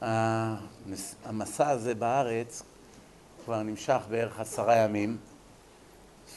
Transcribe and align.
המסע 0.00 1.68
הזה 1.68 1.94
בארץ 1.94 2.62
כבר 3.44 3.62
נמשך 3.62 4.00
בערך 4.10 4.40
עשרה 4.40 4.76
ימים, 4.76 5.16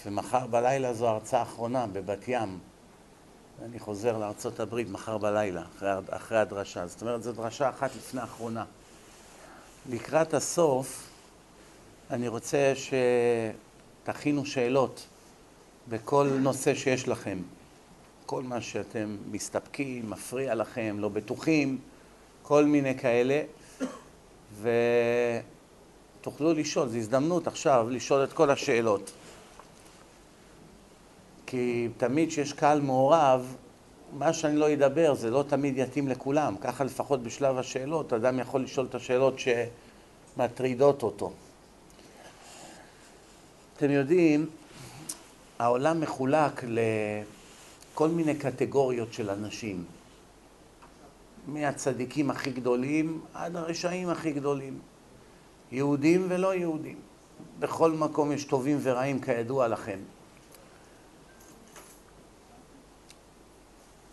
ומחר 0.05 0.47
בלילה 0.47 0.93
זו 0.93 1.07
ההרצאה 1.07 1.39
האחרונה 1.39 1.87
בבת 1.87 2.27
ים. 2.27 2.59
אני 3.65 3.79
חוזר 3.79 4.17
לארה"ב 4.17 4.91
מחר 4.91 5.17
בלילה, 5.17 5.63
אחרי, 5.77 5.89
אחרי 6.09 6.37
הדרשה. 6.37 6.87
זאת 6.87 7.01
אומרת, 7.01 7.23
זו 7.23 7.31
דרשה 7.31 7.69
אחת 7.69 7.95
לפני 7.95 8.21
האחרונה. 8.21 8.65
לקראת 9.89 10.33
הסוף, 10.33 11.09
אני 12.11 12.27
רוצה 12.27 12.73
שתכינו 14.03 14.45
שאלות 14.45 15.07
בכל 15.89 16.29
נושא 16.39 16.75
שיש 16.75 17.07
לכם. 17.07 17.37
כל 18.25 18.43
מה 18.43 18.61
שאתם 18.61 19.17
מסתפקים, 19.31 20.09
מפריע 20.09 20.55
לכם, 20.55 20.95
לא 20.99 21.09
בטוחים, 21.09 21.77
כל 22.51 22.65
מיני 22.65 22.97
כאלה, 22.97 23.41
ותוכלו 26.21 26.53
לשאול, 26.53 26.87
זו 26.87 26.97
הזדמנות 26.97 27.47
עכשיו 27.47 27.87
לשאול 27.89 28.23
את 28.23 28.33
כל 28.33 28.49
השאלות. 28.49 29.11
כי 31.45 31.87
תמיד 31.97 32.29
כשיש 32.29 32.53
קהל 32.53 32.81
מעורב, 32.81 33.55
מה 34.17 34.33
שאני 34.33 34.57
לא 34.57 34.73
אדבר 34.73 35.13
זה 35.13 35.29
לא 35.29 35.43
תמיד 35.47 35.77
יתאים 35.77 36.07
לכולם. 36.07 36.55
ככה 36.61 36.83
לפחות 36.83 37.23
בשלב 37.23 37.57
השאלות, 37.57 38.13
אדם 38.13 38.39
יכול 38.39 38.63
לשאול 38.63 38.85
את 38.89 38.95
השאלות 38.95 39.35
שמטרידות 39.39 41.03
אותו. 41.03 41.31
אתם 43.77 43.91
יודעים, 43.91 44.49
העולם 45.59 46.01
מחולק 46.01 46.63
לכל 46.63 48.09
מיני 48.09 48.35
קטגוריות 48.35 49.13
של 49.13 49.29
אנשים. 49.29 50.00
מהצדיקים 51.47 52.29
הכי 52.29 52.51
גדולים 52.51 53.21
עד 53.33 53.55
הרשעים 53.55 54.09
הכי 54.09 54.31
גדולים. 54.31 54.79
יהודים 55.71 56.25
ולא 56.29 56.55
יהודים. 56.55 56.99
בכל 57.59 57.91
מקום 57.91 58.31
יש 58.31 58.43
טובים 58.43 58.77
ורעים 58.81 59.21
כידוע 59.21 59.67
לכם. 59.67 59.99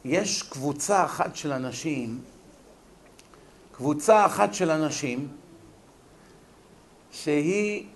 יש 0.05 0.43
קבוצה 0.43 1.05
אחת 1.05 1.37
של 1.37 1.53
אנשים, 1.53 2.21
קבוצה 3.73 4.27
אחת 4.27 4.55
של 4.55 4.71
אנשים, 4.71 5.29
שהיא, 7.11 7.87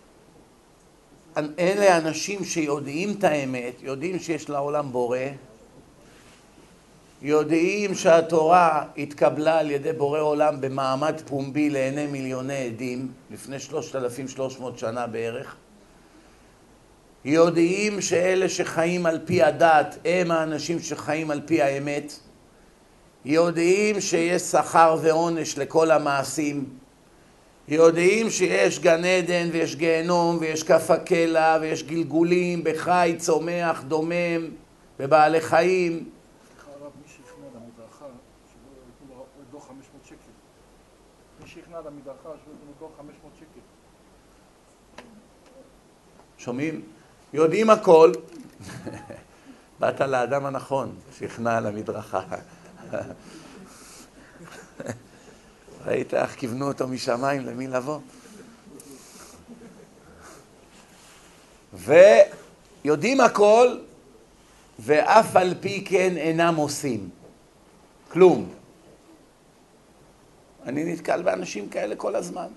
אלה 1.37 1.99
אנשים 1.99 2.45
שיודעים 2.45 3.11
את 3.19 3.25
האמת, 3.25 3.75
יודעים 3.83 4.19
שיש 4.19 4.51
לעולם 4.51 4.93
בורא, 4.93 5.19
יודעים 7.23 7.95
שהתורה 7.95 8.85
התקבלה 8.99 9.59
על 9.59 9.71
ידי 9.71 9.93
בורא 9.93 10.21
עולם 10.21 10.61
במעמד 10.61 11.21
פומבי 11.27 11.71
לעיני 11.71 12.07
מיליוני 12.07 12.67
עדים 12.67 13.09
לפני 13.31 13.59
3,300 13.59 14.79
שנה 14.79 15.07
בערך, 15.07 15.57
יודעים 17.25 18.01
שאלה 18.01 18.49
שחיים 18.49 19.07
על 19.07 19.19
פי 19.25 19.43
הדת 19.43 19.99
הם 20.05 20.31
האנשים 20.31 20.81
שחיים 20.81 21.31
על 21.31 21.41
פי 21.47 21.63
האמת, 21.63 22.13
יודעים 23.25 24.01
שיש 24.01 24.43
שכר 24.43 24.97
ועונש 25.03 25.59
לכל 25.59 25.91
המעשים, 25.91 26.65
יודעים 27.69 28.31
שיש 28.31 28.79
גן 28.79 29.05
עדן 29.05 29.49
ויש 29.53 29.77
גיהנום 29.77 30.39
ויש 30.41 30.63
כף 30.63 30.91
הקלע 30.91 31.59
ויש 31.61 31.83
גלגולים 31.83 32.65
בחי, 32.65 33.15
צומח, 33.19 33.83
דומם, 33.89 34.49
בבעלי 34.99 35.41
חיים. 35.41 36.12
שומעים? 46.39 46.83
יודעים 47.33 47.71
הכל. 47.71 48.13
באת 49.81 50.01
לאדם 50.01 50.47
הנכון, 50.47 50.97
שכנע 51.19 51.57
על 51.57 51.67
המדרכה. 51.67 52.23
ראית 55.87 56.15
איך 56.15 56.35
כיוונו 56.35 56.69
אותו 56.69 56.89
משמיים 56.89 57.47
למי 57.47 57.67
לבוא? 57.67 57.99
ויודעים 61.73 63.21
הכל, 63.21 63.79
ואף 64.79 65.37
על 65.37 65.55
פי 65.61 65.85
כן 65.85 66.17
אינם 66.17 66.55
עושים. 66.57 67.09
כלום. 68.09 68.62
אני 70.67 70.93
נתקל 70.93 71.23
באנשים 71.23 71.69
כאלה 71.69 71.97
כל 71.97 72.17
הזמן. 72.17 72.49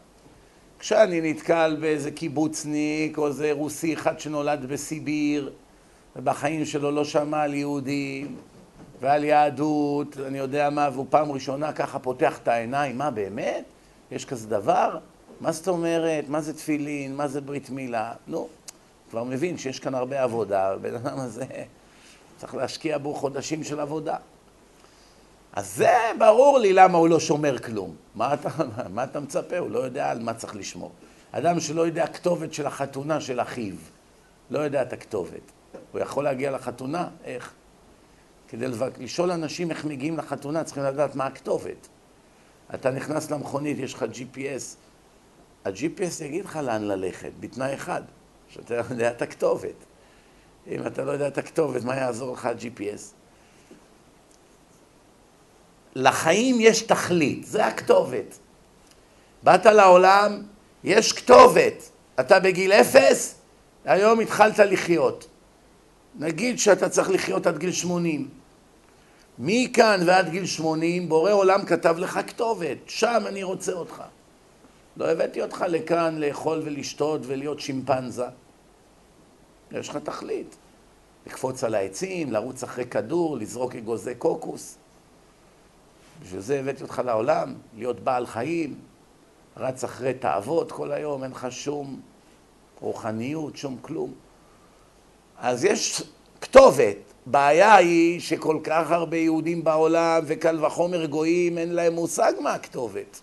כשאני 0.80 1.32
נתקל 1.32 1.78
באיזה 1.82 2.12
קיבוצניק 2.12 3.18
או 3.18 3.28
איזה 3.28 3.52
רוסי 3.52 3.94
אחד 3.94 4.20
שנולד 4.20 4.66
בסיביר 4.66 5.52
ובחיים 6.16 6.66
שלו 6.66 6.92
לא 6.92 7.06
שמע 7.06 7.42
על 7.42 7.54
יהודים 7.54 8.36
ועל 9.02 9.24
יהדות, 9.24 10.18
אני 10.28 10.38
יודע 10.38 10.70
מה, 10.70 10.90
והוא 10.94 11.06
פעם 11.10 11.32
ראשונה 11.32 11.74
ככה 11.74 12.00
פותח 12.00 12.40
את 12.44 12.48
העיניים, 12.48 12.98
מה 12.98 13.12
באמת? 13.12 13.64
יש 14.12 14.26
כזה 14.26 14.48
דבר? 14.48 15.00
מה 15.42 15.52
זאת 15.52 15.68
אומרת? 15.68 16.30
מה 16.30 16.42
זה 16.42 16.54
תפילין? 16.54 17.16
מה 17.16 17.28
זה 17.28 17.42
ברית 17.42 17.70
מילה? 17.70 18.14
נו, 18.28 18.48
כבר 19.10 19.24
מבין 19.24 19.58
שיש 19.58 19.80
כאן 19.80 19.96
הרבה 19.96 20.24
עבודה, 20.24 20.72
הבן 20.72 20.96
אדם 20.96 21.20
הזה 21.20 21.46
צריך 22.38 22.56
להשקיע 22.56 22.98
בו 22.98 23.14
חודשים 23.14 23.64
של 23.64 23.80
עבודה. 23.80 24.16
אז 25.56 25.76
זה 25.76 25.98
ברור 26.20 26.60
לי 26.60 26.74
למה 26.74 26.98
הוא 26.98 27.10
לא 27.10 27.20
שומר 27.20 27.58
כלום. 27.58 27.96
מה 28.16 28.34
אתה, 28.34 28.50
מה 28.90 29.04
אתה 29.04 29.20
מצפה? 29.20 29.58
הוא 29.58 29.72
לא 29.72 29.80
יודע 29.80 30.12
על 30.12 30.20
מה 30.20 30.34
צריך 30.34 30.56
לשמור. 30.56 30.92
אדם 31.32 31.60
שלא 31.60 31.82
יודע 31.82 32.08
כתובת 32.08 32.54
של 32.54 32.68
החתונה 32.68 33.22
של 33.22 33.42
אחיו, 33.42 33.76
לא 34.50 34.60
יודע 34.60 34.82
את 34.82 34.94
הכתובת. 34.94 35.52
הוא 35.92 36.02
יכול 36.02 36.24
להגיע 36.24 36.52
לחתונה? 36.52 37.08
איך? 37.24 37.54
כדי 38.48 38.66
לשאול 39.00 39.32
אנשים 39.32 39.72
איך 39.72 39.86
מגיעים 39.86 40.18
לחתונה, 40.18 40.64
צריכים 40.64 40.84
לדעת 40.84 41.16
מה 41.16 41.26
הכתובת. 41.26 41.88
אתה 42.74 42.92
נכנס 42.92 43.32
למכונית, 43.32 43.80
יש 43.80 43.94
לך 43.94 44.06
GPS. 44.14 44.76
ה-GPS 45.66 46.24
יגיד 46.24 46.46
לך 46.46 46.56
לאן 46.56 46.84
ללכת, 46.84 47.32
בתנאי 47.40 47.74
אחד, 47.74 48.02
שאתה 48.50 48.76
יודע 48.76 49.12
את 49.12 49.22
הכתובת. 49.22 49.86
אם 50.68 50.88
אתה 50.88 51.04
לא 51.04 51.12
יודע 51.12 51.28
את 51.28 51.38
הכתובת, 51.38 51.84
מה 51.84 51.96
יעזור 51.96 52.34
לך 52.34 52.46
ה-GPS? 52.46 53.25
לחיים 55.96 56.58
יש 56.60 56.82
תכלית, 56.82 57.46
זה 57.46 57.66
הכתובת. 57.66 58.38
באת 59.44 59.66
לעולם, 59.66 60.42
יש 60.84 61.14
כתובת. 61.14 61.90
אתה 62.20 62.40
בגיל 62.40 62.72
אפס, 62.72 63.36
היום 63.86 64.20
התחלת 64.20 64.60
לחיות. 64.60 65.28
נגיד 66.16 66.60
שאתה 66.60 66.90
צריך 66.90 67.10
לחיות 67.10 67.48
עד 67.48 67.58
גיל 67.58 67.72
שמונים. 67.72 68.30
מכאן 69.40 70.00
ועד 70.06 70.30
גיל 70.30 70.46
שמונים, 70.46 71.10
בורא 71.10 71.32
עולם 71.32 71.66
כתב 71.66 71.96
לך 71.98 72.20
כתובת, 72.28 72.78
שם 72.88 73.24
אני 73.28 73.44
רוצה 73.44 73.72
אותך. 73.72 74.04
לא 74.98 75.12
הבאתי 75.12 75.42
אותך 75.42 75.66
לכאן 75.68 76.18
לאכול 76.18 76.62
ולשתות 76.66 77.22
ולהיות 77.24 77.60
שימפנזה. 77.60 78.26
יש 79.72 79.90
לך 79.90 79.98
תכלית. 79.98 80.56
לקפוץ 81.28 81.64
על 81.64 81.76
העצים, 81.76 82.32
לרוץ 82.32 82.64
אחרי 82.64 82.86
כדור, 82.86 83.38
לזרוק 83.38 83.76
אגוזי 83.76 84.16
קוקוס. 84.16 84.78
בשביל 86.22 86.42
זה 86.42 86.60
הבאתי 86.60 86.84
אותך 86.84 87.02
לעולם, 87.06 87.56
להיות 87.76 88.00
בעל 88.00 88.26
חיים, 88.26 88.80
רץ 89.58 89.84
אחרי 89.84 90.14
תאוות 90.14 90.72
כל 90.72 90.92
היום, 90.92 91.24
אין 91.24 91.32
לך 91.32 91.48
שום 91.50 92.02
רוחניות, 92.80 93.58
שום 93.58 93.78
כלום. 93.82 94.14
אז 95.38 95.66
יש 95.66 96.04
כתובת. 96.42 96.98
בעיה 97.26 97.76
היא 97.76 98.20
שכל 98.20 98.60
כך 98.64 98.92
הרבה 98.92 99.18
יהודים 99.18 99.64
בעולם 99.64 100.24
וקל 100.26 100.66
וחומר 100.66 101.06
גויים, 101.06 101.58
אין 101.58 101.74
להם 101.74 101.94
מושג 101.94 102.34
מה 102.42 102.54
הכתובת. 102.54 103.22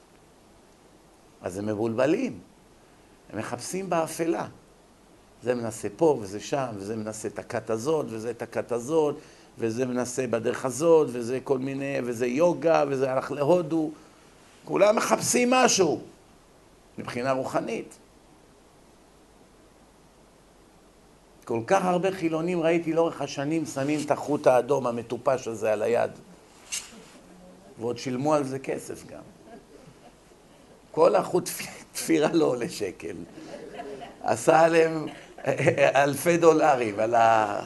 אז 1.43 1.59
הם 1.59 1.67
מבולבלים. 1.67 2.39
הם 3.33 3.39
מחפשים 3.39 3.91
באפלה. 3.91 4.47
זה 5.43 5.55
מנסה 5.55 5.89
פה 5.97 6.19
וזה 6.21 6.41
שם, 6.41 6.67
וזה 6.75 6.97
מנסה 6.97 7.29
את 7.29 7.39
הכת 7.39 7.71
הזאת, 7.71 8.07
וזה 8.09 8.31
את 8.31 8.43
הכת 8.43 8.73
הזאת, 8.73 9.17
וזה 9.59 9.87
מנסה 9.87 10.27
בדרך 10.27 10.65
הזאת, 10.65 11.09
וזה 11.13 11.39
כל 11.45 11.59
מיני, 11.59 11.99
וזה 12.05 12.27
יוגה, 12.27 12.85
וזה 12.89 13.13
הלך 13.13 13.33
להודו. 13.33 13.91
כולם 14.65 14.97
מחפשים 14.97 15.51
משהו 15.51 16.01
מבחינה 16.99 17.33
רוחנית. 17.33 17.95
כל 21.45 21.61
כך 21.67 21.85
הרבה 21.85 22.13
חילונים 22.13 22.61
ראיתי 22.61 22.93
לאורך 22.93 23.23
השנים 23.23 23.67
שמים 23.67 24.01
את 24.07 24.11
החוט 24.11 24.47
האדום 24.47 24.87
המטופש 24.87 25.49
הזה 25.49 25.73
על 25.73 25.83
היד. 25.83 26.11
ועוד 27.79 27.99
שילמו 27.99 28.35
על 28.35 28.45
זה 28.45 28.59
כסף 28.59 29.07
גם. 29.07 29.23
כל 30.91 31.15
החוט 31.15 31.51
תפירה 31.93 32.33
לא 32.33 32.45
עולה 32.45 32.69
שקל. 32.69 33.17
עשה 34.23 34.61
עליהם 34.61 35.07
אלפי 36.05 36.37
דולרים 36.37 37.01
על 37.01 37.15
ה... 37.15 37.61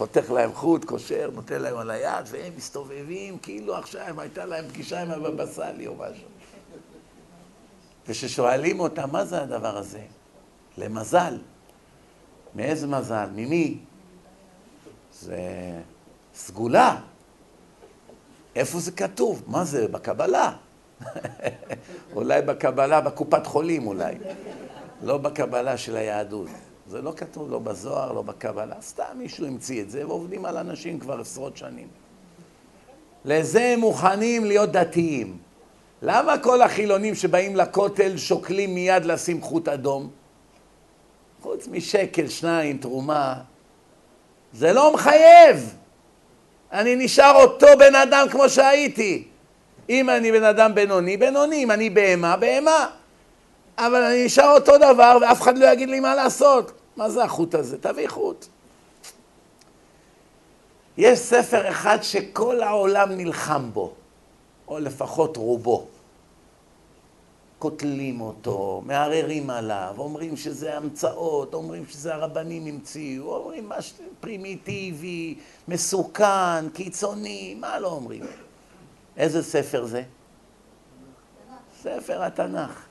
חותך 0.00 0.30
להם 0.30 0.52
חוט, 0.54 0.84
קושר, 0.84 1.30
נותן 1.34 1.62
להם 1.62 1.76
על 1.76 1.90
היד, 1.90 2.26
והם 2.30 2.52
מסתובבים 2.56 3.38
כאילו 3.38 3.76
עכשיו 3.76 4.20
הייתה 4.20 4.44
להם 4.44 4.68
פגישה 4.68 5.02
עם 5.02 5.10
הבבא 5.10 5.46
סאלי 5.46 5.86
או 5.86 5.94
משהו. 5.94 6.28
וכששואלים 8.08 8.80
אותה, 8.80 9.06
מה 9.06 9.24
זה 9.24 9.42
הדבר 9.42 9.76
הזה? 9.76 10.00
למזל. 10.78 11.38
מאיזה 12.54 12.86
מזל? 12.86 13.28
ממי? 13.34 13.78
זה 15.12 15.38
סגולה. 16.34 17.00
איפה 18.56 18.80
זה 18.80 18.92
כתוב? 18.92 19.42
מה 19.46 19.64
זה? 19.64 19.88
בקבלה. 19.88 20.52
אולי 22.16 22.42
בקבלה, 22.42 23.00
בקופת 23.00 23.46
חולים 23.46 23.86
אולי. 23.86 24.14
לא 25.02 25.18
בקבלה 25.18 25.76
של 25.76 25.96
היהדות. 25.96 26.48
זה 26.90 27.02
לא 27.02 27.12
כתוב 27.16 27.50
לא 27.50 27.58
בזוהר, 27.58 28.12
לא 28.12 28.22
בקבלה. 28.22 28.74
סתם 28.82 29.04
מישהו 29.14 29.46
המציא 29.46 29.82
את 29.82 29.90
זה, 29.90 30.06
ועובדים 30.06 30.44
על 30.44 30.56
אנשים 30.56 30.98
כבר 30.98 31.20
עשרות 31.20 31.56
שנים. 31.56 31.88
לזה 33.24 33.64
הם 33.64 33.80
מוכנים 33.80 34.44
להיות 34.44 34.72
דתיים. 34.72 35.38
למה 36.02 36.38
כל 36.38 36.62
החילונים 36.62 37.14
שבאים 37.14 37.56
לכותל 37.56 38.16
שוקלים 38.16 38.74
מיד 38.74 39.04
לשים 39.04 39.42
חוט 39.42 39.68
אדום? 39.68 40.10
חוץ 41.42 41.68
משקל, 41.68 42.28
שניים, 42.28 42.78
תרומה, 42.78 43.34
זה 44.52 44.72
לא 44.72 44.94
מחייב. 44.94 45.74
אני 46.72 46.96
נשאר 46.96 47.34
אותו 47.42 47.66
בן 47.78 47.94
אדם 47.94 48.26
כמו 48.30 48.48
שהייתי. 48.48 49.24
אם 49.90 50.10
אני 50.10 50.32
בן 50.32 50.44
אדם 50.44 50.74
בינוני, 50.74 51.16
בינוני, 51.16 51.64
אם 51.64 51.70
אני 51.70 51.90
בהמה, 51.90 52.36
בהמה. 52.36 52.86
אבל 53.78 54.02
אני 54.02 54.24
נשאר 54.24 54.50
אותו 54.50 54.78
דבר 54.78 55.18
ואף 55.20 55.42
אחד 55.42 55.58
לא 55.58 55.72
יגיד 55.72 55.90
לי 55.90 56.00
מה 56.00 56.14
לעשות. 56.14 56.79
מה 57.00 57.10
זה 57.10 57.24
החוט 57.24 57.54
הזה? 57.54 57.78
תביא 57.78 58.08
חוט. 58.08 58.46
יש 60.96 61.18
ספר 61.18 61.70
אחד 61.70 61.98
שכל 62.02 62.62
העולם 62.62 63.10
נלחם 63.12 63.70
בו, 63.72 63.92
או 64.68 64.78
לפחות 64.78 65.36
רובו. 65.36 65.86
קוטלים 67.58 68.20
אותו, 68.20 68.82
מערערים 68.86 69.50
עליו, 69.50 69.94
אומרים 69.98 70.36
שזה 70.36 70.76
המצאות, 70.76 71.54
אומרים 71.54 71.86
שזה 71.86 72.14
הרבנים 72.14 72.66
המציאו, 72.66 73.36
אומרים 73.36 73.68
משהו 73.68 74.04
פרימיטיבי, 74.20 75.38
מסוכן, 75.68 76.68
קיצוני, 76.68 77.54
מה 77.54 77.78
לא 77.78 77.88
אומרים? 77.88 78.24
איזה 79.16 79.42
ספר 79.42 79.84
זה? 79.84 80.02
ספר 81.82 82.22
התנ"ך. 82.22 82.86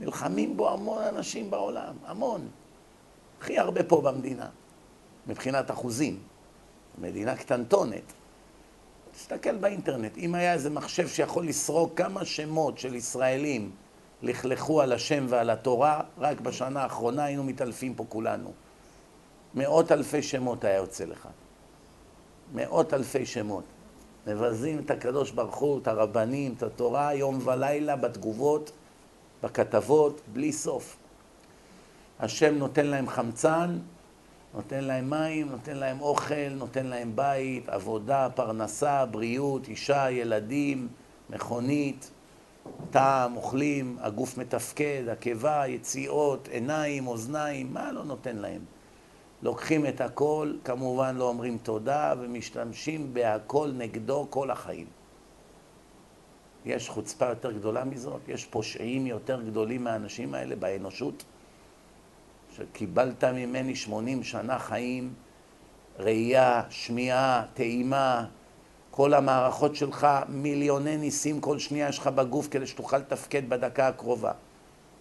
נלחמים 0.00 0.56
בו 0.56 0.70
המון 0.70 1.02
אנשים 1.02 1.50
בעולם, 1.50 1.94
המון. 2.06 2.48
הכי 3.40 3.58
הרבה 3.58 3.82
פה 3.82 4.00
במדינה, 4.00 4.48
מבחינת 5.26 5.70
אחוזים. 5.70 6.18
מדינה 7.00 7.36
קטנטונת. 7.36 8.12
תסתכל 9.12 9.56
באינטרנט, 9.56 10.18
אם 10.18 10.34
היה 10.34 10.52
איזה 10.52 10.70
מחשב 10.70 11.08
שיכול 11.08 11.46
לסרוק 11.46 11.92
כמה 11.96 12.24
שמות 12.24 12.78
של 12.78 12.94
ישראלים 12.94 13.70
לכלכו 14.22 14.80
על 14.80 14.92
השם 14.92 15.26
ועל 15.28 15.50
התורה, 15.50 16.00
רק 16.18 16.40
בשנה 16.40 16.82
האחרונה 16.82 17.24
היינו 17.24 17.44
מתעלפים 17.44 17.94
פה 17.94 18.04
כולנו. 18.08 18.52
מאות 19.54 19.92
אלפי 19.92 20.22
שמות 20.22 20.64
היה 20.64 20.76
יוצא 20.76 21.04
לך. 21.04 21.28
מאות 22.54 22.94
אלפי 22.94 23.26
שמות. 23.26 23.64
מבזים 24.26 24.78
את 24.78 24.90
הקדוש 24.90 25.30
ברוך 25.30 25.56
הוא, 25.56 25.78
את 25.82 25.88
הרבנים, 25.88 26.54
את 26.56 26.62
התורה, 26.62 27.14
יום 27.14 27.38
ולילה, 27.44 27.96
בתגובות, 27.96 28.70
בכתבות, 29.42 30.20
בלי 30.32 30.52
סוף. 30.52 30.96
השם 32.20 32.54
נותן 32.54 32.86
להם 32.86 33.08
חמצן, 33.08 33.78
נותן 34.54 34.84
להם 34.84 35.10
מים, 35.10 35.48
נותן 35.48 35.76
להם 35.76 36.00
אוכל, 36.00 36.48
נותן 36.56 36.86
להם 36.86 37.12
בית, 37.14 37.68
עבודה, 37.68 38.28
פרנסה, 38.34 39.06
בריאות, 39.06 39.68
אישה, 39.68 40.10
ילדים, 40.10 40.88
מכונית, 41.30 42.10
טעם, 42.90 43.36
אוכלים, 43.36 43.96
הגוף 44.00 44.38
מתפקד, 44.38 45.02
הקיבה, 45.12 45.66
יציאות, 45.66 46.48
עיניים, 46.48 47.06
אוזניים, 47.06 47.74
מה 47.74 47.92
לא 47.92 48.04
נותן 48.04 48.36
להם? 48.36 48.60
לוקחים 49.42 49.86
את 49.86 50.00
הכל, 50.00 50.52
כמובן 50.64 51.16
לא 51.16 51.24
אומרים 51.28 51.58
תודה 51.62 52.14
ומשתמשים 52.20 53.14
בהכל 53.14 53.70
נגדו 53.74 54.26
כל 54.30 54.50
החיים. 54.50 54.86
יש 56.66 56.88
חוצפה 56.88 57.26
יותר 57.26 57.52
גדולה 57.52 57.84
מזאת? 57.84 58.20
יש 58.28 58.44
פושעים 58.44 59.06
יותר 59.06 59.42
גדולים 59.42 59.84
מהאנשים 59.84 60.34
האלה 60.34 60.56
באנושות? 60.56 61.24
שקיבלת 62.58 63.24
ממני 63.24 63.76
80 63.76 64.22
שנה 64.22 64.58
חיים, 64.58 65.12
ראייה, 65.98 66.62
שמיעה, 66.70 67.42
טעימה, 67.54 68.24
כל 68.90 69.14
המערכות 69.14 69.76
שלך, 69.76 70.06
מיליוני 70.28 70.96
ניסים 70.96 71.40
כל 71.40 71.58
שנייה 71.58 71.88
יש 71.88 71.98
לך 71.98 72.06
בגוף 72.06 72.48
כדי 72.50 72.66
שתוכל 72.66 72.98
לתפקד 72.98 73.48
בדקה 73.48 73.88
הקרובה. 73.88 74.32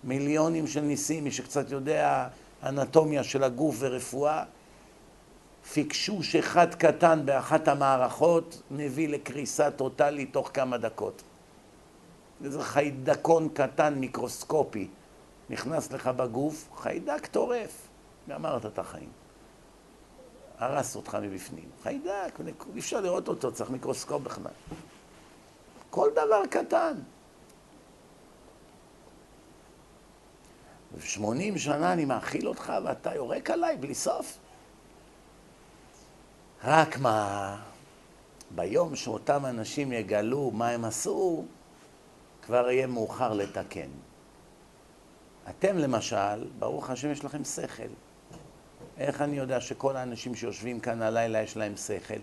מיליונים 0.04 0.68
של 0.68 0.82
ניסים, 0.82 1.24
מי 1.24 1.32
שקצת 1.32 1.72
יודע 1.72 2.28
אנטומיה 2.64 3.24
של 3.24 3.44
הגוף 3.44 3.76
ורפואה, 3.80 4.44
פיקשוש 5.74 6.36
אחד 6.36 6.76
קטן 6.76 7.22
באחת 7.26 7.68
המערכות 7.68 8.62
מביא 8.72 9.10
לקריסה 9.10 9.72
טוטאלית 9.72 10.34
תוך 10.34 10.52
כמה 10.54 10.78
דקות. 10.78 11.24
איזה 12.44 12.64
חיידקון 12.64 13.50
קטן 13.54 13.94
מיקרוסקופי 13.94 14.88
נכנס 15.50 15.92
לך 15.92 16.08
בגוף, 16.08 16.70
חיידק 16.76 17.26
טורף, 17.26 17.88
גמרת 18.30 18.66
את 18.66 18.80
החיים. 18.80 19.10
הרס 20.58 20.96
אותך 20.96 21.18
מבפנים. 21.22 21.70
חיידק, 21.84 22.40
אי 22.74 22.80
אפשר 22.80 23.02
לראות 23.02 23.28
אותו, 23.28 23.52
צריך 23.52 23.70
מיקרוסקופ 23.70 24.22
בכלל. 24.22 24.52
כל 25.90 26.10
דבר 26.12 26.46
קטן. 26.50 26.94
ושמונים 30.98 31.58
שנה 31.58 31.94
אני 31.94 32.06
מאכיל 32.06 32.48
אותך 32.48 32.74
ואתה 32.86 33.16
יורק 33.16 33.50
עליי 33.50 33.78
בלי 33.78 33.96
סוף. 33.96 34.38
רק 36.64 36.98
מה, 36.98 37.58
ביום 38.52 38.96
שאותם 38.96 39.46
אנשים 39.46 39.92
יגלו 39.92 40.52
מה 40.52 40.70
הם 40.70 40.86
עשו, 40.86 41.46
כבר 42.42 42.70
יהיה 42.70 42.88
מאוחר 42.88 43.34
לתקן. 43.34 43.90
אתם 45.50 45.78
למשל, 45.78 46.48
ברוך 46.60 46.90
השם 46.90 47.12
יש 47.12 47.26
לכם 47.26 47.44
שכל. 47.44 47.84
איך 48.98 49.22
אני 49.22 49.38
יודע 49.38 49.62
שכל 49.62 49.96
האנשים 49.96 50.36
שיושבים 50.36 50.80
כאן 50.80 51.02
הלילה 51.02 51.42
יש 51.42 51.58
להם 51.58 51.76
שכל? 51.78 52.20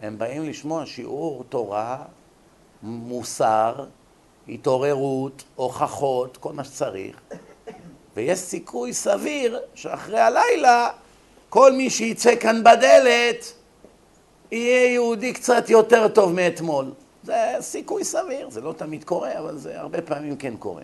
הם 0.00 0.18
באים 0.18 0.44
לשמוע 0.44 0.86
שיעור 0.86 1.44
תורה, 1.48 2.04
מוסר, 2.82 3.86
התעוררות, 4.48 5.44
הוכחות, 5.56 6.36
כל 6.36 6.52
מה 6.52 6.64
שצריך, 6.64 7.20
ויש 8.16 8.38
סיכוי 8.38 8.92
סביר 8.92 9.60
שאחרי 9.74 10.20
הלילה 10.20 10.90
כל 11.48 11.72
מי 11.72 11.90
שיצא 11.90 12.36
כאן 12.36 12.64
בדלת 12.64 13.52
יהיה 14.50 14.92
יהודי 14.92 15.32
קצת 15.32 15.70
יותר 15.70 16.08
טוב 16.08 16.32
מאתמול. 16.32 16.92
זה 17.22 17.54
סיכוי 17.60 18.04
סביר, 18.04 18.50
זה 18.50 18.60
לא 18.60 18.72
תמיד 18.72 19.04
קורה, 19.04 19.38
אבל 19.38 19.58
זה 19.58 19.80
הרבה 19.80 20.02
פעמים 20.02 20.36
כן 20.36 20.56
קורה. 20.56 20.82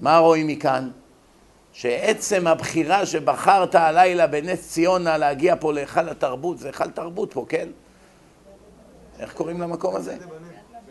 מה 0.00 0.18
רואים 0.18 0.46
מכאן? 0.46 0.90
שעצם 1.72 2.46
הבחירה 2.46 3.06
שבחרת 3.06 3.74
הלילה 3.74 4.26
בנס 4.26 4.68
ציונה 4.68 5.18
להגיע 5.18 5.54
פה 5.60 5.72
להיכל 5.72 6.08
התרבות, 6.08 6.58
זה 6.58 6.66
היכל 6.66 6.90
תרבות 6.90 7.32
פה, 7.32 7.46
כן? 7.48 7.68
איך 9.18 9.32
קוראים 9.32 9.60
למקום 9.60 9.96
הזה? 9.96 10.16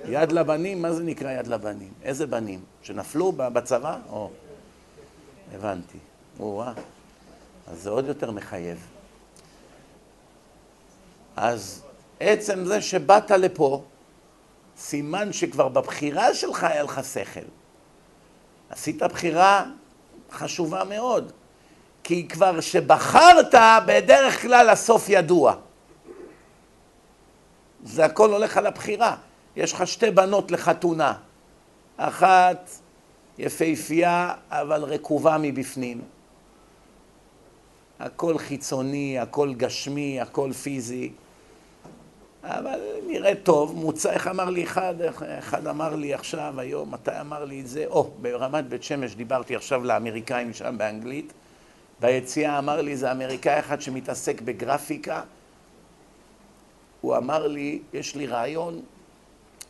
יד 0.05 0.31
לבנים, 0.31 0.81
מה 0.81 0.93
זה 0.93 1.03
נקרא 1.03 1.31
יד 1.31 1.47
לבנים? 1.47 1.93
איזה 2.03 2.27
בנים? 2.27 2.59
שנפלו 2.81 3.31
בצבא? 3.31 3.97
או, 4.09 4.29
הבנתי. 5.55 5.97
או-אה. 6.39 6.73
אז 7.67 7.81
זה 7.81 7.89
עוד 7.89 8.07
יותר 8.07 8.31
מחייב. 8.31 8.87
אז 11.35 11.83
עצם 12.19 12.65
זה 12.65 12.81
שבאת 12.81 13.31
לפה, 13.31 13.83
סימן 14.77 15.33
שכבר 15.33 15.67
בבחירה 15.67 16.33
שלך 16.33 16.63
היה 16.63 16.83
לך 16.83 17.01
שכל. 17.13 17.58
עשית 18.69 19.03
בחירה 19.03 19.65
חשובה 20.31 20.83
מאוד. 20.83 21.31
כי 22.03 22.27
כבר 22.27 22.59
שבחרת, 22.59 23.55
בדרך 23.85 24.41
כלל 24.41 24.69
הסוף 24.69 25.05
ידוע. 25.09 25.55
זה 27.83 28.05
הכל 28.05 28.33
הולך 28.33 28.57
על 28.57 28.67
הבחירה. 28.67 29.15
יש 29.55 29.73
לך 29.73 29.87
שתי 29.87 30.11
בנות 30.11 30.51
לחתונה. 30.51 31.13
אחת 31.97 32.69
יפהפייה, 33.37 34.33
אבל 34.49 34.83
רקובה 34.83 35.37
מבפנים. 35.41 36.01
הכל 37.99 38.37
חיצוני, 38.37 39.19
הכל 39.19 39.53
גשמי, 39.53 40.21
הכל 40.21 40.53
פיזי. 40.53 41.11
אבל 42.43 42.79
נראה 43.07 43.35
טוב, 43.43 43.75
מוצא, 43.75 44.11
איך 44.11 44.27
אמר 44.27 44.49
לי 44.49 44.63
אחד, 44.63 44.95
אחד 45.39 45.67
אמר 45.67 45.95
לי 45.95 46.13
עכשיו, 46.13 46.53
היום, 46.57 46.91
מתי 46.91 47.19
אמר 47.21 47.45
לי 47.45 47.61
את 47.61 47.67
זה? 47.67 47.85
או, 47.85 48.11
ברמת 48.21 48.65
בית 48.65 48.83
שמש 48.83 49.15
דיברתי 49.15 49.55
עכשיו 49.55 49.83
לאמריקאים 49.83 50.53
שם 50.53 50.75
באנגלית, 50.77 51.33
ביציאה 51.99 52.59
אמר 52.59 52.81
לי, 52.81 52.97
זה 52.97 53.11
אמריקאי 53.11 53.59
אחד 53.59 53.81
שמתעסק 53.81 54.41
בגרפיקה, 54.41 55.21
הוא 57.01 57.17
אמר 57.17 57.47
לי, 57.47 57.79
יש 57.93 58.15
לי 58.15 58.27
רעיון 58.27 58.81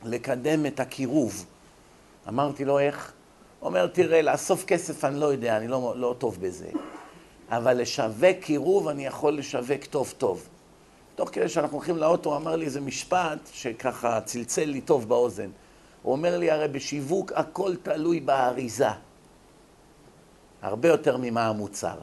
לקדם 0.04 0.66
את 0.66 0.80
הקירוב. 0.80 1.46
אמרתי 2.28 2.66
לו, 2.66 2.80
איך? 2.80 3.14
אומר, 3.62 3.88
תראה, 3.88 4.22
לאסוף 4.22 4.66
כסף 4.66 5.06
אני 5.06 5.20
לא 5.20 5.26
יודע, 5.26 5.58
אני 5.58 5.68
לא, 5.68 5.94
לא 5.98 6.16
טוב 6.18 6.38
בזה. 6.42 6.70
אבל 7.50 7.82
לשווק 7.82 8.38
קירוב 8.42 8.88
אני 8.88 9.06
יכול 9.06 9.34
לשווק 9.34 9.86
טוב 9.90 10.14
טוב. 10.18 10.50
תוך 11.20 11.30
כדי 11.34 11.50
שאנחנו 11.50 11.78
הולכים 11.78 11.98
לאוטו, 11.98 12.30
הוא 12.30 12.38
אמר 12.38 12.56
לי 12.56 12.66
איזה 12.66 12.82
משפט 12.82 13.38
שככה 13.54 14.22
צלצל 14.22 14.66
לי 14.66 14.82
טוב 14.82 15.10
באוזן. 15.10 15.50
הוא 16.02 16.12
אומר 16.12 16.38
לי, 16.38 16.52
הרי 16.52 16.68
בשיווק 16.68 17.32
הכל 17.36 17.76
תלוי 17.84 18.20
באריזה. 18.20 18.88
הרבה 20.62 20.88
יותר 20.88 21.18
ממה 21.18 21.48
המוצר. 21.48 21.96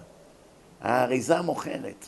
האריזה 0.81 1.41
מוכרת. 1.41 2.07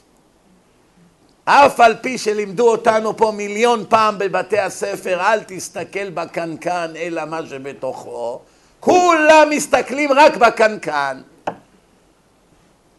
אף 1.45 1.81
על 1.81 1.97
פי 1.97 2.19
שלימדו 2.19 2.71
אותנו 2.71 3.17
פה 3.17 3.33
מיליון 3.37 3.85
פעם 3.89 4.19
בבתי 4.19 4.59
הספר, 4.59 5.21
אל 5.21 5.41
תסתכל 5.47 6.11
בקנקן 6.11 6.93
אלא 6.97 7.25
מה 7.25 7.47
שבתוכו, 7.47 8.41
כולם 8.81 9.49
מסתכלים 9.51 10.13
רק 10.13 10.37
בקנקן. 10.37 11.21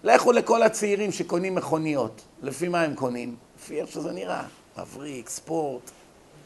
לכו 0.04 0.32
לכל 0.32 0.64
הצעירים 0.64 1.12
שקונים 1.12 1.56
מכוניות, 1.56 2.22
לפי 2.42 2.68
מה 2.68 2.82
הם 2.82 2.96
קונים? 2.96 3.49
לפי 3.70 3.82
איך 3.82 3.90
שזה 3.90 4.12
נראה, 4.12 4.44
מבריק, 4.78 5.30
ספורט, 5.30 5.92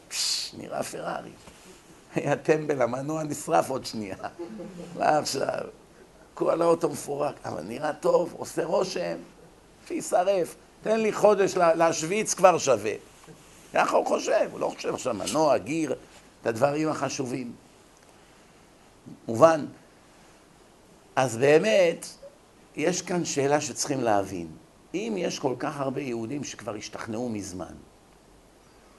פש, 0.08 0.54
נראה 0.58 0.82
פרארי. 0.82 1.30
היה 2.14 2.36
טמבל, 2.36 2.82
המנוע 2.82 3.22
נשרף 3.22 3.70
עוד 3.70 3.86
שנייה. 3.86 4.16
מה 4.98 5.18
עכשיו? 5.18 5.60
כל 6.34 6.62
האוטו 6.62 6.88
מפורק, 6.88 7.34
אבל 7.44 7.62
נראה 7.62 7.92
טוב, 7.92 8.34
עושה 8.38 8.64
רושם, 8.64 9.16
שישרף. 9.88 10.54
תן 10.82 11.00
לי 11.00 11.12
חודש 11.12 11.56
להשוויץ 11.56 12.34
כבר 12.34 12.58
שווה. 12.58 12.94
ככה 13.74 13.96
הוא 13.96 14.06
חושב, 14.06 14.48
הוא 14.52 14.60
לא 14.60 14.72
חושב 14.76 14.94
עכשיו 14.94 15.14
מנוע, 15.14 15.58
גיר, 15.58 15.94
את 16.42 16.46
הדברים 16.46 16.88
החשובים. 16.88 17.52
מובן. 19.28 19.66
אז 21.16 21.36
באמת, 21.36 22.06
יש 22.76 23.02
כאן 23.02 23.24
שאלה 23.24 23.60
שצריכים 23.60 24.00
להבין. 24.00 24.48
אם 24.94 25.14
יש 25.18 25.38
כל 25.38 25.54
כך 25.58 25.80
הרבה 25.80 26.00
יהודים 26.00 26.44
שכבר 26.44 26.74
השתכנעו 26.74 27.28
מזמן, 27.28 27.74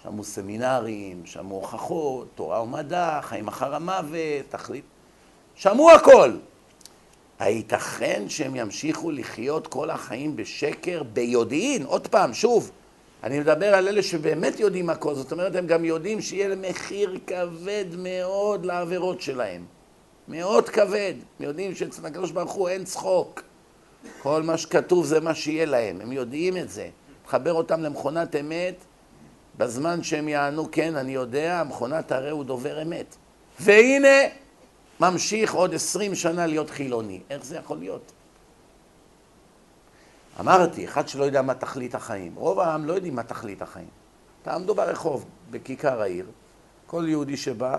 שמעו 0.04 0.24
סמינרים, 0.24 1.26
שמעו 1.26 1.56
הוכחות, 1.56 2.28
תורה 2.36 2.64
ומדע, 2.64 3.20
חיים 3.24 3.48
אחר 3.48 3.76
המוות, 3.76 4.46
תכלית, 4.50 4.86
שמעו 5.56 5.92
הכל. 5.92 6.32
הייתכן 7.40 8.24
שהם 8.28 8.56
ימשיכו 8.56 9.12
לחיות 9.12 9.68
כל 9.68 9.90
החיים 9.90 10.36
בשקר, 10.36 11.04
ביודעין? 11.04 11.86
עוד 11.86 12.08
פעם, 12.08 12.34
שוב, 12.34 12.72
אני 13.24 13.40
מדבר 13.40 13.76
על 13.76 13.88
אלה 13.88 14.04
שבאמת 14.04 14.60
יודעים 14.60 14.90
הכל, 14.90 15.16
זאת 15.16 15.32
אומרת, 15.32 15.56
הם 15.56 15.68
גם 15.68 15.86
יודעים 15.86 16.22
שיהיה 16.22 16.48
להם 16.48 16.62
מחיר 16.70 17.20
כבד 17.28 17.86
מאוד 17.98 18.66
לעבירות 18.66 19.22
שלהם. 19.22 19.66
מאוד 20.28 20.70
כבד. 20.70 21.14
הם 21.40 21.46
יודעים 21.46 21.76
שאצל 21.76 22.06
הקדוש 22.06 22.32
ברוך 22.32 22.52
הוא 22.52 22.70
אין 22.70 22.84
צחוק. 22.84 23.42
כל 24.22 24.44
מה 24.44 24.58
שכתוב 24.58 25.06
זה 25.06 25.20
מה 25.20 25.36
שיהיה 25.36 25.66
להם, 25.66 26.02
הם 26.02 26.12
יודעים 26.12 26.58
את 26.58 26.70
זה. 26.70 26.90
תחבר 27.26 27.54
אותם 27.54 27.82
למכונת 27.82 28.36
אמת, 28.36 28.76
בזמן 29.58 30.04
שהם 30.04 30.28
יענו 30.28 30.72
כן, 30.72 30.96
אני 30.96 31.12
יודע, 31.12 31.60
המכונת 31.60 32.12
הרי 32.12 32.30
הוא 32.30 32.44
דובר 32.44 32.82
אמת. 32.82 33.16
והנה, 33.60 34.18
ממשיך 35.00 35.54
עוד 35.54 35.74
עשרים 35.74 36.16
שנה 36.16 36.46
להיות 36.46 36.70
חילוני. 36.70 37.22
איך 37.30 37.46
זה 37.46 37.56
יכול 37.56 37.78
להיות? 37.78 38.12
אמרתי, 40.40 40.86
אחד 40.86 41.08
שלא 41.08 41.24
יודע 41.24 41.42
מה 41.42 41.54
תכלית 41.54 41.96
החיים. 41.96 42.36
רוב 42.36 42.60
העם 42.60 42.86
לא 42.86 42.94
יודעים 42.94 43.16
מה 43.16 43.24
תכלית 43.24 43.62
החיים. 43.62 43.90
תעמדו 44.44 44.76
ברחוב, 44.76 45.26
בכיכר 45.52 46.02
העיר, 46.02 46.26
כל 46.88 47.06
יהודי 47.08 47.38
שבא, 47.38 47.78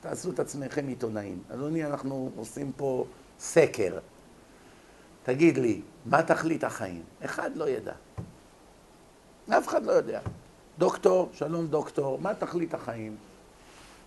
תעשו 0.00 0.30
את 0.30 0.40
עצמכם 0.40 0.88
עיתונאים. 0.88 1.42
אדוני, 1.54 1.84
אנחנו 1.84 2.30
עושים 2.36 2.72
פה 2.76 3.04
סקר. 3.40 3.98
תגיד 5.26 5.58
לי, 5.58 5.80
מה 6.04 6.22
תכלית 6.22 6.64
החיים? 6.64 7.02
אחד 7.24 7.56
לא 7.56 7.68
ידע. 7.68 7.92
אף 9.50 9.68
אחד 9.68 9.86
לא 9.86 9.92
יודע. 9.92 10.20
דוקטור, 10.78 11.30
שלום 11.32 11.66
דוקטור, 11.66 12.18
מה 12.22 12.34
תכלית 12.34 12.74
החיים? 12.74 13.16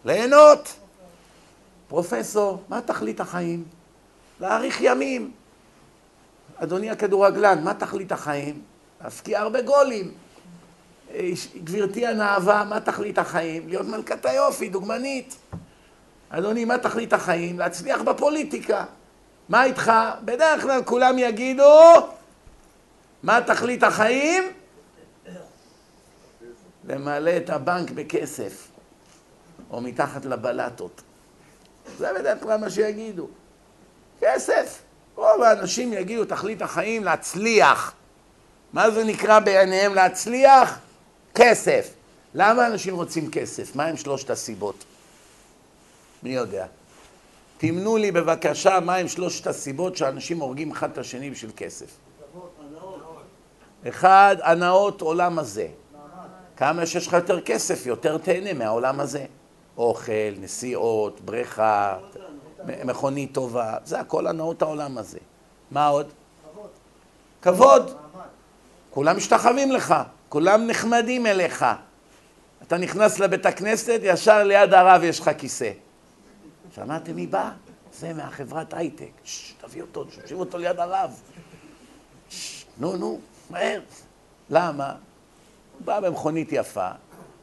ליהנות. 0.05 0.75
פרופסור, 1.87 2.63
מה 2.69 2.81
תכלית 2.81 3.19
החיים? 3.19 3.63
להאריך 4.39 4.77
ימים. 4.81 5.31
אדוני 6.55 6.89
הכדורגלן, 6.89 7.63
מה 7.63 7.73
תכלית 7.73 8.11
החיים? 8.11 8.61
להפקיע 9.03 9.39
הרבה 9.39 9.61
גולים. 9.61 10.11
גברתי 11.63 12.07
הנאווה, 12.07 12.63
מה 12.63 12.79
תכלית 12.79 13.17
החיים? 13.17 13.67
להיות 13.67 13.87
מלכת 13.87 14.25
היופי, 14.25 14.69
דוגמנית. 14.69 15.35
אדוני, 16.29 16.65
מה 16.65 16.77
תכלית 16.77 17.13
החיים? 17.13 17.59
להצליח 17.59 18.01
בפוליטיקה. 18.01 18.85
מה 19.49 19.63
איתך? 19.63 19.91
בדרך 20.25 20.61
כלל 20.61 20.83
כולם 20.83 21.19
יגידו, 21.19 21.93
מה 23.23 23.41
תכלית 23.41 23.83
החיים? 23.83 24.43
למלא 26.87 27.37
את 27.37 27.49
הבנק 27.49 27.91
בכסף, 27.91 28.67
או 29.71 29.81
מתחת 29.81 30.25
לבלטות. 30.25 31.01
זה 31.97 32.13
בדרך 32.19 32.43
כלל 32.43 32.57
מה 32.57 32.69
שיגידו. 32.69 33.27
כסף. 34.21 34.81
רוב 35.15 35.41
האנשים 35.41 35.93
יגידו, 35.93 36.25
תכלית 36.25 36.61
החיים 36.61 37.03
להצליח. 37.03 37.93
מה 38.73 38.91
זה 38.91 39.03
נקרא 39.03 39.39
בעיניהם 39.39 39.95
להצליח? 39.95 40.79
כסף. 41.35 41.89
למה 42.33 42.67
אנשים 42.67 42.95
רוצים 42.95 43.31
כסף? 43.31 43.75
מה 43.75 43.85
הם 43.85 43.97
שלושת 43.97 44.29
הסיבות? 44.29 44.83
מי 46.23 46.29
יודע? 46.29 46.65
תמנו 47.59 47.97
לי 47.97 48.11
בבקשה 48.11 48.79
מהם 48.79 49.07
שלושת 49.07 49.47
הסיבות 49.47 49.97
שאנשים 49.97 50.39
הורגים 50.39 50.71
אחד 50.71 50.91
את 50.91 50.97
השני 50.97 51.29
בשביל 51.29 51.51
כסף. 51.55 51.87
אחד, 53.87 54.35
הנאות 54.43 55.01
עולם 55.01 55.39
הזה. 55.39 55.67
כמה 56.57 56.85
שיש 56.85 57.07
לך 57.07 57.13
יותר 57.13 57.41
כסף, 57.41 57.85
יותר 57.85 58.17
תהנה 58.17 58.53
מהעולם 58.53 58.99
הזה. 58.99 59.25
אוכל, 59.77 60.11
נסיעות, 60.39 61.21
בריכה, 61.21 61.97
מכונית 62.65 63.33
טובה, 63.33 63.77
זה 63.85 63.99
הכל 63.99 64.27
הנאות 64.27 64.61
העולם 64.61 64.97
הזה. 64.97 65.19
מה 65.71 65.87
עוד? 65.87 66.07
כבוד. 67.41 67.95
כולם 68.89 69.17
משתחווים 69.17 69.71
לך, 69.71 69.95
כולם 70.29 70.67
נחמדים 70.67 71.25
אליך. 71.25 71.65
אתה 72.67 72.77
נכנס 72.77 73.19
לבית 73.19 73.45
הכנסת, 73.45 73.99
ישר 74.03 74.43
ליד 74.43 74.73
הרב 74.73 75.03
יש 75.03 75.19
לך 75.19 75.29
כיסא. 75.37 75.71
שמעתם 76.75 77.15
מי 77.15 77.27
בא? 77.27 77.51
זה 77.93 78.13
מהחברת 78.13 78.73
הייטק. 78.73 79.11
ששש, 79.23 79.53
תביא 79.61 79.81
אותו, 79.81 80.03
תשאיר 80.03 80.37
אותו 80.37 80.57
ליד 80.57 80.79
הרב. 80.79 81.21
ששש, 82.29 82.65
נו, 82.77 82.97
נו, 82.97 83.19
מהר. 83.49 83.81
למה? 84.49 84.95
הוא 85.73 85.85
בא 85.85 85.99
במכונית 85.99 86.49
יפה, 86.51 86.89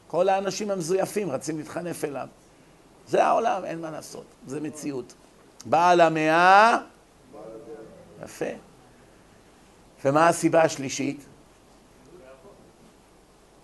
כל 0.07 0.29
האנשים 0.29 0.71
המזויפים 0.71 1.31
רצים 1.31 1.57
להתחנף 1.57 2.03
אליו. 2.03 2.27
זה 3.07 3.23
העולם, 3.23 3.65
אין 3.65 3.81
מה 3.81 3.91
לעשות, 3.91 4.25
זה 4.47 4.61
מציאות. 4.61 5.13
בעל 5.65 6.01
המאה, 6.01 6.77
יפה. 8.23 8.45
ומה 10.05 10.27
הסיבה 10.27 10.61
השלישית? 10.61 11.25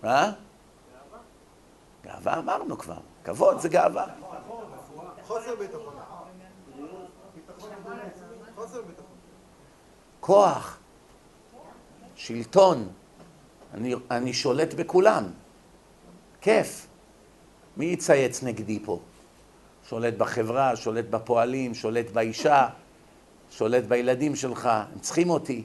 מה? 0.04 0.32
גאווה 2.06 2.38
אמרנו 2.40 2.78
כבר, 2.78 2.98
כבוד 3.24 3.60
זה 3.60 3.70
גאווה. 3.70 4.06
חוסר 5.34 5.56
ביטחון. 8.82 9.06
כוח, 10.20 10.80
שלטון, 12.16 12.90
אני, 13.74 13.96
אני 14.12 14.34
שולט 14.34 14.74
בכולם, 14.74 15.24
כיף. 16.42 16.88
מי 17.78 17.86
יצייץ 17.86 18.44
נגדי 18.44 18.80
פה? 18.86 19.00
שולט 19.90 20.14
בחברה, 20.14 20.76
שולט 20.76 21.06
בפועלים, 21.10 21.74
שולט 21.74 22.10
באישה, 22.10 22.68
שולט 23.50 23.84
בילדים 23.84 24.36
שלך, 24.36 24.66
הם 24.66 25.00
צריכים 25.00 25.30
אותי. 25.30 25.64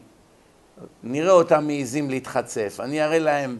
נראה 1.02 1.32
אותם 1.32 1.66
מעיזים 1.66 2.10
להתחצף, 2.10 2.76
אני 2.80 3.04
אראה 3.04 3.18
להם 3.18 3.58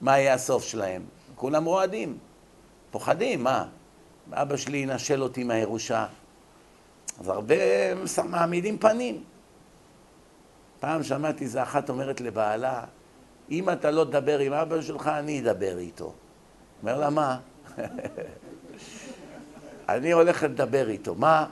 מה 0.00 0.18
יהיה 0.18 0.34
הסוף 0.34 0.64
שלהם. 0.64 1.02
כולם 1.34 1.64
רועדים, 1.64 2.18
פוחדים, 2.90 3.44
מה? 3.44 3.68
אבא 4.32 4.56
שלי 4.56 4.78
ינשל 4.78 5.22
אותי 5.22 5.44
מהירושה. 5.44 6.06
אז 7.20 7.28
הרבה 7.28 7.54
מעמידים 8.24 8.78
פנים. 8.78 9.24
פעם 10.80 11.02
שמעתי 11.02 11.44
איזה 11.44 11.62
אחת 11.62 11.88
אומרת 11.90 12.20
לבעלה, 12.20 12.84
אם 13.50 13.70
אתה 13.70 13.90
לא 13.90 14.04
תדבר 14.04 14.38
עם 14.38 14.52
אבא 14.52 14.80
שלך, 14.80 15.06
אני 15.06 15.40
אדבר 15.40 15.78
איתו. 15.78 16.12
אומר 16.82 16.98
לה, 16.98 17.10
מה? 17.10 17.38
אני 19.88 20.12
הולך 20.12 20.42
לדבר 20.42 20.88
איתו. 20.88 21.14
מה? 21.14 21.46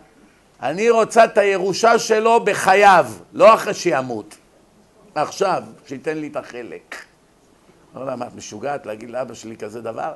אני 0.62 0.90
רוצה 0.90 1.24
את 1.24 1.38
הירושה 1.38 1.98
שלו 1.98 2.44
בחייו, 2.44 3.06
לא 3.32 3.54
אחרי 3.54 3.74
שימות. 3.74 4.36
עכשיו, 5.14 5.62
שייתן 5.86 6.18
לי 6.18 6.26
את 6.26 6.36
החלק. 6.36 6.96
אומר 7.94 8.04
לה, 8.04 8.16
מה, 8.16 8.26
את 8.26 8.34
משוגעת 8.34 8.86
להגיד 8.86 9.10
לאבא 9.10 9.34
שלי 9.34 9.56
כזה 9.56 9.80
דבר? 9.80 10.12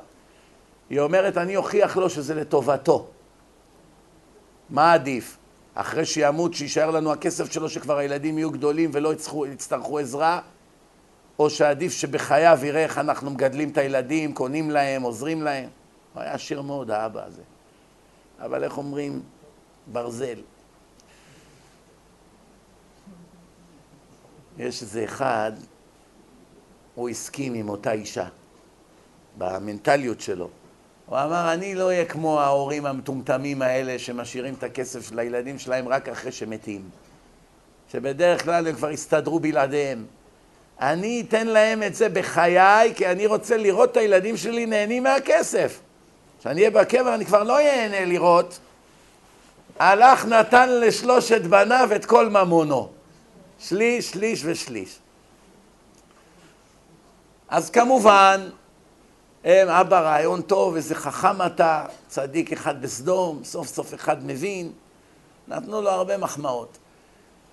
היא 0.91 0.99
אומרת, 0.99 1.37
אני 1.37 1.57
אוכיח 1.57 1.97
לו 1.97 2.09
שזה 2.09 2.35
לטובתו. 2.35 3.07
מה 4.69 4.93
עדיף? 4.93 5.37
אחרי 5.73 6.05
שימות, 6.05 6.53
שיישאר 6.53 6.91
לנו 6.91 7.11
הכסף 7.11 7.51
שלו, 7.51 7.69
שכבר 7.69 7.97
הילדים 7.97 8.37
יהיו 8.37 8.51
גדולים 8.51 8.89
ולא 8.93 9.13
יצטרכו, 9.13 9.45
יצטרכו 9.45 9.99
עזרה, 9.99 10.41
או 11.39 11.49
שעדיף 11.49 11.91
שבחייו 11.93 12.59
יראה 12.63 12.83
איך 12.83 12.97
אנחנו 12.97 13.31
מגדלים 13.31 13.69
את 13.69 13.77
הילדים, 13.77 14.33
קונים 14.33 14.71
להם, 14.71 15.01
עוזרים 15.01 15.41
להם. 15.41 15.69
הוא 16.13 16.21
היה 16.23 16.33
עשיר 16.33 16.61
מאוד, 16.61 16.91
האבא 16.91 17.25
הזה. 17.25 17.41
אבל 18.39 18.63
איך 18.63 18.77
אומרים? 18.77 19.21
ברזל. 19.87 20.39
יש 24.57 24.81
איזה 24.81 25.03
אחד, 25.03 25.51
הוא 26.95 27.09
הסכים 27.09 27.53
עם 27.53 27.69
אותה 27.69 27.91
אישה, 27.91 28.27
במנטליות 29.37 30.21
שלו. 30.21 30.49
הוא 31.11 31.19
אמר, 31.19 31.53
אני 31.53 31.75
לא 31.75 31.85
אהיה 31.85 32.05
כמו 32.05 32.39
ההורים 32.39 32.85
המטומטמים 32.85 33.61
האלה 33.61 33.99
שמשאירים 33.99 34.53
את 34.53 34.63
הכסף 34.63 35.09
של 35.09 35.19
הילדים 35.19 35.59
שלהם 35.59 35.87
רק 35.87 36.09
אחרי 36.09 36.31
שמתים. 36.31 36.81
שבדרך 37.91 38.43
כלל 38.43 38.67
הם 38.67 38.75
כבר 38.75 38.91
יסתדרו 38.91 39.39
בלעדיהם. 39.39 40.05
אני 40.81 41.23
אתן 41.27 41.47
להם 41.47 41.83
את 41.83 41.95
זה 41.95 42.09
בחיי, 42.09 42.93
כי 42.95 43.07
אני 43.07 43.25
רוצה 43.25 43.57
לראות 43.57 43.91
את 43.91 43.97
הילדים 43.97 44.37
שלי 44.37 44.65
נהנים 44.65 45.03
מהכסף. 45.03 45.79
כשאני 46.39 46.61
אהיה 46.61 46.71
בקבר 46.71 47.15
אני 47.15 47.25
כבר 47.25 47.43
לא 47.43 47.59
אהנה 47.59 48.05
לראות. 48.05 48.59
הלך 49.79 50.25
נתן 50.25 50.69
לשלושת 50.69 51.41
בניו 51.41 51.89
את 51.95 52.05
כל 52.05 52.29
ממונו. 52.29 52.89
שליש, 53.59 54.09
שליש 54.09 54.41
ושליש. 54.45 54.99
אז 57.49 57.69
כמובן, 57.69 58.49
הם, 59.43 59.69
אבא 59.69 59.99
רעיון 59.99 60.41
טוב, 60.41 60.75
איזה 60.75 60.95
חכם 60.95 61.45
אתה, 61.45 61.85
צדיק 62.07 62.53
אחד 62.53 62.81
בסדום, 62.81 63.43
סוף 63.43 63.67
סוף 63.67 63.93
אחד 63.93 64.25
מבין. 64.25 64.71
נתנו 65.47 65.81
לו 65.81 65.89
הרבה 65.89 66.17
מחמאות. 66.17 66.77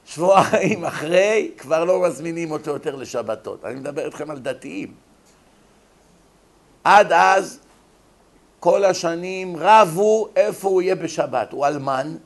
שבועיים 0.06 0.84
אחרי, 0.90 1.50
כבר 1.58 1.84
לא 1.84 2.02
מזמינים 2.02 2.50
אותו 2.50 2.70
יותר 2.70 2.96
לשבתות. 2.96 3.64
אני 3.64 3.74
מדבר 3.74 4.06
איתכם 4.06 4.30
על 4.30 4.38
דתיים. 4.38 4.94
עד 6.84 7.12
אז, 7.12 7.58
כל 8.60 8.84
השנים 8.84 9.56
רבו 9.58 10.28
איפה 10.36 10.68
הוא 10.68 10.82
יהיה 10.82 10.94
בשבת. 10.94 11.52
הוא 11.52 11.66
אלמן, 11.66 12.16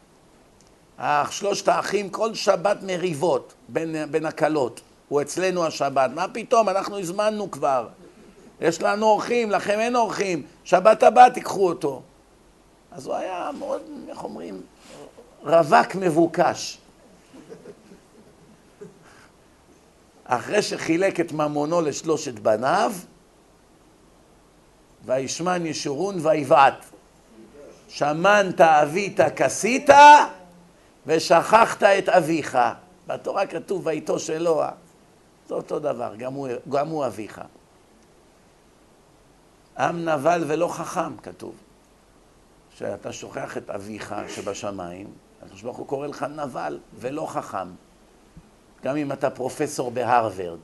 שלושת 1.30 1.68
האחים, 1.68 2.10
כל 2.10 2.34
שבת 2.34 2.76
מריבות 2.82 3.54
בין, 3.68 3.96
בין 4.10 4.26
הכלות. 4.26 4.80
הוא 5.08 5.22
אצלנו 5.22 5.66
השבת. 5.66 6.10
מה 6.14 6.26
פתאום, 6.32 6.68
אנחנו 6.68 6.98
הזמנו 6.98 7.50
כבר. 7.50 7.88
יש 8.62 8.82
לנו 8.82 9.06
אורחים, 9.06 9.50
לכם 9.50 9.80
אין 9.80 9.96
אורחים. 9.96 10.42
שבת 10.64 11.02
הבאה 11.02 11.30
תיקחו 11.30 11.68
אותו. 11.68 12.02
אז 12.92 13.06
הוא 13.06 13.14
היה 13.14 13.50
מאוד, 13.58 13.82
איך 14.08 14.24
אומרים, 14.24 14.62
רווק 15.42 15.94
מבוקש. 15.94 16.78
אחרי 20.24 20.62
שחילק 20.62 21.20
את 21.20 21.32
ממונו 21.32 21.80
לשלושת 21.80 22.34
בניו, 22.34 22.92
וישמן 25.04 25.66
ישורון 25.66 26.26
ויבעט. 26.26 26.84
שמנת 27.88 28.60
אבית 28.60 29.20
כסית 29.36 29.90
ושכחת 31.06 31.82
את 31.82 32.08
אביך. 32.08 32.58
בתורה 33.06 33.46
כתוב 33.46 33.86
ואיתו 33.86 34.18
שלו, 34.18 34.62
זה 35.48 35.54
אותו 35.54 35.78
דבר, 35.78 36.14
גם 36.16 36.34
הוא, 36.34 36.48
גם 36.68 36.88
הוא 36.88 37.06
אביך. 37.06 37.40
עם 39.78 40.08
נבל 40.08 40.44
ולא 40.46 40.68
חכם, 40.68 41.16
כתוב. 41.16 41.54
שאתה 42.78 43.12
שוכח 43.12 43.56
את 43.56 43.70
אביך 43.70 44.14
שבשמיים, 44.28 45.06
הקדוש 45.42 45.62
ברוך 45.62 45.76
הוא 45.76 45.86
קורא 45.86 46.06
לך 46.06 46.26
נבל 46.36 46.78
ולא 46.94 47.26
חכם. 47.26 47.68
גם 48.84 48.96
אם 48.96 49.12
אתה 49.12 49.30
פרופסור 49.30 49.90
בהרווארד, 49.90 50.58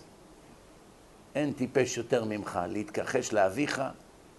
אין 1.35 1.53
טיפש 1.53 1.97
יותר 1.97 2.25
ממך 2.25 2.61
להתכחש 2.69 3.33
לאביך, 3.33 3.83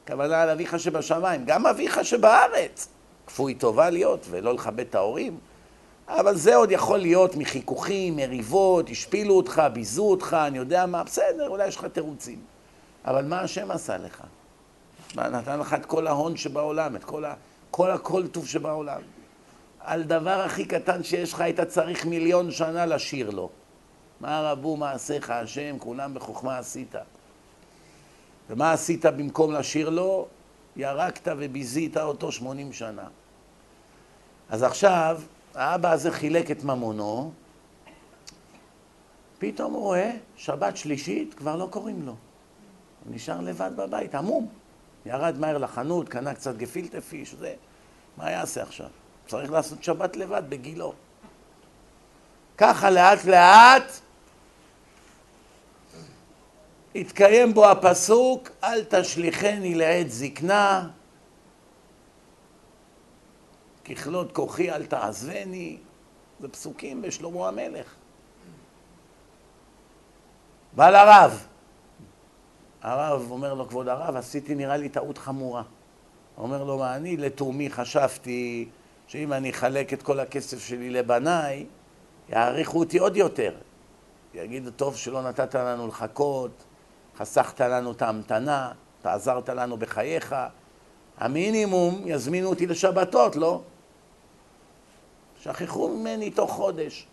כוונה 0.08 0.42
על 0.42 0.50
אביך 0.50 0.80
שבשמיים, 0.80 1.46
גם 1.46 1.68
אביך 1.68 2.06
שבארץ. 2.06 2.88
כפוי 3.28 3.56
טובה 3.56 3.90
להיות 3.90 4.26
ולא 4.30 4.54
לכבד 4.54 4.80
את 4.80 4.96
ההורים, 4.96 5.38
אבל 6.08 6.36
זה 6.36 6.56
עוד 6.56 6.72
יכול 6.72 6.98
להיות 6.98 7.36
מחיכוכים, 7.36 8.16
מריבות, 8.16 8.90
השפילו 8.90 9.34
אותך, 9.34 9.64
ביזו 9.74 10.04
אותך, 10.04 10.38
אני 10.48 10.58
יודע 10.58 10.86
מה, 10.86 11.04
בסדר, 11.04 11.48
אולי 11.48 11.68
יש 11.68 11.76
לך 11.76 11.86
תירוצים. 11.86 12.40
אבל 13.06 13.26
מה 13.26 13.42
השם 13.42 13.72
עשה 13.72 13.98
לך? 13.98 14.24
מה, 15.16 15.30
נתן 15.30 15.60
לך 15.60 15.74
את 15.74 15.86
כל 15.86 16.08
ההון 16.08 16.38
שבעולם, 16.38 16.96
את 16.96 17.04
כל, 17.04 17.26
ה, 17.26 17.34
כל 17.72 17.92
הכל 17.92 18.28
טוב 18.28 18.48
שבעולם. 18.48 19.02
על 19.80 20.04
דבר 20.04 20.42
הכי 20.42 20.66
קטן 20.66 21.04
שיש 21.04 21.34
לך, 21.34 21.42
היית 21.42 21.62
צריך 21.62 22.06
מיליון 22.06 22.52
שנה 22.52 22.86
לשיר 22.86 23.30
לו. 23.30 23.50
מה 24.22 24.42
רבו 24.42 24.78
מעשיך 24.78 25.30
השם, 25.30 25.80
כולם 25.80 26.14
בחוכמה 26.14 26.58
עשית. 26.58 26.96
ומה 28.50 28.72
עשית 28.72 29.06
במקום 29.06 29.54
לשיר 29.54 29.90
לו? 29.90 30.28
ירקת 30.76 31.28
וביזית 31.38 31.98
אותו 31.98 32.32
שמונים 32.32 32.74
שנה. 32.74 33.08
אז 34.50 34.64
עכשיו, 34.64 35.22
האבא 35.56 35.92
הזה 35.92 36.12
חילק 36.12 36.52
את 36.52 36.64
ממונו, 36.64 37.32
פתאום 39.40 39.74
הוא 39.74 39.82
רואה, 39.82 40.12
שבת 40.36 40.78
שלישית, 40.78 41.34
כבר 41.34 41.56
לא 41.56 41.68
קוראים 41.72 42.06
לו. 42.06 42.16
הוא 43.06 43.16
נשאר 43.16 43.42
לבד 43.42 43.72
בבית, 43.76 44.16
עמום. 44.16 44.48
ירד 45.10 45.40
מהר 45.40 45.58
לחנות, 45.58 46.10
קנה 46.10 46.34
קצת 46.34 46.58
גפילטה 46.58 47.02
פיש, 47.02 47.34
זה... 47.34 47.54
מה 48.18 48.32
יעשה 48.32 48.64
עכשיו? 48.64 48.88
צריך 49.28 49.52
לעשות 49.52 49.84
שבת 49.84 50.16
לבד 50.16 50.44
בגילו. 50.50 50.94
ככה 52.58 52.90
לאט 52.90 53.26
לאט 53.26 53.92
התקיים 56.96 57.54
בו 57.54 57.70
הפסוק, 57.70 58.50
אל 58.64 58.84
תשליכני 58.84 59.76
לעת 59.76 60.12
זקנה, 60.12 60.90
ככלות 63.86 64.32
כוחי 64.32 64.72
אל 64.72 64.86
תעזבני, 64.86 65.78
זה 66.40 66.50
פסוקים 66.50 67.02
בשלמה 67.02 67.48
המלך. 67.48 67.96
בא 70.74 70.90
לרב, 70.90 71.48
הרב 72.82 73.32
אומר 73.32 73.54
לו, 73.54 73.68
כבוד 73.68 73.88
הרב, 73.88 74.16
עשיתי 74.16 74.56
נראה 74.56 74.78
לי 74.78 74.90
טעות 74.90 75.18
חמורה. 75.18 75.64
אומר 76.38 76.64
לו, 76.64 76.78
מה 76.78 76.96
אני 76.96 77.18
לתומי 77.18 77.70
חשבתי 77.70 78.70
שאם 79.08 79.34
אני 79.34 79.50
אחלק 79.50 79.94
את 79.94 80.04
כל 80.04 80.20
הכסף 80.20 80.60
שלי 80.60 80.90
לבניי, 80.90 81.66
יעריכו 82.30 82.80
אותי 82.80 83.00
עוד 83.00 83.18
יותר. 83.18 83.54
יגידו, 84.34 84.72
טוב 84.72 84.96
שלא 84.96 85.22
נתת 85.22 85.56
לנו 85.56 85.88
לחכות, 85.88 86.52
חסכת 87.18 87.62
לנו 87.62 87.92
את 87.92 88.02
ההמתנה, 88.02 88.72
אתה 89.02 89.14
עזרת 89.14 89.50
לנו 89.50 89.78
בחייך, 89.78 90.36
המינימום 91.18 92.02
יזמינו 92.06 92.50
אותי 92.50 92.68
לשבתות, 92.68 93.36
לא? 93.36 93.62
שכחו 95.42 95.88
ממני 95.88 96.30
תוך 96.30 96.52
חודש. 96.52 97.08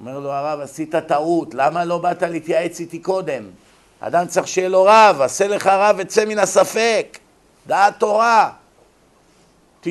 אומר 0.00 0.18
לו 0.18 0.32
הרב, 0.32 0.60
עשית 0.60 0.94
טעות, 0.94 1.54
למה 1.54 1.84
לא 1.84 1.98
באת 1.98 2.22
להתייעץ 2.22 2.80
איתי 2.80 2.98
קודם? 2.98 3.50
אדם 4.06 4.26
צריך 4.26 4.48
שיהיה 4.48 4.68
לו 4.68 4.84
רב, 4.84 5.20
עשה 5.20 5.48
לך 5.48 5.66
רב 5.66 5.96
וצא 5.98 6.24
מן 6.24 6.38
הספק, 6.38 7.18
דעת 7.66 7.94
תורה. 7.98 8.50
95% 9.84 9.86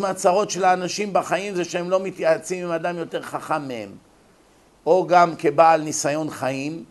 מהצרות 0.00 0.50
של 0.50 0.64
האנשים 0.64 1.12
בחיים 1.12 1.54
זה 1.54 1.64
שהם 1.64 1.90
לא 1.90 2.00
מתייעצים 2.00 2.64
עם 2.66 2.72
אדם 2.72 2.98
יותר 2.98 3.22
חכם 3.22 3.68
מהם. 3.68 3.88
או 4.86 5.06
גם 5.06 5.36
כבעל 5.38 5.82
ניסיון 5.82 6.30
חיים, 6.30 6.84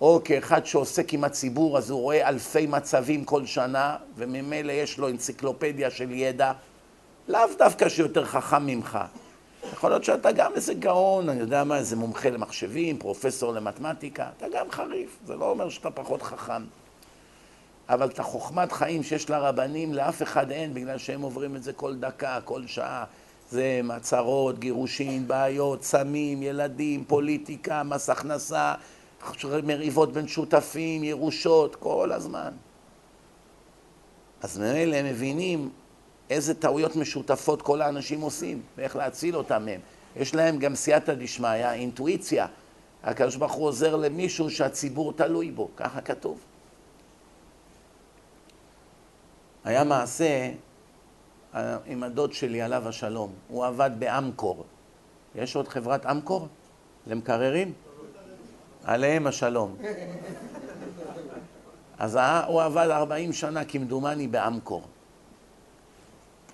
או 0.00 0.20
כאחד 0.24 0.66
שעוסק 0.66 1.12
עם 1.14 1.24
הציבור, 1.24 1.78
אז 1.78 1.90
הוא 1.90 2.00
רואה 2.00 2.28
אלפי 2.28 2.66
מצבים 2.66 3.24
כל 3.24 3.46
שנה, 3.46 3.96
וממילא 4.16 4.72
יש 4.72 4.98
לו 4.98 5.08
אנציקלופדיה 5.08 5.90
של 5.90 6.10
ידע, 6.10 6.52
לאו 7.28 7.40
דווקא 7.58 7.88
שיותר 7.88 8.24
חכם 8.24 8.66
ממך. 8.66 8.98
יכול 9.72 9.90
להיות 9.90 10.04
שאתה 10.04 10.32
גם 10.32 10.52
איזה 10.54 10.74
גאון, 10.74 11.28
אני 11.28 11.40
יודע 11.40 11.64
מה, 11.64 11.78
איזה 11.78 11.96
מומחה 11.96 12.30
למחשבים, 12.30 12.98
פרופסור 12.98 13.52
למתמטיקה, 13.52 14.28
אתה 14.36 14.46
גם 14.52 14.70
חריף, 14.70 15.18
זה 15.26 15.36
לא 15.36 15.50
אומר 15.50 15.68
שאתה 15.68 15.90
פחות 15.90 16.22
חכם. 16.22 16.62
אבל 17.88 18.08
את 18.08 18.18
החוכמת 18.18 18.72
חיים 18.72 19.02
שיש 19.02 19.30
לרבנים, 19.30 19.94
לאף 19.94 20.22
אחד 20.22 20.50
אין, 20.50 20.74
בגלל 20.74 20.98
שהם 20.98 21.22
עוברים 21.22 21.56
את 21.56 21.62
זה 21.62 21.72
כל 21.72 21.94
דקה, 21.94 22.38
כל 22.44 22.66
שעה. 22.66 23.04
זה 23.50 23.80
מעצרות, 23.84 24.58
גירושין, 24.58 25.28
בעיות, 25.28 25.82
סמים, 25.82 26.42
ילדים, 26.42 27.04
פוליטיקה, 27.04 27.82
מס 27.82 28.10
הכנסה, 28.10 28.74
מריבות 29.64 30.12
בין 30.12 30.28
שותפים, 30.28 31.04
ירושות, 31.04 31.76
כל 31.76 32.12
הזמן. 32.12 32.50
אז 34.42 34.58
ממילא 34.58 34.96
הם 34.96 35.06
מבינים 35.06 35.70
איזה 36.30 36.54
טעויות 36.54 36.96
משותפות 36.96 37.62
כל 37.62 37.82
האנשים 37.82 38.20
עושים, 38.20 38.62
ואיך 38.76 38.96
להציל 38.96 39.36
אותם 39.36 39.64
מהם. 39.64 39.80
יש 40.16 40.34
להם 40.34 40.58
גם 40.58 40.74
סייעתא 40.74 41.14
דשמיא, 41.14 41.70
אינטואיציה. 41.72 42.46
הקדוש 43.02 43.36
ברוך 43.36 43.52
הוא 43.52 43.66
עוזר 43.66 43.96
למישהו 43.96 44.50
שהציבור 44.50 45.12
תלוי 45.12 45.50
בו, 45.50 45.68
ככה 45.76 46.00
כתוב. 46.00 46.38
היה 49.64 49.84
מעשה, 49.84 50.50
עם 51.86 52.02
הדוד 52.02 52.32
שלי, 52.32 52.62
עליו 52.62 52.88
השלום. 52.88 53.32
הוא 53.48 53.64
עבד 53.64 53.90
באמקור. 53.98 54.64
יש 55.34 55.56
עוד 55.56 55.68
חברת 55.68 56.06
אמקור? 56.06 56.48
למקררים? 57.06 57.72
עליהם 58.84 59.26
השלום. 59.26 59.76
אז 61.98 62.18
הוא 62.46 62.62
עבד 62.62 62.88
40 62.90 63.32
שנה 63.32 63.64
כמדומני 63.64 64.28
באמקור. 64.28 64.82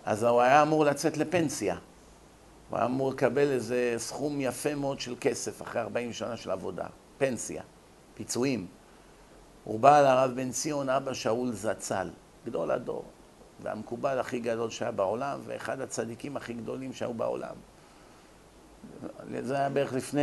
אז 0.05 0.25
הוא 0.25 0.41
היה 0.41 0.63
אמור 0.63 0.85
לצאת 0.85 1.17
לפנסיה. 1.17 1.77
הוא 2.71 2.79
היה 2.79 2.87
אמור 2.87 3.11
לקבל 3.11 3.51
איזה 3.51 3.95
סכום 3.99 4.41
יפה 4.41 4.75
מאוד 4.75 5.01
של 5.01 5.15
כסף 5.21 5.63
אחרי 5.63 5.81
40 5.81 6.13
שנה 6.13 6.37
של 6.37 6.51
עבודה. 6.51 6.87
פנסיה, 7.19 7.63
פיצויים. 8.15 8.67
הוא 9.65 9.81
בא 9.81 10.01
לרב 10.01 10.33
בן 10.35 10.51
ציון, 10.51 10.89
אבא 10.89 11.15
שאול 11.15 11.53
זצ"ל, 11.53 12.11
גדול 12.47 12.71
הדור, 12.71 13.05
והמקובל 13.63 14.19
הכי 14.19 14.41
גדול 14.41 14.71
שהיה 14.71 14.91
בעולם, 14.91 15.41
ואחד 15.47 15.81
הצדיקים 15.81 16.37
הכי 16.37 16.53
גדולים 16.53 16.93
שהיו 16.93 17.15
בעולם. 17.15 17.55
זה 19.43 19.55
היה 19.55 19.69
בערך 19.69 19.93
לפני 19.93 20.23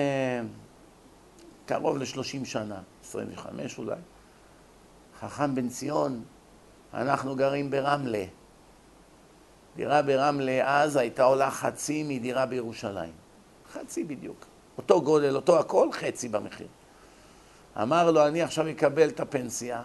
קרוב 1.66 1.98
ל-30 1.98 2.46
שנה, 2.46 2.82
25 3.04 3.80
אולי. 3.80 3.96
חכם 5.20 5.56
בן 5.56 5.70
ציון, 5.70 6.24
אנחנו 6.94 7.36
גרים 7.36 7.72
ברמלה. 7.72 8.24
דירה 9.78 10.02
ברמלה 10.02 10.82
אז 10.82 10.96
הייתה 10.96 11.24
עולה 11.24 11.52
חצי 11.52 12.04
מדירה 12.04 12.46
בירושלים. 12.46 13.12
חצי 13.74 14.04
בדיוק. 14.04 14.46
אותו 14.78 15.02
גודל, 15.02 15.36
אותו 15.36 15.60
הכל, 15.60 15.92
חצי 15.92 16.30
במחיר. 16.30 16.68
אמר 17.82 18.12
לו, 18.12 18.28
אני 18.28 18.42
עכשיו 18.42 18.70
אקבל 18.70 19.10
את 19.10 19.20
הפנסיה, 19.20 19.82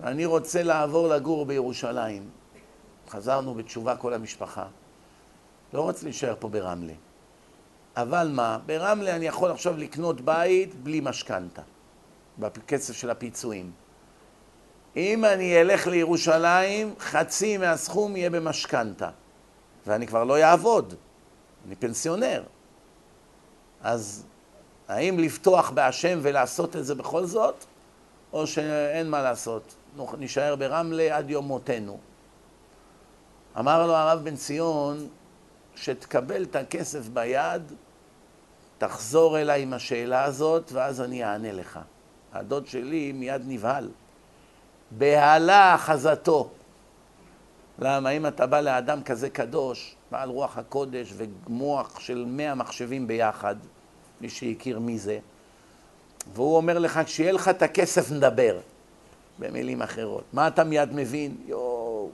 ואני 0.00 0.24
רוצה 0.24 0.62
לעבור 0.62 1.08
לגור 1.08 1.46
בירושלים. 1.46 2.30
חזרנו 3.08 3.54
בתשובה 3.54 3.96
כל 3.96 4.14
המשפחה. 4.14 4.66
לא 5.72 5.80
רוצה 5.80 6.04
להישאר 6.04 6.34
פה 6.38 6.48
ברמלה. 6.48 6.92
אבל 7.96 8.30
מה, 8.34 8.58
ברמלה 8.66 9.16
אני 9.16 9.26
יכול 9.26 9.50
עכשיו 9.50 9.76
לקנות 9.76 10.20
בית 10.20 10.74
בלי 10.74 11.00
משכנתה, 11.00 11.62
בכסף 12.38 12.94
של 12.94 13.10
הפיצויים. 13.10 13.70
אם 14.96 15.24
אני 15.24 15.60
אלך 15.60 15.86
לירושלים, 15.86 16.94
חצי 16.98 17.56
מהסכום 17.56 18.16
יהיה 18.16 18.30
במשכנתה, 18.30 19.10
ואני 19.86 20.06
כבר 20.06 20.24
לא 20.24 20.42
אעבוד, 20.42 20.94
אני 21.66 21.76
פנסיונר. 21.76 22.42
אז 23.82 24.24
האם 24.88 25.18
לפתוח 25.18 25.70
בהשם 25.70 26.18
ולעשות 26.22 26.76
את 26.76 26.84
זה 26.84 26.94
בכל 26.94 27.26
זאת, 27.26 27.64
או 28.32 28.46
שאין 28.46 29.10
מה 29.10 29.22
לעשות, 29.22 29.74
נשאר 30.18 30.56
ברמלה 30.56 31.16
עד 31.16 31.30
יום 31.30 31.46
מותנו. 31.46 31.98
אמר 33.58 33.86
לו 33.86 33.94
הרב 33.94 34.24
בן 34.24 34.36
ציון, 34.36 35.08
שתקבל 35.76 36.42
את 36.42 36.56
הכסף 36.56 37.08
ביד, 37.08 37.62
תחזור 38.78 39.38
אליי 39.38 39.62
עם 39.62 39.72
השאלה 39.72 40.24
הזאת, 40.24 40.72
ואז 40.72 41.00
אני 41.00 41.24
אענה 41.24 41.52
לך. 41.52 41.78
הדוד 42.32 42.66
שלי 42.66 43.12
מיד 43.12 43.42
נבהל. 43.46 43.88
בהלה 44.98 45.74
אחזתו. 45.74 46.48
למה 47.78 48.10
אם 48.10 48.26
אתה 48.26 48.46
בא 48.46 48.60
לאדם 48.60 49.02
כזה 49.02 49.30
קדוש, 49.30 49.94
בעל 50.10 50.28
רוח 50.28 50.58
הקודש 50.58 51.12
ומוח 51.16 52.00
של 52.00 52.24
מאה 52.28 52.54
מחשבים 52.54 53.06
ביחד, 53.06 53.56
מי 54.20 54.28
שהכיר 54.28 54.78
מי 54.78 54.98
זה, 54.98 55.18
והוא 56.34 56.56
אומר 56.56 56.78
לך, 56.78 57.00
כשיהיה 57.04 57.32
לך 57.32 57.48
את 57.48 57.62
הכסף 57.62 58.10
נדבר, 58.10 58.58
במילים 59.38 59.82
אחרות. 59.82 60.24
מה 60.32 60.48
אתה 60.48 60.64
מיד 60.64 60.88
מבין? 60.92 61.36
יואו, 61.46 62.10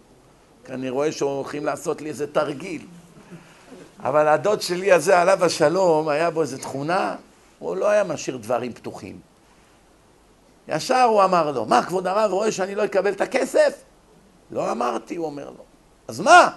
אני 0.68 0.90
רואה 0.90 1.12
שהולכים 1.12 1.64
לעשות 1.64 2.02
לי 2.02 2.08
איזה 2.08 2.32
תרגיל. 2.32 2.86
אבל 4.02 4.28
הדוד 4.28 4.62
שלי 4.62 4.92
הזה, 4.92 5.20
עליו 5.20 5.44
השלום, 5.44 6.08
היה 6.08 6.30
בו 6.30 6.42
איזו 6.42 6.58
תכונה, 6.58 7.16
הוא 7.58 7.76
לא 7.76 7.88
היה 7.88 8.04
משאיר 8.04 8.36
דברים 8.36 8.72
פתוחים. 8.72 9.29
ישר 10.70 11.02
הוא 11.02 11.24
אמר 11.24 11.50
לו, 11.50 11.66
מה, 11.66 11.82
כבוד 11.82 12.06
הרב 12.06 12.32
רואה 12.32 12.52
שאני 12.52 12.74
לא 12.74 12.84
אקבל 12.84 13.12
את 13.12 13.20
הכסף? 13.20 13.82
לא 14.50 14.72
אמרתי, 14.72 15.16
הוא 15.16 15.26
אומר 15.26 15.50
לו. 15.50 15.64
אז 16.08 16.20
מה? 16.20 16.50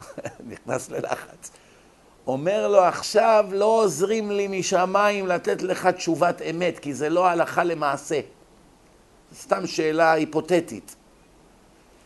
נכנס 0.50 0.90
ללחץ. 0.90 1.50
אומר 2.26 2.68
לו, 2.68 2.80
עכשיו 2.84 3.46
לא 3.52 3.64
עוזרים 3.64 4.30
לי 4.30 4.60
משמיים 4.60 5.26
לתת 5.26 5.62
לך 5.62 5.86
תשובת 5.86 6.42
אמת, 6.42 6.78
כי 6.78 6.94
זה 6.94 7.08
לא 7.08 7.26
הלכה 7.26 7.64
למעשה. 7.64 8.20
סתם 9.34 9.66
שאלה 9.66 10.12
היפותטית. 10.12 10.96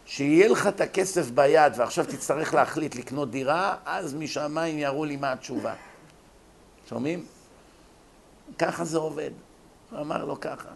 שיהיה 0.06 0.48
לך 0.48 0.66
את 0.66 0.80
הכסף 0.80 1.30
ביד 1.30 1.72
ועכשיו 1.76 2.04
תצטרך 2.04 2.54
להחליט 2.54 2.96
לקנות 2.96 3.30
דירה, 3.30 3.76
אז 3.84 4.14
משמיים 4.14 4.78
יראו 4.78 5.04
לי 5.04 5.16
מה 5.16 5.32
התשובה. 5.32 5.74
שומעים? 6.88 7.24
ככה 8.58 8.84
זה 8.84 8.98
עובד. 8.98 9.30
הוא 9.90 10.00
אמר 10.00 10.24
לו 10.24 10.40
ככה. 10.40 10.68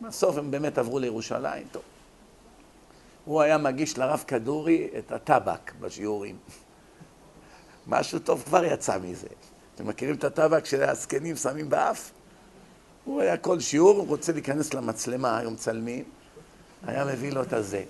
בסוף 0.00 0.36
הם 0.36 0.50
באמת 0.50 0.78
עברו 0.78 0.98
לירושלים, 0.98 1.66
טוב. 1.72 1.82
הוא 3.24 3.40
היה 3.40 3.58
מגיש 3.58 3.98
לרב 3.98 4.24
כדורי 4.26 4.88
את 4.98 5.12
הטבק 5.12 5.72
בשיעורים. 5.80 6.36
משהו 7.86 8.18
טוב 8.18 8.42
כבר 8.46 8.64
יצא 8.64 8.98
מזה. 8.98 9.26
אתם 9.74 9.86
מכירים 9.88 10.14
את 10.14 10.24
הטבק 10.24 10.64
שהזקנים 10.64 11.36
שמים 11.36 11.70
באף? 11.70 12.10
הוא 13.04 13.20
היה 13.20 13.36
כל 13.36 13.60
שיעור, 13.60 13.96
הוא 13.96 14.06
רוצה 14.06 14.32
להיכנס 14.32 14.74
למצלמה, 14.74 15.38
היום 15.38 15.54
מצלמים, 15.54 16.04
היה 16.86 17.04
מביא 17.04 17.32
לו 17.32 17.42
את 17.42 17.52
הזה. 17.52 17.84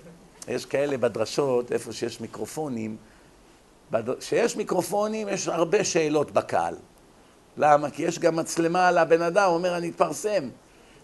יש 0.47 0.65
כאלה 0.65 0.97
בדרשות, 0.97 1.71
איפה 1.71 1.93
שיש 1.93 2.21
מיקרופונים, 2.21 2.97
כשיש 4.19 4.55
מיקרופונים 4.55 5.29
יש 5.29 5.47
הרבה 5.47 5.83
שאלות 5.83 6.31
בקהל. 6.31 6.75
למה? 7.57 7.89
כי 7.89 8.03
יש 8.03 8.19
גם 8.19 8.35
מצלמה 8.35 8.87
על 8.87 8.97
הבן 8.97 9.21
אדם, 9.21 9.47
הוא 9.47 9.55
אומר, 9.55 9.77
אני 9.77 9.89
אתפרסם. 9.89 10.49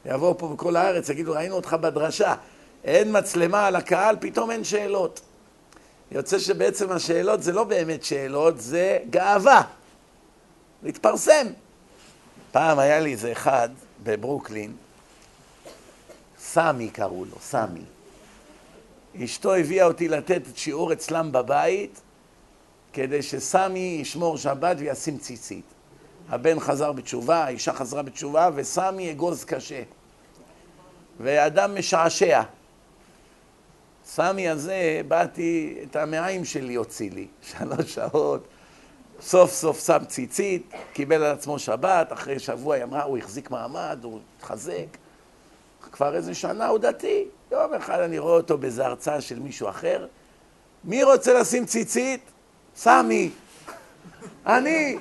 יבואו 0.06 0.38
פה 0.38 0.48
בכל 0.48 0.76
הארץ, 0.76 1.10
יגידו, 1.10 1.32
ראינו 1.34 1.56
אותך 1.56 1.74
בדרשה. 1.74 2.36
אין 2.84 3.18
מצלמה 3.18 3.68
על 3.68 3.76
הקהל, 3.76 4.16
פתאום 4.20 4.52
אין 4.52 4.64
שאלות. 4.64 5.22
יוצא 6.12 6.40
שבעצם 6.40 6.92
השאלות 6.92 7.44
זה 7.44 7.52
לא 7.52 7.64
באמת 7.64 8.04
שאלות, 8.04 8.62
זה 8.62 9.00
גאווה. 9.10 9.62
להתפרסם. 10.84 11.48
פעם 12.52 12.80
היה 12.80 13.00
לי 13.00 13.12
איזה 13.12 13.32
אחד 13.32 13.70
בברוקלין, 14.04 14.76
סמי 16.40 16.90
קראו 16.90 17.26
לו, 17.26 17.36
סמי. 17.42 17.82
אשתו 19.24 19.56
הביאה 19.56 19.86
אותי 19.86 20.08
לתת 20.08 20.42
שיעור 20.56 20.94
אצלם 20.94 21.32
בבית, 21.32 22.02
כדי 22.94 23.22
שסמי 23.22 23.98
ישמור 24.02 24.38
שבת 24.38 24.78
וישים 24.80 25.18
ציצית. 25.18 25.77
הבן 26.30 26.60
חזר 26.60 26.92
בתשובה, 26.92 27.44
האישה 27.44 27.74
חזרה 27.74 28.02
בתשובה, 28.02 28.50
וסמי 28.56 29.12
אגוז 29.12 29.44
קשה. 29.44 29.84
ואדם 31.20 31.76
משעשע. 31.76 32.42
סמי 34.06 34.50
הזה, 34.50 35.02
באתי, 35.08 35.78
את 35.84 35.96
המעיים 35.96 36.46
שלי 36.46 36.76
הוציא 36.76 37.12
לי, 37.12 37.28
שלוש 37.60 37.96
שעות. 37.96 38.48
סוף 39.22 39.52
סוף 39.52 39.86
שם 39.86 40.06
ציצית, 40.08 40.72
קיבל 40.94 41.24
על 41.24 41.32
עצמו 41.32 41.60
שבת, 41.60 42.14
אחרי 42.14 42.40
שבוע 42.40 42.76
היא 42.76 42.84
אמרה, 42.84 43.04
הוא 43.04 43.18
החזיק 43.18 43.52
מעמד, 43.52 44.00
הוא 44.04 44.20
התחזק. 44.38 44.98
כבר 45.92 46.16
איזה 46.16 46.36
שנה 46.36 46.68
הוא 46.68 46.80
דתי. 46.80 47.26
יום 47.52 47.74
אחד 47.74 48.00
אני 48.00 48.20
רואה 48.20 48.34
אותו 48.34 48.58
באיזה 48.58 48.86
הרצאה 48.86 49.22
של 49.22 49.40
מישהו 49.40 49.70
אחר. 49.70 50.08
מי 50.84 51.04
רוצה 51.04 51.34
לשים 51.34 51.66
ציצית? 51.66 52.22
סמי. 52.76 53.30
אני. 54.46 54.98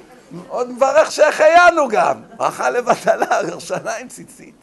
עוד 0.49 0.71
מברך 0.71 1.13
שהחיינו 1.13 1.89
גם. 1.89 2.23
ברכה 2.37 2.71
לבטלה, 2.71 3.61
שנה 3.61 3.97
עם 3.97 4.09
ציצית. 4.09 4.55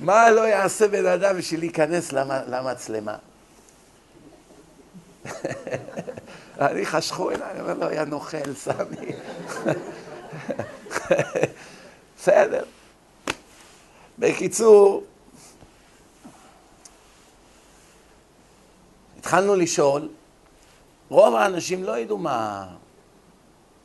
מה 0.00 0.30
לא 0.30 0.40
יעשה 0.40 0.88
בן 0.88 1.06
אדם 1.06 1.38
בשביל 1.38 1.60
להיכנס 1.60 2.12
למצלמה? 2.46 3.16
אני 6.60 6.86
חשכו 6.86 7.30
אליי, 7.30 7.60
אומר 7.60 7.74
לו, 7.74 7.90
יא 7.90 8.02
נוכל, 8.02 8.54
סמי. 8.54 9.12
בסדר. 12.18 12.64
בקיצור, 14.18 15.04
התחלנו 19.18 19.56
לשאול, 19.56 20.08
רוב 21.08 21.34
האנשים 21.34 21.84
לא 21.84 21.98
ידעו 21.98 22.18
מה, 22.18 22.66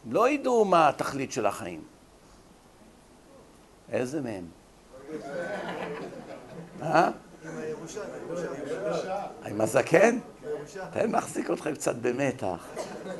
לא 0.09 0.29
ידעו 0.29 0.65
מה 0.65 0.89
התכלית 0.89 1.31
של 1.31 1.45
החיים. 1.45 1.83
איזה 3.91 4.21
מהם? 4.21 4.45
אה? 6.81 7.09
עם 9.45 9.61
הזקן? 9.61 10.19
תן 10.93 11.11
מחזיק 11.11 11.51
אתכם 11.51 11.73
קצת 11.73 11.95
במתח. 11.95 12.67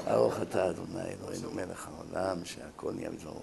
ברוך 0.06 0.42
אתה 0.42 0.70
אדוני 0.70 1.02
אלוהינו 1.02 1.52
מלך 1.52 1.88
העולם 1.88 2.46
שהכל 2.46 2.92
נהיה 2.94 3.10
בדברו. 3.10 3.42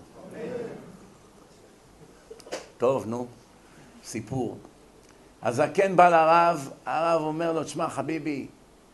טוב, 2.79 3.07
נו, 3.07 3.26
סיפור. 4.05 4.59
הזקן 5.42 5.96
בא 5.96 6.09
לרב, 6.09 6.70
הרב 6.87 7.22
אומר 7.22 7.53
לו, 7.53 7.64
תשמע 7.64 7.88
חביבי, 7.88 8.46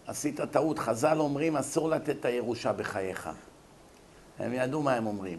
עשית 0.06 0.40
טעות. 0.40 0.78
חז"ל 0.78 1.16
אומרים, 1.20 1.56
אסור 1.56 1.88
לתת 1.88 2.16
את 2.20 2.24
הירושה 2.24 2.72
בחייך. 2.72 3.28
הם 4.38 4.52
ידעו 4.52 4.82
מה 4.82 4.94
הם 4.94 5.06
אומרים. 5.06 5.38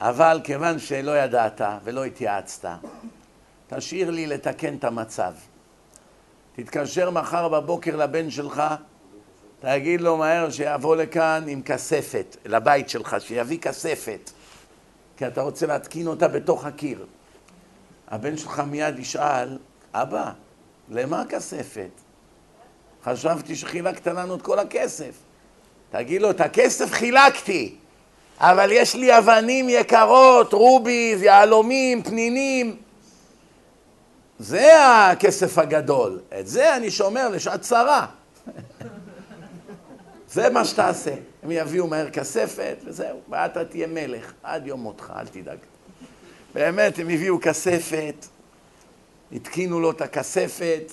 אבל 0.00 0.40
כיוון 0.44 0.78
שלא 0.78 1.18
ידעת 1.18 1.60
ולא 1.84 2.04
התייעצת, 2.04 2.68
תשאיר 3.66 4.10
לי 4.10 4.26
לתקן 4.26 4.74
את 4.74 4.84
המצב. 4.84 5.32
תתקשר 6.56 7.10
מחר 7.10 7.48
בבוקר 7.48 7.96
לבן 7.96 8.30
שלך, 8.30 8.62
תגיד 9.60 10.00
לו 10.00 10.16
מהר 10.16 10.50
שיבוא 10.50 10.96
לכאן 10.96 11.44
עם 11.48 11.62
כספת, 11.62 12.36
לבית 12.44 12.88
שלך, 12.88 13.16
שיביא 13.18 13.58
כספת, 13.58 14.30
כי 15.16 15.26
אתה 15.26 15.42
רוצה 15.42 15.66
להתקין 15.66 16.06
אותה 16.06 16.28
בתוך 16.28 16.64
הקיר. 16.64 17.06
הבן 18.08 18.36
שלך 18.36 18.60
מיד 18.60 18.98
ישאל, 18.98 19.58
אבא, 19.92 20.32
למה 20.88 21.24
כספת? 21.28 21.90
חשבתי 23.04 23.56
שחילקת 23.56 24.06
לנו 24.06 24.34
את 24.34 24.42
כל 24.42 24.58
הכסף. 24.58 25.14
תגיד 25.92 26.22
לו, 26.22 26.30
את 26.30 26.40
הכסף 26.40 26.92
חילקתי, 26.92 27.74
אבל 28.40 28.68
יש 28.72 28.94
לי 28.94 29.18
אבנים 29.18 29.68
יקרות, 29.68 30.52
רוביז, 30.52 31.22
יהלומים, 31.22 32.02
פנינים. 32.02 32.76
זה 34.38 34.90
הכסף 34.90 35.58
הגדול. 35.58 36.20
את 36.40 36.46
זה 36.46 36.76
אני 36.76 36.90
שומר 36.90 37.28
לשעת 37.28 37.60
צרה. 37.60 38.06
זה 40.32 40.50
מה 40.50 40.64
שתעשה. 40.64 41.14
הם 41.42 41.50
יביאו 41.50 41.86
מהר 41.86 42.10
כספת, 42.10 42.76
וזהו, 42.84 43.20
ואתה 43.28 43.64
תהיה 43.64 43.86
מלך 43.86 44.32
עד 44.42 44.66
יום 44.66 44.80
מותך, 44.80 45.12
אל 45.16 45.26
תדאג. 45.26 45.58
באמת, 46.54 46.98
הם 46.98 47.08
הביאו 47.08 47.40
כספת, 47.40 48.26
התקינו 49.32 49.80
לו 49.80 49.90
את 49.90 50.00
הכספת, 50.00 50.92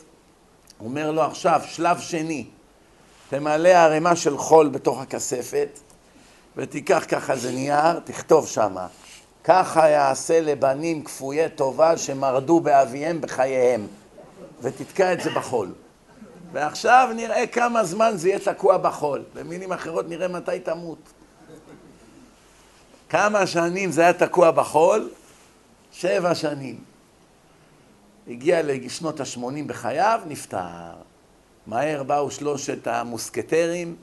אומר 0.79 1.11
לו 1.11 1.21
עכשיו, 1.21 1.61
שלב 1.65 1.99
שני, 1.99 2.45
תמלא 3.29 3.69
ערימה 3.69 4.15
של 4.15 4.37
חול 4.37 4.69
בתוך 4.69 5.01
הכספת, 5.01 5.79
ותיקח 6.55 7.05
ככה 7.07 7.33
איזה 7.33 7.51
נייר, 7.51 7.99
תכתוב 7.99 8.47
שמה, 8.47 8.87
ככה 9.43 9.89
יעשה 9.89 10.41
לבנים 10.41 11.03
כפויי 11.03 11.49
טובה 11.49 11.97
שמרדו 11.97 12.59
באביהם 12.59 13.21
בחייהם, 13.21 13.87
ותתקע 14.61 15.13
את 15.13 15.21
זה 15.21 15.29
בחול. 15.29 15.73
ועכשיו 16.51 17.09
נראה 17.15 17.47
כמה 17.47 17.83
זמן 17.83 18.11
זה 18.15 18.29
יהיה 18.29 18.39
תקוע 18.39 18.77
בחול. 18.77 19.23
במילים 19.33 19.73
אחרות 19.73 20.09
נראה 20.09 20.27
מתי 20.27 20.59
תמות. 20.59 20.97
כמה 23.09 23.47
שנים 23.47 23.91
זה 23.91 24.01
היה 24.01 24.13
תקוע 24.13 24.51
בחול? 24.51 25.09
שבע 25.91 26.35
שנים. 26.35 26.79
הגיע 28.27 28.61
לשנות 28.63 29.19
ה-80 29.19 29.67
בחייו, 29.67 30.21
נפטר. 30.27 31.08
מהר 31.67 32.03
באו 32.03 32.31
שלושת 32.31 32.87
המוסקטרים, 32.87 33.95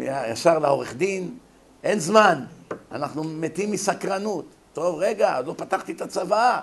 ישר 0.00 0.58
לעורך 0.58 0.94
דין, 0.94 1.38
אין 1.82 1.98
זמן, 1.98 2.44
אנחנו 2.92 3.24
מתים 3.24 3.70
מסקרנות. 3.70 4.44
טוב, 4.72 4.98
רגע, 4.98 5.36
עוד 5.36 5.46
לא 5.46 5.54
פתחתי 5.56 5.92
את 5.92 6.00
הצוואה. 6.00 6.60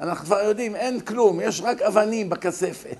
אנחנו 0.00 0.26
כבר 0.26 0.40
יודעים, 0.40 0.76
אין 0.76 1.00
כלום, 1.00 1.40
יש 1.40 1.60
רק 1.60 1.82
אבנים 1.82 2.30
בכספת. 2.30 2.96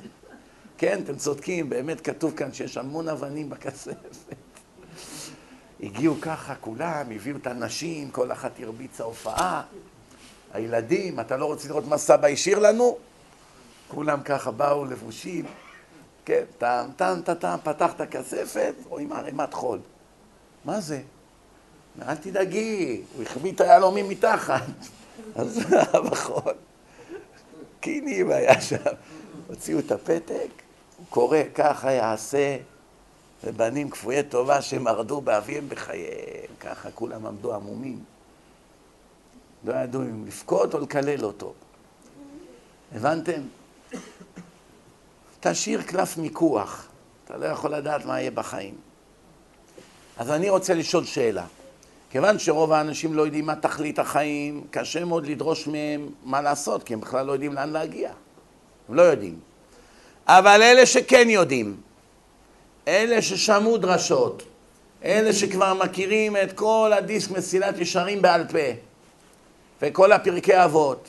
כן, 0.79 1.01
אתם 1.05 1.17
צודקים, 1.17 1.71
באמת 1.71 2.01
כתוב 2.01 2.33
כאן 2.37 2.53
שיש 2.53 2.77
המון 2.77 3.09
אבנים 3.09 3.51
בכספת. 3.51 4.17
הגיעו 5.83 6.15
ככה 6.21 6.55
כולם, 6.55 7.11
הביאו 7.11 7.37
את 7.37 7.47
הנשים, 7.47 8.11
כל 8.11 8.33
אחת 8.33 8.51
הרביצה 8.63 9.05
הופעה. 9.05 9.63
הילדים, 10.53 11.21
אתה 11.21 11.37
לא 11.37 11.47
רוצה 11.47 11.69
לראות 11.69 11.87
מה 11.87 11.99
סבא 11.99 12.29
השאיר 12.29 12.59
לנו? 12.59 12.97
כולם 13.89 14.23
ככה 14.23 14.51
באו 14.51 14.85
לבושים, 14.85 15.45
כן, 16.25 16.45
טעם, 16.59 16.91
טעם, 16.97 17.21
טעם, 17.23 17.59
פתח 17.63 17.93
את 17.97 18.01
הכספת, 18.01 18.75
רואים 18.89 19.13
ערימת 19.13 19.55
חול. 19.55 19.79
מה 20.65 20.81
זה? 20.81 21.03
אל 22.03 22.15
תדאגי, 22.15 23.03
הוא 23.17 23.23
החביא 23.23 23.53
את 23.53 23.61
היהלומים 23.61 24.09
מתחת. 24.09 24.63
אז 25.37 25.61
בחול. 26.11 26.53
קינים 27.81 28.31
היה 28.31 28.61
שם. 28.61 28.77
הוציאו 29.47 29.79
את 29.79 29.93
הפתק, 29.93 30.49
הוא 30.97 31.07
קורא, 31.11 31.39
ככה 31.55 31.93
יעשה 31.93 32.57
ובנים 33.45 33.91
כפויי 33.91 34.23
טובה 34.23 34.63
שמרדו 34.63 35.21
באביהם 35.21 35.69
בחייהם. 35.69 36.55
ככה 36.61 36.91
כולם 36.91 37.27
עמדו 37.27 37.55
עמומים. 37.55 37.99
לא 39.65 39.75
ידעו 39.75 40.03
אם 40.03 40.27
לבכות 40.27 40.75
או 40.75 40.81
לקלל 40.81 41.25
אותו. 41.25 41.53
הבנתם? 42.95 43.41
תשאיר 45.47 45.83
קלף 45.83 46.17
מיקוח, 46.19 46.87
אתה 47.25 47.37
לא 47.37 47.47
יכול 47.47 47.75
לדעת 47.75 48.05
מה 48.05 48.21
יהיה 48.21 48.31
בחיים. 48.31 48.75
אז 50.17 50.31
אני 50.31 50.51
רוצה 50.51 50.75
לשאול 50.75 51.05
שאלה. 51.05 51.45
כיוון 52.11 52.39
שרוב 52.39 52.73
האנשים 52.73 53.15
לא 53.15 53.23
יודעים 53.23 53.47
מה 53.47 53.57
תכלית 53.57 53.99
החיים, 53.99 54.65
קשה 54.71 55.05
מאוד 55.05 55.27
לדרוש 55.27 55.67
מהם 55.67 56.09
מה 56.25 56.41
לעשות, 56.41 56.83
כי 56.83 56.95
הם 56.95 57.01
בכלל 57.01 57.27
לא 57.27 57.33
יודעים 57.33 57.53
לאן 57.53 57.71
להגיע. 57.71 58.11
הם 58.89 58.95
לא 58.95 59.03
יודעים. 59.03 59.39
אבל 60.27 60.63
אלה 60.63 60.87
שכן 60.87 61.31
יודעים, 61.31 61.77
אלה 62.89 63.23
ששמעו 63.23 63.79
דרשות, 63.79 64.43
אלה 65.05 65.33
שכבר 65.33 65.75
מכירים 65.75 66.37
את 66.37 66.53
כל 66.53 66.93
הדיסק 66.97 67.31
מסילת 67.31 67.79
ישרים 67.79 68.23
בעל 68.23 68.47
פה, 68.47 68.81
וכל 69.83 70.13
הפרקי 70.13 70.65
אבות, 70.65 71.09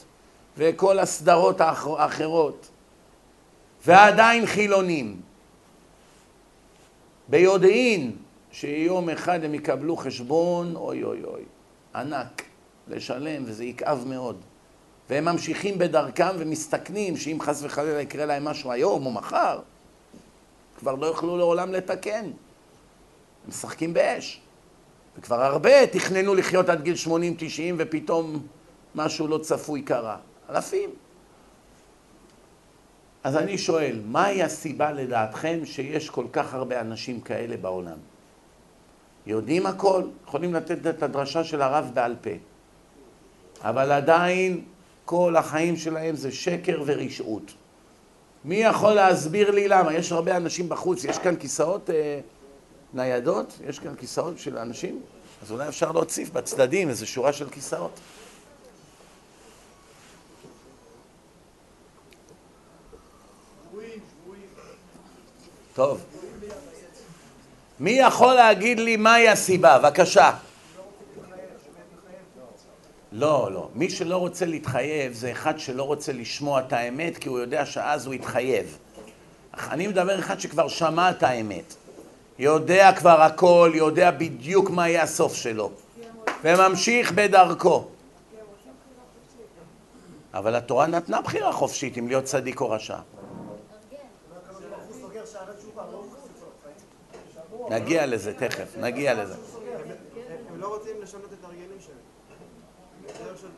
וכל 0.58 1.00
הסדרות 1.00 1.62
האחרות, 1.62 2.70
ועדיין 3.86 4.46
חילונים, 4.46 5.22
ביודעין 7.28 8.16
שיום 8.52 9.10
אחד 9.10 9.44
הם 9.44 9.54
יקבלו 9.54 9.98
חשבון, 9.98 10.76
אוי 10.76 11.04
אוי 11.04 11.24
אוי, 11.24 11.42
ענק, 11.96 12.44
לשלם, 12.88 13.44
וזה 13.46 13.66
יכאב 13.66 14.04
מאוד. 14.08 14.42
והם 15.10 15.26
ממשיכים 15.26 15.78
בדרכם 15.78 16.36
ומסתכנים 16.38 17.18
שאם 17.18 17.38
חס 17.42 17.64
וחלילה 17.64 18.02
יקרה 18.02 18.26
להם 18.26 18.46
משהו 18.46 18.72
היום 18.72 19.06
או 19.06 19.12
מחר, 19.12 19.60
כבר 20.80 20.96
לא 20.96 21.06
יוכלו 21.06 21.38
לעולם 21.38 21.72
לתקן. 21.72 22.26
הם 22.26 22.32
משחקים 23.48 23.94
באש. 23.94 24.42
וכבר 25.18 25.44
הרבה 25.44 25.88
תכננו 25.88 26.36
לחיות 26.36 26.70
עד 26.70 26.82
גיל 26.82 26.96
80-90 27.06 27.10
ופתאום 27.78 28.48
משהו 28.96 29.28
לא 29.28 29.38
צפוי 29.38 29.82
קרה. 29.82 30.18
אלפים. 30.50 31.05
אז 33.26 33.36
אני 33.36 33.58
שואל, 33.58 34.02
מהי 34.06 34.44
הסיבה 34.44 34.92
לדעתכם 34.92 35.60
שיש 35.64 36.10
כל 36.10 36.26
כך 36.32 36.54
הרבה 36.54 36.82
אנשים 36.82 37.22
כאלה 37.22 37.58
בעולם? 37.58 37.98
יודעים 39.26 39.66
הכל, 39.66 40.04
יכולים 40.28 40.54
לתת 40.54 40.88
את 40.88 41.04
הדרשה 41.04 41.44
של 41.44 41.62
הרב 41.62 41.92
בעל 41.94 42.16
פה, 42.22 42.30
אבל 43.62 43.92
עדיין 43.92 44.62
כל 45.06 45.36
החיים 45.36 45.78
שלהם 45.78 46.16
זה 46.16 46.32
שקר 46.32 46.84
ורשעות. 46.86 47.54
מי 48.46 48.56
יכול 48.56 48.94
להסביר 48.94 49.52
לי 49.52 49.68
למה? 49.68 49.94
יש 49.94 50.12
הרבה 50.12 50.38
אנשים 50.38 50.70
בחוץ, 50.70 51.04
יש 51.04 51.20
כאן 51.20 51.36
כיסאות 51.36 51.90
אה, 51.90 52.20
ניידות? 52.94 53.60
יש 53.68 53.80
כאן 53.80 53.96
כיסאות 53.96 54.40
של 54.40 54.58
אנשים? 54.58 55.02
אז 55.44 55.52
אולי 55.52 55.68
אפשר 55.68 55.92
להוסיף 55.92 56.30
בצדדים 56.30 56.90
איזו 56.90 57.08
שורה 57.08 57.34
של 57.34 57.50
כיסאות. 57.50 58.00
טוב. 65.76 66.04
מי 67.80 67.92
יכול 67.92 68.34
להגיד 68.34 68.80
לי 68.80 68.98
מהי 68.98 69.30
הסיבה? 69.30 69.80
בבקשה. 69.80 70.32
לא, 73.12 73.52
לא. 73.52 73.70
מי 73.76 73.90
שלא 73.90 74.18
רוצה 74.18 74.46
להתחייב 74.46 75.14
זה 75.14 75.32
אחד 75.32 75.60
שלא 75.60 75.84
רוצה 75.84 76.14
לשמוע 76.14 76.60
את 76.60 76.74
האמת 76.74 77.18
כי 77.18 77.30
הוא 77.30 77.40
יודע 77.40 77.66
שאז 77.66 78.06
הוא 78.06 78.14
יתחייב. 78.14 78.78
אני 79.72 79.88
מדבר 79.88 80.20
אחד 80.20 80.40
שכבר 80.40 80.68
שמע 80.68 81.10
את 81.10 81.24
האמת. 81.24 81.76
יודע 82.40 82.92
כבר 82.94 83.22
הכל, 83.22 83.72
יודע 83.74 84.12
בדיוק 84.12 84.70
מה 84.70 84.90
יהיה 84.90 85.04
הסוף 85.04 85.36
שלו. 85.36 85.72
וממשיך 86.44 87.12
בדרכו. 87.12 87.88
אבל 90.34 90.56
התורה 90.56 90.88
נתנה 90.88 91.22
בחירה 91.22 91.54
חופשית 91.54 91.98
אם 91.98 92.08
להיות 92.08 92.24
צדיק 92.24 92.62
או 92.62 92.70
רשע. 92.70 92.98
נגיע 97.70 98.06
לזה 98.06 98.34
תכף, 98.34 98.78
נגיע 98.78 99.14
לזה. 99.14 99.36
הם 100.54 100.62
לא 100.62 100.68
רוצים 100.68 101.02
לשנות 101.02 101.34
את 101.34 101.44
ההרגלים 101.44 101.78
שלהם. 101.80 101.98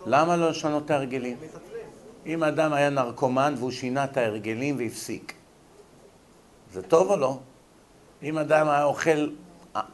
למה 0.05 0.35
לא 0.35 0.49
לשנות 0.49 0.85
את 0.85 0.91
ההרגלים? 0.91 1.37
אם 2.25 2.43
אדם 2.43 2.73
היה 2.73 2.89
נרקומן 2.89 3.53
והוא 3.57 3.71
שינה 3.71 4.03
את 4.03 4.17
ההרגלים 4.17 4.77
והפסיק, 4.77 5.33
זה 6.73 6.81
טוב 6.81 7.11
או 7.11 7.17
לא? 7.17 7.37
אם 8.23 8.37
אדם 8.37 8.69
היה 8.69 8.83
אוכל 8.83 9.29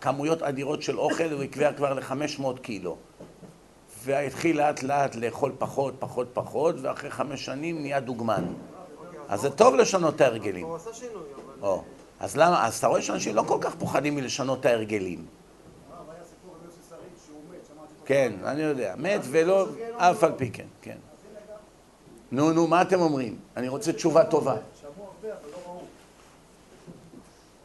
כמויות 0.01 0.41
אדירות 0.41 0.81
של 0.81 0.99
אוכל 0.99 1.27
והוא 1.29 1.43
יקבע 1.43 1.73
כבר 1.73 1.93
ל-500 1.93 2.59
קילו 2.61 2.97
והתחיל 4.03 4.57
לאט 4.57 4.83
לאט 4.83 5.15
לאכול 5.15 5.51
פחות, 5.57 5.93
פחות, 5.99 6.27
פחות 6.33 6.75
ואחרי 6.81 7.11
חמש 7.11 7.45
שנים 7.45 7.81
נהיה 7.81 7.99
דוגמן 7.99 8.45
אז 9.29 9.41
זה 9.41 9.49
טוב 9.49 9.75
לשנות 9.75 10.15
את 10.15 10.21
ההרגלים. 10.21 10.65
הוא 10.65 10.75
עשה 10.75 10.93
שינוי, 10.93 11.23
אבל... 11.61 11.77
אז 12.23 12.37
למה, 12.37 12.67
אז 12.67 12.77
אתה 12.77 12.87
רואה 12.87 13.01
שאנשים 13.01 13.35
לא 13.35 13.43
כל 13.47 13.57
כך 13.61 13.75
פוחדים 13.75 14.15
מלשנות 14.15 14.59
את 14.59 14.65
ההרגלים. 14.65 15.25
כן, 18.05 18.33
אני 18.43 18.61
יודע. 18.61 18.93
מת 18.97 19.21
ולא, 19.23 19.67
אף 19.97 20.23
על 20.23 20.31
פי 20.37 20.51
כן, 20.51 20.65
כן. 20.81 20.97
נו, 22.31 22.53
נו, 22.53 22.67
מה 22.67 22.81
אתם 22.81 23.01
אומרים? 23.01 23.37
אני 23.57 23.67
רוצה 23.67 23.93
תשובה 23.93 24.23
טובה. 24.25 24.55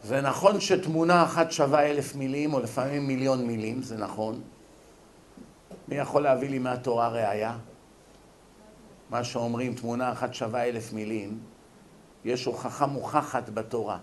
זה 0.04 0.20
נכון 0.20 0.60
שתמונה 0.60 1.24
אחת 1.24 1.52
שווה 1.52 1.90
אלף 1.90 2.14
מילים, 2.14 2.54
או 2.54 2.60
לפעמים 2.60 3.06
מיליון 3.06 3.46
מילים, 3.46 3.82
זה 3.82 3.96
נכון. 3.96 4.40
מי 5.88 5.96
יכול 5.96 6.22
להביא 6.22 6.50
לי 6.50 6.58
מהתורה 6.58 7.08
ראייה? 7.08 7.56
מה 9.10 9.24
שאומרים, 9.24 9.74
תמונה 9.74 10.12
אחת 10.12 10.34
שווה 10.34 10.64
אלף 10.64 10.92
מילים, 10.92 11.38
יש 12.24 12.44
הוכחה 12.44 12.86
מוכחת 12.86 13.48
בתורה. 13.48 13.98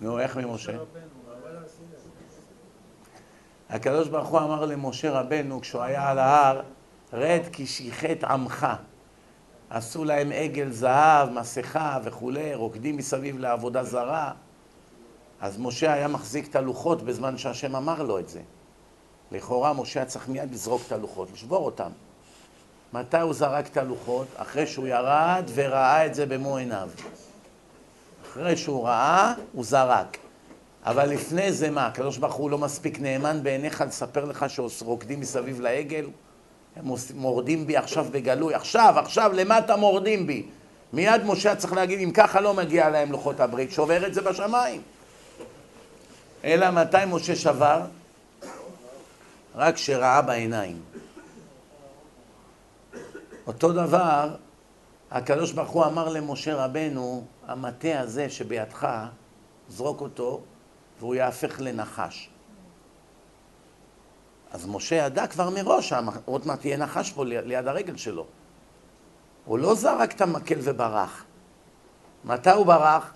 נו, 0.00 0.18
איך 0.18 0.36
ממשה? 0.36 0.78
הקדוש 3.68 4.08
ברוך 4.08 4.28
הוא 4.28 4.40
אמר 4.40 4.64
למשה 4.64 5.20
רבנו 5.20 5.60
כשהוא 5.60 5.82
היה 5.82 6.10
על 6.10 6.18
ההר, 6.18 6.62
רד 7.12 7.42
כי 7.52 7.66
שיחת 7.66 8.24
עמך. 8.24 8.66
עשו 9.70 10.04
להם 10.04 10.32
עגל 10.32 10.70
זהב, 10.70 11.30
מסכה 11.30 11.98
וכולי, 12.04 12.54
רוקדים 12.54 12.96
מסביב 12.96 13.38
לעבודה 13.38 13.84
זרה. 13.84 14.32
אז 15.40 15.58
משה 15.58 15.92
היה 15.92 16.08
מחזיק 16.08 16.50
את 16.50 16.56
הלוחות 16.56 17.02
בזמן 17.02 17.38
שהשם 17.38 17.76
אמר 17.76 18.02
לו 18.02 18.18
את 18.18 18.28
זה. 18.28 18.40
לכאורה 19.32 19.72
משה 19.72 20.00
היה 20.00 20.06
צריך 20.06 20.28
מיד 20.28 20.52
לזרוק 20.52 20.82
את 20.86 20.92
הלוחות, 20.92 21.28
לשבור 21.32 21.64
אותם. 21.64 21.90
מתי 22.92 23.20
הוא 23.20 23.34
זרק 23.34 23.66
את 23.66 23.76
הלוחות? 23.76 24.26
אחרי 24.36 24.66
שהוא 24.66 24.86
ירד 24.86 25.44
וראה 25.54 26.06
את 26.06 26.14
זה 26.14 26.26
במו 26.26 26.56
עיניו. 26.56 26.88
אחרי 28.36 28.56
שהוא 28.56 28.86
ראה, 28.86 29.34
הוא 29.52 29.64
זרק. 29.64 30.16
אבל 30.84 31.08
לפני 31.08 31.52
זה 31.52 31.70
מה, 31.70 31.86
הקדוש 31.86 32.18
ברוך 32.18 32.34
הוא 32.34 32.50
לא 32.50 32.58
מספיק 32.58 33.00
נאמן 33.00 33.42
בעיניך 33.42 33.84
לספר 33.86 34.24
לך 34.24 34.46
שרוקדים 34.68 35.20
מסביב 35.20 35.60
לעגל? 35.60 36.06
הם 36.76 36.84
מורדים 37.14 37.66
בי 37.66 37.76
עכשיו 37.76 38.06
בגלוי. 38.10 38.54
עכשיו, 38.54 38.94
עכשיו, 38.98 39.32
למה 39.34 39.58
אתה 39.58 39.76
מורדים 39.76 40.26
בי? 40.26 40.46
מיד 40.92 41.24
משה 41.24 41.56
צריך 41.56 41.72
להגיד, 41.72 42.00
אם 42.00 42.10
ככה 42.10 42.40
לא 42.40 42.54
מגיע 42.54 42.90
להם 42.90 43.12
לוחות 43.12 43.40
הברית, 43.40 43.70
שובר 43.70 44.06
את 44.06 44.14
זה 44.14 44.20
בשמיים. 44.20 44.82
אלא 46.44 46.70
מתי 46.70 46.96
משה 47.06 47.36
שבר? 47.36 47.80
רק 49.54 49.74
כשראה 49.74 50.22
בעיניים. 50.22 50.80
אותו 53.46 53.72
דבר, 53.72 54.34
הקדוש 55.10 55.52
ברוך 55.52 55.70
הוא 55.70 55.84
אמר 55.84 56.08
למשה 56.08 56.54
רבנו, 56.64 57.24
המטה 57.46 58.00
הזה 58.00 58.30
שבידך, 58.30 58.88
זרוק 59.68 60.00
אותו, 60.00 60.42
והוא 60.98 61.14
יהפך 61.14 61.56
לנחש. 61.58 62.30
אז 64.50 64.66
משה 64.66 64.94
ידע 64.94 65.26
כבר 65.26 65.50
מראש, 65.50 65.92
עוד 66.24 66.46
מעט 66.46 66.60
תהיה 66.60 66.76
נחש 66.76 67.12
פה 67.12 67.24
ליד 67.24 67.68
הרגל 67.68 67.96
שלו. 67.96 68.26
הוא 69.44 69.58
לא 69.58 69.74
זרק 69.74 70.12
את 70.12 70.20
המקל 70.20 70.58
וברח. 70.62 71.24
מתי 72.24 72.50
הוא 72.50 72.66
ברח? 72.66 73.12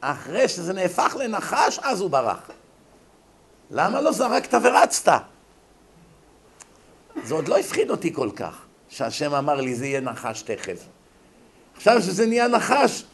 אחרי 0.00 0.48
שזה 0.48 0.72
נהפך 0.72 1.16
לנחש, 1.18 1.78
אז 1.78 2.00
הוא 2.00 2.10
ברח. 2.10 2.50
למה 3.70 4.00
לא 4.00 4.12
זרקת 4.12 4.54
ורצת? 4.62 5.12
זה 7.24 7.34
עוד 7.34 7.48
לא 7.48 7.58
הפחיד 7.58 7.90
אותי 7.90 8.14
כל 8.14 8.30
כך, 8.36 8.64
שהשם 8.88 9.34
אמר 9.34 9.54
לי 9.54 9.74
זה 9.74 9.86
יהיה 9.86 10.00
נחש 10.00 10.42
תכף. 10.42 10.86
עכשיו 11.76 12.02
שזה 12.02 12.26
נהיה 12.26 12.48
נחש, 12.48 13.04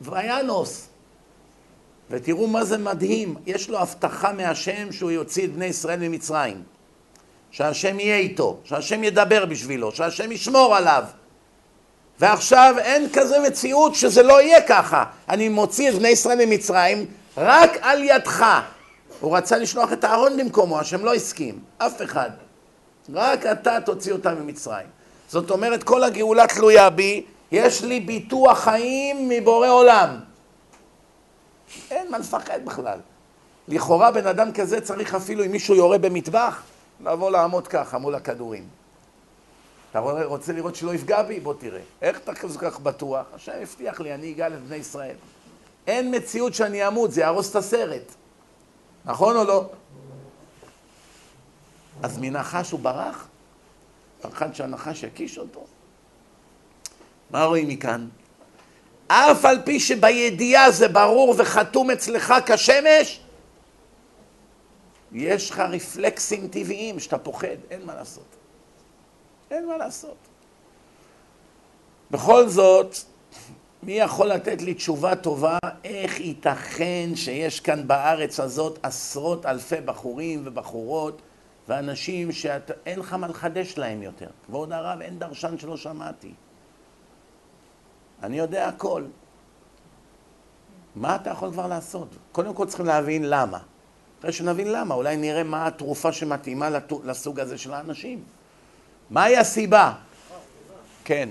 ויאנוס. 0.00 0.86
ותראו 2.10 2.46
מה 2.46 2.64
זה 2.64 2.78
מדהים, 2.78 3.34
יש 3.46 3.68
לו 3.68 3.78
הבטחה 3.78 4.32
מהשם 4.32 4.92
שהוא 4.92 5.10
יוציא 5.10 5.44
את 5.44 5.52
בני 5.52 5.64
ישראל 5.64 5.98
ממצרים. 5.98 6.62
שהשם 7.50 8.00
יהיה 8.00 8.16
איתו, 8.16 8.58
שהשם 8.64 9.04
ידבר 9.04 9.44
בשבילו, 9.44 9.92
שהשם 9.92 10.32
ישמור 10.32 10.76
עליו. 10.76 11.04
ועכשיו 12.20 12.74
אין 12.78 13.08
כזה 13.12 13.38
מציאות 13.38 13.94
שזה 13.94 14.22
לא 14.22 14.42
יהיה 14.42 14.62
ככה. 14.62 15.04
אני 15.28 15.48
מוציא 15.48 15.90
את 15.90 15.94
בני 15.94 16.08
ישראל 16.08 16.46
ממצרים 16.46 17.06
רק 17.36 17.78
על 17.80 18.04
ידך. 18.04 18.46
הוא 19.20 19.36
רצה 19.36 19.58
לשלוח 19.58 19.92
את 19.92 20.04
אהרון 20.04 20.36
במקומו, 20.36 20.80
השם 20.80 21.04
לא 21.04 21.14
הסכים, 21.14 21.58
אף 21.78 22.02
אחד. 22.02 22.30
רק 23.12 23.46
אתה 23.46 23.80
תוציא 23.80 24.12
אותם 24.12 24.34
ממצרים. 24.42 24.86
זאת 25.28 25.50
אומרת, 25.50 25.82
כל 25.82 26.04
הגאולה 26.04 26.46
תלויה 26.46 26.90
בי, 26.90 27.24
יש 27.52 27.82
לי 27.82 28.00
ביטוח 28.00 28.58
חיים 28.58 29.28
מבורא 29.28 29.68
עולם. 29.68 30.20
אין 31.90 32.10
מה 32.10 32.18
לפחד 32.18 32.64
בכלל. 32.64 32.98
לכאורה 33.68 34.10
בן 34.10 34.26
אדם 34.26 34.52
כזה 34.52 34.80
צריך 34.80 35.14
אפילו 35.14 35.44
אם 35.44 35.52
מישהו 35.52 35.74
יורה 35.74 35.98
במטבח, 35.98 36.62
לבוא 37.00 37.30
לעמוד 37.30 37.68
ככה 37.68 37.98
מול 37.98 38.14
הכדורים. 38.14 38.68
אתה 39.90 39.98
רוצה 40.24 40.52
לראות 40.52 40.74
שלא 40.74 40.94
יפגע 40.94 41.22
בי? 41.22 41.40
בוא 41.40 41.54
תראה. 41.54 41.80
איך 42.02 42.18
אתה 42.18 42.34
כל 42.34 42.48
כך 42.58 42.80
בטוח? 42.80 43.26
השם 43.34 43.52
הבטיח 43.62 44.00
לי, 44.00 44.14
אני 44.14 44.32
אגאל 44.32 44.54
את 44.54 44.62
בני 44.62 44.76
ישראל. 44.76 45.16
אין 45.86 46.14
מציאות 46.14 46.54
שאני 46.54 46.88
אמות, 46.88 47.12
זה 47.12 47.20
יהרוס 47.20 47.50
את 47.50 47.56
הסרט. 47.56 48.14
נכון 49.04 49.36
או 49.36 49.44
לא? 49.44 49.64
אז 52.02 52.18
מנחש 52.18 52.70
הוא 52.70 52.80
ברח? 52.80 53.28
פחד 54.20 54.54
שהנחש 54.54 55.02
יקיש 55.02 55.38
אותו? 55.38 55.64
מה 57.30 57.44
רואים 57.44 57.68
מכאן? 57.68 58.08
אף 59.06 59.44
על 59.44 59.62
פי 59.64 59.80
שבידיעה 59.80 60.70
זה 60.70 60.88
ברור 60.88 61.34
וחתום 61.38 61.90
אצלך 61.90 62.34
כשמש, 62.46 63.20
יש 65.12 65.50
לך 65.50 65.58
רפלקסים 65.58 66.48
טבעיים 66.48 67.00
שאתה 67.00 67.18
פוחד, 67.18 67.46
אין 67.70 67.86
מה 67.86 67.94
לעשות. 67.94 68.36
אין 69.50 69.66
מה 69.66 69.76
לעשות. 69.76 70.16
בכל 72.10 72.48
זאת, 72.48 72.96
מי 73.82 73.92
יכול 73.92 74.26
לתת 74.26 74.62
לי 74.62 74.74
תשובה 74.74 75.16
טובה 75.16 75.58
איך 75.84 76.20
ייתכן 76.20 77.10
שיש 77.14 77.60
כאן 77.60 77.88
בארץ 77.88 78.40
הזאת 78.40 78.78
עשרות 78.82 79.46
אלפי 79.46 79.80
בחורים 79.84 80.42
ובחורות 80.44 81.22
ואנשים 81.68 82.32
שאין 82.32 82.98
לך 82.98 83.12
מה 83.12 83.28
לחדש 83.28 83.78
להם 83.78 84.02
יותר. 84.02 84.28
כבוד 84.46 84.72
הרב, 84.72 85.00
אין 85.00 85.18
דרשן 85.18 85.58
שלא 85.58 85.76
שמעתי. 85.76 86.32
אני 88.22 88.38
יודע 88.38 88.68
הכל. 88.68 89.04
מה 90.96 91.16
אתה 91.16 91.30
יכול 91.30 91.52
כבר 91.52 91.66
לעשות? 91.66 92.08
קודם 92.32 92.54
כל 92.54 92.66
צריכים 92.66 92.86
להבין 92.86 93.30
למה. 93.30 93.58
אחרי 94.20 94.32
שנבין 94.32 94.72
למה, 94.72 94.94
אולי 94.94 95.16
נראה 95.16 95.42
מה 95.42 95.66
התרופה 95.66 96.12
שמתאימה 96.12 96.68
לסוג 97.04 97.40
הזה 97.40 97.58
של 97.58 97.74
האנשים. 97.74 98.22
מהי 99.10 99.36
הסיבה? 99.36 99.92
כן. 101.04 101.28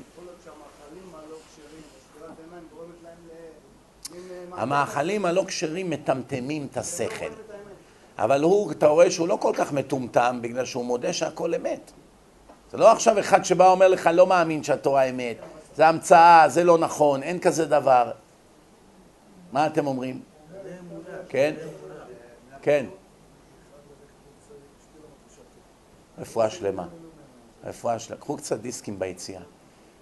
המאכלים 4.52 5.25
הלא 5.25 5.43
כשרים 5.47 5.89
מטמטמים 5.89 6.67
את 6.71 6.78
השכל. 6.78 7.32
אבל 8.17 8.43
הוא, 8.43 8.71
אתה 8.71 8.88
רואה 8.88 9.12
שהוא 9.12 9.28
לא 9.28 9.38
כל 9.41 9.54
כך 9.56 9.73
מטומטם 9.73 10.39
בגלל 10.41 10.65
שהוא 10.65 10.86
מודה 10.86 11.13
שהכל 11.13 11.56
אמת. 11.56 11.91
זה 12.71 12.78
לא 12.78 12.91
עכשיו 12.91 13.19
אחד 13.19 13.45
שבא 13.45 13.63
ואומר 13.63 13.88
לך 13.88 14.10
לא 14.13 14.28
מאמין 14.28 14.63
שהתורה 14.63 15.04
אמת, 15.04 15.38
זה 15.76 15.88
המצאה, 15.88 16.50
זה 16.50 16.64
לא 16.64 16.78
נכון, 16.78 17.24
אין 17.24 17.40
כזה 17.40 17.65
דבר. 17.65 18.12
מה 19.52 19.67
אתם 19.67 19.88
אומרים? 19.88 20.22
כן? 21.30 21.56
כן. 22.62 22.86
רפואה 26.17 26.50
שלמה. 26.50 26.88
רפואה 27.63 28.00
שלמה. 28.00 28.20
קחו 28.20 28.38
קצת 28.38 28.60
דיסקים 28.60 29.00
ביציאה. 29.00 29.42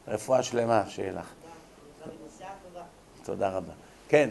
רפואה 0.08 0.44
שלמה, 0.44 0.84
שיהיה 0.90 1.12
לך. 1.12 1.34
תודה 3.24 3.50
רבה. 3.50 3.74
כן. 4.08 4.30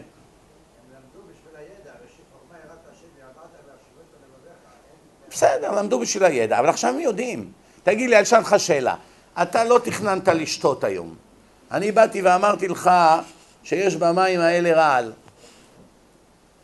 בסדר, 5.29 5.71
למדו 5.71 5.99
בשביל 5.99 6.23
הידע, 6.23 6.59
אבל 6.59 6.69
עכשיו 6.69 6.93
הם 6.93 6.99
יודעים. 6.99 7.51
תגיד 7.83 8.09
לי, 8.09 8.15
אני 8.15 8.23
אשאל 8.23 8.39
אותך 8.39 8.55
שאלה. 8.57 8.95
אתה 9.41 9.63
לא 9.63 9.79
תכננת 9.83 10.27
לשתות 10.27 10.83
היום. 10.83 11.15
אני 11.71 11.91
באתי 11.91 12.21
ואמרתי 12.21 12.67
לך 12.67 12.91
שיש 13.63 13.95
במים 13.95 14.39
האלה 14.39 14.73
רעל. 14.73 15.13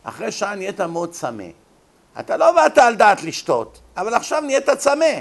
אחרי 0.04 0.32
שעה 0.32 0.54
נהיית 0.54 0.80
מאוד 0.80 1.10
צמא. 1.10 1.44
אתה 2.20 2.36
לא 2.36 2.52
באת 2.52 2.78
על 2.78 2.94
דעת 2.94 3.22
לשתות, 3.22 3.80
אבל 3.96 4.14
עכשיו 4.14 4.40
נהיית 4.40 4.70
צמא. 4.70 5.14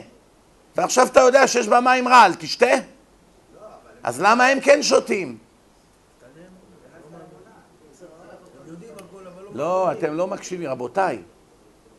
ועכשיו 0.76 1.08
אתה 1.08 1.20
יודע 1.20 1.48
שיש 1.48 1.68
במים 1.68 2.08
רעל, 2.08 2.34
תשתה? 2.36 2.72
אז 4.04 4.22
למה 4.22 4.46
הם 4.46 4.60
כן 4.60 4.84
שותים? 4.84 5.38
לא, 9.54 9.92
אתם 9.92 10.14
לא 10.14 10.28
מקשיבים, 10.28 10.70
רבותיי, 10.70 11.22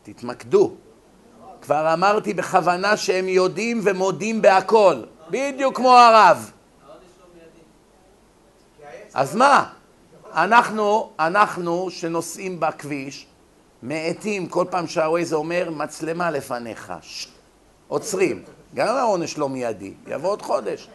תתמקדו. 0.03 0.73
כבר 1.61 1.93
אמרתי 1.93 2.33
בכוונה 2.33 2.97
שהם 2.97 3.27
יודעים 3.27 3.81
ומודים 3.83 4.41
בהכל, 4.41 5.03
בדיוק 5.29 5.75
כמו 5.75 5.97
הרב. 5.97 6.51
אז 9.15 9.35
מה? 9.35 9.69
אנחנו, 10.33 11.11
אנחנו 11.19 11.89
שנוסעים 11.89 12.59
בכביש, 12.59 13.27
מאטים 13.83 14.47
כל 14.49 14.65
פעם 14.71 14.87
שהווייז 14.87 15.33
אומר 15.33 15.69
מצלמה 15.71 16.31
לפניך, 16.31 16.93
ש- 17.01 17.27
עוצרים. 17.87 18.43
גם 18.73 18.95
העונש 18.95 19.37
לא 19.37 19.49
מיידי, 19.49 19.93
יבוא 20.07 20.29
עוד 20.29 20.41
חודש. 20.41 20.89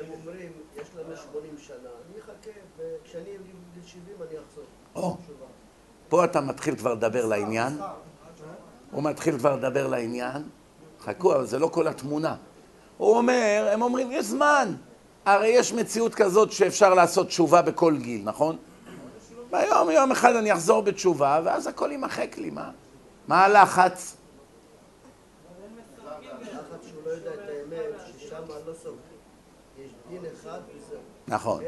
הם 0.00 0.04
אומרים, 0.20 0.52
יש 0.76 0.88
לנו 0.96 1.16
80 1.16 1.54
שנה, 1.58 1.76
אני 1.76 2.20
אחכה, 2.20 2.50
וכשאני 2.78 3.24
אהיה 3.24 3.38
בגיל 3.38 3.86
70 3.86 4.02
אני 4.20 4.38
אחזור. 4.50 4.64
או, 4.94 5.16
פה 6.08 6.24
אתה 6.24 6.40
מתחיל 6.40 6.76
כבר 6.76 6.94
לדבר 6.94 7.26
לעניין. 7.26 7.78
הוא 8.90 9.02
מתחיל 9.02 9.38
כבר 9.38 9.56
לדבר 9.56 9.86
לעניין. 9.86 10.42
חכו, 11.00 11.34
אבל 11.34 11.46
זה 11.46 11.58
לא 11.58 11.66
כל 11.66 11.88
התמונה. 11.88 12.36
הוא 12.96 13.16
אומר, 13.16 13.68
הם 13.72 13.82
אומרים, 13.82 14.12
יש 14.12 14.24
זמן. 14.26 14.74
הרי 15.34 15.48
יש 15.48 15.72
מציאות 15.72 16.14
כזאת 16.14 16.52
שאפשר 16.52 16.94
לעשות 16.94 17.26
תשובה 17.26 17.62
בכל 17.62 17.96
גיל, 17.96 18.20
נכון? 18.24 18.56
ביום, 19.50 19.90
יום 19.90 20.12
אחד 20.12 20.36
אני 20.36 20.52
אחזור 20.52 20.82
בתשובה, 20.82 21.40
ואז 21.44 21.66
הכל 21.66 21.88
יימחק 21.90 22.38
לי, 22.38 22.50
מה? 22.50 22.70
מה 23.28 23.44
הלחץ? 23.44 24.16
לא. 31.28 31.28
נכון. 31.28 31.62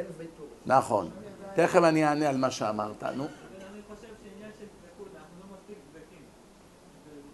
נכון. 0.66 1.10
תכף 1.54 1.80
אני 1.82 2.04
אענה 2.06 2.28
על 2.28 2.36
מה 2.36 2.50
שאמרת, 2.50 3.02
נו. 3.02 3.24
אני 3.24 3.80
חושב 3.88 4.12
שעניין 4.22 4.52
של 4.58 4.66
דבקות, 4.76 5.12
אנחנו 5.16 5.34
לא 5.40 5.46
מספיק 5.56 5.78
דבקים. 5.90 6.24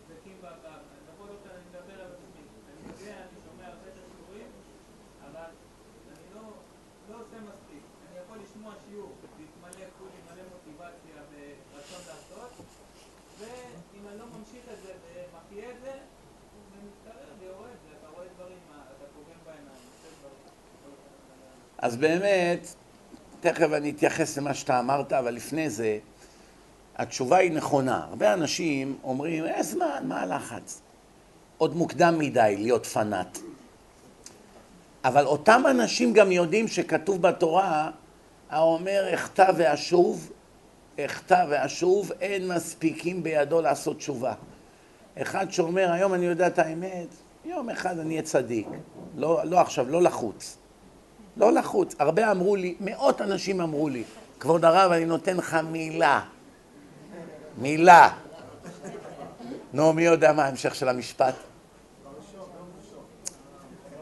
דבקים 0.09 0.37
ב... 0.43 0.47
ב- 0.47 0.83
בכל 1.07 1.27
זאת 1.33 1.45
אני 1.55 1.65
מדבר 1.71 1.97
על 2.05 2.11
עצמי. 2.15 2.43
אני 2.71 2.93
יודע, 2.93 3.15
אני 3.27 3.39
שומע 3.47 3.67
הרבה 3.73 3.87
את 3.93 3.97
השיעורים, 4.03 4.49
אבל 5.27 5.51
אני 6.13 6.27
לא, 6.35 6.45
לא 7.11 7.15
עושה 7.23 7.39
מספיק. 7.51 7.83
אני 8.09 8.17
יכול 8.23 8.37
לשמוע 8.45 8.73
שיעור, 8.85 9.13
להתמלא 9.39 9.87
כולי 9.99 10.19
מלא 10.27 10.43
מוטיבציה 10.53 11.19
ורצון 11.31 12.03
לעשות, 12.11 12.53
ואם 13.39 14.03
אני 14.09 14.19
לא 14.23 14.27
ממשיך 14.37 14.65
את 14.73 14.79
זה 14.85 14.93
ומחיה 15.03 15.67
את 15.73 15.79
זה, 15.85 15.93
זה 16.71 16.79
מתקרר 16.87 17.31
ויורד, 17.41 17.79
ואתה 17.87 18.09
רואה 18.15 18.27
דברים, 18.35 18.61
אתה 18.93 19.05
פוגם 19.15 19.41
בעיניים, 19.47 19.85
עושה 19.93 20.09
דברים. 20.19 20.43
אז 21.87 21.97
באמת, 21.97 22.75
תכף 23.41 23.73
אני 23.73 23.91
אתייחס 23.91 24.39
למה 24.39 24.55
שאתה 24.55 24.79
אמרת, 24.79 25.13
אבל 25.13 25.35
לפני 25.35 25.71
זה, 25.71 25.99
התשובה 26.97 27.37
היא 27.37 27.53
נכונה. 27.53 28.07
הרבה 28.09 28.33
אנשים 28.33 28.97
אומרים, 29.05 29.45
אין 29.45 29.63
זמן, 29.63 30.03
מה 30.05 30.21
הלחץ? 30.21 30.81
עוד 31.59 31.77
מוקדם 31.77 32.19
מדי 32.19 32.57
להיות 32.59 32.87
פנאט. 32.87 33.39
אבל 35.05 35.27
אותם 35.27 35.63
אנשים 35.71 36.13
גם 36.13 36.33
יודעים 36.33 36.69
שכתוב 36.69 37.23
בתורה, 37.23 37.91
האומר, 38.51 39.15
אחטא 39.15 39.53
ואשוב, 39.57 40.31
אחטא 41.01 41.47
ואשוב, 41.49 42.13
אין 42.21 42.49
מספיקים 42.49 43.23
בידו 43.23 43.61
לעשות 43.61 43.99
תשובה. 43.99 44.35
אחד 45.23 45.53
שאומר, 45.53 45.93
היום 45.93 46.15
אני 46.15 46.27
יודע 46.27 46.47
את 46.47 46.59
האמת, 46.59 47.09
יום 47.45 47.71
אחד 47.71 47.99
אני 47.99 48.11
אהיה 48.11 48.23
צדיק. 48.23 48.69
לא, 49.17 49.41
לא 49.45 49.61
עכשיו, 49.61 49.91
לא 49.91 50.03
לחוץ. 50.03 50.57
לא 51.37 51.53
לחוץ. 51.53 51.95
הרבה 51.99 52.31
אמרו 52.31 52.57
לי, 52.57 52.75
מאות 52.81 53.21
אנשים 53.21 53.61
אמרו 53.61 53.89
לי, 53.89 54.05
כבוד 54.41 54.65
הרב, 54.65 54.93
אני 54.93 55.05
נותן 55.05 55.37
לך 55.37 55.55
מילה. 55.55 56.21
מילה. 57.59 58.11
נו, 59.73 59.93
מי 59.93 60.05
יודע 60.05 60.33
מה 60.33 60.45
ההמשך 60.45 60.75
של 60.75 60.89
המשפט? 60.89 61.35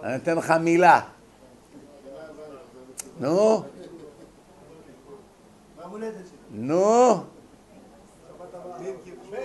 אני 0.02 0.12
נותן 0.16 0.36
לך 0.36 0.50
מילה. 0.50 1.00
נו, 3.20 3.62
נו. 6.50 7.24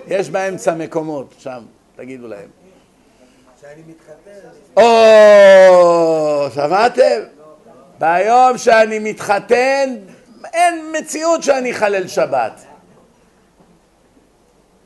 יש 0.07 0.29
באמצע 0.29 0.75
מקומות, 0.75 1.33
שם, 1.37 1.63
תגידו 1.95 2.27
להם. 2.27 2.49
כשאני 3.57 3.81
מתחתן, 3.87 4.49
או, 4.77 6.49
שמעתם? 6.53 7.38
ביום 7.99 8.57
שאני 8.57 8.99
מתחתן, 8.99 9.95
אין 10.53 10.95
מציאות 10.99 11.43
שאני 11.43 11.71
אחלל 11.71 12.07
שבת. 12.07 12.65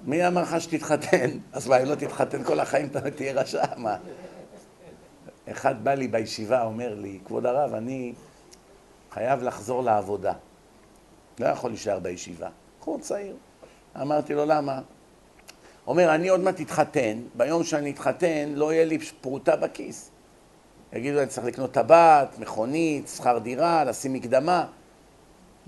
מי 0.03 0.27
אמר 0.27 0.41
לך 0.41 0.61
שתתחתן? 0.61 1.29
אז 1.53 1.67
מה, 1.67 1.77
אם 1.77 1.85
לא 1.85 1.95
תתחתן 1.95 2.43
כל 2.43 2.59
החיים 2.59 2.85
אתה 2.85 3.11
תהיה 3.11 3.33
רשע? 3.33 3.63
מה? 3.77 3.97
אחד 5.51 5.83
בא 5.83 5.93
לי 5.93 6.07
בישיבה, 6.07 6.63
אומר 6.63 6.95
לי, 6.95 7.19
כבוד 7.25 7.45
הרב, 7.45 7.73
אני 7.73 8.13
חייב 9.11 9.43
לחזור 9.43 9.83
לעבודה. 9.83 10.33
לא 11.39 11.47
יכול 11.47 11.71
להישאר 11.71 11.99
בישיבה. 11.99 12.49
בחור 12.79 12.99
צעיר. 12.99 13.35
אמרתי 14.01 14.33
לו, 14.33 14.45
למה? 14.45 14.81
אומר, 15.87 16.15
אני 16.15 16.27
עוד 16.27 16.39
מעט 16.39 16.61
אתחתן, 16.61 17.19
ביום 17.35 17.63
שאני 17.63 17.91
אתחתן 17.91 18.49
לא 18.55 18.73
יהיה 18.73 18.85
לי 18.85 18.97
פרוטה 19.21 19.55
בכיס. 19.55 20.12
יגידו, 20.93 21.19
אני 21.19 21.27
צריך 21.27 21.47
לקנות 21.47 21.71
טבעת, 21.71 22.39
מכונית, 22.39 23.07
שכר 23.07 23.37
דירה, 23.37 23.83
לשים 23.83 24.13
מקדמה. 24.13 24.65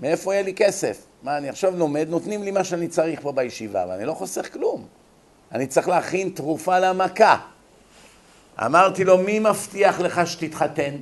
מאיפה 0.00 0.34
יהיה 0.34 0.42
לי 0.42 0.54
כסף? 0.54 1.06
מה, 1.22 1.38
אני 1.38 1.48
עכשיו 1.48 1.76
לומד, 1.76 2.06
נותנים 2.08 2.42
לי 2.42 2.50
מה 2.50 2.64
שאני 2.64 2.88
צריך 2.88 3.20
פה 3.20 3.32
בישיבה, 3.32 3.84
ואני 3.88 4.04
לא 4.04 4.12
חוסך 4.14 4.52
כלום. 4.52 4.86
אני 5.52 5.66
צריך 5.66 5.88
להכין 5.88 6.28
תרופה 6.28 6.78
למכה. 6.78 7.36
אמרתי 8.64 9.04
לו, 9.04 9.18
מי 9.18 9.38
מבטיח 9.38 10.00
לך 10.00 10.26
שתתחתן? 10.26 10.94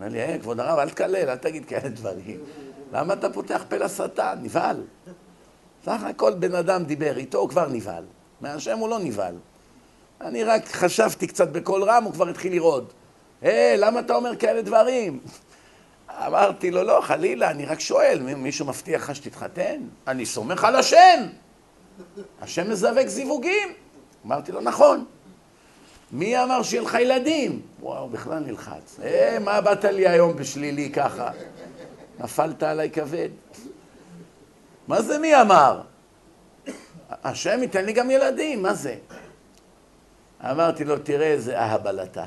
אומר 0.00 0.10
לי, 0.10 0.22
אה, 0.22 0.38
כבוד 0.38 0.60
הרב, 0.60 0.78
אל 0.78 0.90
תקלל, 0.90 1.28
אל 1.28 1.36
תגיד 1.36 1.64
כאלה 1.64 1.88
דברים. 1.88 2.40
למה 2.92 3.14
אתה 3.14 3.30
פותח 3.30 3.64
פה 3.68 3.76
לשטן? 3.76 4.38
נבהל. 4.42 4.82
סך 5.84 6.02
הכל 6.02 6.34
בן 6.34 6.54
אדם 6.54 6.84
דיבר 6.84 7.16
איתו, 7.16 7.38
הוא 7.38 7.48
כבר 7.48 7.68
נבהל. 7.68 8.04
מהשם 8.40 8.78
הוא 8.78 8.88
לא 8.88 8.98
נבהל. 8.98 9.34
אני 10.20 10.44
רק 10.44 10.68
חשבתי 10.68 11.26
קצת 11.26 11.48
בקול 11.48 11.82
רם, 11.84 12.04
הוא 12.04 12.12
כבר 12.12 12.28
התחיל 12.28 12.52
לרעוד. 12.52 12.92
אה, 13.42 13.74
למה 13.78 14.00
אתה 14.00 14.14
אומר 14.14 14.36
כאלה 14.36 14.62
דברים? 14.62 15.18
אמרתי 16.26 16.70
לו, 16.70 16.82
לא, 16.82 17.00
חלילה, 17.02 17.50
אני 17.50 17.66
רק 17.66 17.80
שואל, 17.80 18.18
מי- 18.22 18.34
מישהו 18.34 18.66
מבטיח 18.66 19.10
לך 19.10 19.16
שתתחתן? 19.16 19.80
אני 20.06 20.26
סומך 20.26 20.64
על 20.64 20.76
השם. 20.76 21.26
השם 22.42 22.70
מזווק 22.70 23.06
זיווגים. 23.06 23.68
אמרתי 24.26 24.52
לו, 24.52 24.60
נכון. 24.60 25.04
מי 26.12 26.42
אמר 26.42 26.62
שיהיה 26.62 26.82
לך 26.82 26.94
ילדים? 27.00 27.60
וואו, 27.80 28.08
בכלל 28.08 28.38
נלחץ. 28.38 29.00
אה, 29.02 29.38
מה 29.40 29.60
באת 29.60 29.84
לי 29.84 30.08
היום 30.08 30.36
בשלילי 30.36 30.90
ככה? 30.92 31.30
נפלת 32.20 32.62
עליי 32.62 32.90
כבד. 32.90 33.28
מה 34.88 35.02
זה 35.02 35.18
מי 35.18 35.40
אמר? 35.40 35.80
השם 37.24 37.58
ייתן 37.62 37.84
לי 37.84 37.92
גם 37.92 38.10
ילדים, 38.10 38.62
מה 38.62 38.74
זה? 38.74 38.94
אמרתי 40.42 40.84
לו, 40.84 40.98
תראה 40.98 41.26
איזה 41.26 41.58
אהבל 41.58 42.02
אתה. 42.02 42.24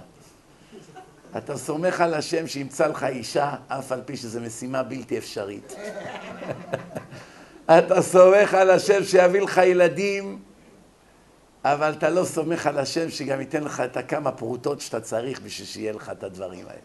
אתה 1.38 1.57
סומך 1.57 2.01
על 2.01 2.14
השם 2.14 2.47
שימצא 2.47 2.88
לך 2.88 3.03
אישה, 3.03 3.55
אף 3.68 3.91
על 3.91 4.01
פי 4.05 4.18
שזו 4.18 4.41
משימה 4.41 4.84
בלתי 4.84 5.18
אפשרית. 5.18 5.76
אתה 7.78 8.01
סומך 8.01 8.53
על 8.53 8.70
השם 8.70 9.03
שיביא 9.03 9.41
לך 9.41 9.57
ילדים, 9.57 10.39
אבל 11.64 11.93
אתה 11.93 12.09
לא 12.09 12.26
סומך 12.26 12.68
על 12.68 12.78
השם 12.78 13.09
שגם 13.09 13.39
ייתן 13.39 13.64
לך 13.64 13.80
את 13.80 13.97
הכמה 13.97 14.32
פרוטות 14.32 14.82
שאתה 14.82 15.01
צריך 15.01 15.41
בשביל 15.41 15.68
שיהיה 15.68 15.93
לך 15.93 16.09
את 16.09 16.24
הדברים 16.24 16.68
האלה. 16.68 16.80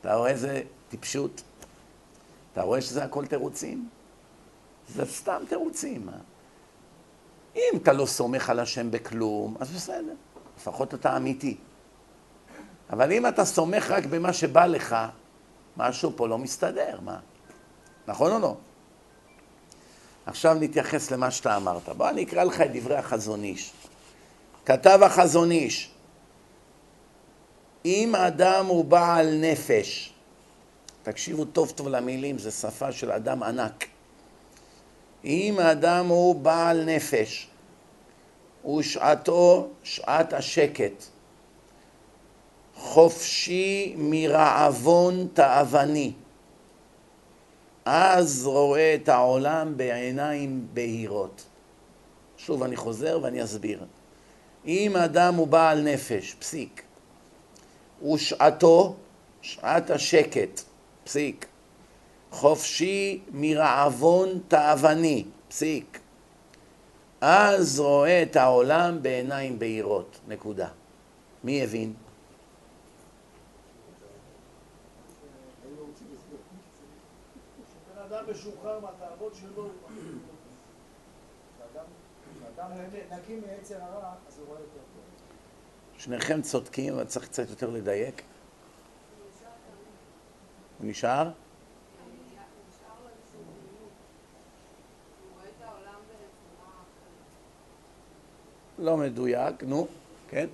אתה 0.00 0.14
רואה 0.14 0.30
איזה 0.30 0.62
טיפשות? 0.88 1.42
אתה 2.52 2.62
רואה 2.62 2.80
שזה 2.80 3.04
הכל 3.04 3.26
תירוצים? 3.26 3.88
זה 4.94 5.04
סתם 5.04 5.42
תירוצים. 5.48 6.06
מה? 6.06 6.12
אם 7.56 7.78
אתה 7.82 7.92
לא 7.92 8.06
סומך 8.06 8.50
על 8.50 8.60
השם 8.60 8.90
בכלום, 8.90 9.56
אז 9.60 9.70
בסדר, 9.70 10.14
לפחות 10.60 10.94
אתה 10.94 11.16
אמיתי. 11.16 11.56
אבל 12.90 13.12
אם 13.12 13.26
אתה 13.26 13.44
סומך 13.44 13.90
רק 13.90 14.06
במה 14.06 14.32
שבא 14.32 14.66
לך, 14.66 14.96
משהו 15.76 16.12
פה 16.16 16.28
לא 16.28 16.38
מסתדר, 16.38 16.98
מה? 17.00 17.18
נכון 18.06 18.32
או 18.32 18.38
לא? 18.38 18.56
עכשיו 20.26 20.54
נתייחס 20.60 21.10
למה 21.10 21.30
שאתה 21.30 21.56
אמרת. 21.56 21.88
בוא 21.88 22.08
אני 22.08 22.22
אקרא 22.22 22.44
לך 22.44 22.60
את 22.60 22.70
דברי 22.72 22.96
החזון 22.96 23.44
איש. 23.44 23.72
כתב 24.66 25.00
החזון 25.02 25.50
איש, 25.50 25.90
אם 27.84 28.14
אדם 28.14 28.66
הוא 28.66 28.84
בעל 28.84 29.36
נפש, 29.40 30.12
תקשיבו 31.02 31.44
טוב 31.44 31.70
טוב 31.70 31.88
למילים, 31.88 32.38
זו 32.38 32.50
שפה 32.50 32.92
של 32.92 33.12
אדם 33.12 33.42
ענק. 33.42 33.84
אם 35.24 35.60
אדם 35.60 36.06
הוא 36.06 36.34
בעל 36.34 36.84
נפש, 36.84 37.49
ושעתו 38.64 39.68
שעת 39.82 40.32
השקט, 40.32 41.04
חופשי 42.74 43.94
מרעבון 43.98 45.28
תאווני, 45.34 46.12
אז 47.84 48.46
רואה 48.46 48.94
את 48.94 49.08
העולם 49.08 49.76
בעיניים 49.76 50.66
בהירות. 50.74 51.44
שוב, 52.36 52.62
אני 52.62 52.76
חוזר 52.76 53.18
ואני 53.22 53.44
אסביר. 53.44 53.84
אם 54.66 54.96
אדם 54.96 55.34
הוא 55.34 55.46
בעל 55.46 55.80
נפש, 55.82 56.34
פסיק, 56.34 56.82
ושעתו, 58.12 58.96
שעת 59.42 59.90
השקט, 59.90 60.60
פסיק. 61.04 61.46
חופשי 62.30 63.20
מרעבון 63.32 64.28
תאווני, 64.48 65.24
פסיק. 65.48 65.99
אז 67.20 67.80
רואה 67.80 68.22
את 68.22 68.36
העולם 68.36 69.02
בעיניים 69.02 69.58
בהירות, 69.58 70.20
נקודה. 70.28 70.68
מי 71.44 71.62
הבין? 71.62 71.94
שניכם 85.98 86.42
צודקים, 86.42 86.94
אבל 86.94 87.04
צריך 87.04 87.28
קצת 87.28 87.50
יותר 87.50 87.70
לדייק. 87.70 88.22
הוא 90.78 90.90
נשאר? 90.90 91.30
לא 98.80 98.96
מדויק, 98.96 99.62
נו, 99.62 99.86
כן? 100.28 100.46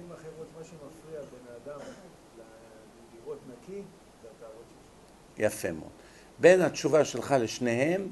יפה 5.38 5.72
מאוד. 5.72 5.90
בין 6.38 6.62
התשובה 6.62 7.04
שלך 7.04 7.34
לשניהם, 7.40 8.08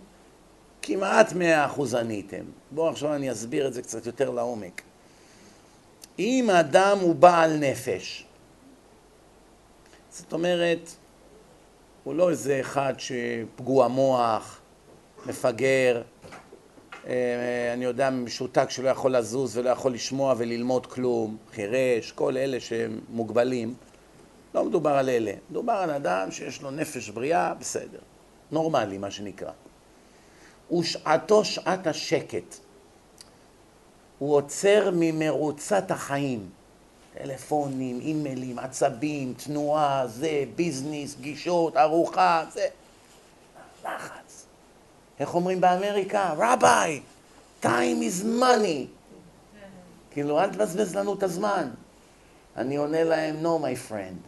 כמעט 0.83 1.33
מאה 1.33 1.67
אחוז 1.67 1.95
עניתם. 1.95 2.45
בואו 2.71 2.91
עכשיו 2.91 3.15
אני 3.15 3.33
אסביר 3.33 3.69
את 3.69 3.75
זה 3.75 3.83
קצת 3.83 4.07
יותר 4.07 4.31
לעומק. 4.31 4.83
אם 6.19 6.51
אדם 6.61 6.99
הוא 7.01 7.15
בעל 7.15 7.57
נפש, 7.57 8.27
זאת 10.11 10.33
אומרת, 10.33 10.91
הוא 12.05 12.15
לא 12.15 12.31
איזה 12.31 12.61
אחד 12.61 12.95
שפגוע 12.99 13.89
מוח, 13.89 14.61
מפגר, 15.27 16.03
אני 17.73 17.85
יודע, 17.85 18.11
משותק 18.11 18.71
שלא 18.71 18.89
יכול 18.89 19.17
לזוז 19.17 19.59
ולא 19.59 19.71
יכול 19.71 19.95
לשמוע 19.95 20.35
וללמוד 20.39 20.87
כלום, 20.87 21.37
חירש, 21.55 22.13
כל 22.13 22.37
אלה 22.37 22.61
שהם 22.61 23.01
מוגבלים. 23.09 23.75
לא 24.55 24.65
מדובר 24.65 24.91
על 24.91 25.09
אלה, 25.09 25.33
מדובר 25.51 25.73
על 25.73 25.91
אדם 25.91 26.31
שיש 26.31 26.63
לו 26.63 26.71
נפש 26.71 27.09
בריאה, 27.09 27.55
בסדר. 27.55 27.99
נורמלי, 28.51 28.99
מה 28.99 29.11
שנקרא. 29.11 29.53
ושעתו 30.79 31.45
שעת 31.45 31.87
השקט. 31.87 32.57
הוא 34.19 34.37
עוצר 34.37 34.91
ממרוצת 34.93 35.91
החיים. 35.91 36.51
טלפונים, 37.19 38.01
אימיילים, 38.01 38.59
עצבים, 38.59 39.35
תנועה, 39.45 40.07
זה, 40.07 40.45
ביזנס, 40.55 41.15
פגישות, 41.15 41.77
ארוחה, 41.77 42.45
זה. 42.53 42.67
לחץ. 43.85 44.24
איך 45.21 45.35
אומרים 45.35 45.61
באמריקה? 45.61 46.35
רביי, 46.39 47.01
time 47.63 48.01
is 48.01 48.25
money. 48.41 48.87
כאילו, 50.11 50.41
אל 50.41 50.51
תבזבז 50.51 50.97
לנו 50.97 51.15
את 51.15 51.23
הזמן. 51.23 51.71
אני 52.57 52.77
עונה 52.77 53.05
להם, 53.05 53.37
no, 53.43 53.65
my 53.65 53.91
friend, 53.91 54.19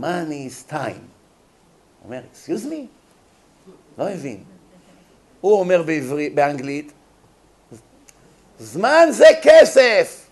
money 0.00 0.50
is 0.50 0.72
time. 0.72 1.02
אומר, 2.04 2.20
excuse 2.34 2.64
me? 2.64 2.86
לא 3.98 4.08
הבין. 4.08 4.44
הוא 5.40 5.60
אומר 5.60 5.82
בעברית, 5.82 6.34
באנגלית, 6.34 6.92
זמן 8.58 9.08
זה 9.10 9.26
כסף! 9.42 10.26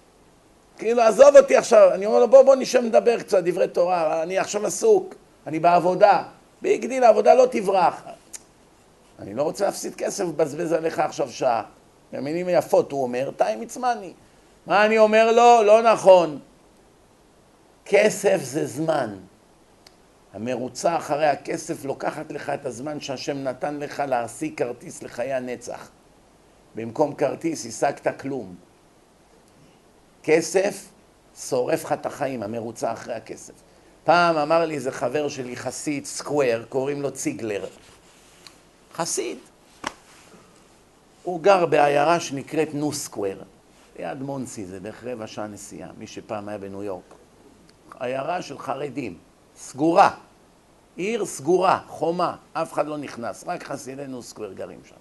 כאילו, 0.78 1.02
עזוב 1.02 1.36
אותי 1.36 1.57
עכשיו. 1.57 1.90
אני 1.94 2.07
אומר 2.07 2.18
לו, 2.18 2.28
בוא, 2.28 2.42
בוא 2.42 2.55
נשב 2.55 2.80
נדבר 2.80 3.20
קצת 3.20 3.44
דברי 3.44 3.68
תורה, 3.68 4.22
אני 4.22 4.38
עכשיו 4.38 4.66
עסוק, 4.66 5.14
אני 5.46 5.59
בעבודה. 5.59 6.22
big 6.62 6.86
deal, 6.86 7.05
העבודה 7.05 7.34
לא 7.34 7.46
תברח. 7.50 8.02
אני 9.18 9.34
לא 9.34 9.42
רוצה 9.42 9.64
להפסיד 9.64 9.94
כסף, 9.94 10.24
לבזבז 10.24 10.72
עליך 10.72 10.98
עכשיו 10.98 11.30
שעה. 11.30 11.62
במילים 12.12 12.48
יפות 12.48 12.92
הוא 12.92 13.02
אומר, 13.02 13.30
it's 13.38 13.76
money. 13.76 14.12
מה 14.66 14.86
אני 14.86 14.98
אומר 14.98 15.32
לו? 15.32 15.62
לא 15.62 15.82
נכון. 15.82 16.38
כסף 17.84 18.40
זה 18.42 18.66
זמן. 18.66 19.16
המרוצה 20.32 20.96
אחרי 20.96 21.26
הכסף 21.26 21.84
לוקחת 21.84 22.32
לך 22.32 22.50
את 22.50 22.66
הזמן 22.66 23.00
שהשם 23.00 23.36
נתן 23.36 23.78
לך 23.78 24.02
להשיג 24.08 24.54
כרטיס 24.56 25.02
לחיי 25.02 25.32
הנצח. 25.32 25.90
במקום 26.74 27.14
כרטיס 27.14 27.66
השגת 27.66 28.20
כלום. 28.20 28.54
כסף 30.22 30.88
שורף 31.48 31.84
לך 31.84 31.92
את 31.92 32.06
החיים, 32.06 32.42
המרוצה 32.42 32.92
אחרי 32.92 33.14
הכסף. 33.14 33.54
פעם 34.04 34.36
אמר 34.36 34.66
לי 34.66 34.74
איזה 34.74 34.92
חבר 34.92 35.28
שלי, 35.28 35.56
חסיד 35.56 36.04
סקוואר, 36.04 36.64
קוראים 36.68 37.02
לו 37.02 37.10
ציגלר. 37.10 37.64
חסיד. 38.95 39.38
הוא 41.22 41.40
גר 41.40 41.66
בעיירה 41.66 42.20
שנקראת 42.20 42.74
נו 42.74 42.92
סקוואר, 42.92 43.38
ליד 43.99 44.22
מונסי, 44.22 44.66
זה 44.66 44.80
בערך 44.80 45.05
רבע 45.05 45.26
שעה 45.26 45.47
נסיעה, 45.47 45.88
מי 45.99 46.07
שפעם 46.07 46.49
היה 46.49 46.59
בניו 46.59 46.82
יורק. 46.82 47.14
עיירה 48.01 48.42
של 48.42 48.59
חרדים, 48.59 49.18
סגורה. 49.57 50.11
עיר 50.97 51.24
סגורה, 51.24 51.80
חומה, 51.88 52.36
אף 52.53 52.72
אחד 52.72 52.86
לא 52.86 52.97
נכנס, 52.99 53.45
רק 53.47 53.64
חסידי 53.64 54.07
נו 54.07 54.22
סקוואר 54.22 54.53
גרים 54.53 54.80
שם. 54.88 54.95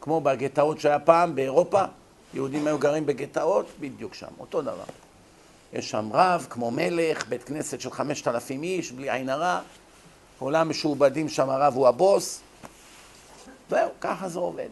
כמו 0.00 0.20
בגטאות 0.20 0.80
שהיה 0.80 0.98
פעם 0.98 1.34
באירופה, 1.34 1.84
יהודים 2.34 2.66
היו 2.66 2.78
גרים 2.78 3.06
בגטאות, 3.06 3.66
בדיוק 3.80 4.14
שם, 4.14 4.26
אותו 4.40 4.62
דבר. 4.62 4.84
יש 5.72 5.90
שם 5.90 6.08
רב, 6.12 6.46
כמו 6.50 6.70
מלך, 6.70 7.28
בית 7.28 7.44
כנסת 7.44 7.80
של 7.80 7.90
חמשת 7.90 8.28
אלפים 8.28 8.62
איש, 8.62 8.92
בלי 8.92 9.10
עין 9.10 9.28
הרע, 9.28 9.60
כולם 10.38 10.68
משועבדים 10.68 11.28
שם, 11.28 11.50
הרב 11.50 11.74
הוא 11.74 11.88
הבוס, 11.88 12.40
זהו, 13.70 13.90
ככה 14.00 14.28
זה 14.28 14.38
עובד. 14.38 14.68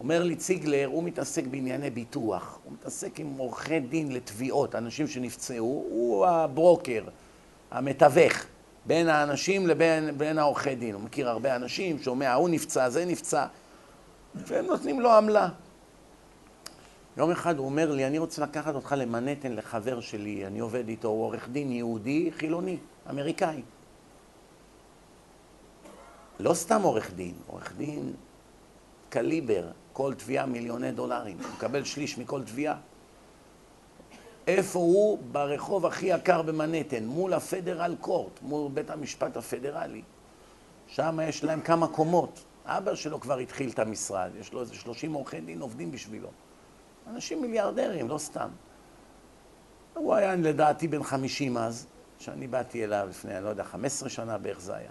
אומר 0.00 0.22
לי 0.22 0.36
ציגלר, 0.36 0.86
הוא 0.86 1.04
מתעסק 1.04 1.46
בענייני 1.46 1.90
ביטוח, 1.90 2.58
הוא 2.64 2.72
מתעסק 2.72 3.20
עם 3.20 3.34
עורכי 3.36 3.80
דין 3.80 4.12
לתביעות, 4.12 4.74
אנשים 4.74 5.08
שנפצעו, 5.08 5.84
הוא 5.90 6.26
הברוקר, 6.26 7.04
המתווך 7.70 8.44
בין 8.86 9.08
האנשים 9.08 9.66
לבין 9.66 10.18
בין 10.18 10.38
העורכי 10.38 10.74
דין. 10.74 10.94
הוא 10.94 11.02
מכיר 11.02 11.28
הרבה 11.28 11.56
אנשים, 11.56 11.98
שומע, 11.98 12.34
הוא 12.34 12.48
נפצע, 12.48 12.90
זה 12.90 13.04
נפצע, 13.04 13.46
והם 14.34 14.66
נותנים 14.66 15.00
לו 15.00 15.12
עמלה. 15.12 15.48
יום 17.16 17.30
אחד 17.30 17.58
הוא 17.58 17.66
אומר 17.66 17.92
לי, 17.92 18.06
אני 18.06 18.18
רוצה 18.18 18.42
לקחת 18.42 18.74
אותך 18.74 18.94
למנהטן 18.98 19.52
לחבר 19.52 20.00
שלי, 20.00 20.46
אני 20.46 20.60
עובד 20.60 20.88
איתו, 20.88 21.08
הוא 21.08 21.22
עורך 21.22 21.48
דין 21.48 21.72
יהודי 21.72 22.30
חילוני, 22.36 22.76
אמריקאי. 23.10 23.62
לא 26.40 26.54
סתם 26.54 26.82
עורך 26.82 27.14
דין, 27.14 27.34
עורך 27.46 27.72
דין 27.76 28.12
קליבר, 29.08 29.70
כל 29.92 30.14
תביעה 30.14 30.46
מיליוני 30.46 30.92
דולרים, 30.92 31.38
הוא 31.38 31.52
מקבל 31.56 31.84
שליש 31.84 32.18
מכל 32.18 32.42
תביעה. 32.42 32.76
איפה 34.46 34.78
הוא? 34.78 35.18
ברחוב 35.32 35.86
הכי 35.86 36.06
יקר 36.06 36.42
במנהטן, 36.42 37.04
מול 37.04 37.32
הפדרל 37.32 37.96
קורט, 38.00 38.42
מול 38.42 38.70
בית 38.74 38.90
המשפט 38.90 39.36
הפדרלי. 39.36 40.02
שם 40.86 41.18
יש 41.22 41.44
להם 41.44 41.60
כמה 41.60 41.88
קומות. 41.88 42.44
אבא 42.66 42.94
שלו 42.94 43.20
כבר 43.20 43.38
התחיל 43.38 43.70
את 43.70 43.78
המשרד, 43.78 44.30
יש 44.40 44.52
לו 44.52 44.60
איזה 44.60 44.74
30 44.74 45.12
עורכי 45.12 45.40
דין 45.40 45.60
עובדים 45.60 45.90
בשבילו. 45.90 46.28
אנשים 47.06 47.42
מיליארדרים, 47.42 48.08
לא 48.08 48.18
סתם. 48.18 48.48
הוא 49.94 50.14
היה 50.14 50.36
לדעתי 50.36 50.88
בן 50.88 51.02
50 51.02 51.56
אז, 51.56 51.86
כשאני 52.18 52.46
באתי 52.46 52.84
אליו 52.84 53.06
לפני, 53.10 53.36
אני 53.36 53.44
לא 53.44 53.48
יודע, 53.48 53.64
15 53.64 54.08
שנה 54.08 54.38
בערך 54.38 54.60
זה 54.60 54.76
היה. 54.76 54.90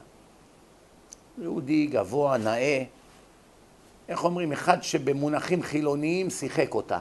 יהודי, 1.38 1.86
גבוה, 1.86 2.38
נאה. 2.38 2.84
איך 4.10 4.24
אומרים? 4.24 4.52
אחד 4.52 4.84
שבמונחים 4.84 5.64
חילוניים 5.64 6.30
שיחק 6.30 6.76
אותה. 6.76 7.00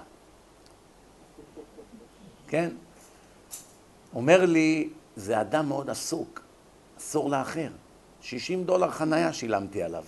כן? 2.49 2.69
אומר 4.15 4.45
לי, 4.45 4.89
זה 5.17 5.41
אדם 5.41 5.69
מאוד 5.69 5.91
עסוק, 5.91 6.41
אסור 6.99 7.31
לאחר. 7.31 7.69
60 8.21 8.65
דולר 8.65 8.91
חנייה 8.91 9.33
שילמתי 9.33 9.83
עליו. 9.83 10.05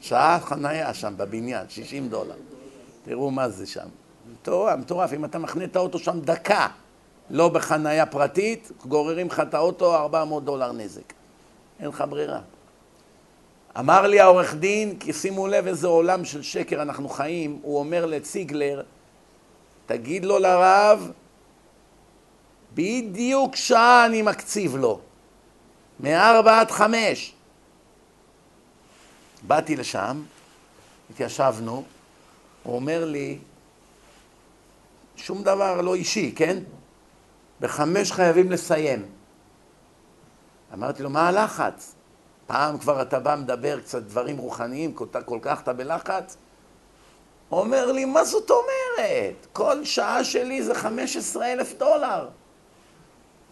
שעה 0.00 0.40
חנייה 0.40 0.94
שם 0.94 1.14
בבניין, 1.16 1.68
60 1.68 2.08
דולר. 2.08 2.36
תראו 3.04 3.30
מה 3.30 3.48
זה 3.48 3.66
שם. 3.66 3.88
מטורף, 4.32 4.78
מטורף. 4.78 5.12
אם 5.12 5.24
אתה 5.24 5.38
מחנה 5.38 5.64
את 5.64 5.76
האוטו 5.76 5.98
שם 5.98 6.20
דקה, 6.20 6.68
לא 7.30 7.48
בחנייה 7.48 8.06
פרטית, 8.06 8.72
גוררים 8.86 9.26
לך 9.26 9.40
את 9.40 9.54
האוטו 9.54 9.94
400 9.94 10.44
דולר 10.44 10.72
נזק. 10.72 11.19
אין 11.80 11.88
לך 11.88 12.04
ברירה. 12.08 12.40
אמר 13.78 14.06
לי 14.06 14.20
העורך 14.20 14.54
דין, 14.54 14.98
כי 14.98 15.12
שימו 15.12 15.46
לב 15.46 15.66
איזה 15.66 15.86
עולם 15.86 16.24
של 16.24 16.42
שקר 16.42 16.82
אנחנו 16.82 17.08
חיים, 17.08 17.58
הוא 17.62 17.78
אומר 17.78 18.06
לציגלר, 18.06 18.82
תגיד 19.86 20.24
לו 20.24 20.38
לרב, 20.38 21.10
בדיוק 22.74 23.56
שעה 23.56 24.06
אני 24.06 24.22
מקציב 24.22 24.76
לו, 24.76 25.00
מארבע 26.00 26.60
עד 26.60 26.70
חמש. 26.70 27.34
באתי 29.42 29.76
לשם, 29.76 30.22
התיישבנו, 31.10 31.84
הוא 32.62 32.74
אומר 32.74 33.04
לי, 33.04 33.38
שום 35.16 35.42
דבר 35.42 35.80
לא 35.80 35.94
אישי, 35.94 36.32
כן? 36.36 36.58
בחמש 37.60 38.12
חייבים 38.12 38.50
לסיים. 38.50 39.19
אמרתי 40.74 41.02
לו, 41.02 41.10
מה 41.10 41.28
הלחץ? 41.28 41.94
פעם 42.46 42.78
כבר 42.78 43.02
אתה 43.02 43.20
בא 43.20 43.36
מדבר 43.36 43.80
קצת 43.80 44.02
דברים 44.02 44.38
רוחניים, 44.38 44.92
כל, 44.92 45.06
כל 45.24 45.38
כך 45.42 45.62
אתה 45.62 45.72
בלחץ? 45.72 46.36
אומר 47.52 47.92
לי, 47.92 48.04
מה 48.04 48.24
זאת 48.24 48.50
אומרת? 48.50 49.46
כל 49.52 49.84
שעה 49.84 50.24
שלי 50.24 50.62
זה 50.62 50.74
15 50.74 51.52
אלף 51.52 51.74
דולר. 51.78 52.28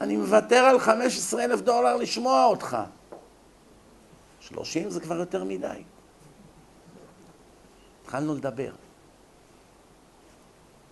אני 0.01 0.17
מוותר 0.17 0.65
על 0.65 0.81
15 0.81 1.45
אלף 1.45 1.61
דולר 1.61 1.97
לשמוע 1.97 2.45
אותך. 2.45 2.77
30 4.41 4.91
זה 4.91 5.01
כבר 5.01 5.17
יותר 5.17 5.45
מדי. 5.45 5.83
התחלנו 8.03 8.35
לדבר. 8.35 8.71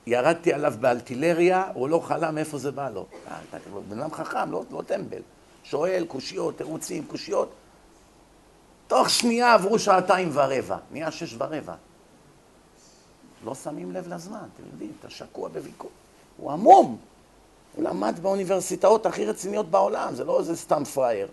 ירדתי 0.06 0.52
עליו 0.52 0.74
באלטילריה, 0.80 1.70
הוא 1.74 1.88
לא 1.88 2.00
חלם 2.04 2.38
איפה 2.38 2.58
זה 2.58 2.72
בא 2.72 2.90
לו. 2.90 3.06
אה, 3.28 3.58
בן 3.88 4.00
אדם 4.00 4.12
חכם, 4.12 4.52
לא, 4.52 4.62
לא 4.70 4.82
טמבל. 4.86 5.22
שואל, 5.70 6.04
קושיות, 6.08 6.56
תירוצים, 6.56 7.04
קושיות. 7.06 7.50
תוך 8.86 9.10
שנייה 9.10 9.54
עברו 9.54 9.78
שעתיים 9.78 10.30
ורבע, 10.32 10.76
נהיה 10.90 11.10
שש 11.10 11.34
ורבע. 11.38 11.74
לא 13.44 13.54
שמים 13.54 13.92
לב 13.92 14.08
לזמן, 14.08 14.48
אתם 14.54 14.62
יודעים, 14.72 14.92
אתה 15.00 15.10
שקוע 15.10 15.48
בוויכוח. 15.48 15.90
הוא 16.36 16.52
עמום. 16.52 16.98
הוא 17.76 17.84
למד 17.84 18.18
באוניברסיטאות 18.22 19.06
הכי 19.06 19.26
רציניות 19.26 19.70
בעולם, 19.70 20.14
זה 20.14 20.24
לא 20.24 20.38
איזה 20.40 20.56
סתם 20.56 20.84
פראייר. 20.84 21.28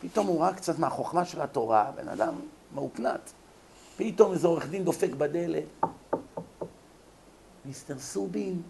פתאום 0.00 0.26
הוא 0.26 0.40
ראה 0.40 0.54
קצת 0.54 0.78
מהחוכמה 0.78 1.24
של 1.24 1.40
התורה, 1.40 1.90
בן 1.96 2.08
אדם 2.08 2.34
מהופנט. 2.74 3.30
פתאום 3.96 4.32
איזה 4.32 4.46
עורך 4.46 4.66
דין 4.66 4.84
דופק 4.84 5.10
בדלת. 5.10 5.64
מיסטר 7.64 7.98
סובין, 7.98 8.62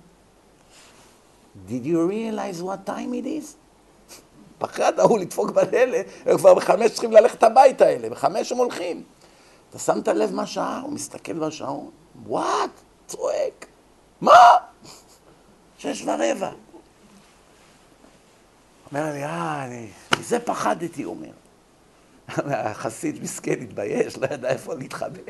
did 1.68 1.84
you 1.84 2.10
realize 2.10 2.62
what 2.62 2.88
time 2.88 3.12
it 3.12 3.26
is? 3.26 3.63
פחד 4.66 5.00
ההוא 5.00 5.18
לדפוק 5.18 5.50
בדלת, 5.50 6.06
הם 6.26 6.38
כבר 6.38 6.54
בחמש 6.54 6.90
צריכים 6.90 7.12
ללכת 7.12 7.42
הביתה 7.42 7.84
האלה, 7.84 8.10
בחמש 8.10 8.52
הם 8.52 8.58
הולכים. 8.58 9.02
אתה 9.70 9.78
שמת 9.78 10.08
לב 10.08 10.32
מה 10.34 10.46
שעה? 10.46 10.80
הוא 10.80 10.92
מסתכל 10.92 11.32
בשעון, 11.32 11.90
וואט? 12.26 12.70
צועק. 13.06 13.66
מה? 14.20 14.38
שש 15.78 16.02
ורבע. 16.02 16.50
אומר 18.92 19.12
לי, 19.12 19.24
אה, 19.24 19.64
אני... 19.64 19.88
מזה 20.18 20.40
פחדתי, 20.40 21.02
הוא 21.02 21.14
אומר. 21.14 21.30
החסיד 22.68 23.22
מסכן, 23.22 23.62
התבייש, 23.62 24.18
לא 24.18 24.26
ידע 24.30 24.48
איפה 24.48 24.74
להתחבא. 24.74 25.20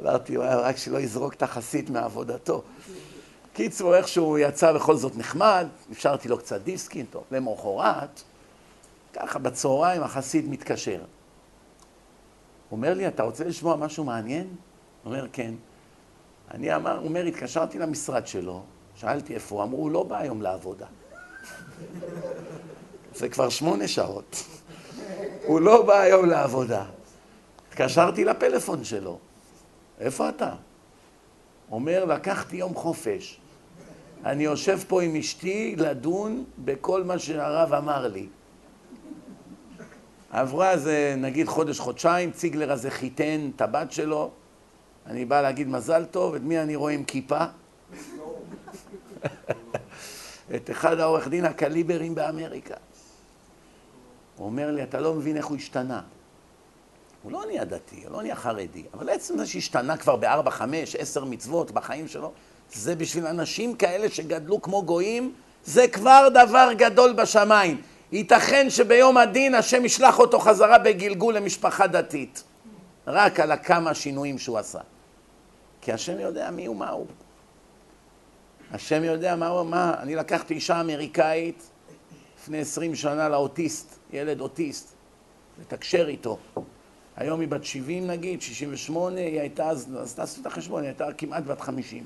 אמרתי, 0.00 0.36
רק 0.36 0.76
שלא 0.76 0.98
יזרוק 0.98 1.34
את 1.34 1.42
החסיד 1.42 1.90
מעבודתו. 1.90 2.62
קיצור, 3.54 3.96
איכשהו 3.96 4.24
הוא 4.24 4.38
יצא 4.38 4.72
בכל 4.72 4.96
זאת 4.96 5.16
נחמד, 5.16 5.66
אפשרתי 5.92 6.28
לו 6.28 6.38
קצת 6.38 6.60
דיסקין, 6.60 7.06
טוב, 7.06 7.24
למחרת, 7.30 8.22
ככה 9.12 9.38
בצהריים 9.38 10.02
החסיד 10.02 10.48
מתקשר. 10.48 10.98
הוא 10.98 12.76
אומר 12.76 12.94
לי, 12.94 13.08
אתה 13.08 13.22
רוצה 13.22 13.44
לשמוע 13.44 13.76
משהו 13.76 14.04
מעניין? 14.04 14.46
הוא 15.02 15.12
אומר, 15.12 15.26
כן. 15.32 15.54
אני 16.50 16.76
אמר, 16.76 16.98
הוא 16.98 17.08
אומר, 17.08 17.24
התקשרתי 17.24 17.78
למשרד 17.78 18.26
שלו, 18.26 18.62
שאלתי 18.96 19.34
איפה 19.34 19.54
הוא, 19.54 19.62
אמרו, 19.62 19.78
הוא 19.78 19.90
לא 19.90 20.02
בא 20.02 20.18
היום 20.18 20.42
לעבודה. 20.42 20.86
זה 23.18 23.28
כבר 23.28 23.48
שמונה 23.48 23.88
שעות. 23.88 24.44
הוא 25.46 25.60
לא 25.60 25.82
בא 25.82 26.00
היום 26.00 26.26
לעבודה. 26.26 26.84
התקשרתי 27.68 28.24
לפלאפון 28.24 28.84
שלו, 28.84 29.18
איפה 30.00 30.28
אתה? 30.28 30.54
אומר, 31.70 32.04
לקחתי 32.04 32.56
יום 32.56 32.74
חופש. 32.74 33.40
אני 34.24 34.44
יושב 34.44 34.78
פה 34.88 35.02
עם 35.02 35.16
אשתי 35.16 35.76
לדון 35.76 36.44
בכל 36.64 37.04
מה 37.04 37.18
שהרב 37.18 37.72
אמר 37.72 38.08
לי. 38.08 38.26
עברה 40.30 40.70
איזה 40.70 41.14
נגיד 41.18 41.46
חודש, 41.46 41.80
חודשיים, 41.80 42.30
ציגלר 42.30 42.72
הזה 42.72 42.90
חיתן 42.90 43.50
את 43.56 43.60
הבת 43.60 43.92
שלו. 43.92 44.30
אני 45.06 45.24
בא 45.24 45.40
להגיד 45.40 45.68
מזל 45.68 46.04
טוב, 46.04 46.34
את 46.34 46.40
מי 46.40 46.58
אני 46.58 46.76
רואה 46.76 46.92
עם 46.92 47.04
כיפה? 47.04 47.44
את 50.54 50.70
אחד 50.70 50.98
העורך 50.98 51.28
דין 51.28 51.44
הקליברים 51.44 52.14
באמריקה. 52.14 52.74
הוא 54.36 54.46
אומר 54.46 54.70
לי, 54.70 54.82
אתה 54.82 55.00
לא 55.00 55.14
מבין 55.14 55.36
איך 55.36 55.46
הוא 55.46 55.56
השתנה. 55.56 56.00
הוא 57.22 57.32
לא 57.32 57.46
נהיה 57.46 57.64
דתי, 57.64 58.04
הוא 58.04 58.12
לא 58.12 58.22
נהיה 58.22 58.36
חרדי, 58.36 58.84
אבל 58.94 59.08
עצם 59.08 59.38
זה 59.38 59.46
שהשתנה 59.46 59.96
כבר 59.96 60.16
בארבע, 60.16 60.50
חמש, 60.50 60.96
עשר 60.96 61.24
מצוות 61.24 61.70
בחיים 61.70 62.08
שלו, 62.08 62.32
זה 62.74 62.96
בשביל 62.96 63.26
אנשים 63.26 63.74
כאלה 63.74 64.08
שגדלו 64.10 64.62
כמו 64.62 64.82
גויים, 64.82 65.32
זה 65.64 65.88
כבר 65.88 66.28
דבר 66.34 66.70
גדול 66.76 67.12
בשמיים. 67.12 67.82
ייתכן 68.12 68.70
שביום 68.70 69.16
הדין 69.16 69.54
השם 69.54 69.84
ישלח 69.84 70.18
אותו 70.18 70.38
חזרה 70.38 70.78
בגלגול 70.78 71.36
למשפחה 71.36 71.86
דתית. 71.86 72.42
רק 73.06 73.40
על 73.40 73.52
הכמה 73.52 73.94
שינויים 73.94 74.38
שהוא 74.38 74.58
עשה. 74.58 74.80
כי 75.80 75.92
השם 75.92 76.20
יודע 76.20 76.50
מי 76.50 76.66
הוא 76.66 76.76
מה 76.76 76.90
הוא. 76.90 77.06
השם 78.72 79.04
יודע 79.04 79.36
מה 79.36 79.48
הוא, 79.48 79.66
מה. 79.66 79.94
אני 79.98 80.16
לקחתי 80.16 80.54
אישה 80.54 80.80
אמריקאית 80.80 81.70
לפני 82.40 82.60
עשרים 82.60 82.94
שנה 82.94 83.28
לאוטיסט, 83.28 83.98
ילד 84.12 84.40
אוטיסט, 84.40 84.94
לתקשר 85.60 86.08
איתו. 86.08 86.38
היום 87.16 87.40
היא 87.40 87.48
בת 87.48 87.64
70 87.64 88.06
נגיד, 88.06 88.42
68, 88.42 89.20
היא 89.20 89.40
הייתה 89.40 89.68
אז, 89.68 89.88
אז 89.98 90.14
תעשו 90.14 90.40
את 90.40 90.46
החשבון, 90.46 90.82
היא 90.82 90.88
הייתה 90.88 91.12
כמעט 91.18 91.44
בת 91.44 91.60
50. 91.60 92.04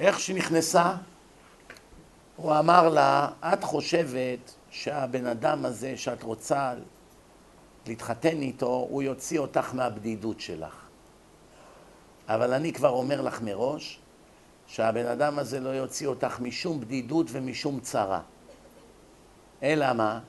איך 0.00 0.20
שהיא 0.20 0.36
נכנסה, 0.36 0.94
הוא 2.36 2.58
אמר 2.58 2.88
לה, 2.88 3.28
את 3.40 3.64
חושבת 3.64 4.52
שהבן 4.70 5.26
אדם 5.26 5.64
הזה 5.64 5.96
שאת 5.96 6.22
רוצה 6.22 6.74
להתחתן 7.86 8.42
איתו, 8.42 8.86
הוא 8.90 9.02
יוציא 9.02 9.38
אותך 9.38 9.74
מהבדידות 9.74 10.40
שלך. 10.40 10.74
אבל 12.28 12.52
אני 12.54 12.72
כבר 12.72 12.88
אומר 12.88 13.20
לך 13.20 13.42
מראש, 13.42 13.98
שהבן 14.66 15.06
אדם 15.06 15.38
הזה 15.38 15.60
לא 15.60 15.68
יוציא 15.68 16.06
אותך 16.06 16.40
משום 16.40 16.80
בדידות 16.80 17.26
ומשום 17.30 17.80
צרה. 17.80 18.20
אלא 19.62 19.92
מה? 19.92 20.20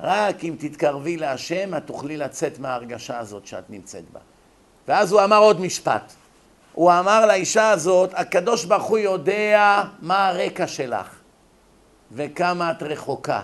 רק 0.00 0.44
אם 0.44 0.56
תתקרבי 0.58 1.16
להשם, 1.16 1.76
את 1.76 1.86
תוכלי 1.86 2.16
לצאת 2.16 2.58
מההרגשה 2.58 3.18
הזאת 3.18 3.46
שאת 3.46 3.70
נמצאת 3.70 4.10
בה. 4.12 4.20
ואז 4.88 5.12
הוא 5.12 5.24
אמר 5.24 5.38
עוד 5.38 5.60
משפט. 5.60 6.12
הוא 6.72 6.92
אמר 6.92 7.26
לאישה 7.26 7.70
הזאת, 7.70 8.10
הקדוש 8.14 8.64
ברוך 8.64 8.86
הוא 8.86 8.98
יודע 8.98 9.82
מה 10.02 10.28
הרקע 10.28 10.66
שלך 10.66 11.20
וכמה 12.12 12.70
את 12.70 12.82
רחוקה. 12.82 13.42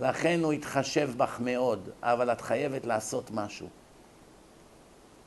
לכן 0.00 0.40
הוא 0.42 0.52
יתחשב 0.52 1.10
בך 1.16 1.36
מאוד, 1.40 1.88
אבל 2.02 2.32
את 2.32 2.40
חייבת 2.40 2.86
לעשות 2.86 3.30
משהו. 3.34 3.68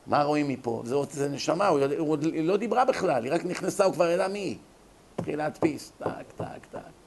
מה 0.08 0.24
רואים 0.24 0.48
מפה? 0.48 0.82
זה, 0.86 0.96
זה 1.12 1.30
נשמה, 1.30 1.68
הוא, 1.68 1.80
הוא, 1.98 2.18
היא 2.22 2.48
לא 2.48 2.58
דיברה 2.58 2.86
בכלל, 2.86 3.24
היא 3.24 3.34
רק 3.34 3.46
נכנסה, 3.46 3.84
הוא 3.84 3.94
כבר 3.94 4.10
ידע 4.10 4.28
מי 4.28 4.40
היא. 4.40 4.58
התחיל 5.20 5.38
להדפיס, 5.38 5.92
טק, 5.98 6.32
טק, 6.38 6.66
טק. 6.72 7.01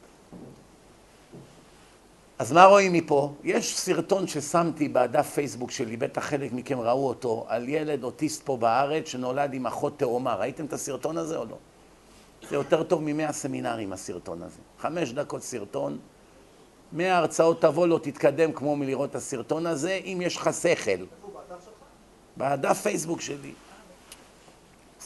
אז 2.38 2.52
מה 2.52 2.64
רואים 2.64 2.92
מפה? 2.92 3.32
יש 3.44 3.78
סרטון 3.78 4.26
ששמתי 4.26 4.88
בדף 4.88 5.30
פייסבוק 5.34 5.70
שלי, 5.70 5.96
בטח 5.96 6.24
חלק 6.24 6.52
מכם 6.52 6.80
ראו 6.80 7.08
אותו, 7.08 7.44
על 7.48 7.68
ילד 7.68 8.04
אוטיסט 8.04 8.42
פה 8.44 8.56
בארץ 8.56 9.08
שנולד 9.08 9.54
עם 9.54 9.66
אחות 9.66 9.98
תאומה. 9.98 10.34
ראיתם 10.34 10.64
את 10.64 10.72
הסרטון 10.72 11.18
הזה 11.18 11.36
או 11.36 11.44
לא? 11.44 11.56
זה 12.48 12.56
יותר 12.56 12.82
טוב 12.82 13.02
ממאה 13.02 13.32
סמינרים 13.32 13.92
הסרטון 13.92 14.42
הזה. 14.42 14.58
חמש 14.78 15.12
דקות 15.12 15.42
סרטון, 15.42 15.98
מאה 16.92 17.16
הרצאות 17.16 17.60
תבוא 17.60 17.86
לא 17.86 18.00
תתקדם 18.02 18.52
כמו 18.52 18.76
מלראות 18.76 19.10
את 19.10 19.14
הסרטון 19.14 19.66
הזה, 19.66 20.00
אם 20.04 20.18
יש 20.22 20.36
לך 20.36 20.50
שכל. 20.52 21.04
בדף 22.36 22.80
פייסבוק 22.80 23.20
שלי. 23.20 23.52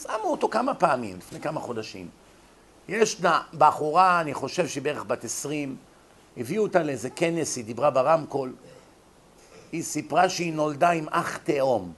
שמו 0.01 0.13
אותו 0.23 0.49
כמה 0.49 0.73
פעמים, 0.73 1.17
לפני 1.17 1.39
כמה 1.39 1.59
חודשים. 1.59 2.07
יש 2.87 3.21
בחורה, 3.57 4.21
אני 4.21 4.33
חושב 4.33 4.67
שהיא 4.67 4.83
בערך 4.83 5.03
בת 5.03 5.23
עשרים, 5.23 5.75
הביאו 6.39 6.63
אותה 6.63 6.83
לאיזה 6.83 7.09
כנס, 7.09 7.55
היא 7.55 7.65
דיברה 7.65 7.89
ברמקול. 7.89 8.55
היא 9.71 9.83
סיפרה 9.83 10.29
שהיא 10.29 10.53
נולדה 10.53 10.89
עם 10.89 11.05
אח 11.09 11.37
תאום. 11.37 11.93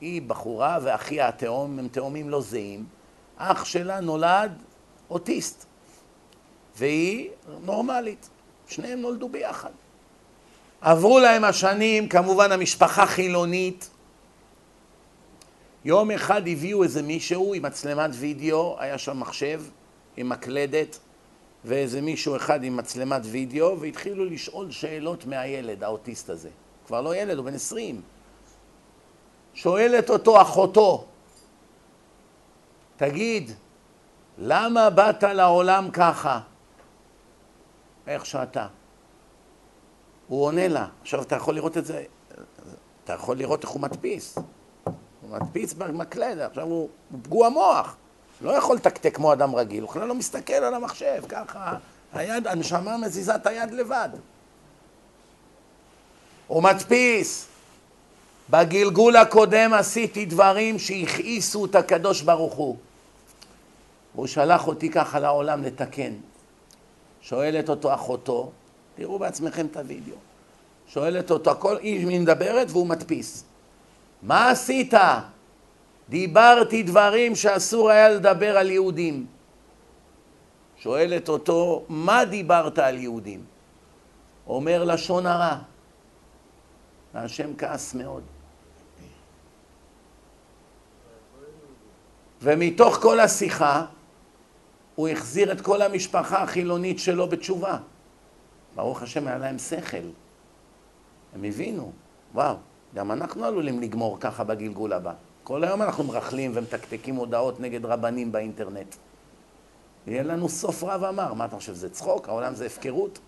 היא 0.00 0.22
בחורה 0.22 0.78
ואחיה 0.82 1.28
התאום, 1.28 1.78
הם 1.78 1.88
תאומים 1.88 2.30
לא 2.30 2.40
זהים. 2.40 2.84
אח 3.36 3.64
שלה 3.64 4.00
נולד 4.00 4.62
אוטיסט, 5.10 5.66
והיא 6.76 7.30
נורמלית. 7.64 8.28
שניהם 8.68 9.00
נולדו 9.00 9.28
ביחד. 9.28 9.70
עברו 10.80 11.18
להם 11.18 11.44
השנים, 11.44 12.08
כמובן 12.08 12.52
המשפחה 12.52 13.06
חילונית. 13.06 13.90
יום 15.84 16.10
אחד 16.10 16.48
הביאו 16.48 16.82
איזה 16.82 17.02
מישהו 17.02 17.54
עם 17.54 17.62
מצלמת 17.62 18.10
וידאו, 18.14 18.76
היה 18.78 18.98
שם 18.98 19.20
מחשב 19.20 19.62
עם 20.16 20.28
מקלדת, 20.28 20.98
ואיזה 21.64 22.00
מישהו 22.00 22.36
אחד 22.36 22.64
עם 22.64 22.76
מצלמת 22.76 23.22
וידאו, 23.24 23.80
והתחילו 23.80 24.24
לשאול 24.24 24.70
שאלות 24.70 25.26
מהילד, 25.26 25.84
האוטיסט 25.84 26.30
הזה. 26.30 26.48
כבר 26.86 27.00
לא 27.00 27.16
ילד, 27.16 27.36
הוא 27.38 27.46
בן 27.46 27.54
עשרים. 27.54 28.02
שואלת 29.54 30.10
אותו 30.10 30.42
אחותו, 30.42 31.04
תגיד, 32.96 33.50
למה 34.38 34.90
באת 34.90 35.22
לעולם 35.22 35.90
ככה? 35.90 36.40
איך 38.06 38.26
שאתה. 38.26 38.66
הוא 40.28 40.44
עונה 40.44 40.68
לה. 40.68 40.86
עכשיו 41.02 41.22
אתה 41.22 41.36
יכול 41.36 41.54
לראות 41.54 41.76
את 41.78 41.84
זה, 41.86 42.04
אתה 43.04 43.12
יכול 43.12 43.36
לראות 43.36 43.62
איך 43.62 43.70
הוא 43.70 43.80
מדפיס. 43.82 44.38
הוא 45.20 45.30
מדפיס 45.30 45.72
במקלד, 45.72 46.38
עכשיו 46.38 46.64
הוא, 46.64 46.88
הוא 47.10 47.18
פגוע 47.22 47.48
מוח. 47.48 47.96
לא 48.40 48.50
יכול 48.50 48.76
לתקתק 48.76 49.16
כמו 49.16 49.32
אדם 49.32 49.54
רגיל, 49.54 49.82
הוא 49.82 49.90
בכלל 49.90 50.08
לא 50.08 50.14
מסתכל 50.14 50.52
על 50.52 50.74
המחשב, 50.74 51.22
ככה, 51.28 51.76
היד, 52.12 52.46
הנשמה 52.46 52.96
מזיזה 52.96 53.34
את 53.34 53.46
היד 53.46 53.72
לבד. 53.72 54.08
הוא 56.46 56.62
מדפיס. 56.62 57.46
בגלגול 58.50 59.16
הקודם 59.16 59.72
עשיתי 59.74 60.26
דברים 60.26 60.78
שהכעיסו 60.78 61.64
את 61.64 61.74
הקדוש 61.74 62.22
ברוך 62.22 62.54
הוא. 62.54 62.76
והוא 64.14 64.26
שלח 64.26 64.66
אותי 64.66 64.90
ככה 64.90 65.20
לעולם 65.20 65.62
לתקן. 65.62 66.12
שואלת 67.22 67.68
אותו 67.68 67.94
אחותו, 67.94 68.50
תראו 68.96 69.18
בעצמכם 69.18 69.66
את 69.66 69.76
הוידאו, 69.76 70.16
שואלת 70.88 71.30
אותו 71.30 71.50
הכל, 71.50 71.76
היא 71.78 72.20
מדברת 72.20 72.66
והוא 72.70 72.86
מדפיס. 72.86 73.44
מה 74.22 74.50
עשית? 74.50 74.94
דיברתי 76.10 76.82
דברים 76.82 77.34
שאסור 77.36 77.90
היה 77.90 78.08
לדבר 78.08 78.58
על 78.58 78.70
יהודים. 78.70 79.26
שואלת 80.76 81.28
אותו, 81.28 81.84
מה 81.88 82.24
דיברת 82.24 82.78
על 82.78 82.98
יהודים? 82.98 83.44
אומר 84.46 84.84
לשון 84.84 85.26
הרע. 85.26 85.56
והשם 87.14 87.56
כעס 87.58 87.94
מאוד. 87.94 88.22
ומתוך 92.42 92.96
כל 92.96 93.20
השיחה 93.20 93.84
הוא 94.94 95.08
החזיר 95.08 95.52
את 95.52 95.60
כל 95.60 95.82
המשפחה 95.82 96.42
החילונית 96.42 96.98
שלו 96.98 97.28
בתשובה. 97.28 97.78
ברוך 98.74 99.02
השם 99.02 99.26
היה 99.26 99.38
להם 99.38 99.58
שכל. 99.58 100.10
הם 101.34 101.44
הבינו, 101.44 101.92
וואו, 102.34 102.56
גם 102.94 103.10
אנחנו 103.12 103.44
עלולים 103.44 103.80
לגמור 103.80 104.20
ככה 104.20 104.44
בגלגול 104.44 104.92
הבא. 104.92 105.29
כל 105.44 105.64
היום 105.64 105.82
אנחנו 105.82 106.04
מרכלים 106.04 106.50
ומתקתקים 106.54 107.14
הודעות 107.14 107.60
נגד 107.60 107.84
רבנים 107.84 108.32
באינטרנט. 108.32 108.94
יהיה 110.06 110.22
לנו 110.22 110.48
סוף 110.48 110.84
רב 110.84 111.04
אמר. 111.04 111.34
מה 111.34 111.44
אתה 111.44 111.56
חושב, 111.56 111.74
זה 111.74 111.90
צחוק? 111.90 112.28
העולם 112.28 112.54
זה 112.54 112.66
הפקרות? 112.66 113.18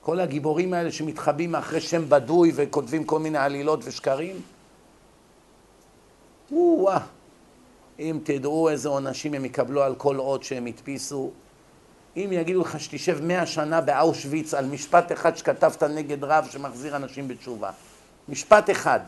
כל 0.00 0.20
הגיבורים 0.20 0.74
האלה 0.74 0.92
שמתחבאים 0.92 1.52
מאחרי 1.52 1.80
שם 1.80 2.08
בדוי 2.08 2.52
וכותבים 2.54 3.04
כל 3.04 3.18
מיני 3.18 3.38
עלילות 3.38 3.80
ושקרים? 3.84 4.40
או-אה. 6.52 6.98
אם 7.98 8.18
תדעו 8.22 8.68
איזה 8.68 8.88
עונשים 8.88 9.34
הם 9.34 9.44
יקבלו 9.44 9.82
על 9.82 9.94
כל 9.94 10.18
אות 10.18 10.42
שהם 10.42 10.66
הדפיסו, 10.66 11.30
אם 12.16 12.28
יגידו 12.32 12.60
לך 12.60 12.80
שתשב 12.80 13.18
מאה 13.22 13.46
שנה 13.46 13.80
באושוויץ 13.80 14.54
על 14.54 14.66
משפט 14.66 15.12
אחד 15.12 15.36
שכתבת 15.36 15.82
נגד 15.82 16.24
רב 16.24 16.48
שמחזיר 16.50 16.96
אנשים 16.96 17.28
בתשובה. 17.28 17.70
משפט 18.28 18.70
אחד. 18.70 19.00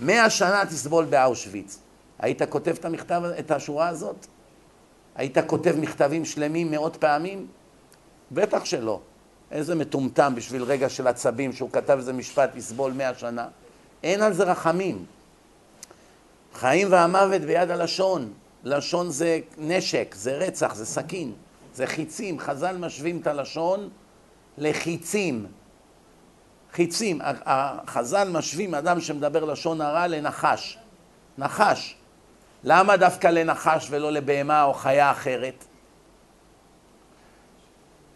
מאה 0.00 0.30
שנה 0.30 0.66
תסבול 0.66 1.04
באושוויץ. 1.04 1.78
היית 2.18 2.42
כותב 2.42 2.74
את 2.80 2.84
המכתב, 2.84 3.22
את 3.38 3.50
השורה 3.50 3.88
הזאת? 3.88 4.26
היית 5.14 5.38
כותב 5.46 5.74
מכתבים 5.78 6.24
שלמים 6.24 6.70
מאות 6.70 6.96
פעמים? 6.96 7.46
בטח 8.32 8.64
שלא. 8.64 9.00
איזה 9.50 9.74
מטומטם 9.74 10.32
בשביל 10.36 10.62
רגע 10.62 10.88
של 10.88 11.06
עצבים 11.06 11.52
שהוא 11.52 11.70
כתב 11.72 11.96
איזה 11.98 12.12
משפט 12.12 12.56
יסבול 12.56 12.92
מאה 12.92 13.14
שנה. 13.14 13.48
אין 14.02 14.22
על 14.22 14.32
זה 14.32 14.44
רחמים. 14.44 15.04
חיים 16.54 16.88
והמוות 16.90 17.42
ביד 17.42 17.70
הלשון. 17.70 18.32
לשון 18.64 19.10
זה 19.10 19.38
נשק, 19.58 20.14
זה 20.18 20.36
רצח, 20.36 20.74
זה 20.74 20.86
סכין, 20.86 21.32
זה 21.74 21.86
חיצים. 21.86 22.38
חז"ל 22.38 22.76
משווים 22.76 23.20
את 23.20 23.26
הלשון 23.26 23.88
לחיצים. 24.58 25.46
חיצים. 26.76 27.20
חז"ל 27.86 28.28
משווים 28.32 28.74
אדם 28.74 29.00
שמדבר 29.00 29.44
לשון 29.44 29.80
הרע 29.80 30.06
לנחש. 30.06 30.78
נחש. 31.38 31.96
למה 32.64 32.96
דווקא 32.96 33.26
לנחש 33.26 33.86
ולא 33.90 34.12
לבהמה 34.12 34.62
או 34.62 34.74
חיה 34.74 35.10
אחרת? 35.10 35.64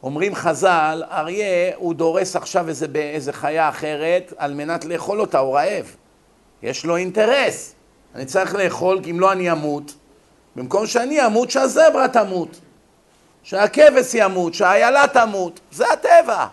אומרים 0.02 0.34
חז"ל, 0.34 1.02
אריה 1.10 1.76
הוא 1.76 1.94
דורס 1.94 2.36
עכשיו 2.36 2.68
איזה, 2.68 2.86
איזה 2.94 3.32
חיה 3.32 3.68
אחרת 3.68 4.32
על 4.36 4.54
מנת 4.54 4.84
לאכול 4.84 5.20
אותה, 5.20 5.38
הוא 5.38 5.54
רעב. 5.54 5.96
יש 6.62 6.84
לו 6.84 6.96
אינטרס. 6.96 7.74
אני 8.14 8.24
צריך 8.24 8.54
לאכול, 8.54 9.00
כי 9.02 9.10
אם 9.10 9.20
לא 9.20 9.32
אני 9.32 9.52
אמות. 9.52 9.94
במקום 10.56 10.86
שאני 10.86 11.26
אמות, 11.26 11.50
שהזברה 11.50 12.08
תמות. 12.08 12.60
שהכבש 13.42 14.14
ימות, 14.14 14.54
שהאיילה 14.54 15.04
תמות. 15.12 15.60
זה 15.72 15.92
הטבע. 15.92 16.46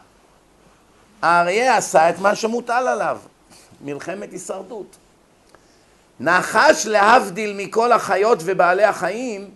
האריה 1.22 1.78
עשה 1.78 2.09
את 2.09 2.20
מה 2.20 2.36
שמוטל 2.36 2.88
עליו. 2.88 3.18
מלחמת 3.82 4.32
הישרדות. 4.32 4.95
נחש 6.20 6.86
להבדיל 6.86 7.53
מכל 7.57 7.91
החיות 7.91 8.39
ובעלי 8.45 8.84
החיים, 8.84 9.49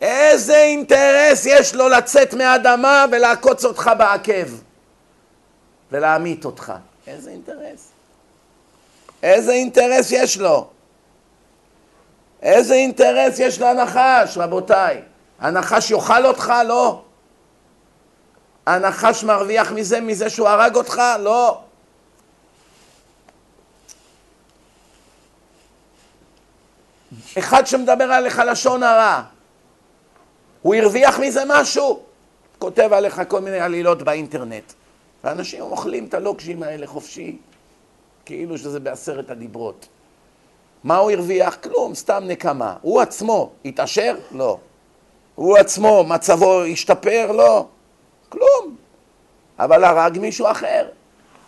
איזה 0.00 0.56
אינטרס 0.56 1.46
יש 1.46 1.74
לו 1.74 1.88
לצאת 1.88 2.34
מהאדמה 2.34 3.04
ולעקוץ 3.12 3.64
אותך 3.64 3.90
בעקב 3.98 4.48
ולהמית 5.92 6.44
אותך? 6.44 6.72
איזה 7.06 7.30
אינטרס? 7.30 7.88
איזה 9.22 9.52
אינטרס 9.52 10.10
יש 10.10 10.38
לו? 10.38 10.70
איזה 12.42 12.74
אינטרס 12.74 13.38
יש 13.38 13.60
לנחש, 13.60 14.36
רבותיי? 14.36 15.02
הנחש 15.40 15.90
יאכל 15.90 16.26
אותך? 16.26 16.52
לא. 16.66 17.02
הנחש 18.66 19.24
מרוויח 19.24 19.72
מזה, 19.72 20.00
מזה 20.00 20.30
שהוא 20.30 20.48
הרג 20.48 20.76
אותך? 20.76 21.02
לא. 21.20 21.60
אחד 27.38 27.66
שמדבר 27.66 28.04
עליך 28.04 28.42
לשון 28.50 28.82
הרע, 28.82 29.22
הוא 30.62 30.74
הרוויח 30.74 31.18
מזה 31.18 31.42
משהו? 31.46 32.02
כותב 32.58 32.92
עליך 32.92 33.22
כל 33.28 33.40
מיני 33.40 33.60
עלילות 33.60 34.02
באינטרנט. 34.02 34.72
ואנשים 35.24 35.60
אוכלים 35.60 36.04
את 36.04 36.14
הלוקשים 36.14 36.62
האלה 36.62 36.86
חופשי, 36.86 37.36
כאילו 38.24 38.58
שזה 38.58 38.80
בעשרת 38.80 39.30
הדיברות. 39.30 39.88
מה 40.84 40.96
הוא 40.96 41.10
הרוויח? 41.10 41.56
כלום, 41.62 41.94
סתם 41.94 42.22
נקמה. 42.26 42.76
הוא 42.82 43.00
עצמו 43.00 43.50
התעשר? 43.64 44.16
לא. 44.30 44.58
הוא 45.34 45.56
עצמו, 45.56 46.04
מצבו 46.04 46.62
השתפר? 46.62 47.32
לא. 47.32 47.66
כלום. 48.32 48.76
אבל 49.58 49.84
הרג 49.84 50.18
מישהו 50.18 50.50
אחר. 50.50 50.88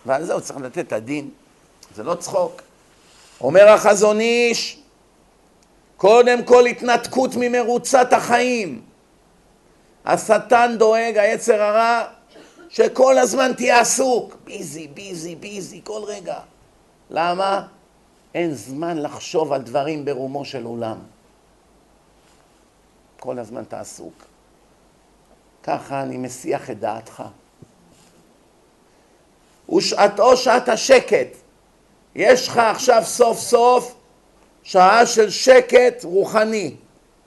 ועל 0.06 0.24
זה 0.24 0.32
הוא 0.32 0.40
צריך 0.40 0.60
לתת 0.60 0.78
את 0.78 0.92
הדין. 0.92 1.30
זה 1.94 2.02
לא 2.02 2.14
צחוק. 2.14 2.62
אומר 3.40 3.68
החזון 3.68 4.20
איש, 4.20 4.78
קודם 5.96 6.44
כל 6.44 6.66
התנתקות 6.66 7.30
ממרוצת 7.36 8.12
החיים. 8.12 8.82
השטן 10.04 10.74
דואג, 10.78 11.18
היצר 11.18 11.62
הרע, 11.62 12.02
שכל 12.68 13.18
הזמן 13.18 13.52
תהיה 13.56 13.80
עסוק. 13.80 14.36
ביזי, 14.44 14.88
ביזי, 14.88 15.34
ביזי, 15.34 15.80
כל 15.84 16.00
רגע. 16.06 16.38
למה? 17.10 17.66
אין 18.34 18.54
זמן 18.54 18.98
לחשוב 18.98 19.52
על 19.52 19.62
דברים 19.62 20.04
ברומו 20.04 20.44
של 20.44 20.64
עולם. 20.64 20.98
כל 23.20 23.38
הזמן 23.38 23.62
אתה 23.62 23.80
עסוק. 23.80 24.33
ככה 25.66 26.02
אני 26.02 26.16
מסיח 26.16 26.70
את 26.70 26.80
דעתך. 26.80 27.22
ושעתו 29.76 30.36
שעת 30.36 30.68
השקט. 30.68 31.28
יש 32.14 32.48
לך 32.48 32.58
עכשיו 32.58 33.02
סוף 33.04 33.38
סוף 33.38 33.94
שעה 34.62 35.06
של 35.06 35.30
שקט 35.30 36.04
רוחני, 36.04 36.76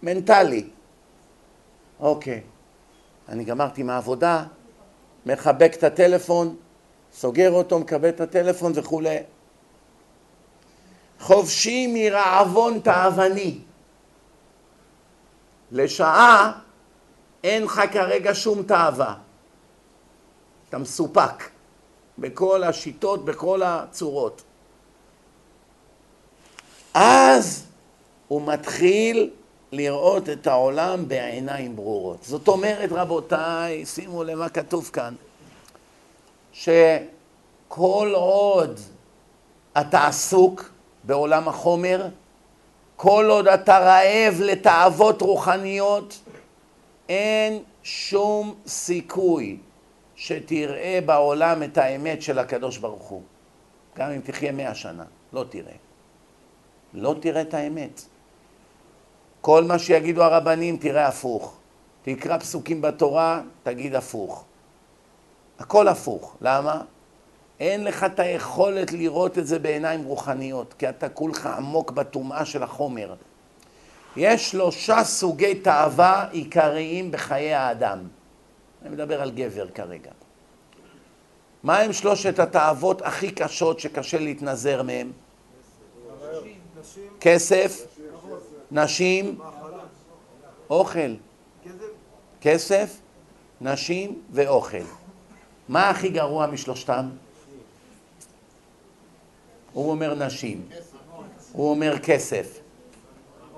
מנטלי. 0.04 0.70
אוקיי, 2.00 2.42
אני 3.30 3.44
גמרתי 3.44 3.84
מהעבודה, 3.84 4.44
מחבק 5.26 5.74
את 5.74 5.84
הטלפון, 5.84 6.56
סוגר 7.14 7.52
אותו, 7.52 7.80
מקבל 7.80 8.10
את 8.10 8.22
הטלפון 8.22 8.72
וכולי. 8.76 9.18
חופשי 11.20 11.88
מרעבון 11.88 12.80
תאווני. 12.80 13.60
לשעה 15.72 16.60
אין 17.44 17.64
לך 17.64 17.82
כרגע 17.92 18.32
שום 18.34 18.64
תאווה. 18.64 19.16
אתה 20.70 20.78
מסופק 20.78 21.50
בכל 22.18 22.64
השיטות, 22.64 23.26
בכל 23.26 23.64
הצורות. 23.64 24.42
אז 26.94 27.66
הוא 28.28 28.42
מתחיל 28.42 29.30
לראות 29.72 30.30
את 30.30 30.48
העולם 30.48 31.08
בעיניים 31.08 31.76
ברורות. 31.76 32.24
זאת 32.24 32.48
אומרת, 32.48 32.90
רבותיי, 32.92 33.86
שימו 33.86 34.24
לב 34.24 34.38
מה 34.38 34.50
כתוב 34.50 34.90
כאן, 34.94 35.14
שכל 36.54 38.12
עוד 38.14 38.80
אתה 39.80 40.08
עסוק 40.08 40.70
בעולם 41.04 41.48
החומר, 41.48 42.08
כל 42.96 43.26
עוד 43.30 43.48
אתה 43.48 43.80
רעב 43.80 44.34
לתאוות 44.40 45.22
רוחניות, 45.22 46.20
אין 47.10 47.64
שום 47.84 48.56
סיכוי 48.68 49.58
שתראה 50.16 51.00
בעולם 51.06 51.64
את 51.64 51.78
האמת 51.78 52.22
של 52.22 52.40
הקדוש 52.40 52.78
ברוך 52.78 53.04
הוא. 53.04 53.22
גם 53.98 54.12
אם 54.12 54.20
תחיה 54.20 54.52
מאה 54.52 54.76
שנה, 54.76 55.06
לא 55.34 55.46
תראה. 55.50 55.74
לא 56.94 57.16
תראה 57.22 57.42
את 57.42 57.54
האמת. 57.54 58.02
כל 59.42 59.64
מה 59.64 59.80
שיגידו 59.80 60.24
הרבנים 60.24 60.78
תראה 60.78 61.08
הפוך. 61.08 61.58
תקרא 62.02 62.38
פסוקים 62.38 62.82
בתורה, 62.82 63.42
תגיד 63.64 63.96
הפוך. 63.96 64.46
הכל 65.60 65.88
הפוך. 65.88 66.36
למה? 66.42 66.82
אין 67.60 67.84
לך 67.84 68.04
את 68.04 68.20
היכולת 68.20 68.92
לראות 68.92 69.38
את 69.38 69.48
זה 69.48 69.60
בעיניים 69.60 70.04
רוחניות, 70.04 70.74
כי 70.74 70.90
אתה 70.90 71.10
כולך 71.10 71.46
עמוק 71.46 71.92
בטומאה 71.92 72.46
של 72.46 72.64
החומר. 72.64 73.16
יש 74.18 74.52
שלושה 74.52 75.04
סוגי 75.04 75.56
תאווה 75.56 76.28
עיקריים 76.32 77.12
בחיי 77.12 77.54
האדם. 77.54 78.00
אני 78.82 78.90
מדבר 78.90 79.22
על 79.22 79.32
גבר 79.32 79.68
כרגע. 79.70 80.12
מה 81.64 81.80
הם 81.80 81.94
שלושת 81.94 82.40
התאוות 82.40 83.02
הכי 83.02 83.32
קשות 83.32 83.80
שקשה 83.80 84.20
להתנזר? 84.20 84.82
נשים, 84.84 85.12
כסף, 87.20 87.86
נשים, 88.72 89.40
אוכל. 90.70 91.16
כסף, 92.42 92.98
נשים 93.62 94.22
ואוכל. 94.32 94.78
מה 95.70 95.90
הכי 95.90 96.10
גרוע 96.10 96.48
משלושתם? 96.48 97.10
הוא 99.74 99.92
אומר 99.92 100.16
נשים. 100.16 100.70
הוא 101.52 101.70
אומר 101.70 102.00
כסף. 102.00 102.60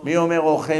מי 0.03 0.17
אומר 0.17 0.39
אוכל? 0.39 0.73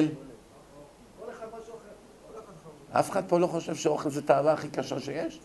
אף 2.91 3.09
אחד 3.09 3.24
פה 3.28 3.39
לא 3.39 3.47
חושב 3.47 3.76
שאוכל 3.76 4.09
זה 4.09 4.22
תאווה 4.22 4.53
הכי 4.53 4.70
קשה 4.70 4.99
שיש? 4.99 5.39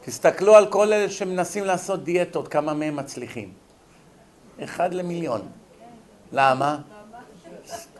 תסתכלו 0.00 0.56
על 0.56 0.66
כל 0.70 0.92
אלה 0.92 1.10
שמנסים 1.10 1.64
לעשות 1.64 2.04
דיאטות, 2.04 2.48
כמה 2.48 2.74
מהם 2.74 2.96
מצליחים. 2.96 3.52
אחד 4.64 4.94
למיליון. 4.94 5.48
למה? 6.32 6.78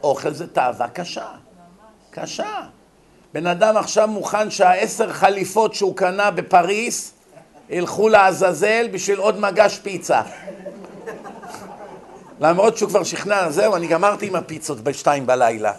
אוכל 0.03 0.32
זה 0.32 0.53
תאווה 0.53 0.88
קשה. 0.88 1.32
קשה. 2.11 2.68
בן 3.33 3.47
אדם 3.47 3.76
עכשיו 3.76 4.09
מוכן 4.09 4.51
שהעשר 4.51 5.12
חליפות 5.12 5.74
שהוא 5.74 5.97
קנה 5.97 6.31
בפריס 6.31 7.12
ילכו 7.68 8.09
לעזאזל 8.09 8.89
בשביל 8.93 9.18
עוד 9.18 9.41
מגש 9.41 9.79
פיצה. 9.79 10.22
למרות 12.41 12.76
שהוא 12.76 12.89
כבר 12.89 13.05
שכנע, 13.05 13.51
זהו, 13.51 13.76
אני 13.76 13.87
גמרתי 13.87 14.26
עם 14.26 14.35
הפיצות 14.35 14.81
בשתיים 14.81 15.26
בלילה. 15.26 15.72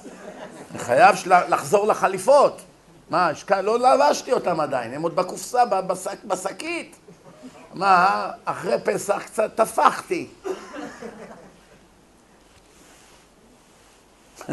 אני 0.72 0.80
חייב 0.80 1.16
לחזור 1.28 1.88
לחליפות. 1.88 2.62
מה, 3.10 3.28
השק... 3.28 3.52
לא 3.52 3.80
לבשתי 3.80 4.32
אותם 4.32 4.60
עדיין, 4.60 4.94
הם 4.94 5.02
עוד 5.02 5.16
בקופסה, 5.16 5.66
בשק, 5.66 6.24
בשקית. 6.26 6.96
מה, 7.74 8.32
אחרי 8.46 8.76
פסח 8.84 9.24
קצת 9.26 9.52
טפחתי. 9.56 10.28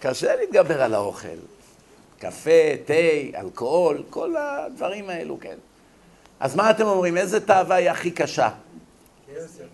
קשה 0.00 0.36
להתגבר 0.36 0.82
על 0.82 0.94
האוכל. 0.94 1.28
קפה, 2.18 2.76
תה, 2.84 3.38
אלכוהול, 3.40 4.02
כל 4.10 4.36
הדברים 4.36 5.10
האלו, 5.10 5.38
כן. 5.40 5.58
אז 6.40 6.56
מה 6.56 6.70
אתם 6.70 6.86
אומרים, 6.86 7.16
איזה 7.16 7.46
תאווה 7.46 7.76
היא 7.76 7.90
הכי 7.90 8.10
קשה? 8.10 8.48
כסף. 9.26 9.64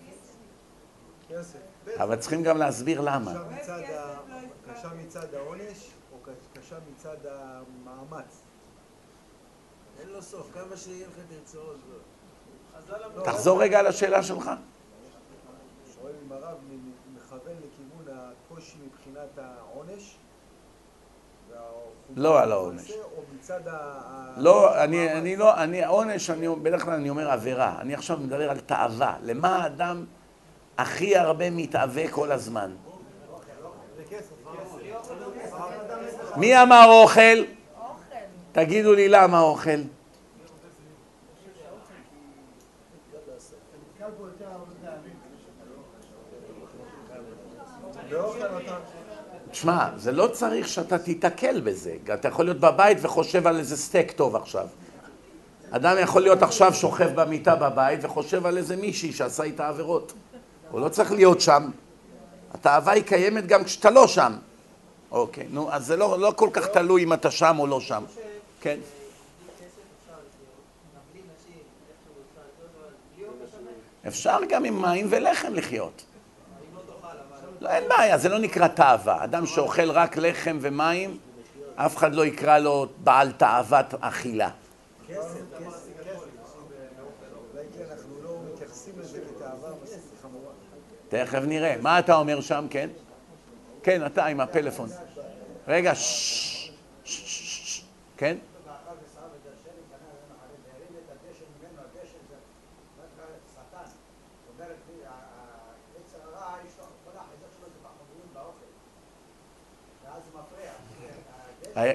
כסף. 1.29 1.59
אבל 1.97 2.15
צריכים 2.15 2.43
גם 2.43 2.57
להסביר 2.57 3.01
למה. 3.01 3.33
קשה 4.73 4.89
מצד 5.05 5.33
העונש, 5.35 5.89
או 6.11 6.17
קשה 6.53 6.75
מצד 6.91 7.17
המאמץ? 7.25 8.41
אין 9.99 10.09
לו 10.09 10.21
סוף, 10.21 10.47
כמה 10.53 10.77
שיהיה 10.77 11.07
לך 11.07 11.15
תרצה 11.29 11.57
עוד. 11.57 11.79
לא, 13.15 13.23
תחזור 13.23 13.61
רגע 13.61 13.79
על 13.79 13.87
השאלה 13.87 14.23
שלך. 14.23 14.51
שואל 15.93 16.13
אם 16.25 16.31
הרב 16.31 16.57
מכוון 17.15 17.55
לכיוון 17.57 18.17
הקושי 18.17 18.77
מבחינת 18.85 19.37
העונש? 19.37 20.15
לא 22.15 22.41
על 22.41 22.51
העונש. 22.51 22.91
לא, 24.37 24.83
אני? 24.83 25.11
אני 25.11 25.35
לא, 25.35 25.63
אני, 25.63 25.85
עונש, 25.85 26.29
אני, 26.29 26.47
בדרך 26.63 26.83
כלל 26.83 26.93
אני 26.93 27.09
אומר 27.09 27.31
עבירה. 27.31 27.75
אני 27.81 27.93
עכשיו 27.93 28.17
מדבר 28.17 28.49
על 28.49 28.59
תאווה. 28.59 29.15
למה 29.21 29.55
האדם 29.63 30.05
הכי 30.77 31.17
הרבה 31.17 31.49
מתאווה 31.49 32.07
כל 32.07 32.31
הזמן? 32.31 32.71
מי 36.37 36.61
אמר 36.61 36.85
אוכל? 36.89 37.43
תגידו 38.51 38.93
לי 38.93 39.09
למה 39.09 39.41
אוכל. 39.41 39.69
תשמע, 49.51 49.87
זה 49.97 50.11
לא 50.11 50.27
צריך 50.27 50.67
שאתה 50.67 50.97
תיתקל 50.97 51.61
בזה. 51.61 51.95
אתה 52.13 52.27
יכול 52.27 52.45
להיות 52.45 52.59
בבית 52.59 52.97
וחושב 53.01 53.47
על 53.47 53.57
איזה 53.57 53.77
סטייק 53.77 54.11
טוב 54.11 54.35
עכשיו. 54.35 54.67
אדם 55.71 55.95
יכול 56.01 56.21
להיות 56.21 56.43
עכשיו 56.43 56.73
שוכב 56.73 57.21
במיטה 57.21 57.55
בבית 57.55 57.99
וחושב 58.03 58.45
על 58.45 58.57
איזה 58.57 58.75
מישהי 58.75 59.13
שעשה 59.13 59.43
איתה 59.43 59.67
עבירות. 59.67 60.13
הוא 60.71 60.81
לא 60.81 60.89
צריך 60.89 61.11
להיות 61.11 61.41
שם. 61.41 61.69
התאווה 62.53 62.93
היא 62.93 63.03
קיימת 63.03 63.47
גם 63.47 63.63
כשאתה 63.63 63.89
לא 63.89 64.07
שם. 64.07 64.33
אוקיי, 65.11 65.47
נו, 65.51 65.71
אז 65.71 65.85
זה 65.85 65.97
לא, 65.97 66.19
לא 66.19 66.33
כל 66.35 66.49
כך 66.53 66.67
תלוי 66.67 67.03
אם 67.03 67.13
אתה 67.13 67.31
שם 67.31 67.55
או 67.59 67.67
לא 67.67 67.79
שם. 67.79 68.03
כן. 68.61 68.79
אפשר 74.07 74.37
גם 74.49 74.65
עם 74.65 74.81
מים 74.81 75.07
ולחם 75.09 75.53
לחיות. 75.53 76.03
לא, 77.61 77.69
אין 77.69 77.83
בעיה, 77.89 78.17
זה 78.17 78.29
לא 78.29 78.39
נקרא 78.39 78.67
תאווה. 78.67 79.23
אדם 79.23 79.45
שאוכל 79.45 79.91
רק 79.91 80.17
לחם 80.17 80.57
ומים, 80.61 81.17
אף 81.75 81.97
אחד 81.97 82.15
לא 82.15 82.25
יקרא 82.25 82.57
לו 82.57 82.87
בעל 82.97 83.31
תאוות 83.31 83.93
אכילה. 83.99 84.49
תכף 91.09 91.39
נראה. 91.47 91.75
מה 91.81 91.99
אתה 91.99 92.15
אומר 92.15 92.41
שם, 92.41 92.67
כן? 92.69 92.89
כן, 93.83 94.05
אתה 94.05 94.25
עם 94.25 94.39
הפלאפון. 94.39 94.89
רגע, 95.67 95.95
ששש, 95.95 97.83
כן? 98.17 98.37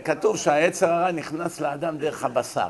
כתוב 0.05 0.37
שהיצר 0.37 0.91
הרע 0.91 1.13
נכנס 1.13 1.61
לאדם 1.61 1.99
דרך 1.99 2.25
הבשר. 2.25 2.69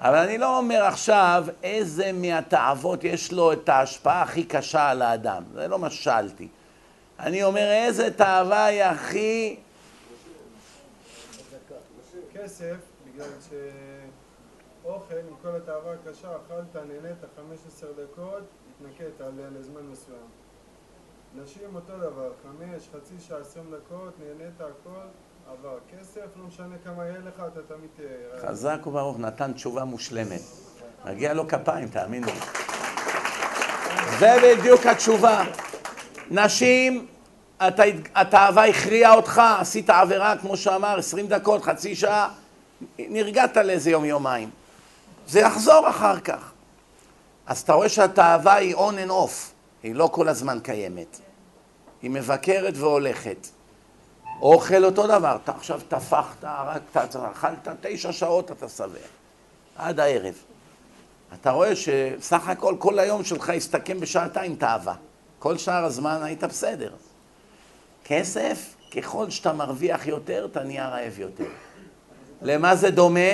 אבל 0.00 0.16
אני 0.16 0.38
לא 0.38 0.58
אומר 0.58 0.84
עכשיו 0.84 1.44
איזה 1.62 2.12
מהתאוות 2.12 3.04
יש 3.04 3.32
לו 3.32 3.52
את 3.52 3.68
ההשפעה 3.68 4.22
הכי 4.22 4.44
קשה 4.44 4.90
על 4.90 5.02
האדם. 5.02 5.42
זה 5.54 5.68
לא 5.68 5.78
מה 5.78 5.90
ששאלתי. 5.90 6.48
אני 7.18 7.44
אומר 7.44 7.70
איזה 7.70 8.10
תאווה 8.10 8.64
היא 8.64 8.82
הכי... 8.82 9.56
כסף, 12.34 12.76
בגלל 13.06 13.28
שאוכל, 14.82 15.14
עם 15.14 15.34
כל 15.42 15.56
התאווה 15.56 15.92
הקשה, 15.92 16.28
אכלת, 16.36 16.76
נהנית 16.76 17.18
15 17.36 17.90
דקות, 17.92 18.42
עליה 19.20 19.46
לזמן 19.58 19.82
מסוים. 19.92 20.28
נשים 21.34 21.74
אותו 21.74 21.98
דבר, 21.98 22.32
חמש, 22.42 22.88
חצי 22.92 23.14
שעה, 23.20 23.38
20 23.38 23.74
דקות, 23.74 24.12
נהנית 24.18 24.60
הכל, 24.60 25.06
עבר. 25.50 25.78
כסף, 25.90 26.36
לא 26.36 26.44
משנה 26.48 26.74
כמה 26.84 27.04
יהיה 27.04 27.18
לך, 27.18 27.42
אתה 27.52 27.60
תמיד 27.68 27.90
תהיה... 27.96 28.48
חזק 28.48 28.86
וברוך, 28.86 29.18
נתן 29.18 29.52
תשובה 29.52 29.84
מושלמת. 29.84 30.40
מגיע 31.04 31.34
לו 31.34 31.48
כפיים, 31.48 31.88
תאמין 31.88 32.24
לי. 32.24 32.32
זה 34.18 34.36
בדיוק 34.42 34.86
התשובה. 34.86 35.44
נשים, 36.30 37.06
התאווה 38.14 38.66
הכריעה 38.66 39.14
אותך, 39.14 39.42
עשית 39.58 39.90
עבירה, 39.90 40.38
כמו 40.38 40.56
שאמר, 40.56 40.98
20 40.98 41.26
דקות, 41.26 41.62
חצי 41.62 41.96
שעה, 41.96 42.28
נרגעת 42.98 43.56
לאיזה 43.56 43.90
יום-יומיים. 43.90 44.50
זה 45.26 45.40
יחזור 45.40 45.88
אחר 45.88 46.20
כך. 46.20 46.52
אז 47.46 47.60
אתה 47.60 47.72
רואה 47.72 47.88
שהתאווה 47.88 48.54
היא 48.54 48.76
on 48.76 49.06
and 49.06 49.10
off, 49.10 49.52
היא 49.82 49.94
לא 49.94 50.08
כל 50.12 50.28
הזמן 50.28 50.58
קיימת. 50.62 51.20
היא 52.02 52.10
מבקרת 52.10 52.74
והולכת. 52.76 53.48
אוכל 54.42 54.84
אותו 54.84 55.06
דבר, 55.06 55.36
אתה 55.44 55.52
עכשיו 55.52 55.80
טפחת, 55.88 56.36
הרגת, 56.42 56.96
אכלת 57.32 57.68
תשע 57.80 58.12
שעות, 58.12 58.50
אתה 58.50 58.68
שבע. 58.68 58.98
עד 59.76 60.00
הערב. 60.00 60.34
אתה 61.40 61.50
רואה 61.50 61.76
שסך 61.76 62.48
הכל 62.48 62.76
כל 62.78 62.98
היום 62.98 63.24
שלך 63.24 63.50
הסתכם 63.50 64.00
בשעתיים 64.00 64.56
תאווה. 64.56 64.94
כל 65.38 65.58
שאר 65.58 65.84
הזמן 65.84 66.22
היית 66.22 66.44
בסדר. 66.44 66.92
כסף, 68.04 68.74
ככל 68.96 69.30
שאתה 69.30 69.52
מרוויח 69.52 70.06
יותר, 70.06 70.48
אתה 70.50 70.64
נהיה 70.64 70.88
רעב 70.88 71.18
יותר. 71.18 71.48
למה 72.42 72.76
זה 72.76 72.90
דומה? 72.90 73.30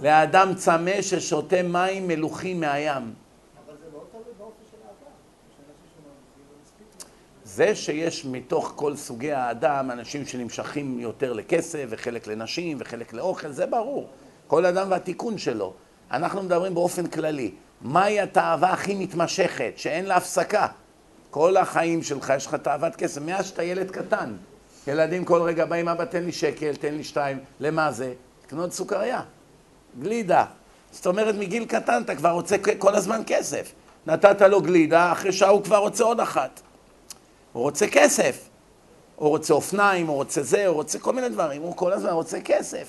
לאדם 0.00 0.54
צמא 0.54 1.02
ששותה 1.02 1.62
מים 1.62 2.08
מלוכים 2.08 2.60
מהים. 2.60 2.92
אבל 2.92 3.74
זה 3.80 3.86
מאוד 3.92 4.06
תלוי 4.12 4.24
באופי 4.38 4.62
של 4.70 4.76
האדם. 4.82 5.12
יש 5.48 5.56
אנשים 5.58 5.88
שמרוויחים 5.94 6.44
ומספיק 6.58 7.08
זה 7.56 7.74
שיש 7.74 8.24
מתוך 8.24 8.72
כל 8.76 8.96
סוגי 8.96 9.32
האדם 9.32 9.90
אנשים 9.90 10.26
שנמשכים 10.26 11.00
יותר 11.00 11.32
לכסף 11.32 11.84
וחלק 11.88 12.26
לנשים 12.26 12.76
וחלק 12.80 13.12
לאוכל, 13.12 13.52
זה 13.52 13.66
ברור. 13.66 14.08
כל 14.46 14.66
אדם 14.66 14.90
והתיקון 14.90 15.38
שלו. 15.38 15.72
אנחנו 16.10 16.42
מדברים 16.42 16.74
באופן 16.74 17.06
כללי. 17.06 17.50
מהי 17.80 18.20
התאווה 18.20 18.72
הכי 18.72 18.94
מתמשכת, 18.94 19.72
שאין 19.76 20.06
לה 20.06 20.16
הפסקה? 20.16 20.66
כל 21.30 21.56
החיים 21.56 22.02
שלך 22.02 22.32
יש 22.36 22.46
לך 22.46 22.54
תאוות 22.54 22.96
כסף, 22.96 23.20
מאז 23.22 23.46
שאתה 23.46 23.62
ילד 23.62 23.90
קטן. 23.90 24.32
ילדים 24.86 25.24
כל 25.24 25.42
רגע 25.42 25.64
באים, 25.64 25.88
אבא 25.88 26.04
תן 26.04 26.24
לי 26.24 26.32
שקל, 26.32 26.76
תן 26.76 26.94
לי 26.94 27.04
שתיים, 27.04 27.38
למה 27.60 27.92
זה? 27.92 28.12
לקנות 28.46 28.72
סוכריה, 28.72 29.20
גלידה. 30.00 30.44
זאת 30.90 31.06
אומרת, 31.06 31.34
מגיל 31.34 31.64
קטן 31.64 32.02
אתה 32.04 32.14
כבר 32.14 32.30
רוצה 32.30 32.56
כל 32.78 32.94
הזמן 32.94 33.22
כסף. 33.26 33.72
נתת 34.06 34.42
לו 34.42 34.62
גלידה, 34.62 35.12
אחרי 35.12 35.32
שעה 35.32 35.48
הוא 35.48 35.64
כבר 35.64 35.78
רוצה 35.78 36.04
עוד 36.04 36.20
אחת. 36.20 36.60
הוא 37.56 37.62
רוצה 37.62 37.86
כסף. 37.86 38.48
הוא 39.16 39.28
רוצה 39.28 39.54
אופניים, 39.54 40.06
הוא 40.06 40.16
רוצה 40.16 40.42
זה, 40.42 40.66
הוא 40.66 40.74
רוצה 40.74 40.98
כל 40.98 41.12
מיני 41.12 41.28
דברים, 41.28 41.62
הוא 41.62 41.76
כל 41.76 41.92
הזמן 41.92 42.10
רוצה 42.10 42.40
כסף. 42.40 42.88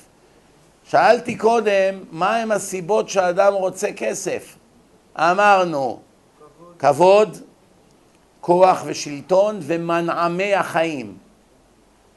שאלתי 0.84 1.36
קודם, 1.36 2.03
מהם 2.11 2.51
הסיבות 2.51 3.09
שאדם 3.09 3.53
רוצה 3.53 3.93
כסף? 3.93 4.55
אמרנו, 5.18 5.99
כבוד, 6.80 7.38
כוח 8.41 8.84
ושלטון 8.86 9.59
ומנעמי 9.61 10.53
החיים. 10.53 11.18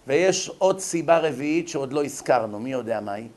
ויש 0.07 0.51
עוד 0.59 0.81
סיבה 0.81 1.19
רביעית 1.19 1.69
שעוד 1.69 1.93
לא 1.93 2.05
הזכרנו, 2.05 2.59
מי 2.59 2.73
יודע 2.73 3.01
מהי? 3.01 3.29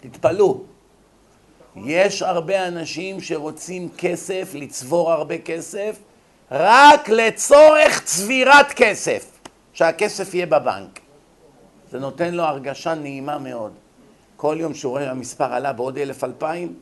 תתפלאו. 0.00 0.60
יש 1.76 2.22
הרבה 2.22 2.68
אנשים 2.68 3.20
שרוצים 3.20 3.88
כסף, 3.98 4.50
לצבור 4.54 5.12
הרבה 5.12 5.38
כסף, 5.38 5.98
רק 6.50 7.08
לצורך 7.08 8.04
צבירת 8.04 8.72
כסף, 8.72 9.24
שהכסף 9.72 10.34
יהיה 10.34 10.46
בבנק. 10.46 11.00
זה 11.90 11.98
נותן 11.98 12.34
לו 12.34 12.42
הרגשה 12.42 12.94
נעימה 12.94 13.38
מאוד. 13.38 13.72
כל 14.36 14.56
יום 14.58 14.74
שהוא 14.74 14.90
רואה 14.90 15.10
המספר 15.10 15.52
עלה 15.52 15.72
בעוד 15.72 15.98
אלף 15.98 16.24
אלפיים, 16.24 16.74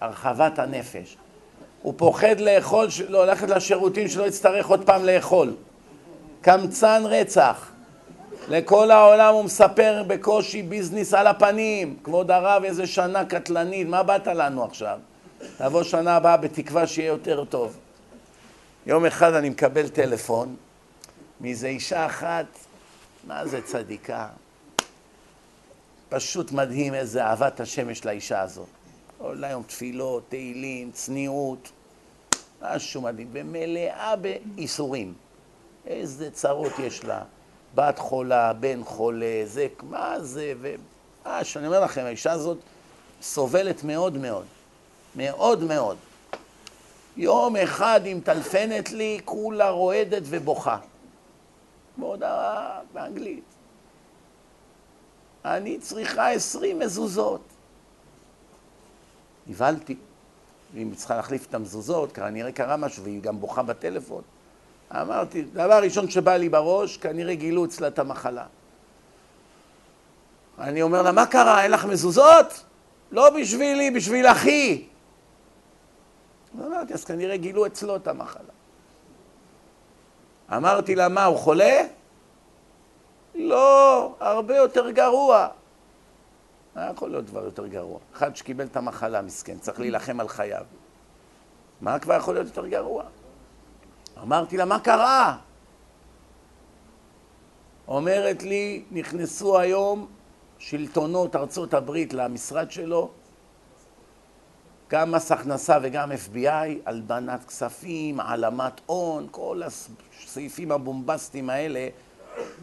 הרחבת 0.00 0.58
הנפש. 0.58 1.16
הוא 1.82 1.94
פוחד 1.96 2.40
לאכול, 2.40 2.88
לא, 3.08 3.26
ללכת 3.26 3.48
לשירותים 3.48 4.08
שלא 4.08 4.24
יצטרך 4.24 4.66
עוד 4.66 4.86
פעם 4.86 5.04
לאכול. 5.04 5.54
קמצן 6.40 7.02
רצח. 7.04 7.70
לכל 8.48 8.90
העולם 8.90 9.34
הוא 9.34 9.44
מספר 9.44 10.02
בקושי 10.06 10.62
ביזנס 10.62 11.14
על 11.14 11.26
הפנים. 11.26 11.96
כבוד 12.04 12.30
הרב, 12.30 12.64
איזה 12.64 12.86
שנה 12.86 13.24
קטלנית, 13.24 13.88
מה 13.88 14.02
באת 14.02 14.26
לנו 14.26 14.64
עכשיו? 14.64 14.98
תבוא 15.58 15.82
שנה 15.82 16.16
הבאה 16.16 16.36
בתקווה 16.36 16.86
שיהיה 16.86 17.08
יותר 17.08 17.44
טוב. 17.44 17.76
יום 18.86 19.06
אחד 19.06 19.34
אני 19.34 19.48
מקבל 19.48 19.88
טלפון 19.88 20.56
מאיזה 21.40 21.66
אישה 21.66 22.06
אחת, 22.06 22.46
מה 23.26 23.46
זה 23.46 23.62
צדיקה? 23.62 24.28
פשוט 26.08 26.52
מדהים 26.52 26.94
איזה 26.94 27.24
אהבת 27.24 27.60
השם 27.60 27.90
יש 27.90 28.04
לאישה 28.04 28.40
הזאת. 28.40 28.66
כל 29.18 29.44
היום 29.44 29.62
תפילות, 29.62 30.24
תהילים, 30.28 30.90
צניעות, 30.92 31.70
משהו 32.62 33.00
מדהים, 33.02 33.28
ומלאה 33.32 34.14
בייסורים. 34.16 35.14
איזה 35.86 36.30
צרות 36.30 36.72
יש 36.78 37.04
לה. 37.04 37.22
בת 37.74 37.98
חולה, 37.98 38.52
בן 38.52 38.84
חולה, 38.84 39.42
זה, 39.44 39.66
מה 39.82 40.20
זה, 40.20 40.52
ומש, 40.60 41.56
אני 41.56 41.66
אומר 41.66 41.80
לכם, 41.80 42.04
האישה 42.04 42.32
הזאת 42.32 42.58
סובלת 43.22 43.84
מאוד 43.84 44.16
מאוד. 44.16 44.44
מאוד 45.16 45.62
מאוד. 45.64 45.96
יום 47.16 47.56
אחד 47.56 48.00
היא 48.04 48.16
מטלפנת 48.16 48.92
לי, 48.92 49.20
כולה 49.24 49.70
רועדת 49.70 50.22
ובוכה. 50.24 50.78
בהודעה 51.96 52.80
באנגלית. 52.92 53.44
אני 55.44 55.78
צריכה 55.78 56.30
עשרים 56.30 56.78
מזוזות. 56.78 57.40
נבהלתי. 59.46 59.96
והיא 60.74 60.86
צריכה 60.94 61.16
להחליף 61.16 61.46
את 61.46 61.54
המזוזות, 61.54 62.12
כנראה 62.12 62.52
קרה 62.52 62.76
משהו, 62.76 63.04
והיא 63.04 63.20
גם 63.20 63.40
בוכה 63.40 63.62
בטלפון. 63.62 64.22
אמרתי, 64.92 65.42
דבר 65.42 65.82
ראשון 65.82 66.10
שבא 66.10 66.36
לי 66.36 66.48
בראש, 66.48 66.96
כנראה 66.96 67.34
גילו 67.34 67.64
אצלה 67.64 67.88
את 67.88 67.98
המחלה. 67.98 68.44
אני 70.58 70.82
אומר 70.82 71.02
לה, 71.02 71.12
מה 71.12 71.26
קרה, 71.26 71.62
אין 71.62 71.70
לך 71.70 71.84
מזוזות? 71.84 72.64
לא 73.12 73.30
בשבילי, 73.30 73.90
בשביל 73.90 74.26
אחי. 74.26 74.86
אמרתי, 76.60 76.94
אז 76.94 77.04
כנראה 77.04 77.36
גילו 77.36 77.66
אצלו 77.66 77.96
את 77.96 78.08
המחלה. 78.08 78.52
אמרתי 80.56 80.94
לה, 80.94 81.08
מה, 81.08 81.24
הוא 81.24 81.38
חולה? 81.38 81.82
לא, 83.34 84.14
הרבה 84.20 84.56
יותר 84.56 84.90
גרוע. 84.90 85.48
היה 86.74 86.90
יכול 86.90 87.10
להיות 87.10 87.24
דבר 87.24 87.44
יותר 87.44 87.66
גרוע. 87.66 87.98
אחד 88.12 88.36
שקיבל 88.36 88.64
את 88.64 88.76
המחלה, 88.76 89.22
מסכן, 89.22 89.58
צריך 89.58 89.80
להילחם 89.80 90.20
על 90.20 90.28
חייו. 90.28 90.64
מה 91.80 91.98
כבר 91.98 92.14
יכול 92.14 92.34
להיות 92.34 92.46
יותר 92.46 92.66
גרוע? 92.66 93.04
אמרתי 94.22 94.56
לה, 94.56 94.64
מה 94.64 94.80
קרה? 94.80 95.36
אומרת 97.88 98.42
לי, 98.42 98.84
נכנסו 98.90 99.58
היום 99.58 100.06
שלטונות 100.58 101.36
ארצות 101.36 101.74
הברית 101.74 102.12
למשרד 102.12 102.70
שלו, 102.70 103.10
גם 104.90 105.12
מס 105.12 105.32
הכנסה 105.32 105.78
וגם 105.82 106.12
FBI, 106.12 106.68
הלבנת 106.86 107.44
כספים, 107.44 108.20
העלמת 108.20 108.80
הון, 108.86 109.26
כל 109.30 109.62
הסעיפים 109.64 110.72
הבומבסטיים 110.72 111.50
האלה, 111.50 111.88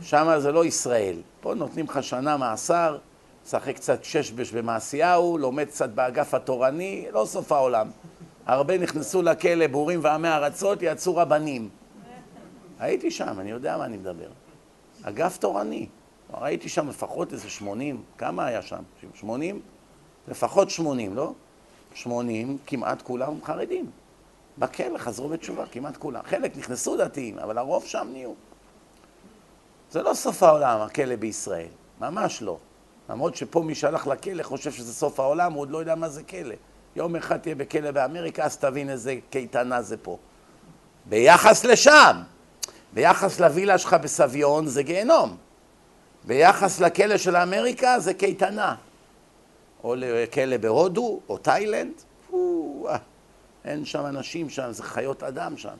שם 0.01 0.33
זה 0.39 0.51
לא 0.51 0.65
ישראל. 0.65 1.21
פה 1.41 1.53
נותנים 1.53 1.85
לך 1.85 2.03
שנה 2.03 2.37
מאסר, 2.37 2.97
משחק 3.45 3.75
קצת 3.75 4.03
ששבש 4.03 4.51
במעשיהו, 4.51 5.37
לומד 5.37 5.67
קצת 5.67 5.89
באגף 5.89 6.33
התורני, 6.33 7.05
לא 7.11 7.25
סוף 7.25 7.51
העולם. 7.51 7.87
הרבה 8.45 8.77
נכנסו 8.77 9.21
לכלא, 9.21 9.67
בורים 9.67 9.99
ועמי 10.03 10.27
ארצות, 10.27 10.79
יצאו 10.81 11.15
רבנים. 11.15 11.69
הייתי 12.79 13.11
שם, 13.11 13.39
אני 13.39 13.51
יודע 13.51 13.77
מה 13.77 13.85
אני 13.85 13.97
מדבר. 13.97 14.29
אגף 15.03 15.37
תורני. 15.37 15.87
ראיתי 16.33 16.69
שם 16.69 16.89
לפחות 16.89 17.33
איזה 17.33 17.49
שמונים, 17.49 18.03
כמה 18.17 18.45
היה 18.45 18.61
שם? 18.61 18.83
שמונים? 19.13 19.61
לפחות 20.27 20.69
שמונים, 20.69 21.15
לא? 21.15 21.33
שמונים, 21.93 22.57
כמעט 22.67 23.01
כולם 23.01 23.33
חרדים. 23.43 23.91
בכלא 24.57 24.97
חזרו 24.97 25.29
בתשובה, 25.29 25.65
כמעט 25.71 25.97
כולם. 25.97 26.21
חלק 26.25 26.57
נכנסו 26.57 26.97
דתיים, 26.97 27.39
אבל 27.39 27.57
הרוב 27.57 27.85
שם 27.85 28.07
נהיו. 28.11 28.33
זה 29.91 30.01
לא 30.01 30.13
סוף 30.13 30.43
העולם, 30.43 30.81
הכלא 30.81 31.15
בישראל. 31.15 31.67
ממש 31.99 32.41
לא. 32.41 32.57
למרות 33.09 33.35
שפה 33.35 33.61
מי 33.61 33.75
שהלך 33.75 34.07
לכלא 34.07 34.43
חושב 34.43 34.71
שזה 34.71 34.93
סוף 34.93 35.19
העולם, 35.19 35.53
הוא 35.53 35.61
עוד 35.61 35.71
לא 35.71 35.77
יודע 35.77 35.95
מה 35.95 36.09
זה 36.09 36.23
כלא. 36.23 36.55
יום 36.95 37.15
אחד 37.15 37.37
תהיה 37.37 37.55
בכלא 37.55 37.91
באמריקה, 37.91 38.43
אז 38.43 38.57
תבין 38.57 38.89
איזה 38.89 39.15
קייטנה 39.29 39.81
זה 39.81 39.97
פה. 39.97 40.17
ביחס 41.05 41.65
לשם, 41.65 42.21
ביחס 42.93 43.39
לווילה 43.39 43.77
שלך 43.77 43.93
בסביון 43.93 44.67
זה 44.67 44.83
גיהנום. 44.83 45.37
ביחס 46.23 46.79
לכלא 46.79 47.17
של 47.17 47.35
אמריקה 47.35 47.99
זה 47.99 48.13
קייטנה. 48.13 48.75
או 49.83 49.95
לכלא 49.97 50.57
בהודו, 50.57 51.19
או 51.29 51.37
תאילנד, 51.37 51.93
אין 53.65 53.85
שם 53.85 54.05
אנשים 54.05 54.49
שם, 54.49 54.71
זה 54.71 54.83
חיות 54.83 55.23
אדם 55.23 55.57
שם. 55.57 55.75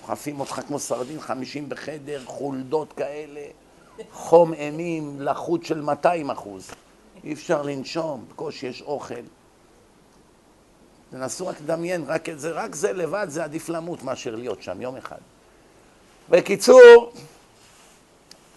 דוחפים 0.00 0.40
אותך 0.40 0.60
כמו 0.66 0.78
סרדין, 0.78 1.20
חמישים 1.20 1.68
בחדר, 1.68 2.22
חולדות 2.24 2.92
כאלה, 2.92 3.40
חום 4.12 4.54
אימים, 4.54 5.20
לחות 5.20 5.64
של 5.64 5.80
200 5.80 6.30
אחוז. 6.30 6.70
אי 7.24 7.32
אפשר 7.32 7.62
לנשום, 7.62 8.24
בקושי 8.28 8.66
יש 8.66 8.82
אוכל. 8.82 9.14
תנסו 11.10 11.46
רק 11.46 11.60
לדמיין, 11.60 12.04
רק 12.06 12.28
זה, 12.36 12.50
רק 12.50 12.74
זה 12.74 12.92
לבד 12.92 13.26
זה 13.28 13.44
עדיף 13.44 13.68
למות 13.68 14.02
מאשר 14.02 14.36
להיות 14.36 14.62
שם 14.62 14.82
יום 14.82 14.96
אחד. 14.96 15.18
בקיצור, 16.30 17.12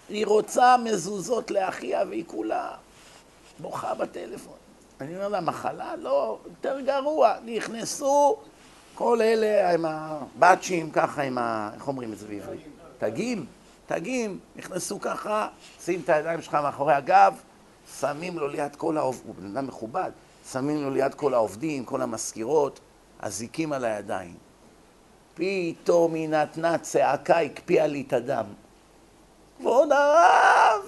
היא 0.09 0.25
רוצה 0.25 0.75
מזוזות 0.77 1.51
לאחיה 1.51 2.03
והיא 2.09 2.23
כולה 2.27 2.71
בוכה 3.59 3.93
בטלפון. 3.93 4.56
אני 5.01 5.15
אומר 5.15 5.27
לה, 5.27 5.41
מחלה? 5.41 5.95
לא, 5.95 6.37
יותר 6.45 6.79
גרוע. 6.79 7.33
נכנסו 7.45 8.37
כל 8.95 9.21
אלה 9.21 9.73
עם 9.73 9.85
הבאצ'ים, 9.85 10.91
ככה 10.91 11.21
עם 11.21 11.37
ה... 11.37 11.69
איך 11.75 11.87
אומרים 11.87 12.13
את 12.13 12.17
זה 12.17 12.27
בעברית? 12.27 12.61
תגים, 12.97 13.45
תגים, 13.85 14.39
נכנסו 14.55 14.99
ככה, 15.01 15.47
שים 15.81 16.01
את 16.03 16.09
הידיים 16.09 16.41
שלך 16.41 16.53
מאחורי 16.53 16.93
הגב, 16.93 17.33
שמים 17.99 18.39
לו 18.39 18.47
ליד 18.47 18.75
כל 18.75 18.97
העובדים, 18.97 19.27
הוא 19.27 19.35
בן 19.35 19.57
אדם 19.57 19.67
מכובד, 19.67 20.11
שמים 20.51 20.83
לו 20.83 20.89
ליד 20.89 21.13
כל 21.13 21.33
העובדים, 21.33 21.85
כל 21.85 22.01
המזכירות, 22.01 22.79
אזיקים 23.19 23.73
על 23.73 23.85
הידיים. 23.85 24.35
פתאום 25.33 26.13
היא 26.13 26.29
נתנה 26.29 26.77
צעקה, 26.77 27.39
הקפיאה 27.39 27.87
לי 27.87 28.03
את 28.07 28.13
הדם. 28.13 28.45
כבוד 29.57 29.91
הרב, 29.91 30.81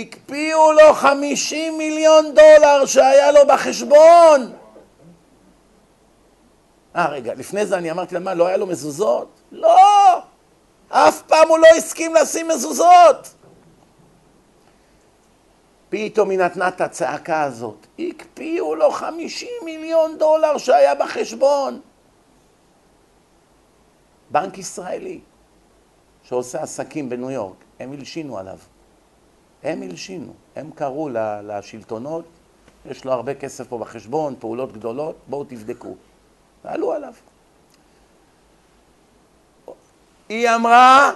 הקפיאו 0.00 0.72
לו 0.72 0.94
50 0.94 1.78
מיליון 1.78 2.34
דולר 2.34 2.86
שהיה 2.86 3.32
לו 3.32 3.40
בחשבון. 3.48 4.52
אה, 6.96 7.08
רגע, 7.08 7.34
לפני 7.34 7.66
זה 7.66 7.78
אני 7.78 7.90
אמרתי 7.90 8.14
לה, 8.14 8.20
מה, 8.20 8.34
לא 8.34 8.46
היה 8.46 8.56
לו 8.56 8.66
מזוזות? 8.66 9.40
לא! 9.52 10.22
אף 10.88 11.22
פעם 11.22 11.48
הוא 11.48 11.58
לא 11.58 11.66
הסכים 11.76 12.14
לשים 12.14 12.48
מזוזות! 12.48 13.34
פתאום 15.88 16.30
היא 16.30 16.38
נתנה 16.38 16.68
את 16.68 16.80
הצעקה 16.80 17.42
הזאת. 17.42 17.86
הקפיאו 17.98 18.74
לו 18.74 18.90
50 18.90 19.48
מיליון 19.64 20.18
דולר 20.18 20.58
שהיה 20.58 20.94
בחשבון. 20.94 21.80
בנק 24.30 24.58
ישראלי, 24.58 25.20
שעושה 26.22 26.62
עסקים 26.62 27.08
בניו 27.08 27.30
יורק, 27.30 27.56
הם 27.80 27.92
הלשינו 27.92 28.38
עליו. 28.38 28.58
הם 29.62 29.82
הלשינו. 29.82 30.32
הם 30.56 30.70
קראו 30.74 31.08
לשלטונות, 31.42 32.24
יש 32.90 33.04
לו 33.04 33.12
הרבה 33.12 33.34
כסף 33.34 33.66
פה 33.68 33.78
בחשבון, 33.78 34.34
פעולות 34.38 34.72
גדולות, 34.72 35.16
בואו 35.26 35.44
תבדקו. 35.44 35.94
ועלו 36.64 36.92
עליו. 36.92 37.12
היא 40.28 40.50
אמרה, 40.50 41.12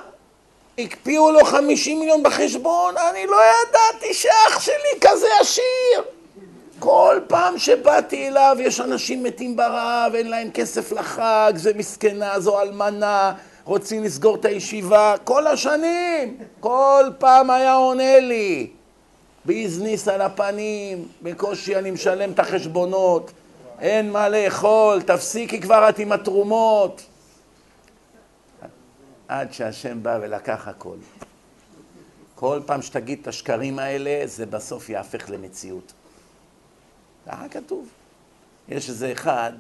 הקפיאו 0.78 1.32
לו 1.32 1.44
50 1.44 2.00
מיליון 2.00 2.22
בחשבון, 2.22 2.94
אני 3.10 3.26
לא 3.26 3.36
ידעתי 3.36 4.14
שאח 4.14 4.60
שלי 4.60 5.00
כזה 5.00 5.26
עשיר. 5.40 6.02
כל 6.78 7.20
פעם 7.28 7.58
שבאתי 7.58 8.28
אליו 8.28 8.56
יש 8.60 8.80
אנשים 8.80 9.22
מתים 9.22 9.56
ברעב, 9.56 10.14
אין 10.14 10.30
להם 10.30 10.50
כסף 10.50 10.92
לחג, 10.92 11.52
זה 11.56 11.74
מסכנה, 11.74 12.40
זו 12.40 12.60
אלמנה, 12.60 13.34
רוצים 13.66 14.04
לסגור 14.04 14.36
את 14.36 14.44
הישיבה, 14.44 15.14
כל 15.24 15.46
השנים, 15.46 16.38
כל 16.60 17.04
פעם 17.18 17.50
היה 17.50 17.74
עונה 17.74 18.20
לי. 18.20 18.70
ביזניס 19.44 20.08
על 20.08 20.20
הפנים, 20.20 21.08
בקושי 21.22 21.76
אני 21.76 21.90
משלם 21.90 22.32
את 22.32 22.38
החשבונות, 22.38 23.32
אין 23.80 24.10
מה 24.12 24.28
לאכול, 24.28 25.02
תפסיקי 25.02 25.60
כבר 25.60 25.88
את 25.88 25.98
עם 25.98 26.12
התרומות. 26.12 27.02
עד 29.28 29.52
שהשם 29.52 30.02
בא 30.02 30.18
ולקח 30.22 30.68
הכל. 30.68 30.96
כל 32.34 32.60
פעם 32.66 32.82
שתגיד 32.82 33.18
את 33.22 33.28
השקרים 33.28 33.78
האלה, 33.78 34.26
זה 34.26 34.46
בסוף 34.46 34.88
יהפך 34.88 35.30
למציאות. 35.30 35.92
ככה 37.26 37.48
כתוב. 37.48 37.88
יש 38.68 38.88
איזה 38.88 39.12
אחד, 39.12 39.52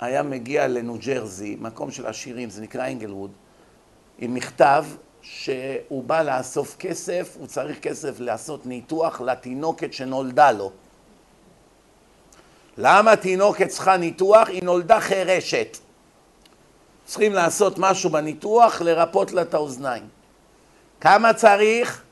היה 0.00 0.22
מגיע 0.22 0.68
לניו 0.68 0.96
ג'רזי, 0.98 1.56
מקום 1.60 1.90
של 1.90 2.06
עשירים, 2.06 2.50
זה 2.50 2.62
נקרא 2.62 2.86
אנגלווד, 2.86 3.30
עם 4.18 4.34
מכתב 4.34 4.84
שהוא 5.22 6.04
בא 6.04 6.22
לאסוף 6.22 6.76
כסף, 6.78 7.36
הוא 7.38 7.46
צריך 7.46 7.80
כסף 7.80 8.20
לעשות 8.20 8.66
ניתוח 8.66 9.20
לתינוקת 9.20 9.92
שנולדה 9.92 10.52
לו. 10.52 10.72
למה 12.78 13.16
תינוקת 13.16 13.68
צריכה 13.68 13.96
ניתוח? 13.96 14.48
היא 14.48 14.62
נולדה 14.62 15.00
חירשת. 15.00 15.78
צריכים 17.04 17.32
לעשות 17.32 17.78
משהו 17.78 18.10
בניתוח, 18.10 18.80
לרפות 18.80 19.32
לה 19.32 19.42
את 19.42 19.54
האוזניים. 19.54 20.08
כמה 21.00 21.34
צריך? 21.34 22.02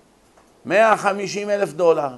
150 0.65 1.51
אלף 1.51 1.73
דולר. 1.73 2.17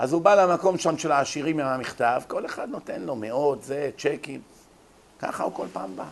אז 0.00 0.12
הוא 0.12 0.22
בא 0.22 0.34
למקום 0.34 0.78
שם 0.78 0.98
של 0.98 1.12
העשירים 1.12 1.60
עם 1.60 1.66
המכתב, 1.66 2.22
כל 2.26 2.46
אחד 2.46 2.68
נותן 2.68 3.02
לו 3.02 3.16
מאות, 3.16 3.62
זה, 3.62 3.90
צ'קים. 3.98 4.40
ככה 5.18 5.44
הוא 5.44 5.52
כל 5.54 5.66
פעם 5.72 5.96
בא. 5.96 6.04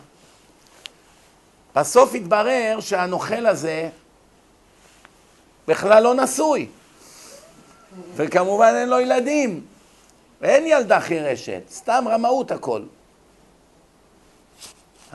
בסוף 1.75 2.15
התברר 2.15 2.77
שהנוכל 2.79 3.45
הזה 3.45 3.89
בכלל 5.67 6.03
לא 6.03 6.15
נשוי. 6.15 6.67
וכמובן 8.15 8.73
אין 8.75 8.89
לו 8.89 8.99
ילדים. 8.99 9.65
ואין 10.41 10.67
ילדה 10.67 10.99
חירשת, 10.99 11.61
סתם 11.71 12.05
רמאות 12.07 12.51
הכל. 12.51 12.81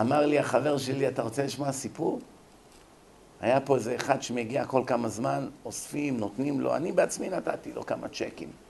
אמר 0.01 0.27
לי 0.27 0.39
החבר 0.39 0.79
שלי, 0.79 1.09
אתה 1.09 1.23
רוצה 1.23 1.45
לשמוע 1.45 1.73
סיפור? 1.73 2.21
היה 3.41 3.61
פה 3.61 3.77
איזה 3.77 3.95
אחד 3.97 4.23
שמגיע 4.23 4.65
כל 4.65 4.83
כמה 4.87 5.09
זמן, 5.09 5.49
אוספים, 5.65 6.17
נותנים 6.17 6.61
לו, 6.61 6.77
אני 6.77 6.93
בעצמי 6.93 7.29
נתתי 7.29 7.73
לו 7.73 7.87
כמה 7.87 8.09
צ'קים. 8.09 8.64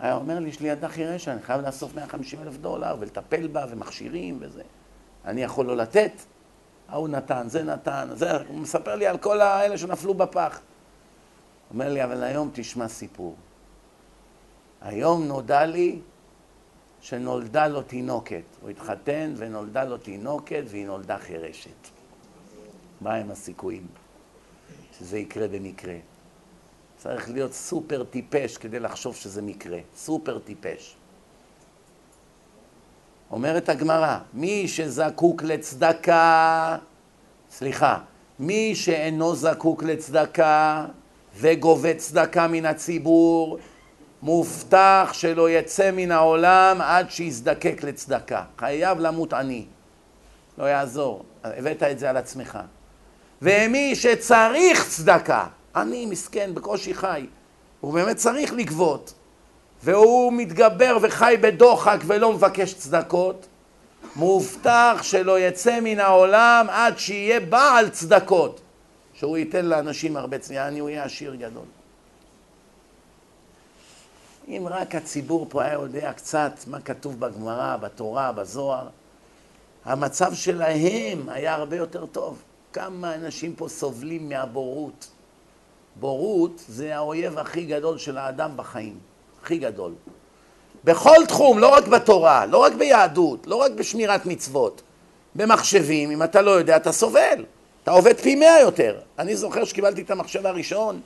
היה 0.00 0.14
אומר 0.14 0.38
לי, 0.38 0.48
יש 0.48 0.60
לי 0.60 0.68
ילדה 0.68 0.88
חירשת, 0.88 1.28
אני 1.28 1.42
חייב 1.42 1.60
לאסוף 1.60 1.94
150 1.94 2.42
אלף 2.42 2.56
דולר 2.56 2.96
ולטפל 2.98 3.46
בה 3.46 3.66
ומכשירים 3.68 4.38
וזה. 4.40 4.62
אני 5.24 5.42
יכול 5.42 5.66
לא 5.66 5.76
לתת? 5.76 6.12
ההוא 6.88 7.08
נתן, 7.08 7.48
זה 7.48 7.62
נתן, 7.62 8.08
זה, 8.14 8.36
הוא 8.36 8.58
מספר 8.58 8.94
לי 8.96 9.06
על 9.06 9.18
כל 9.18 9.40
האלה 9.40 9.78
שנפלו 9.78 10.14
בפח. 10.14 10.60
אומר 11.70 11.92
לי, 11.92 12.04
אבל 12.04 12.22
היום 12.22 12.50
תשמע 12.52 12.88
סיפור. 12.88 13.36
היום 14.80 15.24
נודע 15.24 15.66
לי 15.66 16.00
שנולדה 17.00 17.66
לו 17.66 17.82
תינוקת. 17.82 18.42
הוא 18.60 18.70
התחתן 18.70 19.34
ונולדה 19.36 19.84
לו 19.84 19.98
תינוקת 19.98 20.62
והיא 20.66 20.86
נולדה 20.86 21.18
חירשת. 21.18 21.88
מה 23.00 23.14
הם 23.14 23.30
הסיכויים 23.30 23.86
שזה 24.98 25.18
יקרה 25.18 25.48
במקרה? 25.48 25.94
צריך 26.98 27.30
להיות 27.30 27.52
סופר 27.52 28.04
טיפש 28.04 28.56
כדי 28.56 28.80
לחשוב 28.80 29.16
שזה 29.16 29.42
מקרה. 29.42 29.78
סופר 29.96 30.38
טיפש. 30.38 30.96
אומרת 33.30 33.68
הגמרא, 33.68 34.18
מי 34.34 34.68
שזקוק 34.68 35.42
לצדקה, 35.42 36.76
סליחה, 37.50 37.98
מי 38.38 38.74
שאינו 38.74 39.34
זקוק 39.34 39.82
לצדקה 39.82 40.86
וגובה 41.36 41.94
צדקה 41.94 42.48
מן 42.48 42.66
הציבור, 42.66 43.58
מובטח 44.22 45.10
שלא 45.12 45.50
יצא 45.50 45.90
מן 45.90 46.12
העולם 46.12 46.80
עד 46.80 47.10
שיזדקק 47.10 47.82
לצדקה. 47.82 48.44
חייב 48.58 48.98
למות 48.98 49.32
עני. 49.32 49.66
לא 50.58 50.64
יעזור, 50.64 51.24
הבאת 51.44 51.82
את 51.82 51.98
זה 51.98 52.10
על 52.10 52.16
עצמך. 52.16 52.58
ומי 53.42 53.96
שצריך 53.96 54.88
צדקה, 54.88 55.46
אני 55.82 56.06
מסכן, 56.06 56.54
בקושי 56.54 56.94
חי, 56.94 57.26
הוא 57.80 57.92
באמת 57.92 58.16
צריך 58.16 58.52
לגבות, 58.52 59.14
והוא 59.82 60.32
מתגבר 60.32 60.98
וחי 61.02 61.36
בדוחק 61.40 61.98
ולא 62.06 62.32
מבקש 62.32 62.74
צדקות, 62.74 63.46
מובטח 64.16 64.98
שלא 65.02 65.40
יצא 65.40 65.80
מן 65.80 66.00
העולם 66.00 66.66
עד 66.70 66.98
שיהיה 66.98 67.40
בעל 67.40 67.88
צדקות, 67.88 68.60
שהוא 69.14 69.36
ייתן 69.36 69.66
לאנשים 69.66 70.16
הרבה 70.16 70.38
צדקה, 70.38 70.68
אני 70.68 70.78
הוא 70.78 70.88
יהיה 70.88 71.04
עשיר 71.04 71.34
גדול. 71.34 71.64
אם 74.48 74.66
רק 74.70 74.94
הציבור 74.94 75.46
פה 75.48 75.62
היה 75.62 75.72
יודע 75.72 76.12
קצת 76.12 76.52
מה 76.66 76.80
כתוב 76.80 77.20
בגמרא, 77.20 77.76
בתורה, 77.76 78.32
בזוהר, 78.32 78.88
המצב 79.84 80.34
שלהם 80.34 81.28
היה 81.28 81.54
הרבה 81.54 81.76
יותר 81.76 82.06
טוב. 82.06 82.42
כמה 82.72 83.14
אנשים 83.14 83.54
פה 83.54 83.68
סובלים 83.68 84.28
מהבורות. 84.28 85.08
בורות 86.00 86.62
זה 86.68 86.96
האויב 86.96 87.38
הכי 87.38 87.64
גדול 87.64 87.98
של 87.98 88.18
האדם 88.18 88.50
בחיים, 88.56 88.98
הכי 89.42 89.58
גדול. 89.58 89.92
בכל 90.84 91.26
תחום, 91.28 91.58
לא 91.58 91.68
רק 91.68 91.86
בתורה, 91.86 92.46
לא 92.46 92.58
רק 92.58 92.72
ביהדות, 92.72 93.46
לא 93.46 93.56
רק 93.56 93.72
בשמירת 93.72 94.26
מצוות. 94.26 94.82
במחשבים, 95.34 96.10
אם 96.10 96.22
אתה 96.22 96.42
לא 96.42 96.50
יודע, 96.50 96.76
אתה 96.76 96.92
סובל. 96.92 97.44
אתה 97.82 97.90
עובד 97.90 98.20
פי 98.20 98.34
מאה 98.34 98.60
יותר. 98.60 98.98
אני 99.18 99.36
זוכר 99.36 99.64
שקיבלתי 99.64 100.02
את 100.02 100.10
המחשב 100.10 100.46
הראשון, 100.46 101.00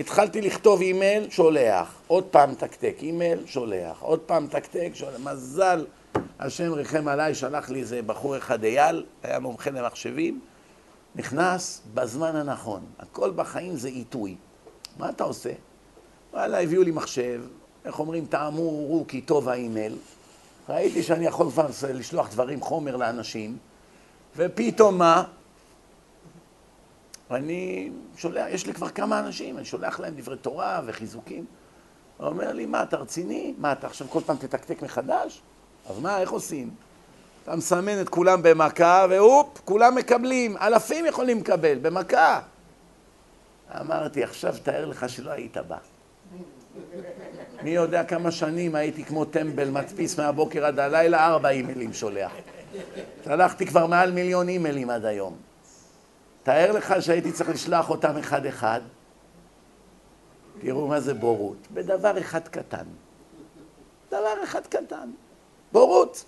התחלתי 0.00 0.40
לכתוב 0.40 0.80
אימייל, 0.80 1.30
שולח, 1.30 1.94
עוד 2.06 2.24
פעם 2.24 2.54
תקתק, 2.54 2.94
אימייל, 3.02 3.38
שולח, 3.46 3.96
עוד 4.00 4.20
פעם 4.20 4.46
תקתק, 4.46 4.88
שולח, 4.94 5.20
מזל, 5.24 5.84
השם 6.40 6.72
ריחם 6.72 7.08
עליי, 7.08 7.34
שלח 7.34 7.70
לי 7.70 7.80
איזה 7.80 8.02
בחור 8.02 8.36
אחד 8.36 8.64
אייל, 8.64 9.04
היה 9.22 9.38
מומחה 9.38 9.70
למחשבים, 9.70 10.40
נכנס 11.14 11.82
בזמן 11.94 12.36
הנכון, 12.36 12.84
הכל 12.98 13.30
בחיים 13.30 13.76
זה 13.76 13.88
עיתוי. 13.88 14.36
מה 14.98 15.10
אתה 15.10 15.24
עושה? 15.24 15.52
וואלה, 16.32 16.60
הביאו 16.60 16.82
לי 16.82 16.90
מחשב, 16.90 17.42
איך 17.84 17.98
אומרים, 17.98 18.26
טעמו 18.26 19.04
כי 19.08 19.20
טוב 19.20 19.48
האימייל, 19.48 19.96
ראיתי 20.68 21.02
שאני 21.02 21.26
יכול 21.26 21.50
כבר 21.50 21.66
לשלוח 21.94 22.28
דברים, 22.30 22.60
חומר 22.60 22.96
לאנשים, 22.96 23.58
ופתאום 24.36 24.98
מה? 24.98 25.24
ואני 27.30 27.90
שולח, 28.16 28.46
יש 28.50 28.66
לי 28.66 28.74
כבר 28.74 28.88
כמה 28.88 29.18
אנשים, 29.18 29.56
אני 29.56 29.64
שולח 29.64 30.00
להם 30.00 30.14
דברי 30.16 30.36
תורה 30.36 30.80
וחיזוקים. 30.86 31.44
הוא 32.16 32.26
אומר 32.26 32.52
לי, 32.52 32.66
מה, 32.66 32.82
אתה 32.82 32.96
רציני? 32.96 33.54
מה, 33.58 33.72
אתה 33.72 33.86
עכשיו 33.86 34.08
כל 34.10 34.20
פעם 34.26 34.36
תתקתק 34.36 34.82
מחדש? 34.82 35.42
אז 35.86 35.98
מה, 35.98 36.20
איך 36.20 36.30
עושים? 36.30 36.70
אתה 37.44 37.56
מסמן 37.56 38.00
את 38.00 38.08
כולם 38.08 38.42
במכה, 38.42 39.06
והופ, 39.10 39.60
כולם 39.64 39.94
מקבלים. 39.94 40.56
אלפים 40.56 41.06
יכולים 41.06 41.38
לקבל, 41.38 41.78
במכה. 41.82 42.40
אמרתי, 43.80 44.24
עכשיו 44.24 44.54
תאר 44.62 44.84
לך 44.84 45.08
שלא 45.08 45.30
היית 45.30 45.56
בא. 45.56 45.76
מי 47.62 47.70
יודע 47.70 48.04
כמה 48.04 48.30
שנים 48.30 48.74
הייתי 48.74 49.04
כמו 49.04 49.24
טמבל, 49.24 49.70
מדפיס 49.70 50.20
מהבוקר 50.20 50.66
עד 50.66 50.78
הלילה, 50.78 51.26
ארבע 51.26 51.48
אימיילים 51.48 51.92
שולח. 51.92 52.32
שלחתי 53.24 53.66
כבר 53.66 53.86
מעל 53.86 54.12
מיליון 54.12 54.48
אימיילים 54.48 54.90
עד 54.90 55.04
היום. 55.04 55.36
תאר 56.42 56.72
לך 56.72 56.94
שהייתי 57.00 57.32
צריך 57.32 57.50
לשלוח 57.50 57.90
אותם 57.90 58.16
אחד-אחד. 58.16 58.80
תראו 60.60 60.88
מה 60.88 61.00
זה 61.00 61.14
בורות. 61.14 61.66
בדבר 61.74 62.18
אחד 62.18 62.48
קטן. 62.48 62.84
דבר 64.10 64.44
אחד 64.44 64.66
קטן. 64.66 65.10
בורות. 65.72 66.24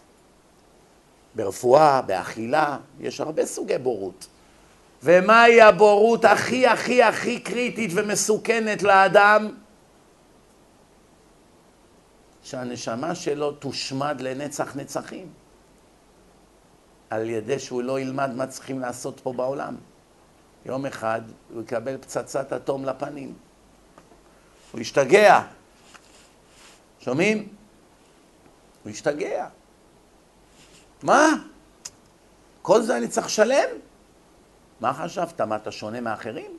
ברפואה, 1.37 2.03
באכילה, 2.03 2.79
יש 3.01 3.21
הרבה 3.21 3.47
סוגי 3.47 3.79
בורות. 3.79 4.27
ומהי 5.03 5.61
הבורות 5.61 6.25
הכי 6.25 6.67
הכי 6.67 7.03
הכי 7.03 7.41
קריטית 7.41 7.91
ומסוכנת 7.95 8.83
לאדם? 8.83 9.49
שהנשמה 12.43 13.15
שלו 13.15 13.53
תושמד 13.53 14.21
לנצח 14.21 14.77
נצחים 14.77 15.29
על 17.11 17.31
ידי 17.31 17.59
שהוא 17.59 17.83
לא 17.83 18.01
ילמד 18.01 18.31
מה 18.35 18.47
צריכים 18.47 18.81
לעשות 18.81 19.21
פה 19.21 19.33
בעולם. 19.33 19.77
יום 20.67 20.87
אחד 20.87 21.21
הוא 21.55 21.63
יקבל 21.63 21.97
פצצת 21.97 22.53
אטום 22.53 22.85
לפנים. 22.85 23.35
הוא 24.73 24.81
ישתגע. 24.81 25.43
שומעים? 27.01 27.49
הוא 28.83 28.91
ישתגע. 28.91 29.49
מה? 31.07 31.29
כל 32.63 32.83
זה 32.83 32.97
אני 32.97 33.09
צריך 33.09 33.27
לשלם? 33.27 33.69
מה 34.81 34.95
חשבת? 34.95 35.41
מה, 35.41 35.57
אתה 35.57 35.73
שונה 35.73 36.01
מאחרים? 36.01 36.59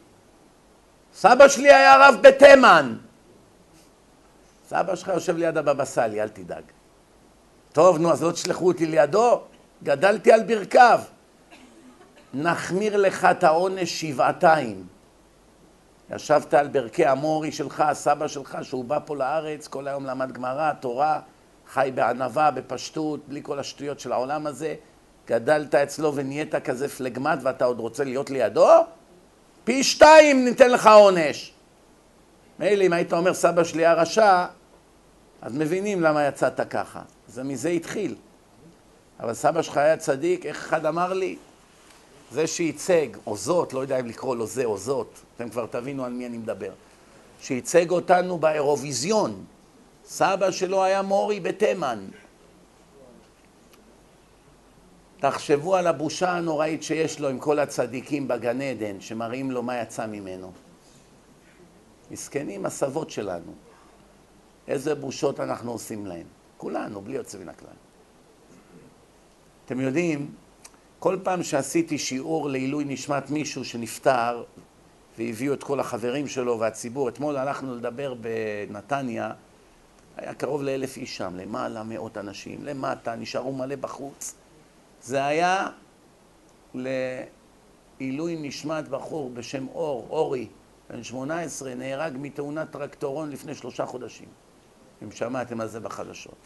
סבא 1.14 1.48
שלי 1.48 1.74
היה 1.74 2.08
רב 2.08 2.16
בתימן. 2.22 2.98
סבא 4.68 4.96
שלך 4.96 5.08
יושב 5.08 5.38
ליד 5.38 5.58
הבבא 5.58 5.86
סאלי, 5.86 6.22
אל 6.22 6.30
תדאג. 6.30 6.64
טוב, 7.72 7.98
נו, 7.98 8.12
אז 8.12 8.24
לא 8.24 8.32
תשלחו 8.32 8.68
אותי 8.68 8.86
לידו? 8.86 9.42
גדלתי 9.84 10.32
על 10.32 10.44
ברכיו. 10.44 11.00
נחמיר 12.34 12.98
לך 12.98 13.26
את 13.26 13.44
העונש 13.44 14.02
שבעתיים. 14.02 14.88
ישבת 16.10 16.54
על 16.54 16.68
ברכי 16.68 17.06
המורי 17.06 17.52
שלך, 17.52 17.82
הסבא 17.82 18.28
שלך, 18.28 18.58
שהוא 18.62 18.86
בא 18.86 19.00
פה 19.06 19.16
לארץ, 19.16 19.68
כל 19.68 19.88
היום 19.88 20.06
למד 20.06 20.32
גמרא, 20.32 20.74
תורה, 20.74 21.20
חי 21.74 21.92
בענווה, 21.96 22.52
בפשטות, 22.52 23.20
בלי 23.28 23.40
כל 23.44 23.60
השטויות 23.60 24.00
של 24.00 24.12
העולם 24.12 24.48
הזה. 24.48 24.76
גדלת 25.28 25.76
אצלו 25.76 26.16
ונהיית 26.16 26.56
כזה 26.56 26.90
פלגמט 26.90 27.40
ואתה 27.44 27.66
עוד 27.66 27.80
רוצה 27.80 28.04
להיות 28.04 28.30
לידו? 28.30 28.70
פי 29.64 29.84
שתיים 29.84 30.46
ניתן 30.46 30.72
לך 30.72 30.88
עונש. 30.88 31.54
מילא 32.60 32.84
אם 32.84 32.94
היית 32.94 33.14
אומר 33.14 33.34
סבא 33.34 33.64
שלי 33.64 33.86
היה 33.86 33.94
רשע, 33.94 34.46
אז 35.42 35.54
מבינים 35.54 36.02
למה 36.02 36.28
יצאת 36.28 36.62
ככה. 36.70 37.02
זה 37.28 37.44
מזה 37.44 37.70
התחיל. 37.70 38.16
אבל 39.20 39.34
סבא 39.34 39.62
שלך 39.62 39.78
היה 39.78 39.98
צדיק, 39.98 40.46
איך 40.46 40.58
אחד 40.58 40.86
אמר 40.86 41.14
לי? 41.14 41.36
זה 42.32 42.48
שייצג, 42.48 43.08
או 43.28 43.38
זאת, 43.38 43.74
לא 43.74 43.80
יודע 43.80 44.00
אם 44.00 44.06
לקרוא 44.06 44.36
לו 44.36 44.48
זה 44.48 44.66
או 44.66 44.78
זאת, 44.78 45.20
אתם 45.36 45.50
כבר 45.50 45.66
תבינו 45.66 46.06
על 46.06 46.12
מי 46.12 46.26
אני 46.26 46.38
מדבר, 46.38 46.72
שייצג 47.42 47.92
אותנו 47.92 48.38
באירוויזיון. 48.38 49.44
סבא 50.08 50.52
שלו 50.52 50.84
היה 50.84 51.02
מורי 51.02 51.40
בתימן. 51.40 52.06
תחשבו 55.20 55.76
על 55.76 55.88
הבושה 55.88 56.32
הנוראית 56.32 56.84
שיש 56.84 57.20
לו 57.20 57.30
עם 57.30 57.40
כל 57.40 57.60
הצדיקים 57.60 58.28
בגן 58.28 58.62
עדן, 58.62 59.02
שמראים 59.02 59.52
לו 59.52 59.64
מה 59.64 59.82
יצא 59.82 60.06
ממנו. 60.06 60.52
מסכנים 62.12 62.66
הסבות 62.66 63.10
שלנו. 63.10 63.52
איזה 64.68 64.96
בושות 64.96 65.40
אנחנו 65.40 65.72
עושים 65.72 66.06
להם. 66.06 66.26
כולנו, 66.58 67.02
בלי 67.02 67.16
יוצא 67.16 67.38
מן 67.38 67.50
הכלל. 67.50 67.70
אתם 69.66 69.80
יודעים, 69.80 70.32
כל 71.00 71.18
פעם 71.24 71.44
שעשיתי 71.44 71.98
שיעור 71.98 72.50
לעילוי 72.50 72.86
נשמת 72.86 73.30
מישהו 73.30 73.66
שנפטר, 73.66 74.44
והביאו 75.18 75.54
את 75.54 75.64
כל 75.64 75.80
החברים 75.80 76.28
שלו 76.28 76.60
והציבור, 76.60 77.10
אתמול 77.10 77.38
הלכנו 77.38 77.76
לדבר 77.76 78.14
בנתניה, 78.70 79.32
היה 80.18 80.34
קרוב 80.34 80.64
לאלף 80.64 80.98
איש 80.98 81.18
שם, 81.18 81.36
למעלה 81.36 81.84
מאות 81.84 82.18
אנשים, 82.18 82.66
למטה, 82.66 83.16
נשארו 83.16 83.54
מלא 83.54 83.76
בחוץ. 83.76 84.36
זה 85.02 85.26
היה 85.26 85.68
לעילוי 86.74 88.36
נשמת 88.42 88.88
בחור 88.88 89.30
בשם 89.30 89.68
אור, 89.68 90.08
אורי, 90.10 90.48
בן 90.90 91.04
18, 91.04 91.76
נהרג 91.76 92.14
מתאונת 92.16 92.72
טרקטורון 92.72 93.30
לפני 93.30 93.56
שלושה 93.56 93.86
חודשים. 93.86 94.28
אם 95.04 95.12
שמעתם 95.12 95.62
על 95.62 95.68
זה 95.68 95.80
בחדשות. 95.80 96.38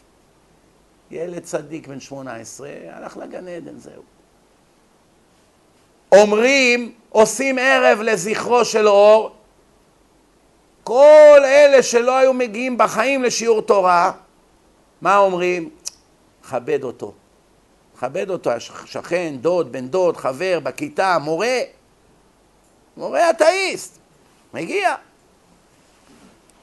ילד 1.10 1.42
צדיק 1.42 1.88
בן 1.88 2.00
18, 2.00 2.70
הלך 2.90 3.16
לגן 3.16 3.48
עדן, 3.48 3.78
זהו. 3.78 4.02
אומרים, 6.12 6.92
עושים 7.08 7.58
ערב 7.58 8.00
לזכרו 8.00 8.64
של 8.64 8.88
אור, 8.88 9.36
כל 10.84 11.40
אלה 11.44 11.82
שלא 11.82 12.16
היו 12.16 12.32
מגיעים 12.32 12.78
בחיים 12.78 13.22
לשיעור 13.22 13.62
תורה, 13.62 14.12
מה 15.00 15.16
אומרים? 15.16 15.70
כבד 16.50 16.82
אותו. 16.82 17.12
כבד 18.00 18.30
אותו, 18.30 18.50
שכן, 18.86 19.34
דוד, 19.40 19.72
בן 19.72 19.88
דוד, 19.88 20.16
חבר, 20.16 20.60
בכיתה, 20.62 21.18
מורה. 21.18 21.58
מורה 22.96 23.30
אתאיסט. 23.30 23.98
מגיע. 24.54 24.94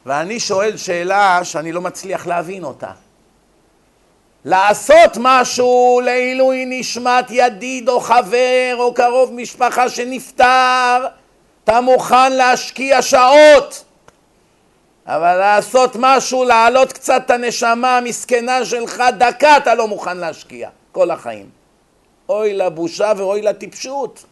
ואני 0.06 0.40
שואל 0.40 0.78
שאלה 0.78 1.40
שאני 1.44 1.72
לא 1.72 1.82
מצליח 1.82 2.28
להבין 2.28 2.64
אותה. 2.64 2.92
לעשות 4.46 5.18
משהו 5.20 6.02
לעילוי 6.04 6.66
נשמת 6.68 7.26
ידיד 7.30 7.90
או 7.90 8.00
חבר 8.00 8.76
או 8.80 8.94
קרוב 8.94 9.34
משפחה 9.34 9.90
שנפטר, 9.90 11.06
אתה 11.64 11.82
מוכן 11.82 12.34
להשקיע 12.34 13.02
שעות. 13.02 13.86
אבל 15.10 15.36
לעשות 15.38 15.96
משהו, 16.00 16.44
להעלות 16.44 16.94
קצת 16.94 17.22
את 17.26 17.32
הנשמה 17.32 17.98
המסכנה 17.98 18.66
שלך, 18.66 19.04
דקה 19.18 19.58
אתה 19.58 19.76
לא 19.76 19.88
מוכן 19.88 20.18
להשקיע, 20.18 20.70
כל 20.92 21.12
החיים. 21.12 21.50
אוי 22.30 22.54
לבושה 22.54 23.12
ואוי 23.18 23.42
לטיפשות. 23.42 24.26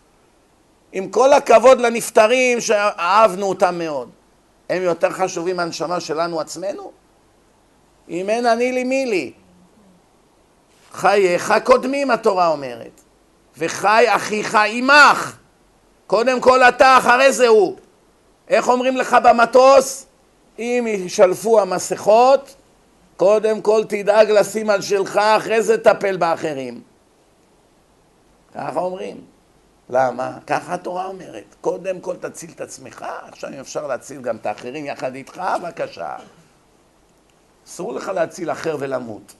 עם 0.91 1.10
כל 1.10 1.34
הכבוד 1.34 1.82
לנפטרים 1.82 2.62
שאהבנו 2.62 3.45
אותם 3.45 3.78
מאוד. 3.78 4.10
הם 4.70 4.82
יותר 4.82 5.10
חשובים 5.10 5.56
מהנשמה 5.58 5.99
שלנו 5.99 6.40
עצמנו? 6.40 6.91
אם 8.10 8.30
אין 8.30 8.45
אני 8.45 8.72
לי 8.72 8.84
מי 8.84 9.06
לי. 9.06 9.32
חייך 10.94 11.54
קודמים, 11.64 12.12
התורה 12.12 12.48
אומרת. 12.48 13.02
וחי 13.58 14.06
אחיך 14.08 14.58
עמך. 14.70 15.38
קודם 16.08 16.41
כל 16.41 16.64
אתה, 16.64 16.98
אחרי 16.98 17.32
זה 17.32 17.48
הוא. 17.48 17.78
איך 18.48 18.68
אומרים 18.68 18.98
לך 18.98 19.18
במטוס? 19.24 20.06
אם 20.59 20.85
ישלפו 20.88 21.61
המסכות, 21.61 22.55
קודם 23.17 23.61
כל 23.61 23.84
תדאג 23.89 24.31
לשים 24.31 24.69
על 24.69 24.81
שלך, 24.81 25.17
אחרי 25.17 25.63
זה 25.63 25.77
תטפל 25.77 26.17
באחרים. 26.17 26.81
ככה 28.55 28.79
אומרים. 28.79 29.21
למה? 29.89 30.38
ככה 30.47 30.73
התורה 30.73 31.05
אומרת. 31.05 31.55
קודם 31.61 31.99
כל 31.99 32.15
תציל 32.15 32.51
את 32.55 32.61
עצמך, 32.61 33.05
עכשיו 33.27 33.49
אם 33.49 33.59
אפשר 33.59 33.88
להציל 33.88 34.21
גם 34.21 34.35
את 34.35 34.45
האחרים 34.45 34.85
יחד 34.85 35.15
איתך, 35.15 35.41
בבקשה. 35.61 36.15
אסור 37.67 37.93
לך 37.93 38.07
להציל 38.07 38.51
אחר 38.51 38.77
ולמות. 38.79 39.34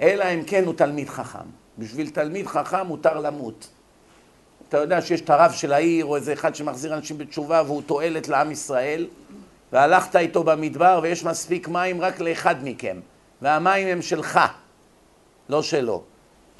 אלא 0.00 0.24
אם 0.24 0.42
כן 0.46 0.64
הוא 0.64 0.74
תלמיד 0.74 1.08
חכם. 1.08 1.48
בשביל 1.78 2.10
תלמיד 2.10 2.46
חכם 2.46 2.86
מותר 2.86 3.20
למות. 3.20 3.68
אתה 4.68 4.78
יודע 4.78 5.02
שיש 5.02 5.20
את 5.20 5.30
הרב 5.30 5.52
של 5.52 5.72
העיר, 5.72 6.04
או 6.04 6.16
איזה 6.16 6.32
אחד 6.32 6.54
שמחזיר 6.54 6.94
אנשים 6.94 7.18
בתשובה 7.18 7.62
והוא 7.66 7.82
תועלת 7.86 8.28
לעם 8.28 8.50
ישראל, 8.50 9.06
והלכת 9.74 10.16
איתו 10.16 10.44
במדבר 10.44 11.00
ויש 11.02 11.24
מספיק 11.24 11.68
מים 11.68 12.00
רק 12.00 12.20
לאחד 12.20 12.54
מכם, 12.62 13.00
והמים 13.42 13.88
הם 13.88 14.02
שלך, 14.02 14.40
לא 15.48 15.62
שלו. 15.62 16.02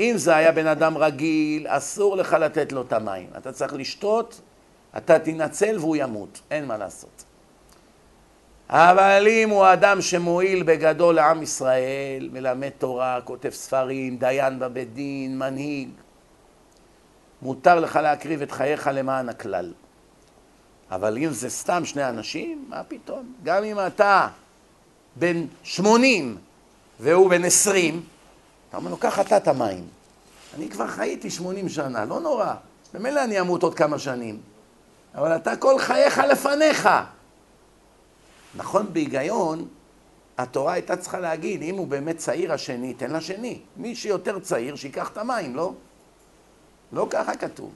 אם 0.01 0.13
זה 0.17 0.37
היה 0.37 0.53
בן 0.53 0.67
אדם 0.67 0.99
רגיל, 0.99 1.67
אסור 1.69 2.17
לך 2.17 2.33
לתת 2.33 2.73
לו 2.73 2.83
את 2.83 2.93
המים. 2.93 3.27
אתה 3.37 3.53
צריך 3.53 3.75
לשתות, 3.75 4.41
אתה 4.97 5.19
תנצל 5.19 5.79
והוא 5.79 5.97
ימות, 5.97 6.41
אין 6.51 6.67
מה 6.67 6.77
לעשות. 6.77 7.25
אבל 8.69 9.27
אם 9.29 9.51
הוא 9.51 9.73
אדם 9.73 10.01
שמועיל 10.01 10.63
בגדול 10.63 11.15
לעם 11.15 11.43
ישראל, 11.43 12.29
מלמד 12.33 12.71
תורה, 12.79 13.21
כותב 13.25 13.51
ספרים, 13.51 14.17
דיין 14.17 14.59
בבית 14.59 14.95
דין, 14.95 15.39
מנהיג, 15.39 15.89
מותר 17.43 17.81
לך 17.81 17.97
להקריב 17.97 18.43
את 18.43 18.51
חייך 18.51 18.91
למען 18.95 19.29
הכלל. 19.29 19.73
אבל 20.91 21.19
אם 21.19 21.31
זה 21.31 21.51
סתם 21.51 21.85
שני 21.85 22.09
אנשים, 22.09 22.65
מה 22.69 22.83
פתאום? 22.85 23.33
גם 23.45 23.65
אם 23.65 23.77
אתה 23.87 24.29
בן 25.17 25.47
שמונים 25.63 26.37
והוא 27.01 27.31
בן 27.31 27.45
עשרים, 27.45 28.03
אתה 28.69 28.77
אומר 28.77 28.91
לו, 28.91 28.97
קח 28.97 29.21
אתה 29.21 29.37
את 29.37 29.49
המים. 29.49 29.85
אני 30.57 30.71
כבר 30.71 30.87
חייתי 30.87 31.31
שמונים 31.31 31.69
שנה, 31.69 32.05
לא 32.05 32.21
נורא. 32.21 32.55
ממילא 32.95 33.25
אני 33.25 33.41
אמות 33.41 33.63
עוד 33.63 33.75
כמה 33.75 33.99
שנים. 33.99 34.41
אבל 35.15 35.37
אתה 35.37 35.57
כל 35.57 35.79
חייך 35.79 36.19
לפניך. 36.19 36.89
נכון, 38.55 38.87
בהיגיון, 38.93 39.69
התורה 40.39 40.73
הייתה 40.73 40.97
צריכה 40.97 41.21
להגיד, 41.21 41.63
אם 41.63 41.75
הוא 41.75 41.87
באמת 41.87 42.19
צעיר 42.19 42.53
השני, 42.53 42.95
תן 42.95 43.13
לשני. 43.13 43.59
מי 43.77 43.95
שיותר 43.95 44.39
צעיר, 44.39 44.77
שייקח 44.77 45.11
את 45.11 45.19
המים, 45.19 45.57
לא? 45.57 45.73
לא 46.93 47.07
ככה 47.11 47.37
כתוב. 47.37 47.73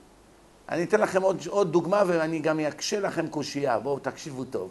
אני 0.69 0.85
אתן 0.85 1.01
לכם 1.01 1.23
עוד, 1.23 1.47
עוד 1.49 1.73
דוגמה 1.73 2.03
ואני 2.07 2.39
גם 2.39 2.61
אקשה 2.61 3.01
לכם 3.01 3.29
קושייה, 3.29 3.79
בואו 3.79 3.99
תקשיבו 3.99 4.45
טוב. 4.45 4.71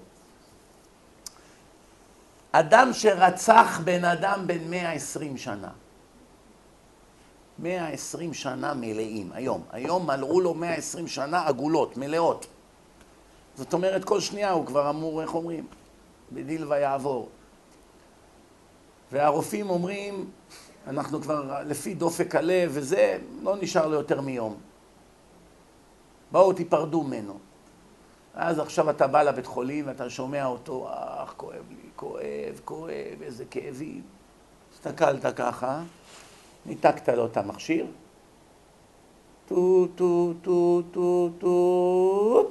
אדם 2.51 2.89
שרצח 2.93 3.81
בן 3.83 4.05
אדם 4.05 4.47
בן 4.47 4.69
120 4.69 5.37
שנה. 5.37 5.69
120 7.59 8.33
שנה 8.33 8.73
מלאים, 8.73 9.31
היום. 9.33 9.63
היום 9.71 10.07
מלאו 10.07 10.41
לו 10.41 10.53
120 10.53 11.07
שנה 11.07 11.47
עגולות, 11.47 11.97
מלאות. 11.97 12.47
זאת 13.55 13.73
אומרת, 13.73 14.03
כל 14.03 14.19
שנייה 14.19 14.51
הוא 14.51 14.65
כבר 14.65 14.89
אמור, 14.89 15.21
איך 15.21 15.35
אומרים? 15.35 15.67
בדיל 16.31 16.65
ויעבור. 16.67 17.29
והרופאים 19.11 19.69
אומרים, 19.69 20.29
אנחנו 20.87 21.21
כבר 21.21 21.61
לפי 21.65 21.93
דופק 21.93 22.35
הלב 22.35 22.71
וזה, 22.73 23.17
לא 23.43 23.55
נשאר 23.61 23.87
לו 23.87 23.93
יותר 23.93 24.21
מיום. 24.21 24.66
בואו 26.31 26.53
תיפרדו 26.53 27.03
ממנו. 27.03 27.39
אז 28.33 28.59
עכשיו 28.59 28.89
אתה 28.89 29.07
בא 29.07 29.23
לבית 29.23 29.45
חולים 29.45 29.87
ואתה 29.87 30.09
שומע 30.09 30.45
אותו, 30.45 30.87
אך, 30.89 31.33
כואב 31.37 31.63
לי, 31.69 31.89
כואב, 31.95 32.59
כואב, 32.65 33.21
איזה 33.21 33.45
כאבים. 33.45 34.01
הסתכלת 34.73 35.35
ככה, 35.35 35.81
ניתקת 36.65 37.09
לו 37.09 37.25
את 37.25 37.37
המכשיר, 37.37 37.85
טו, 39.47 39.87
טו, 39.95 40.33
טו, 40.41 40.81
טו, 40.91 41.29
טו, 41.39 42.49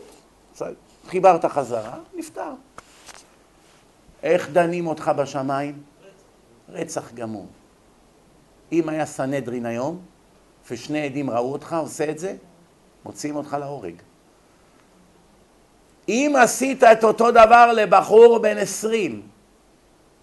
חיברת 1.08 1.44
חזרה, 1.44 1.98
נפטר. 2.14 2.52
איך 4.22 4.50
דנים 4.50 4.86
אותך 4.86 5.10
בשמיים? 5.16 5.82
רצח 6.68 7.12
גמור. 7.12 7.46
אם 8.72 8.88
היה 8.88 9.06
סנהדרין 9.06 9.66
היום, 9.66 9.98
ושני 10.70 11.04
עדים 11.04 11.30
ראו 11.30 11.52
אותך 11.52 11.76
עושה 11.80 12.10
את 12.10 12.18
זה, 12.18 12.36
מוציאים 13.06 13.36
אותך 13.36 13.56
להורג. 13.60 13.94
אם 16.08 16.34
עשית 16.38 16.84
את 16.84 17.04
אותו 17.04 17.30
דבר 17.30 17.72
לבחור 17.72 18.38
בן 18.38 18.58
עשרים, 18.58 19.22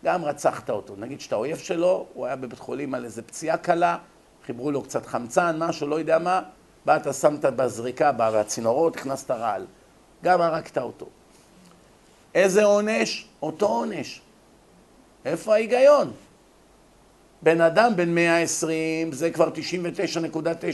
גם 0.06 0.26
רצחת 0.26 0.70
אותו. 0.70 0.94
נגיד 0.98 1.22
שאתה 1.22 1.36
אויב 1.36 1.58
שלו, 1.58 2.06
הוא 2.14 2.26
היה 2.26 2.36
בבית 2.36 2.60
חולים 2.60 2.94
על 2.94 3.06
איזה 3.06 3.22
פציעה 3.22 3.58
קלה, 3.58 3.98
חיברו 4.46 4.72
לו 4.72 4.82
קצת 4.82 5.06
חמצן, 5.06 5.56
משהו, 5.60 5.88
לא 5.88 6.00
יודע 6.00 6.20
מה, 6.20 6.42
באת, 6.86 7.14
שמת 7.14 7.46
בזריקה, 7.46 8.12
בצינורות, 8.12 8.96
הכנסת 8.98 9.32
רעל. 9.32 9.66
גם 10.24 10.42
הרגת 10.42 10.78
אותו. 10.78 11.06
איזה 12.36 12.64
עונש? 12.64 13.28
אותו 13.42 13.68
עונש. 13.68 14.22
איפה 15.26 15.54
ההיגיון? 15.54 16.12
בן 17.42 17.62
אדם 17.62 17.96
בן 17.96 18.16
120 18.16 19.12
זה 19.12 19.32
כבר 19.32 19.50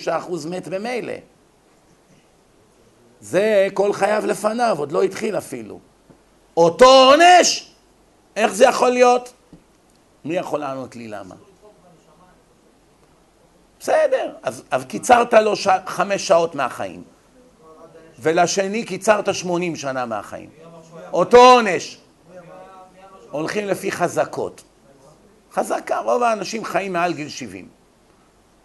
99.9 0.06 0.18
אחוז 0.18 0.46
מת 0.46 0.68
במילא. 0.68 1.14
זה 3.22 3.68
כל 3.74 3.94
חייו 3.94 4.26
לפניו, 4.26 4.76
עוד 4.80 4.92
לא 4.92 5.04
התחיל 5.04 5.38
אפילו. 5.38 5.80
אותו 6.58 6.86
עונש? 6.86 7.72
איך 8.36 8.54
זה 8.54 8.66
יכול 8.66 8.90
להיות? 8.90 9.34
מי 10.26 10.36
יכול 10.36 10.60
לענות 10.60 10.96
לי 10.96 11.08
למה? 11.08 11.36
בסדר, 13.80 14.34
אז, 14.44 14.64
אז 14.72 14.86
קיצרת 14.86 15.34
לו 15.34 15.56
ש... 15.56 15.68
חמש 15.86 16.28
שעות 16.28 16.56
מהחיים. 16.56 17.04
ולשני 18.20 18.86
קיצרת 18.86 19.36
שמונים 19.36 19.76
שנה 19.76 20.06
מהחיים. 20.06 20.50
אותו 21.14 21.38
עונש. 21.38 21.98
הולכים 23.32 23.68
לפי 23.68 23.92
חזקות. 23.92 24.64
חזקה, 25.54 26.00
רוב 26.00 26.24
האנשים 26.24 26.66
חיים 26.66 26.94
מעל 26.94 27.14
גיל 27.14 27.30
70. 27.30 27.68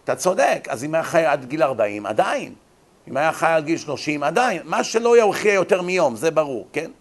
אתה 0.03 0.15
צודק, 0.15 0.67
אז 0.69 0.83
אם 0.83 0.95
היה 0.95 1.03
חי 1.03 1.25
עד 1.25 1.45
גיל 1.45 1.63
40, 1.63 2.05
עדיין. 2.05 2.53
אם 3.07 3.17
היה 3.17 3.33
חי 3.33 3.45
עד 3.45 3.65
גיל 3.65 3.77
30, 3.77 4.23
עדיין. 4.23 4.61
מה 4.65 4.83
שלא 4.83 5.17
יוכיח 5.17 5.53
יותר 5.53 5.81
מיום, 5.81 6.15
זה 6.15 6.31
ברור, 6.31 6.67
כן? 6.73 6.91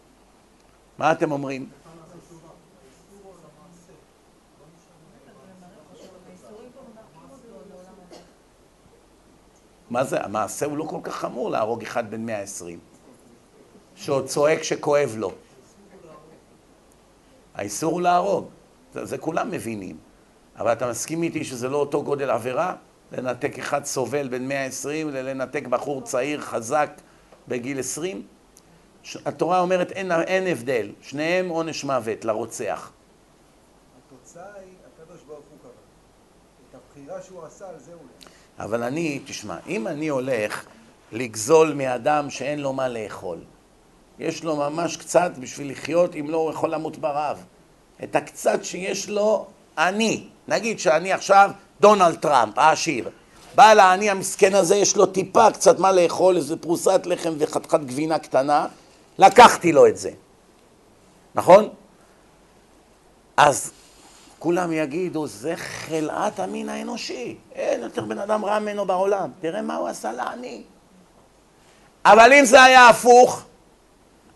מה 0.98 1.12
אתם 1.12 1.32
אומרים? 1.32 1.68
מה 9.90 10.04
זה? 10.04 10.24
המעשה 10.24 10.66
הוא 10.66 10.76
לא 10.76 10.84
כל 10.84 10.98
כך 11.02 11.14
חמור 11.14 11.50
להרוג 11.50 11.82
אחד 11.82 12.10
בן 12.10 12.26
120, 12.26 12.78
שעוד 13.94 14.26
צועק 14.26 14.62
שכואב 14.62 15.14
לו. 15.16 15.32
האיסור 17.54 17.92
הוא 17.92 18.00
להרוג, 18.00 18.48
זה, 18.94 19.04
זה 19.04 19.18
כולם 19.18 19.50
מבינים. 19.50 19.96
אבל 20.56 20.72
אתה 20.72 20.90
מסכים 20.90 21.22
איתי 21.22 21.44
שזה 21.44 21.68
לא 21.68 21.76
אותו 21.76 22.02
גודל 22.02 22.30
עבירה? 22.30 22.74
לנתק 23.16 23.58
אחד 23.58 23.84
סובל 23.84 24.28
בן 24.28 24.48
120 24.48 25.10
ללנתק 25.10 25.66
בחור 25.66 26.02
צעיר 26.02 26.40
חזק 26.40 26.90
בגיל 27.48 27.78
20? 27.78 28.22
התורה 29.26 29.60
אומרת 29.60 29.92
אין, 29.92 30.12
אין 30.12 30.46
הבדל, 30.46 30.92
שניהם 31.02 31.48
עונש 31.48 31.84
מוות 31.84 32.24
לרוצח. 32.24 32.90
התוצאה 34.06 34.42
היא, 34.42 34.72
הקדוש 34.86 35.22
ברוך 35.26 35.44
הוא 35.50 35.58
קבע. 35.62 35.70
את 36.70 36.74
הבחירה 36.74 37.22
שהוא 37.22 37.44
עשה, 37.44 37.68
על 37.68 37.78
זה 37.78 37.92
הוא... 37.92 38.02
אבל 38.58 38.82
אני, 38.82 39.20
תשמע, 39.26 39.56
אם 39.66 39.88
אני 39.88 40.08
הולך 40.08 40.64
לגזול 41.12 41.72
מאדם 41.72 42.30
שאין 42.30 42.60
לו 42.60 42.72
מה 42.72 42.88
לאכול, 42.88 43.38
יש 44.18 44.44
לו 44.44 44.56
ממש 44.56 44.96
קצת 44.96 45.30
בשביל 45.40 45.70
לחיות, 45.70 46.14
אם 46.14 46.30
לא 46.30 46.36
הוא 46.36 46.50
יכול 46.50 46.74
למות 46.74 46.98
ברעב. 46.98 47.44
את 48.04 48.16
הקצת 48.16 48.64
שיש 48.64 49.08
לו, 49.08 49.46
אני, 49.78 50.28
נגיד 50.48 50.78
שאני 50.78 51.12
עכשיו 51.12 51.50
דונלד 51.80 52.14
טראמפ, 52.14 52.58
העשיר, 52.58 53.08
בא 53.54 53.72
לעני 53.72 54.10
המסכן 54.10 54.54
הזה, 54.54 54.76
יש 54.76 54.96
לו 54.96 55.06
טיפה 55.06 55.50
קצת 55.50 55.78
מה 55.78 55.92
לאכול, 55.92 56.36
איזה 56.36 56.56
פרוסת 56.56 57.00
לחם 57.04 57.32
וחתיכת 57.38 57.80
גבינה 57.80 58.18
קטנה, 58.18 58.66
לקחתי 59.18 59.72
לו 59.72 59.86
את 59.86 59.96
זה, 59.96 60.10
נכון? 61.34 61.68
אז 63.36 63.70
כולם 64.38 64.72
יגידו, 64.72 65.26
זה 65.26 65.54
חלאת 65.56 66.40
המין 66.40 66.68
האנושי. 66.68 67.36
אין 67.54 67.82
יותר 67.82 68.04
בן 68.04 68.18
אדם 68.18 68.44
רע 68.44 68.58
ממנו 68.58 68.84
בעולם. 68.86 69.30
תראה 69.40 69.62
מה 69.62 69.76
הוא 69.76 69.88
עשה 69.88 70.12
לעני. 70.12 70.62
אבל 72.04 72.32
אם 72.32 72.44
זה 72.44 72.62
היה 72.62 72.88
הפוך, 72.88 73.42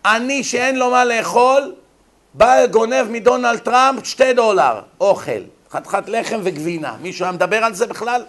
עני 0.05 0.45
שאין 0.45 0.77
לו 0.77 0.91
מה 0.91 1.05
לאכול, 1.05 1.75
בא 2.35 2.67
גונב 2.67 3.07
מדונלד 3.11 3.59
טראמפ 3.59 4.07
שתי 4.07 4.33
דולר 4.33 4.81
אוכל, 5.01 5.43
חתיכת 5.71 6.09
לחם 6.09 6.41
וגבינה. 6.45 6.97
מישהו 7.03 7.25
היה 7.25 7.33
מדבר 7.33 7.57
על 7.57 7.75
זה 7.75 7.87
בכלל? 7.87 8.25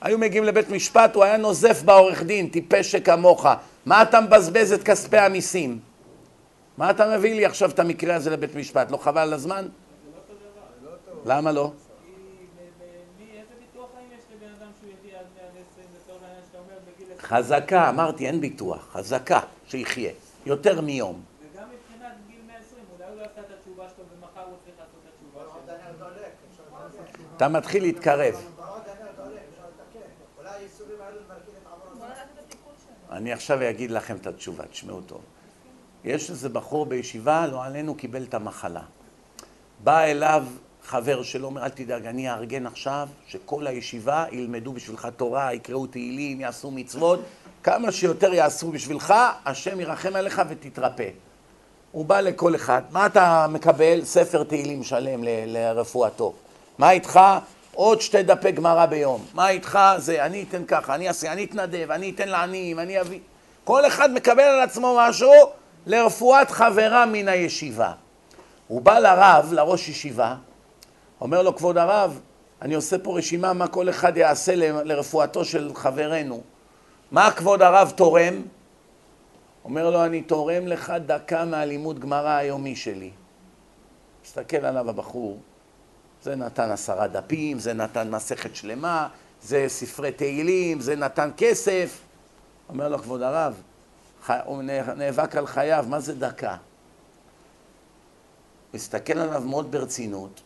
היו 0.00 0.18
מגיעים 0.18 0.44
לבית 0.44 0.70
משפט, 0.70 1.14
הוא 1.14 1.24
היה 1.24 1.36
נוזף 1.36 1.82
בעורך 1.82 2.22
דין, 2.22 2.48
טיפש 2.48 2.92
שכמוך. 2.92 3.46
מה 3.86 4.02
אתה 4.02 4.20
מבזבז 4.20 4.72
את 4.72 4.82
כספי 4.82 5.18
המיסים? 5.18 5.78
מה 6.78 6.90
אתה 6.90 7.16
מביא 7.16 7.34
לי 7.34 7.46
עכשיו 7.46 7.70
את 7.70 7.78
המקרה 7.78 8.14
הזה 8.14 8.30
לבית 8.30 8.54
משפט? 8.54 8.90
לא 8.90 8.96
חבל 8.96 9.20
על 9.20 9.32
הזמן? 9.32 9.68
למה 11.26 11.52
לא? 11.52 11.70
כי 12.04 12.10
ב- 12.10 12.60
ב- 12.60 12.84
מי- 13.18 13.30
איזה 13.38 13.54
ביטוח 13.60 13.86
חיים 13.94 14.08
יש 14.18 14.24
לבן 14.36 14.54
אדם 14.58 14.70
שהוא 14.80 14.90
יחיה 14.90 15.20
עד 15.20 15.26
120 15.36 15.86
לצורך 15.96 16.22
העניין 16.22 16.42
שאתה 16.48 16.58
אומר 16.58 16.78
בגיל 16.86 17.06
20? 17.18 17.18
חזקה, 17.44 17.88
אמרתי, 17.88 18.26
אין 18.26 18.40
ביטוח, 18.40 18.88
חזקה, 18.92 19.40
שיחיה. 19.68 20.10
יותר 20.46 20.80
מיום. 20.80 21.20
וגם 21.54 21.64
מבחינת 21.64 22.12
גיל 22.28 22.40
120, 22.46 22.84
אולי 22.98 23.10
הוא 23.10 23.16
לא 23.20 23.24
עשה 23.24 23.40
את 23.40 23.50
התשובה 23.58 23.84
שלו 23.96 24.04
ומחר 24.16 24.44
הוא 24.50 24.56
צריך 24.64 24.76
לעשות 24.80 25.00
את 25.04 25.12
התשובה 25.14 25.40
עוד 25.40 25.62
שלו. 25.66 25.74
הנר 25.74 25.92
דולק, 25.98 26.32
אפשר 26.50 26.62
לתקן. 27.02 27.22
אתה 27.40 27.48
מתחיל 27.48 27.82
להתקרב. 27.82 28.34
אני 33.10 33.32
עכשיו 33.32 33.68
אגיד 33.70 33.90
לכם 33.90 34.16
את 34.16 34.26
התשובה, 34.26 34.64
תשמעו 34.66 35.00
טוב. 35.00 35.20
יש 36.04 36.30
איזה 36.30 36.48
בחור 36.48 36.86
בישיבה, 36.86 37.46
לא 37.46 37.64
עלינו, 37.64 37.94
קיבל 37.94 38.22
את 38.22 38.34
המחלה. 38.34 38.82
בא 39.84 40.00
אליו 40.00 40.44
חבר 40.84 41.22
שלו, 41.22 41.46
אומר, 41.46 41.64
אל 41.64 41.68
תדאג, 41.68 42.06
אני 42.06 42.30
אארגן 42.30 42.66
עכשיו 42.66 43.08
שכל 43.26 43.66
הישיבה 43.66 44.24
ילמדו 44.32 44.72
בשבילך 44.72 45.08
תורה, 45.16 45.54
יקראו 45.54 45.86
תהילים, 45.86 46.40
יעשו 46.40 46.70
מצוות, 46.70 47.20
כמה 47.62 47.92
שיותר 47.92 48.34
יעשו 48.34 48.72
בשבילך, 48.72 49.14
השם 49.44 49.80
ירחם 49.80 50.16
עליך 50.16 50.42
ותתרפא. 50.48 51.08
הוא 51.92 52.04
בא 52.04 52.20
לכל 52.20 52.54
אחד, 52.54 52.82
מה 52.90 53.06
אתה 53.06 53.46
מקבל? 53.50 54.04
ספר 54.04 54.42
תהילים 54.42 54.82
שלם 54.82 55.20
לרפואתו. 55.24 56.34
מה 56.80 56.90
איתך? 56.90 57.20
עוד 57.74 58.00
שתי 58.00 58.22
דפי 58.22 58.52
גמרא 58.52 58.86
ביום. 58.86 59.24
מה 59.34 59.48
איתך? 59.48 59.78
זה, 59.96 60.26
אני 60.26 60.44
אתן 60.48 60.64
ככה, 60.64 60.94
אני 60.94 61.08
אעשה, 61.08 61.32
אני 61.32 61.44
אתנדב, 61.44 61.90
אני 61.90 62.10
אתן 62.10 62.28
לעניים, 62.28 62.78
אני 62.78 63.00
אביא... 63.00 63.20
כל 63.64 63.86
אחד 63.86 64.12
מקבל 64.12 64.42
על 64.42 64.60
עצמו 64.60 64.96
משהו 64.98 65.32
לרפואת 65.86 66.50
חברה 66.50 67.06
מן 67.06 67.28
הישיבה. 67.28 67.92
הוא 68.68 68.80
בא 68.80 68.98
לרב, 68.98 69.52
לראש 69.52 69.88
ישיבה, 69.88 70.34
אומר 71.20 71.42
לו, 71.42 71.56
כבוד 71.56 71.78
הרב, 71.78 72.20
אני 72.62 72.74
עושה 72.74 72.98
פה 72.98 73.18
רשימה 73.18 73.52
מה 73.52 73.68
כל 73.68 73.88
אחד 73.88 74.16
יעשה 74.16 74.56
לרפואתו 74.84 75.44
של 75.44 75.70
חברנו. 75.74 76.40
מה 77.10 77.30
כבוד 77.30 77.62
הרב 77.62 77.92
תורם? 77.96 78.42
אומר 79.64 79.90
לו, 79.90 80.04
אני 80.04 80.22
תורם 80.22 80.66
לך 80.66 80.92
דקה 81.06 81.44
מהלימוד 81.44 81.98
גמרא 81.98 82.30
היומי 82.30 82.76
שלי. 82.76 83.10
מסתכל 84.24 84.56
עליו 84.56 84.90
הבחור, 84.90 85.38
זה 86.22 86.36
נתן 86.36 86.70
עשרה 86.70 87.08
דפים, 87.08 87.58
זה 87.58 87.72
נתן 87.72 88.10
מסכת 88.10 88.56
שלמה, 88.56 89.08
זה 89.42 89.64
ספרי 89.68 90.12
תהילים, 90.12 90.80
זה 90.80 90.96
נתן 90.96 91.30
כסף. 91.36 92.00
אומר 92.68 92.88
לו, 92.88 92.98
כבוד 92.98 93.22
הרב. 93.22 93.62
הוא 94.44 94.62
נאבק 94.96 95.36
על 95.36 95.46
חייו, 95.46 95.84
מה 95.88 96.00
זה 96.00 96.14
דקה? 96.14 96.56
מסתכל 98.74 99.18
עליו 99.18 99.40
מאוד 99.40 99.72
ברצינות, 99.72 100.40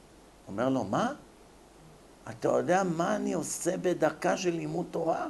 אומר 0.49 0.69
לו, 0.69 0.85
מה? 0.85 1.13
אתה 2.31 2.49
יודע 2.49 2.83
מה 2.83 3.17
אני 3.17 3.33
עושה 3.33 3.77
בדקה 3.77 4.37
של 4.37 4.51
לימוד 4.51 4.87
תורה? 4.91 5.27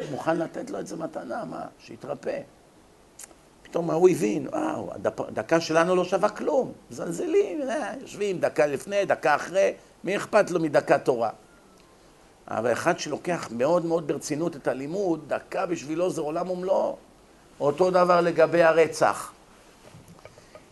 הוא 0.00 0.10
מוכן 0.10 0.36
לתת 0.38 0.70
לו 0.70 0.80
את 0.80 0.86
זה 0.86 0.96
מתנה, 0.96 1.44
מה? 1.44 1.66
שיתרפא. 1.78 2.40
פתאום 3.74 3.90
ההוא 3.90 4.08
הבין, 4.08 4.48
וואו, 4.52 4.90
הדקה 5.28 5.60
שלנו 5.60 5.96
לא 5.96 6.04
שווה 6.04 6.28
כלום, 6.28 6.72
מזלזלים, 6.90 7.62
אה, 7.62 7.92
יושבים 8.00 8.38
דקה 8.38 8.66
לפני, 8.66 9.04
דקה 9.04 9.34
אחרי, 9.34 9.72
מי 10.04 10.16
אכפת 10.16 10.50
לו 10.50 10.60
מדקה 10.60 10.98
תורה? 10.98 11.30
אבל 12.48 12.72
אחד 12.72 12.98
שלוקח 12.98 13.48
מאוד 13.50 13.86
מאוד 13.86 14.06
ברצינות 14.08 14.56
את 14.56 14.68
הלימוד, 14.68 15.20
דקה 15.28 15.66
בשבילו 15.66 16.10
זה 16.10 16.20
עולם 16.20 16.50
ומלואו. 16.50 16.96
אותו 17.60 17.90
דבר 17.90 18.20
לגבי 18.20 18.62
הרצח. 18.62 19.32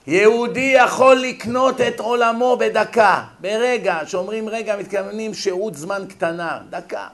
יהודי 0.06 0.74
יכול 0.76 1.16
לקנות 1.16 1.80
את 1.80 2.00
עולמו 2.00 2.56
בדקה, 2.60 3.24
ברגע, 3.40 3.98
שאומרים 4.06 4.48
רגע, 4.48 4.76
מתכוונים 4.76 5.34
שהות 5.34 5.74
זמן 5.74 6.04
קטנה, 6.08 6.60
דקה. 6.70 7.08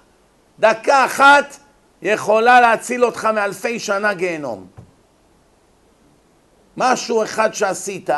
דקה 0.58 1.04
אחת 1.04 1.56
יכולה 2.02 2.60
להציל 2.60 3.04
אותך 3.04 3.24
מאלפי 3.24 3.78
שנה 3.78 4.14
גיהנום. 4.14 4.77
משהו 6.80 7.22
אחד 7.22 7.54
שעשית, 7.54 8.10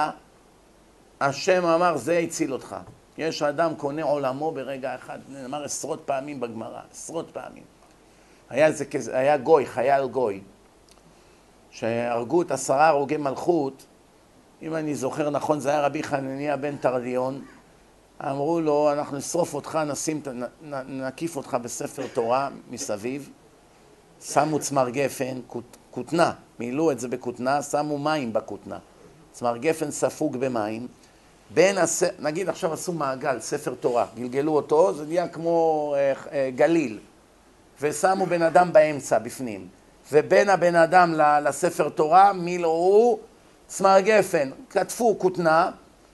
השם 1.21 1.65
אמר, 1.65 1.97
זה 1.97 2.19
הציל 2.19 2.53
אותך. 2.53 2.77
יש 3.19 3.43
אדם 3.43 3.75
קונה 3.75 4.03
עולמו 4.03 4.53
ברגע 4.53 4.95
אחד, 4.95 5.19
נאמר 5.29 5.65
עשרות 5.65 6.03
פעמים 6.05 6.41
בגמרא, 6.41 6.81
עשרות 6.91 7.31
פעמים. 7.33 7.63
היה, 8.51 8.73
זה, 8.73 8.85
היה 9.13 9.37
גוי, 9.37 9.67
חייל 9.67 10.07
גוי, 10.07 10.41
שהרגו 11.71 12.43
את 12.43 12.51
עשרה 12.51 12.89
הרוגי 12.89 13.17
מלכות, 13.17 13.87
אם 14.63 14.77
אני 14.77 14.95
זוכר 14.95 15.31
נכון, 15.31 15.61
זה 15.61 15.71
היה 15.71 15.87
רבי 15.87 16.03
חנניה 16.03 16.57
בן 16.57 16.77
תרדיון, 16.77 17.45
אמרו 18.25 18.61
לו, 18.61 18.93
אנחנו 18.93 19.17
נשרוף 19.17 19.55
אותך, 19.55 19.79
נשים, 19.87 20.23
נקיף 20.87 21.37
אותך 21.37 21.57
בספר 21.63 22.07
תורה 22.13 22.49
מסביב, 22.71 23.31
שמו 24.21 24.59
צמר 24.59 24.91
גפן, 24.91 25.41
כותנה, 25.91 26.33
מילאו 26.59 26.91
את 26.91 27.01
זה 27.01 27.09
בכותנה, 27.09 27.63
שמו 27.63 27.99
מים 27.99 28.33
בכותנה. 28.33 28.79
צמר 29.33 29.57
גפן 29.57 29.91
ספוג 29.91 30.37
במים, 30.37 30.87
בין, 31.55 31.79
הס... 31.79 32.03
נגיד 32.19 32.49
עכשיו 32.49 32.73
עשו 32.73 32.93
מעגל, 32.93 33.41
ספר 33.41 33.75
תורה, 33.81 34.07
גלגלו 34.17 34.53
אותו, 34.53 34.95
זה 34.95 35.07
נהיה 35.07 35.29
כמו 35.29 35.95
אה, 35.97 36.13
אה, 36.33 36.51
גליל, 36.57 36.99
ושמו 37.81 38.27
בן 38.27 38.43
אדם 38.43 38.73
באמצע, 38.73 39.19
בפנים, 39.19 39.69
ובין 40.13 40.49
הבן 40.49 40.75
אדם 40.75 41.15
לספר 41.45 41.89
תורה 41.89 42.33
מילאו 42.33 43.19
צמר 43.67 44.01
גפן, 44.01 44.51
כתפו 44.71 45.19
כותנה, 45.19 45.71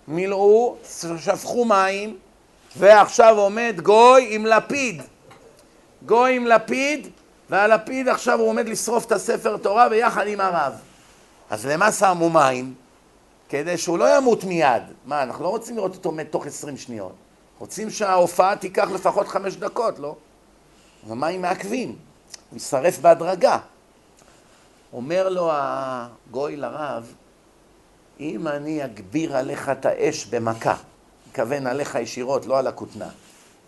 מילאו, 0.09 0.77
שפכו 1.19 1.65
מים, 1.65 2.17
ועכשיו 2.77 3.39
עומד 3.39 3.75
גוי 3.83 4.29
עם 4.31 4.47
לפיד. 4.47 5.03
גוי 6.07 6.37
עם 6.37 6.47
לפיד, 6.47 7.09
והלפיד 7.51 8.09
עכשיו 8.09 8.39
הוא 8.39 8.49
עומד 8.49 8.69
לשרוף 8.69 9.07
את 9.07 9.13
הספר 9.13 9.57
תורה 9.57 9.89
ביחד 9.89 10.27
עם 10.27 10.41
הרב. 10.41 10.73
אז 11.51 11.67
למה 11.67 11.93
שמו 11.93 12.31
מים? 12.31 12.75
כדי 13.49 13.79
שהוא 13.79 13.99
לא 13.99 14.17
ימות 14.17 14.45
מיד. 14.45 14.83
מה, 15.05 15.23
אנחנו 15.23 15.45
לא 15.45 15.49
רוצים 15.49 15.77
לראות 15.77 15.95
אותו 15.95 16.13
מת 16.13 16.33
תוך 16.33 16.47
עשרים 16.47 16.77
שניות. 16.77 17.15
רוצים 17.59 17.91
שההופעה 17.91 18.57
תיקח 18.57 18.89
לפחות 18.95 19.29
חמש 19.29 19.57
דקות, 19.57 19.99
לא? 19.99 20.17
המים 21.11 21.43
מעכבים, 21.43 21.89
הוא 21.89 21.97
יישרף 22.53 22.99
בהדרגה. 22.99 23.59
אומר 24.93 25.29
לו 25.29 25.51
הגוי 25.53 26.57
לרב, 26.57 27.13
אם 28.21 28.49
אני 28.49 28.85
אגביר 28.85 29.37
עליך 29.37 29.69
את 29.69 29.87
האש 29.87 30.27
במכה, 30.27 30.77
מכוון 31.31 31.67
עליך 31.67 31.95
ישירות, 31.95 32.47
לא 32.47 32.59
על 32.59 32.67
הכותנה. 32.67 33.09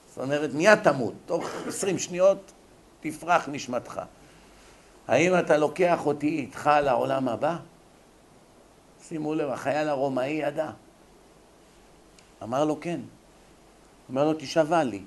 זאת 0.09 0.19
אומרת, 0.19 0.51
מיד 0.55 0.79
תמות, 0.83 1.13
תוך 1.27 1.49
עשרים 1.67 1.99
שניות 1.99 2.53
תפרח 3.01 3.49
נשמתך. 3.49 4.01
האם 5.09 5.39
אתה 5.39 5.57
לוקח 5.57 6.07
אותי 6.07 6.29
איתך 6.29 6.71
לעולם 6.83 7.29
הבא? 7.29 7.57
שימו 9.09 9.35
לב, 9.35 9.51
החייל 9.51 9.89
הרומאי 9.89 10.29
ידע. 10.29 10.71
אמר 12.43 12.65
לו 12.65 12.81
כן. 12.81 13.01
אומר 14.09 14.25
לו, 14.25 14.35
תשבע 14.39 14.85
לי. 14.85 15.03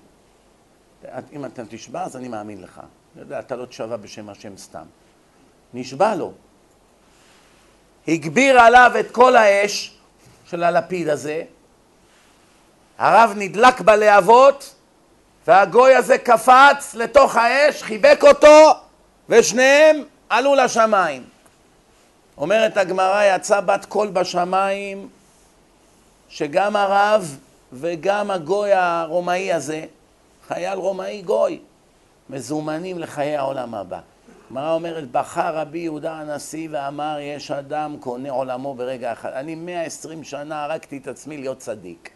אם 1.31 1.45
אתה 1.45 1.65
תשבע, 1.65 2.03
אז 2.03 2.15
אני 2.15 2.27
מאמין 2.27 2.61
לך. 2.61 2.81
אתה 3.39 3.55
לא 3.55 3.65
תשבע 3.65 3.95
בשם 3.97 4.29
השם 4.29 4.57
סתם. 4.57 4.85
נשבע 5.73 6.15
לו. 6.15 6.33
הגביר 8.07 8.59
עליו 8.59 8.91
את 8.99 9.11
כל 9.11 9.35
האש 9.35 9.97
של 10.45 10.63
הלפיד 10.63 11.09
הזה, 11.09 11.43
הרב 12.97 13.33
נדלק 13.37 13.81
בלהבות, 13.81 14.75
והגוי 15.47 15.95
הזה 15.95 16.17
קפץ 16.17 16.95
לתוך 16.95 17.35
האש, 17.35 17.83
חיבק 17.83 18.19
אותו, 18.23 18.71
ושניהם 19.29 20.03
עלו 20.29 20.55
לשמיים. 20.55 21.23
אומרת 22.37 22.77
הגמרא, 22.77 23.35
יצא 23.35 23.59
בת 23.59 23.85
קול 23.85 24.07
בשמיים, 24.07 25.09
שגם 26.29 26.75
הרב 26.75 27.37
וגם 27.73 28.31
הגוי 28.31 28.73
הרומאי 28.73 29.53
הזה, 29.53 29.85
חייל 30.47 30.77
רומאי 30.77 31.21
גוי, 31.21 31.59
מזומנים 32.29 32.99
לחיי 32.99 33.37
העולם 33.37 33.75
הבא. 33.75 33.99
הגמרא 34.47 34.73
אומרת, 34.73 35.11
בכה 35.11 35.49
רבי 35.49 35.79
יהודה 35.79 36.13
הנשיא 36.13 36.67
ואמר, 36.71 37.17
יש 37.19 37.51
אדם 37.51 37.97
קונה 37.99 38.31
עולמו 38.31 38.73
ברגע 38.73 39.13
אחד. 39.13 39.29
אני 39.33 39.55
120 39.55 40.23
שנה 40.23 40.63
הרגתי 40.63 40.97
את 40.97 41.07
עצמי 41.07 41.37
להיות 41.37 41.57
צדיק. 41.57 42.09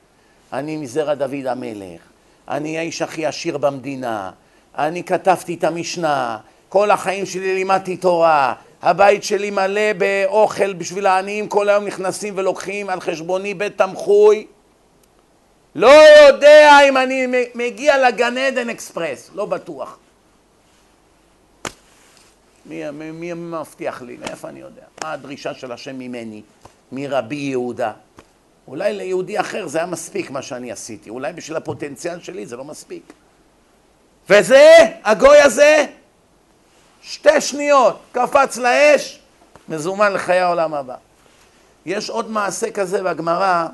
אני 0.54 0.78
מזרע 0.78 1.14
דוד 1.14 1.46
המלך. 1.48 2.15
אני 2.50 2.78
האיש 2.78 3.02
הכי 3.02 3.26
עשיר 3.26 3.58
במדינה. 3.58 4.32
אני 4.78 5.04
כתבתי 5.04 5.54
את 5.54 5.64
המשנה. 5.64 6.38
כל 6.70 6.92
החיים 6.92 7.26
שלי 7.26 7.56
לימדתי 7.56 7.98
תורה. 7.98 8.54
הבית 8.82 9.24
שלי 9.24 9.52
מלא 9.52 9.94
באוכל 9.98 10.74
בשביל 10.74 11.06
העניים, 11.06 11.48
כל 11.48 11.70
היום 11.70 11.86
נכנסים 11.86 12.34
ולוקחים 12.38 12.90
על 12.90 13.02
חשבוני 13.02 13.54
בית 13.54 13.78
תמחוי. 13.78 14.48
לא 15.76 15.92
יודע 16.28 16.80
אם 16.90 16.98
אני 16.98 17.28
מגיע 17.56 18.08
לגן 18.08 18.38
עדן 18.38 18.70
אקספרס, 18.70 19.30
לא 19.34 19.46
בטוח. 19.46 19.98
מי, 22.66 22.92
מי, 22.92 23.12
מי 23.12 23.34
מבטיח 23.34 24.02
לי? 24.02 24.18
מאיפה 24.18 24.50
אני 24.50 24.60
יודע? 24.60 24.82
מה 25.04 25.12
הדרישה 25.12 25.54
של 25.54 25.72
השם 25.72 26.00
ממני? 26.00 26.42
מרבי 26.92 27.36
יהודה? 27.36 27.92
אולי 28.68 28.94
ליהודי 28.94 29.40
אחר 29.40 29.68
זה 29.68 29.78
היה 29.78 29.88
מספיק 29.88 30.32
מה 30.32 30.42
שאני 30.42 30.72
עשיתי, 30.72 31.10
אולי 31.10 31.34
בשביל 31.34 31.58
הפוטנציאל 31.58 32.20
שלי 32.20 32.46
זה 32.46 32.58
לא 32.58 32.64
מספיק. 32.64 33.14
וזה, 34.30 34.78
הגוי 35.04 35.42
הזה, 35.42 35.86
שתי 37.02 37.42
שניות, 37.42 38.00
קפץ 38.12 38.58
לאש, 38.58 39.20
מזומן 39.70 40.14
לחיי 40.14 40.40
העולם 40.40 40.74
הבא. 40.74 40.96
יש 41.86 42.10
עוד 42.10 42.32
מעשה 42.32 42.72
כזה 42.72 43.04
בגמרא, 43.04 43.68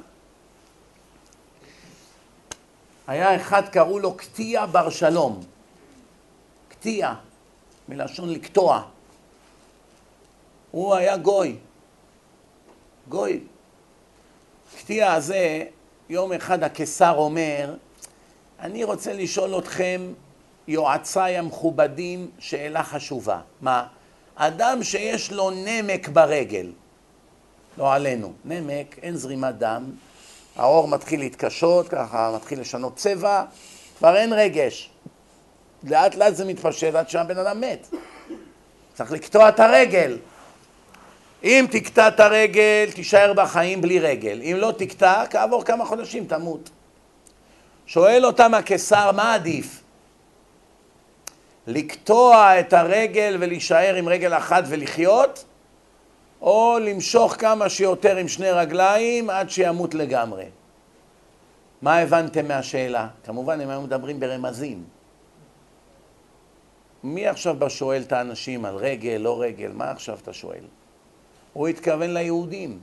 היה 3.08 3.36
אחד, 3.36 3.70
קראו 3.70 4.00
לו 4.00 4.14
קטיע 4.14 4.66
בר 4.66 4.90
שלום. 4.90 5.44
קטיע. 6.70 7.14
מלשון 7.90 8.30
לקטוע. 8.30 8.84
הוא 10.72 10.96
היה 10.96 11.18
גוי. 11.18 11.56
גוי. 13.10 13.42
קטיע 14.92 15.14
הזה, 15.14 15.64
יום 16.10 16.34
אחד 16.34 16.64
הקיסר 16.64 17.14
אומר, 17.18 17.76
אני 18.60 18.84
רוצה 18.84 19.14
לשאול 19.14 19.58
אתכם, 19.58 20.14
יועציי 20.68 21.38
המכובדים, 21.38 22.32
שאלה 22.40 22.84
חשובה. 22.84 23.42
מה? 23.62 23.88
אדם 24.36 24.84
שיש 24.84 25.32
לו 25.32 25.50
נמק 25.52 26.08
ברגל, 26.08 26.72
לא 27.78 27.94
עלינו, 27.94 28.34
נמק, 28.46 29.00
אין 29.02 29.16
זרימת 29.16 29.58
דם, 29.58 29.92
העור 30.56 30.88
מתחיל 30.88 31.20
להתקשות, 31.20 31.90
ככה 31.90 32.32
מתחיל 32.36 32.60
לשנות 32.60 32.96
צבע, 32.96 33.44
כבר 33.98 34.16
אין 34.16 34.34
רגש. 34.34 34.90
לאט 35.84 36.16
לאט 36.16 36.36
זה 36.36 36.46
מתפשט 36.46 36.96
עד 36.96 37.10
שהבן 37.10 37.38
אדם 37.38 37.62
מת. 37.62 37.88
צריך 38.94 39.12
לקטוע 39.12 39.50
את 39.50 39.60
הרגל. 39.60 40.18
אם 41.44 41.66
תקטע 41.72 42.08
את 42.08 42.20
הרגל, 42.20 42.90
תישאר 42.96 43.34
בחיים 43.34 43.82
בלי 43.82 44.00
רגל. 44.00 44.42
אם 44.42 44.56
לא 44.58 44.74
תקטע, 44.78 45.24
כעבור 45.30 45.64
כמה 45.64 45.86
חודשים 45.86 46.26
תמות. 46.26 46.70
שואל 47.86 48.26
אותם 48.26 48.54
הקיסר, 48.54 49.12
מה 49.12 49.34
עדיף? 49.34 49.84
לקטוע 51.68 52.60
את 52.60 52.74
הרגל 52.74 53.38
ולהישאר 53.40 53.96
עם 53.96 54.10
רגל 54.10 54.38
אחת 54.38 54.64
ולחיות, 54.68 55.46
או 56.42 56.78
למשוך 56.82 57.36
כמה 57.40 57.70
שיותר 57.70 58.18
עם 58.18 58.28
שני 58.28 58.52
רגליים 58.52 59.30
עד 59.30 59.50
שימות 59.50 59.94
לגמרי. 59.94 60.46
מה 61.82 61.98
הבנתם 61.98 62.48
מהשאלה? 62.48 63.08
כמובן 63.24 63.62
הם 63.62 63.70
היו 63.70 63.82
מדברים 63.82 64.20
ברמזים. 64.20 64.84
מי 67.04 67.28
עכשיו 67.28 67.70
שואל 67.70 68.02
את 68.02 68.12
האנשים 68.12 68.66
על 68.66 68.76
רגל, 68.76 69.18
לא 69.20 69.42
רגל? 69.42 69.72
מה 69.74 69.92
עכשיו 69.92 70.18
אתה 70.24 70.34
שואל? 70.34 70.64
הוא 71.54 71.68
התכוון 71.68 72.14
ליהודים. 72.14 72.80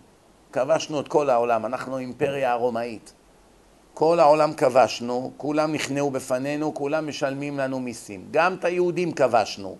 כבשנו 0.53 1.01
את 1.01 1.09
כל 1.09 1.31
העולם, 1.31 1.66
אנחנו 1.66 1.99
אימפריה 1.99 2.53
הרומאית. 2.53 3.12
כל 3.95 4.20
העולם 4.20 4.55
כבשנו, 4.55 5.32
כולם 5.36 5.73
נכנעו 5.73 6.11
בפנינו, 6.11 6.74
כולם 6.74 7.09
משלמים 7.09 7.59
לנו 7.59 7.81
מיסים. 7.81 8.24
גם 8.31 8.55
את 8.55 8.65
היהודים 8.65 9.12
כבשנו. 9.12 9.77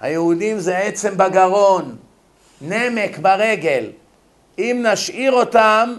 היהודים 0.00 0.58
זה 0.58 0.78
עצם 0.78 1.16
בגרון, 1.16 1.96
נמק 2.60 3.18
ברגל. 3.18 3.90
אם 4.58 4.84
נשאיר 4.92 5.32
אותם, 5.32 5.94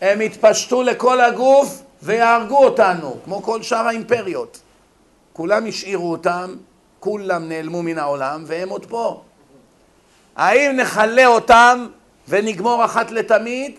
הם 0.00 0.20
יתפשטו 0.20 0.82
לכל 0.82 1.20
הגוף 1.20 1.82
ויהרגו 2.02 2.64
אותנו, 2.64 3.16
כמו 3.24 3.42
כל 3.42 3.62
שאר 3.62 3.86
האימפריות. 3.86 4.60
כולם 5.32 5.66
השאירו 5.66 6.10
אותם, 6.10 6.54
כולם 7.00 7.48
נעלמו 7.48 7.82
מן 7.82 7.98
העולם, 7.98 8.44
והם 8.46 8.68
עוד 8.68 8.86
פה. 8.86 9.22
האם 10.36 10.76
נכלה 10.76 11.26
אותם 11.26 11.86
ונגמור 12.28 12.84
אחת 12.84 13.10
לתמיד, 13.10 13.78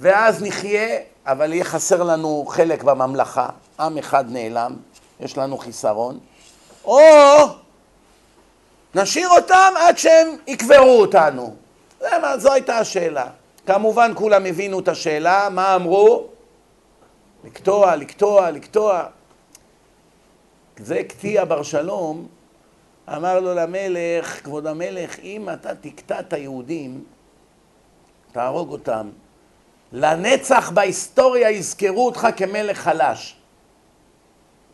ואז 0.00 0.42
נחיה, 0.42 0.98
אבל 1.26 1.52
יהיה 1.52 1.64
חסר 1.64 2.02
לנו 2.02 2.44
חלק 2.48 2.82
בממלכה, 2.82 3.48
עם 3.80 3.98
אחד 3.98 4.24
נעלם, 4.32 4.76
יש 5.20 5.38
לנו 5.38 5.58
חיסרון, 5.58 6.18
או 6.84 6.98
נשאיר 8.94 9.28
אותם 9.28 9.72
עד 9.76 9.98
שהם 9.98 10.28
יקברו 10.46 11.00
אותנו. 11.00 11.56
זה 12.00 12.08
מה, 12.22 12.38
זו 12.38 12.52
הייתה 12.52 12.78
השאלה. 12.78 13.26
כמובן 13.66 14.12
כולם 14.14 14.46
הבינו 14.46 14.78
את 14.78 14.88
השאלה, 14.88 15.48
מה 15.50 15.74
אמרו? 15.74 16.26
לקטוע, 17.44 17.96
לקטוע, 17.96 18.50
לקטוע. 18.50 19.04
זה 20.76 21.02
קטיע 21.08 21.44
בר 21.44 21.62
שלום, 21.62 22.26
אמר 23.08 23.40
לו 23.40 23.54
למלך, 23.54 24.44
כבוד 24.44 24.66
המלך, 24.66 25.18
אם 25.18 25.48
אתה 25.50 25.74
תקטע 25.74 26.20
את 26.20 26.32
היהודים, 26.32 27.04
תהרוג 28.32 28.72
אותם, 28.72 29.08
לנצח 29.92 30.70
בהיסטוריה 30.70 31.50
יזכרו 31.50 32.06
אותך 32.06 32.28
כמלך 32.36 32.78
חלש. 32.78 33.36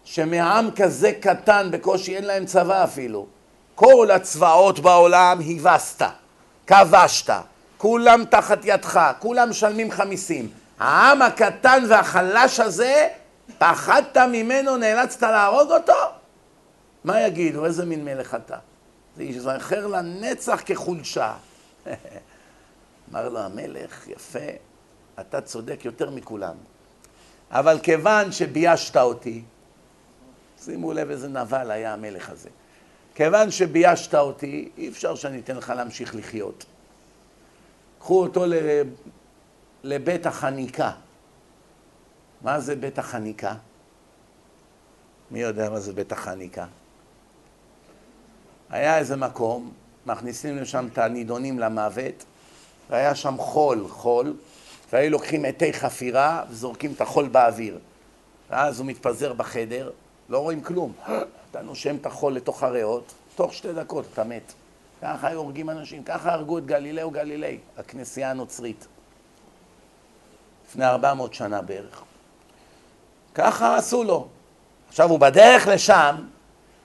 שמעם 0.04 0.70
כזה 0.70 1.12
קטן, 1.20 1.68
בקושי 1.72 2.16
אין 2.16 2.24
להם 2.24 2.46
צבא 2.46 2.84
אפילו, 2.84 3.26
כל 3.74 4.10
הצבאות 4.14 4.80
בעולם 4.80 5.40
הבסת, 5.46 6.04
כבשת, 6.66 7.34
כולם 7.78 8.24
תחת 8.24 8.58
ידך, 8.64 9.00
כולם 9.18 9.50
משלמים 9.50 9.88
לך 9.88 10.00
מיסים. 10.00 10.48
העם 10.78 11.22
הקטן 11.22 11.84
והחלש 11.88 12.60
הזה, 12.60 13.08
פחדת 13.58 14.16
ממנו, 14.16 14.76
נאלצת 14.76 15.22
להרוג 15.22 15.72
אותו? 15.72 16.21
מה 17.04 17.20
יגידו? 17.20 17.64
איזה 17.64 17.84
מין 17.84 18.04
מלך 18.04 18.34
אתה? 18.34 18.58
זה 19.16 19.22
ייזכר 19.22 19.86
לנצח 19.86 20.62
כחולשה. 20.66 21.34
אמר 23.10 23.28
לו 23.28 23.38
המלך, 23.38 24.08
יפה, 24.08 24.38
אתה 25.20 25.40
צודק 25.40 25.84
יותר 25.84 26.10
מכולם. 26.10 26.54
אבל 27.50 27.78
כיוון 27.82 28.32
שביישת 28.32 28.96
אותי, 28.96 29.42
שימו 30.64 30.92
לב 30.92 31.10
איזה 31.10 31.28
נבל 31.28 31.70
היה 31.70 31.92
המלך 31.92 32.30
הזה. 32.30 32.48
כיוון 33.14 33.50
שביישת 33.50 34.14
אותי, 34.14 34.70
אי 34.78 34.88
אפשר 34.88 35.14
שאני 35.14 35.40
אתן 35.40 35.56
לך 35.56 35.72
להמשיך 35.76 36.14
לחיות. 36.14 36.64
קחו 37.98 38.22
אותו 38.22 38.44
לבית 39.82 40.26
החניקה. 40.26 40.92
מה 42.42 42.60
זה 42.60 42.76
בית 42.76 42.98
החניקה? 42.98 43.54
מי 45.30 45.40
יודע 45.40 45.70
מה 45.70 45.80
זה 45.80 45.92
בית 45.92 46.12
החניקה? 46.12 46.66
היה 48.72 48.98
איזה 48.98 49.16
מקום, 49.16 49.72
מכניסים 50.06 50.56
לשם 50.56 50.88
את 50.92 50.98
הנידונים 50.98 51.58
למוות, 51.58 52.24
והיה 52.90 53.14
שם 53.14 53.34
חול, 53.38 53.88
חול, 53.88 54.34
והיו 54.92 55.10
לוקחים 55.10 55.44
עטי 55.44 55.72
חפירה 55.72 56.44
וזורקים 56.50 56.92
את 56.92 57.00
החול 57.00 57.28
באוויר. 57.28 57.78
ואז 58.50 58.78
הוא 58.78 58.86
מתפזר 58.86 59.32
בחדר, 59.32 59.90
לא 60.28 60.38
רואים 60.38 60.62
כלום. 60.62 60.92
אתה 61.50 61.62
נושם 61.62 61.96
את 61.96 62.06
החול 62.06 62.34
לתוך 62.34 62.62
הריאות, 62.62 63.12
תוך 63.34 63.54
שתי 63.54 63.72
דקות 63.72 64.04
אתה 64.12 64.24
מת. 64.24 64.52
ככה 65.02 65.28
היו 65.28 65.38
הורגים 65.38 65.70
אנשים, 65.70 66.02
ככה 66.02 66.32
הרגו 66.32 66.58
את 66.58 66.66
גלילאו 66.66 67.10
גלילי, 67.10 67.58
הכנסייה 67.78 68.30
הנוצרית. 68.30 68.86
לפני 70.68 70.86
400 70.86 71.34
שנה 71.34 71.62
בערך. 71.62 72.02
ככה 73.34 73.76
עשו 73.76 74.04
לו. 74.04 74.28
עכשיו 74.88 75.10
הוא 75.10 75.18
בדרך 75.18 75.66
לשם, 75.66 76.16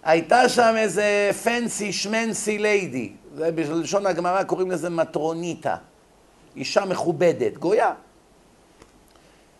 הייתה 0.07 0.49
שם 0.49 0.73
איזה 0.77 1.29
פנסי 1.43 1.93
שמנסי 1.93 2.57
ליידי, 2.57 3.11
בלשון 3.35 4.05
הגמרא 4.05 4.43
קוראים 4.43 4.71
לזה 4.71 4.89
מטרוניטה, 4.89 5.75
אישה 6.55 6.85
מכובדת, 6.85 7.57
גויה. 7.57 7.93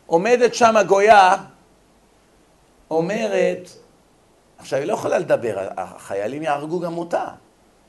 עומדת 0.06 0.56
שם 0.56 0.78
הגויה, 0.78 1.36
אומרת, 2.90 3.70
עכשיו 4.58 4.80
היא 4.80 4.88
לא 4.88 4.94
יכולה 4.94 5.20
לדבר, 5.20 5.68
החיילים 5.78 6.44
יהרגו 6.44 6.80
גם 6.80 6.98
אותה, 6.98 7.26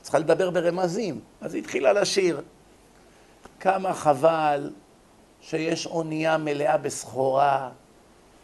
צריכה 0.01 0.19
לדבר 0.19 0.49
ברמזים, 0.49 1.19
אז 1.41 1.53
היא 1.53 1.61
התחילה 1.61 1.93
לשיר. 1.93 2.41
כמה 3.59 3.93
חבל 3.93 4.69
שיש 5.41 5.87
אונייה 5.87 6.37
מלאה 6.37 6.77
בסחורה 6.77 7.69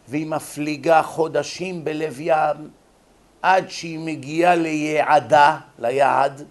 והיא 0.08 0.26
מפליגה 0.26 1.02
חודשים 1.02 1.84
בלב 1.84 2.16
ים 2.20 2.70
עד 3.42 3.70
שהיא 3.70 3.98
מגיעה 3.98 4.54
ליעדה, 4.54 5.58
ליעד, 5.78 6.42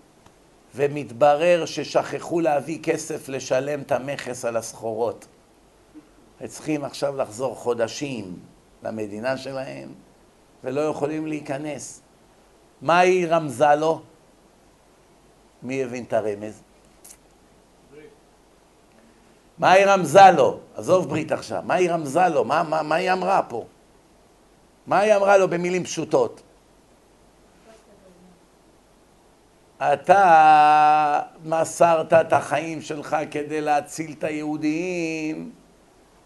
ומתברר 0.75 1.65
ששכחו 1.65 2.39
להביא 2.39 2.79
כסף 2.83 3.29
לשלם 3.29 3.81
את 3.81 3.91
המכס 3.91 4.45
על 4.45 4.57
הסחורות. 4.57 5.27
וצריכים 6.41 6.83
עכשיו 6.83 7.17
לחזור 7.17 7.55
חודשים 7.55 8.39
למדינה 8.83 9.37
שלהם, 9.37 9.89
ולא 10.63 10.81
יכולים 10.81 11.27
להיכנס. 11.27 12.01
מה 12.81 12.99
היא 12.99 13.27
רמזה 13.27 13.75
לו? 13.75 14.01
מי 15.63 15.83
הבין 15.83 16.03
את 16.03 16.13
הרמז? 16.13 16.61
מה 19.57 19.71
היא 19.71 19.85
רמזה 19.85 20.31
לו? 20.37 20.59
עזוב 20.75 21.09
ברית 21.09 21.31
עכשיו, 21.31 21.63
מה 21.65 21.73
היא 21.73 21.91
רמזה 21.91 22.27
לו? 22.27 22.43
מה, 22.43 22.63
מה, 22.63 22.83
מה 22.83 22.95
היא 22.95 23.11
אמרה 23.11 23.41
פה? 23.49 23.65
מה 24.87 24.99
היא 24.99 25.15
אמרה 25.15 25.37
לו 25.37 25.47
במילים 25.47 25.83
פשוטות? 25.83 26.41
אתה 29.77 31.21
מסרת 31.45 32.13
את 32.13 32.33
החיים 32.33 32.81
שלך 32.81 33.17
כדי 33.31 33.61
להציל 33.61 34.15
את 34.19 34.23
היהודים 34.23 35.51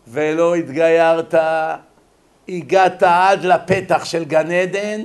ולא 0.07 0.55
התגיירת, 0.55 1.33
הגעת 2.49 3.03
עד 3.03 3.43
לפתח 3.43 4.05
של 4.05 4.25
גן 4.25 4.51
עדן 4.51 5.01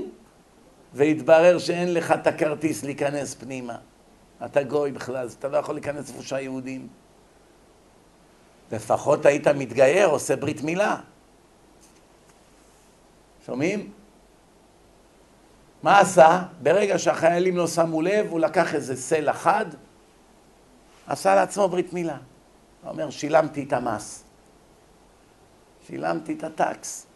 והתברר 0.95 1.59
שאין 1.59 1.95
לך 1.95 2.13
את 2.13 2.27
הכרטיס 2.27 2.85
להיכנס 2.85 3.35
פנימה. 3.35 3.77
אתה 4.45 4.63
גוי 4.63 4.93
בכלל, 4.93 5.29
אתה 5.39 5.49
לא 5.49 5.57
יכול 5.57 5.75
להיכנס 5.75 6.11
איפה 6.11 6.23
שהיהודים. 6.23 6.89
לפחות 8.73 9.27
היית 9.27 9.49
מתגייר, 9.49 10.09
עושה 10.09 10.37
ברית 10.37 10.63
מילה. 10.63 10.97
שומעים? 13.47 13.91
מה 15.85 16.01
עשה? 16.01 16.43
ברגע 16.63 16.99
שהחיילים 16.99 17.57
לא 17.57 17.67
שמו 17.67 18.03
לב, 18.03 18.27
הוא 18.31 18.41
לקח 18.41 18.75
איזה 18.75 18.97
סלע 18.97 19.33
חד, 19.33 19.67
עשה 21.07 21.35
לעצמו 21.35 21.69
ברית 21.69 21.93
מילה. 21.93 22.17
הוא 22.83 22.91
אומר, 22.91 23.11
שילמתי 23.11 23.65
את 23.65 23.73
המס. 23.73 24.25
שילמתי 25.87 26.35
את 26.39 26.45
הטקס. 26.45 27.07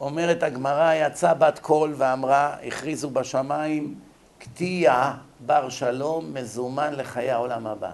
אומרת 0.00 0.42
הגמרא, 0.42 0.92
יצאה 0.94 1.34
בת 1.34 1.58
קול 1.58 1.94
ואמרה, 1.96 2.56
הכריזו 2.66 3.10
בשמיים, 3.10 4.00
קטיע 4.38 5.12
בר 5.40 5.68
שלום 5.68 6.34
מזומן 6.34 6.92
לחיי 6.94 7.30
העולם 7.30 7.66
הבא. 7.66 7.90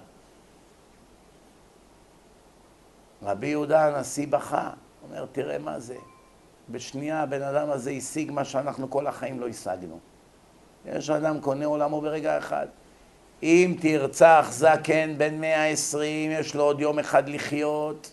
רבי 3.22 3.46
יהודה 3.46 3.86
הנשיא 3.86 4.26
בכה, 4.26 4.70
אומר, 5.02 5.26
תראה 5.32 5.58
מה 5.58 5.80
זה. 5.80 5.96
בשנייה 6.72 7.22
הבן 7.22 7.42
אדם 7.42 7.70
הזה 7.70 7.90
השיג 7.90 8.32
מה 8.32 8.44
שאנחנו 8.44 8.90
כל 8.90 9.06
החיים 9.06 9.40
לא 9.40 9.48
השגנו. 9.48 9.98
יש 10.86 11.10
אדם 11.10 11.40
קונה 11.40 11.66
עולמו 11.66 12.00
ברגע 12.00 12.38
אחד. 12.38 12.66
אם 13.42 13.74
תרצח 13.80 14.48
זקן 14.50 15.14
בן 15.18 15.40
120, 15.40 16.30
יש 16.30 16.54
לו 16.54 16.64
עוד 16.64 16.80
יום 16.80 16.98
אחד 16.98 17.28
לחיות. 17.28 18.12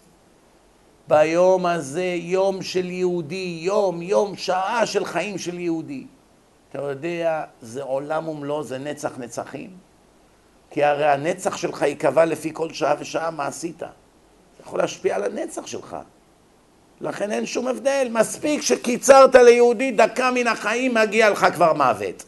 ביום 1.08 1.66
הזה, 1.66 2.04
יום 2.04 2.62
של 2.62 2.86
יהודי, 2.86 3.60
יום, 3.62 4.02
יום, 4.02 4.36
שעה 4.36 4.86
של 4.86 5.06
חיים 5.06 5.38
של 5.38 5.60
יהודי. 5.60 6.08
אתה 6.70 6.82
יודע, 6.82 7.44
זה 7.62 7.84
עולם 7.84 8.28
ומלואו, 8.28 8.64
זה 8.64 8.78
נצח 8.78 9.18
נצחים. 9.18 9.70
כי 10.70 10.84
הרי 10.84 11.06
הנצח 11.06 11.58
שלך 11.58 11.82
ייקבע 11.82 12.26
לפי 12.26 12.50
כל 12.54 12.74
שעה 12.74 12.96
ושעה 13.00 13.32
מה 13.32 13.48
עשית. 13.48 13.80
זה 13.80 14.64
יכול 14.64 14.80
להשפיע 14.80 15.16
על 15.16 15.24
הנצח 15.24 15.68
שלך. 15.68 15.98
לכן 17.02 17.32
אין 17.32 17.46
שום 17.46 17.68
הבדל. 17.68 18.08
מספיק 18.12 18.62
שקיצרת 18.62 19.36
ליהודי 19.36 19.92
דקה 19.92 20.32
מן 20.32 20.48
החיים, 20.48 20.94
מגיע 20.94 21.30
לך 21.30 21.48
כבר 21.54 21.74
מוות. 21.74 22.24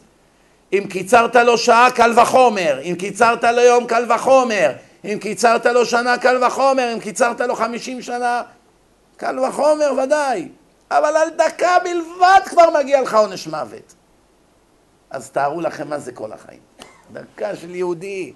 אם 0.72 0.84
קיצרת 0.90 1.36
לו 1.36 1.58
שעה, 1.58 1.90
קל 1.90 2.18
וחומר. 2.18 2.80
אם 2.82 2.94
קיצרת 2.98 3.44
לו 3.44 3.60
יום, 3.60 3.86
קל 3.86 4.12
וחומר. 4.12 4.72
אם 5.04 5.18
קיצרת 5.20 5.66
לו 5.66 5.86
שנה, 5.86 6.18
קל 6.18 6.44
וחומר. 6.44 6.92
אם 6.94 7.00
קיצרת 7.00 7.40
לו 7.40 7.54
חמישים 7.54 8.02
שנה, 8.02 8.42
קל 9.16 9.38
וחומר, 9.38 9.92
ודאי. 10.02 10.48
אבל 10.90 11.16
על 11.16 11.30
דקה 11.30 11.76
בלבד 11.84 12.40
כבר 12.46 12.70
מגיע 12.80 13.02
לך 13.02 13.14
עונש 13.14 13.46
מוות. 13.46 13.94
אז 15.10 15.30
תארו 15.30 15.60
לכם 15.60 15.88
מה 15.88 15.98
זה 15.98 16.12
כל 16.12 16.32
החיים. 16.32 16.60
דקה 17.12 17.56
של 17.56 17.74
יהודי. 17.74 18.32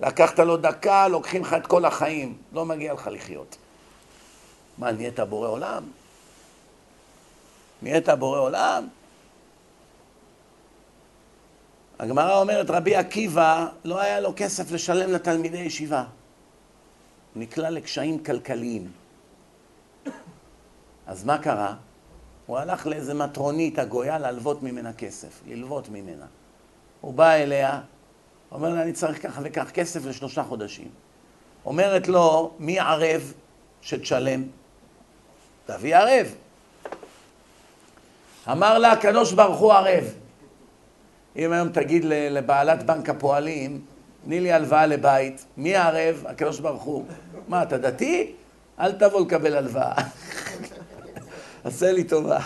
לקחת 0.00 0.38
לו 0.38 0.56
דקה, 0.56 1.08
לוקחים 1.08 1.42
לך 1.42 1.54
את 1.54 1.66
כל 1.66 1.84
החיים. 1.84 2.34
לא 2.52 2.64
מגיע 2.64 2.92
לך 2.92 3.08
לחיות. 3.12 3.56
מה, 4.78 4.92
נהיית 4.92 5.20
בורא 5.20 5.48
עולם? 5.48 5.82
נהיית 7.82 8.08
בורא 8.08 8.38
עולם? 8.38 8.88
הגמרא 11.98 12.40
אומרת, 12.40 12.70
רבי 12.70 12.96
עקיבא, 12.96 13.66
לא 13.84 14.00
היה 14.00 14.20
לו 14.20 14.32
כסף 14.36 14.70
לשלם 14.70 15.12
לתלמידי 15.12 15.58
ישיבה. 15.58 16.04
נקלע 17.36 17.70
לקשיים 17.70 18.24
כלכליים. 18.24 18.92
אז 21.06 21.24
מה 21.24 21.38
קרה? 21.38 21.74
הוא 22.46 22.58
הלך 22.58 22.86
לאיזה 22.86 23.14
מטרונית 23.14 23.78
הגויה 23.78 24.18
להלוות 24.18 24.62
ממנה 24.62 24.92
כסף, 24.92 25.40
ללוות 25.46 25.88
ממנה. 25.88 26.26
הוא 27.00 27.14
בא 27.14 27.30
אליה, 27.32 27.80
אומר 28.52 28.68
לה, 28.68 28.82
אני 28.82 28.92
צריך 28.92 29.22
ככה 29.22 29.40
וכך 29.44 29.70
כסף 29.70 30.04
לשלושה 30.04 30.44
חודשים. 30.44 30.88
אומרת 31.64 32.08
לו, 32.08 32.54
מי 32.58 32.78
ערב 32.78 33.32
שתשלם? 33.82 34.44
תביא 35.68 35.96
ערב. 35.96 36.34
אמר 38.52 38.78
לה 38.78 38.92
הקדוש 38.92 39.32
ברוך 39.32 39.58
הוא 39.58 39.72
ערב. 39.72 40.04
אם 41.36 41.52
היום 41.52 41.68
תגיד 41.68 42.04
לבעלת 42.04 42.82
בנק 42.82 43.08
הפועלים, 43.08 43.80
תני 44.24 44.40
לי 44.40 44.52
הלוואה 44.52 44.86
לבית, 44.86 45.44
מי 45.56 45.76
הערב? 45.76 46.24
הקדוש 46.26 46.60
ברוך 46.60 46.82
הוא. 46.82 47.04
מה, 47.48 47.62
אתה 47.62 47.78
דתי? 47.78 48.32
אל 48.80 48.92
תבוא 48.92 49.20
לקבל 49.20 49.56
הלוואה. 49.56 49.94
עשה 51.64 51.92
לי 51.92 52.04
טובה. 52.04 52.38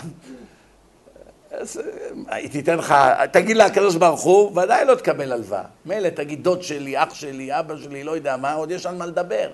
אה, 1.51 2.47
תיתן 2.51 2.77
לך, 2.77 2.95
תגיד 3.31 3.57
לקדוש 3.57 3.95
ברוך 3.95 4.21
הוא, 4.21 4.61
ודאי 4.61 4.85
לא 4.85 4.95
תקבל 4.95 5.31
הלוואה. 5.31 5.63
מילא 5.85 6.09
תגיד 6.09 6.43
דוד 6.43 6.63
שלי, 6.63 7.03
אח 7.03 7.13
שלי, 7.13 7.59
אבא 7.59 7.77
שלי, 7.77 8.03
לא 8.03 8.11
יודע 8.11 8.37
מה, 8.37 8.53
עוד 8.53 8.71
יש 8.71 8.85
על 8.85 8.95
מה 8.95 9.05
לדבר. 9.05 9.49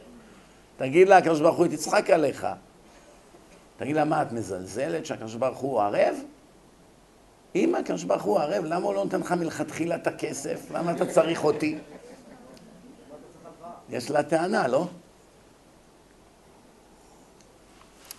תגיד 0.78 1.10
לה, 1.10 1.18
הקדוש 1.18 1.40
ברוך 1.40 1.58
הוא, 1.58 1.66
היא 1.66 1.78
תצחק 1.78 2.10
עליך. 2.10 2.48
תגיד 3.80 3.96
לה, 3.96 4.06
מה, 4.06 4.22
את 4.22 4.32
מזלזלת 4.32 5.06
שהקדוש 5.06 5.36
ברוך 5.36 5.58
הוא 5.58 5.82
ערב? 5.82 6.16
אם 7.56 7.76
הקדוש 7.76 8.04
ברוך 8.04 8.24
הוא 8.24 8.40
ערב, 8.40 8.66
למה 8.66 8.86
הוא 8.86 8.94
לא 8.94 9.04
נותן 9.04 9.20
לך 9.20 9.32
מלכתחילה 9.32 9.96
את 9.96 10.08
הכסף? 10.08 10.72
למה 10.72 10.92
אתה 10.92 11.06
צריך 11.06 11.44
אותי? 11.44 11.78
יש 13.90 14.12
לה 14.12 14.24
טענה, 14.24 14.68
לא? 14.68 14.88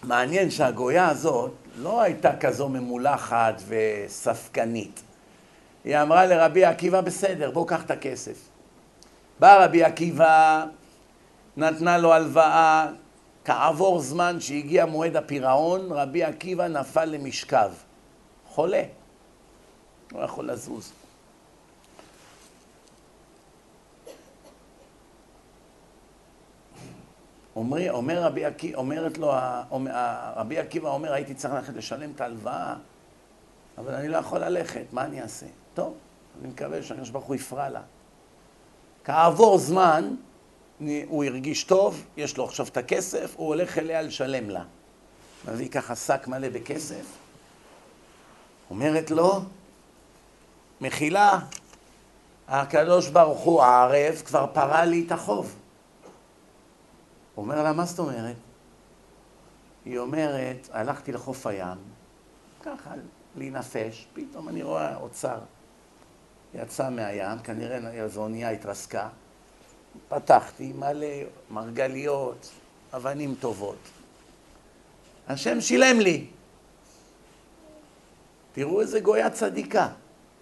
מעניין 0.03 0.51
שהגויה 0.51 1.09
הזאת 1.09 1.53
לא 1.77 2.03
הייתה 2.03 2.37
כזו 2.37 2.69
ממולחת 2.69 3.63
וספקנית. 3.69 5.03
היא 5.85 5.99
אמרה 5.99 6.27
לרבי 6.27 6.65
עקיבא, 6.65 7.01
בסדר, 7.01 7.51
בוא 7.51 7.67
קח 7.67 7.85
את 7.85 7.91
הכסף. 7.91 8.49
בא 9.41 9.65
רבי 9.65 9.85
עקיבא, 9.85 10.65
נתנה 11.57 11.99
לו 11.99 12.13
הלוואה, 12.13 12.89
כעבור 13.45 14.01
זמן 14.01 14.41
שהגיע 14.41 14.87
מועד 14.87 15.17
הפירעון, 15.17 15.93
רבי 15.93 16.25
עקיבא 16.25 16.69
נפל 16.69 17.05
למשכב. 17.05 17.71
חולה. 18.47 18.83
לא 20.13 20.21
יכול 20.21 20.51
לזוז. 20.51 20.93
אומר, 27.57 27.93
אומר 27.93 28.23
רבי 28.23 28.45
עקיבא, 28.45 28.79
אומרת 28.79 29.19
לו, 29.19 29.33
רבי 30.37 30.59
עקיבא 30.59 30.89
אומר, 30.89 31.13
הייתי 31.13 31.35
צריך 31.35 31.55
ללכת 31.55 31.75
לשלם 31.75 32.11
את 32.11 32.21
ההלוואה, 32.21 32.75
אבל 33.79 33.95
אני 33.95 34.09
לא 34.09 34.17
יכול 34.17 34.39
ללכת, 34.39 34.85
מה 34.93 35.05
אני 35.05 35.23
אעשה? 35.23 35.47
טוב, 35.75 35.95
אני 36.41 36.49
מקווה 36.49 36.83
שהקדוש 36.83 37.11
ברוך 37.11 37.25
הוא 37.25 37.35
יפרע 37.35 37.69
לה. 37.69 37.81
כעבור 39.05 39.59
זמן, 39.59 40.15
הוא 41.09 41.25
הרגיש 41.25 41.65
טוב, 41.65 42.05
יש 42.17 42.37
לו 42.37 42.45
עכשיו 42.45 42.67
את 42.67 42.77
הכסף, 42.77 43.35
הוא 43.37 43.49
הולך 43.49 43.79
אליה 43.79 44.03
לשלם 44.03 44.51
לה. 44.51 44.65
מביא 45.49 45.69
ככה 45.69 45.97
שק 45.97 46.27
מלא 46.27 46.49
בכסף, 46.49 47.05
אומרת 48.71 49.11
לו, 49.11 49.41
מחילה, 50.81 51.39
הקדוש 52.49 53.09
ברוך 53.09 53.41
הוא 53.41 53.63
הערב 53.63 54.23
כבר 54.27 54.47
פרע 54.53 54.85
לי 54.85 55.05
את 55.07 55.13
החוב. 55.13 55.57
הוא 57.35 57.45
אומר 57.45 57.63
לה, 57.63 57.73
מה 57.73 57.85
זאת 57.85 57.99
אומרת? 57.99 58.37
היא 59.85 59.99
אומרת, 59.99 60.69
הלכתי 60.73 61.13
לחוף 61.13 61.47
הים, 61.47 61.79
ככה, 62.63 62.91
להינפש, 63.37 64.07
פתאום 64.13 64.49
אני 64.49 64.63
רואה 64.63 64.97
אוצר. 64.97 65.39
יצא 66.55 66.91
מהים, 66.91 67.39
כנראה 67.39 67.91
איזו 67.91 68.23
אונייה 68.23 68.51
התרסקה. 68.51 69.09
פתחתי 70.09 70.73
מלא 70.73 71.07
מרגליות, 71.51 72.51
אבנים 72.97 73.35
טובות. 73.41 73.79
השם 75.29 75.61
שילם 75.61 76.01
לי. 76.01 76.27
תראו 78.53 78.81
איזה 78.81 79.01
גויה 79.01 79.31
צדיקה. 79.31 79.89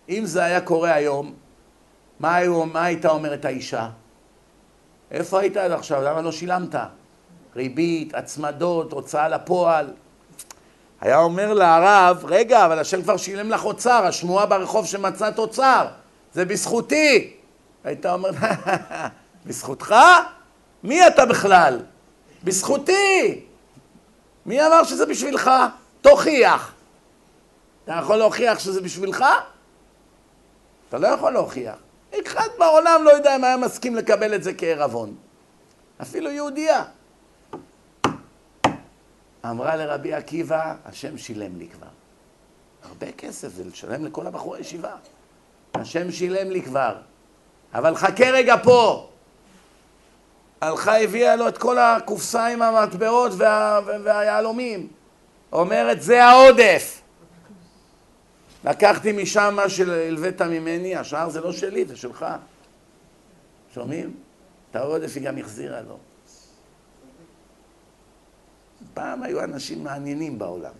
אם 0.08 0.22
זה 0.26 0.44
היה 0.44 0.60
קורה 0.60 0.94
היום, 0.94 1.34
מה, 2.20 2.34
היו, 2.34 2.66
מה 2.66 2.84
הייתה 2.84 3.08
אומרת 3.08 3.44
האישה? 3.44 3.88
איפה 5.10 5.40
היית 5.40 5.56
עד 5.56 5.70
עכשיו? 5.70 6.02
למה 6.02 6.22
לא 6.22 6.32
שילמת? 6.32 6.74
ריבית, 7.56 8.14
הצמדות, 8.14 8.92
הוצאה 8.92 9.28
לפועל. 9.28 9.92
היה 11.00 11.18
אומר 11.18 11.54
לרב, 11.54 12.24
רגע, 12.24 12.66
אבל 12.66 12.78
השם 12.78 13.02
כבר 13.02 13.16
שילם 13.16 13.50
לך 13.50 13.64
אוצר, 13.64 14.04
השמועה 14.06 14.46
ברחוב 14.46 14.86
שמצאת 14.86 15.38
אוצר, 15.38 15.86
זה 16.32 16.44
בזכותי. 16.44 17.32
הייתה 17.84 18.12
אומרת, 18.12 18.34
בזכותך? 19.48 19.94
מי 20.82 21.06
אתה 21.06 21.26
בכלל? 21.26 21.80
בזכותי. 22.44 23.44
מי 24.46 24.66
אמר 24.66 24.84
שזה 24.84 25.06
בשבילך? 25.06 25.50
תוכיח. 26.00 26.74
אתה 27.84 27.92
יכול 27.92 28.16
להוכיח 28.16 28.58
שזה 28.58 28.80
בשבילך? 28.80 29.24
אתה 30.88 30.98
לא 30.98 31.06
יכול 31.06 31.32
להוכיח. 31.32 31.76
אחד 32.26 32.48
בעולם 32.58 33.02
לא 33.04 33.10
יודע 33.10 33.36
אם 33.36 33.44
היה 33.44 33.56
מסכים 33.56 33.96
לקבל 33.96 34.34
את 34.34 34.42
זה 34.42 34.54
כערבון. 34.54 35.14
אפילו 36.02 36.30
יהודייה. 36.30 36.84
אמרה 39.44 39.76
לרבי 39.76 40.14
עקיבא, 40.14 40.74
השם 40.84 41.18
שילם 41.18 41.58
לי 41.58 41.68
כבר. 41.68 41.86
הרבה 42.82 43.12
כסף 43.12 43.48
זה 43.48 43.64
לשלם 43.64 44.04
לכל 44.04 44.26
הבחורי 44.26 44.60
ישיבה. 44.60 44.96
השם 45.74 46.12
שילם 46.12 46.50
לי 46.50 46.62
כבר. 46.62 46.96
אבל 47.74 47.94
חכה 47.94 48.30
רגע 48.30 48.56
פה. 48.62 49.08
הלכה 50.60 51.00
הביאה 51.00 51.36
לו 51.36 51.48
את 51.48 51.58
כל 51.58 51.78
הקופסה 51.78 52.46
עם 52.46 52.62
המטבעות 52.62 53.32
וה... 53.38 53.80
והיהלומים. 54.04 54.88
אומרת, 55.52 56.02
זה 56.02 56.24
העודף. 56.24 57.02
לקחתי 58.64 59.12
משם 59.12 59.52
מה 59.56 59.68
שהלווית 59.68 60.42
ממני, 60.42 60.96
השאר 60.96 61.28
זה 61.28 61.40
לא 61.40 61.52
שלי, 61.52 61.84
זה 61.84 61.96
שלך. 61.96 62.26
שומעים? 63.74 64.14
את 64.70 64.76
העודף 64.76 65.12
היא 65.14 65.24
גם 65.24 65.38
החזירה 65.38 65.80
לו. 65.80 65.98
פעם 68.94 69.22
היו 69.22 69.44
אנשים 69.44 69.84
מעניינים 69.84 70.38
בעולם. 70.38 70.72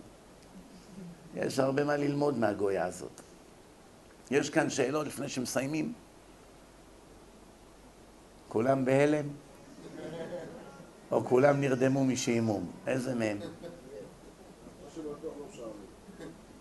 יש 1.35 1.59
הרבה 1.59 1.83
מה 1.83 1.97
ללמוד 1.97 2.37
מהגויה 2.37 2.85
הזאת. 2.85 3.21
יש 4.31 4.49
כאן 4.49 4.69
שאלות 4.69 5.07
לפני 5.07 5.29
שמסיימים? 5.29 5.93
כולם 8.47 8.85
בהלם? 8.85 9.25
או 11.11 11.25
כולם 11.25 11.61
נרדמו 11.61 12.05
משעמום? 12.05 12.71
איזה 12.87 13.15
מהם? 13.15 13.39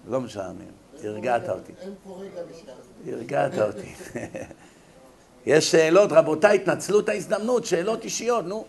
לא 0.09 0.21
משעמם. 0.21 0.59
הרגעת 1.05 1.49
אותי. 1.49 1.73
הרגעת 3.07 3.59
אותי. 3.59 3.95
יש 5.47 5.71
שאלות, 5.71 6.13
רבותיי, 6.13 6.57
התנצלו 6.57 7.01
את 7.01 7.09
ההזדמנות, 7.09 7.65
שאלות 7.65 8.05
אישיות, 8.05 8.45
נו. 8.45 8.65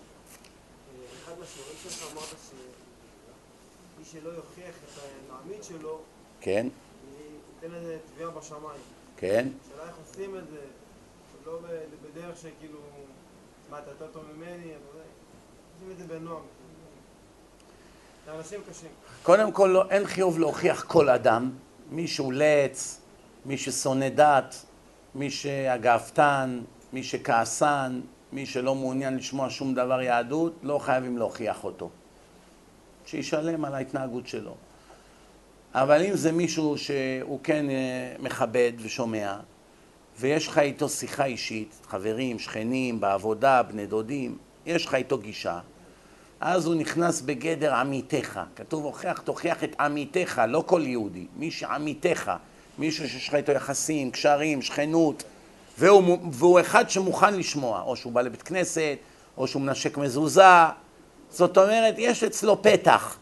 אחד 1.23 1.33
מהשיעורים 1.39 1.75
שלך 1.83 2.11
אמרת 2.13 2.23
שמי 2.49 4.05
שלא 4.05 4.29
יוכיח 4.29 4.75
את 4.75 4.99
המעמיד 5.29 5.63
שלו, 5.63 5.99
כן, 6.41 6.67
ניתן 7.61 7.75
לזה 7.75 7.97
תביעה 8.13 8.29
בשמיים. 8.29 8.81
כן? 9.17 9.47
השאלה 9.65 9.87
איך 9.87 9.95
עושים 10.07 10.37
את 10.37 10.43
זה, 10.51 10.59
לא 11.45 11.59
בדרך 12.03 12.37
שכאילו, 12.37 12.79
מה, 13.69 13.79
אתה 13.79 13.91
יותר 13.91 14.07
טוב 14.13 14.23
ממני, 14.35 14.65
יודע, 14.65 14.98
קודם 19.23 19.51
כל, 19.51 19.67
לא, 19.67 19.89
אין 19.89 20.05
חיוב 20.05 20.39
להוכיח 20.39 20.83
כל 20.83 21.09
אדם. 21.09 21.51
מי 21.91 22.07
שהוא 22.07 22.33
לץ, 22.33 23.01
מי 23.45 23.57
ששונא 23.57 24.09
דת, 24.09 24.65
מי 25.15 25.31
שהגאוותן, 25.31 26.61
מי 26.93 27.03
שכעסן, 27.03 28.01
מי 28.33 28.45
שלא 28.45 28.75
מעוניין 28.75 29.17
לשמוע 29.17 29.49
שום 29.49 29.73
דבר 29.73 30.01
יהדות, 30.01 30.53
לא 30.63 30.79
חייבים 30.79 31.17
להוכיח 31.17 31.63
אותו. 31.63 31.89
שישלם 33.05 33.65
על 33.65 33.73
ההתנהגות 33.73 34.27
שלו. 34.27 34.55
אבל 35.73 36.03
אם 36.03 36.15
זה 36.15 36.31
מישהו 36.31 36.77
שהוא 36.77 37.39
כן 37.43 37.69
אה, 37.69 38.15
מכבד 38.19 38.71
ושומע, 38.77 39.37
ויש 40.19 40.47
לך 40.47 40.57
איתו 40.57 40.89
שיחה 40.89 41.25
אישית, 41.25 41.79
חברים, 41.87 42.39
שכנים, 42.39 42.99
בעבודה, 42.99 43.63
בני 43.63 43.85
דודים, 43.85 44.37
יש 44.65 44.85
לך 44.85 44.95
איתו 44.95 45.17
גישה, 45.17 45.59
אז 46.39 46.65
הוא 46.65 46.75
נכנס 46.75 47.21
בגדר 47.21 47.73
עמיתך. 47.73 48.39
כתוב, 48.55 48.83
הוכיח, 48.83 49.19
תוכיח 49.19 49.63
את 49.63 49.75
עמיתך, 49.79 50.41
לא 50.47 50.63
כל 50.65 50.81
יהודי, 50.85 51.27
מי 51.35 51.51
שעמיתך, 51.51 52.31
מישהו 52.77 53.09
שיש 53.09 53.27
לך 53.27 53.35
איתו 53.35 53.51
יחסים, 53.51 54.11
קשרים, 54.11 54.61
שכנות, 54.61 55.23
והוא, 55.77 56.17
והוא 56.31 56.59
אחד 56.59 56.89
שמוכן 56.89 57.33
לשמוע, 57.33 57.81
או 57.81 57.95
שהוא 57.95 58.13
בא 58.13 58.21
לבית 58.21 58.41
כנסת, 58.41 58.97
או 59.37 59.47
שהוא 59.47 59.61
מנשק 59.61 59.97
מזוזה, 59.97 60.43
זאת 61.29 61.57
אומרת, 61.57 61.95
יש 61.97 62.23
אצלו 62.23 62.61
פתח. 62.61 63.17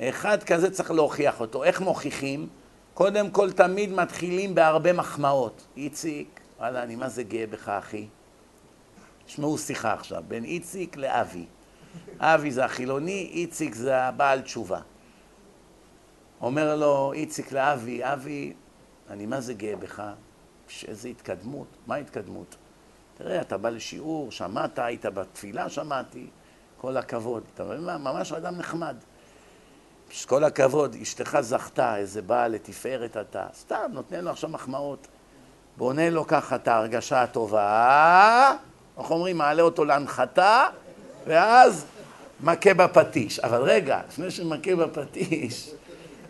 אחד 0.00 0.42
כזה 0.42 0.70
צריך 0.70 0.90
להוכיח 0.90 1.40
אותו. 1.40 1.64
איך 1.64 1.80
מוכיחים? 1.80 2.48
קודם 2.94 3.30
כל 3.30 3.52
תמיד 3.52 3.92
מתחילים 3.92 4.54
בהרבה 4.54 4.92
מחמאות. 4.92 5.62
איציק, 5.76 6.40
וואלה, 6.58 6.82
אני 6.82 6.96
מה 6.96 7.08
זה 7.08 7.22
גאה 7.22 7.46
בך, 7.46 7.68
אחי. 7.68 8.06
תשמעו 9.30 9.58
שיחה 9.58 9.92
עכשיו, 9.92 10.22
בין 10.28 10.44
איציק 10.44 10.96
לאבי. 10.96 11.46
אבי 12.18 12.50
זה 12.50 12.64
החילוני, 12.64 13.30
איציק 13.32 13.74
זה 13.74 14.02
הבעל 14.02 14.40
תשובה. 14.40 14.80
אומר 16.40 16.76
לו 16.76 17.12
איציק 17.12 17.52
לאבי, 17.52 18.00
אבי, 18.04 18.52
אני 19.10 19.26
מה 19.26 19.40
זה 19.40 19.54
גאה 19.54 19.76
בך? 19.76 20.02
איזה 20.88 21.08
התקדמות, 21.08 21.66
מה 21.86 21.96
התקדמות? 21.96 22.56
תראה, 23.18 23.40
אתה 23.40 23.58
בא 23.58 23.68
לשיעור, 23.68 24.32
שמעת, 24.32 24.78
היית 24.78 25.06
בתפילה, 25.06 25.68
שמעתי, 25.68 26.26
כל 26.76 26.96
הכבוד. 26.96 27.42
אתה 27.54 27.62
רואה 27.62 27.78
מה? 27.80 27.98
ממש 27.98 28.32
אדם 28.32 28.56
נחמד. 28.56 28.96
כל 30.26 30.44
הכבוד, 30.44 30.96
אשתך 31.02 31.38
זכתה, 31.40 31.96
איזה 31.96 32.22
בעל 32.22 32.52
לתפארת 32.52 33.16
אתה. 33.16 33.46
סתם, 33.54 33.90
נותן 33.92 34.24
לו 34.24 34.30
עכשיו 34.30 34.50
מחמאות. 34.50 35.06
בונה 35.76 36.10
לו 36.10 36.26
ככה 36.26 36.56
את 36.56 36.68
ההרגשה 36.68 37.22
הטובה, 37.22 38.56
איך 39.00 39.10
אומרים, 39.10 39.38
מעלה 39.38 39.62
אותו 39.62 39.84
להנחתה, 39.84 40.66
ואז 41.26 41.84
מכה 42.40 42.74
בפטיש. 42.74 43.38
אבל 43.38 43.62
רגע, 43.62 44.00
לפני 44.08 44.30
שמכה 44.30 44.76
בפטיש, 44.76 45.70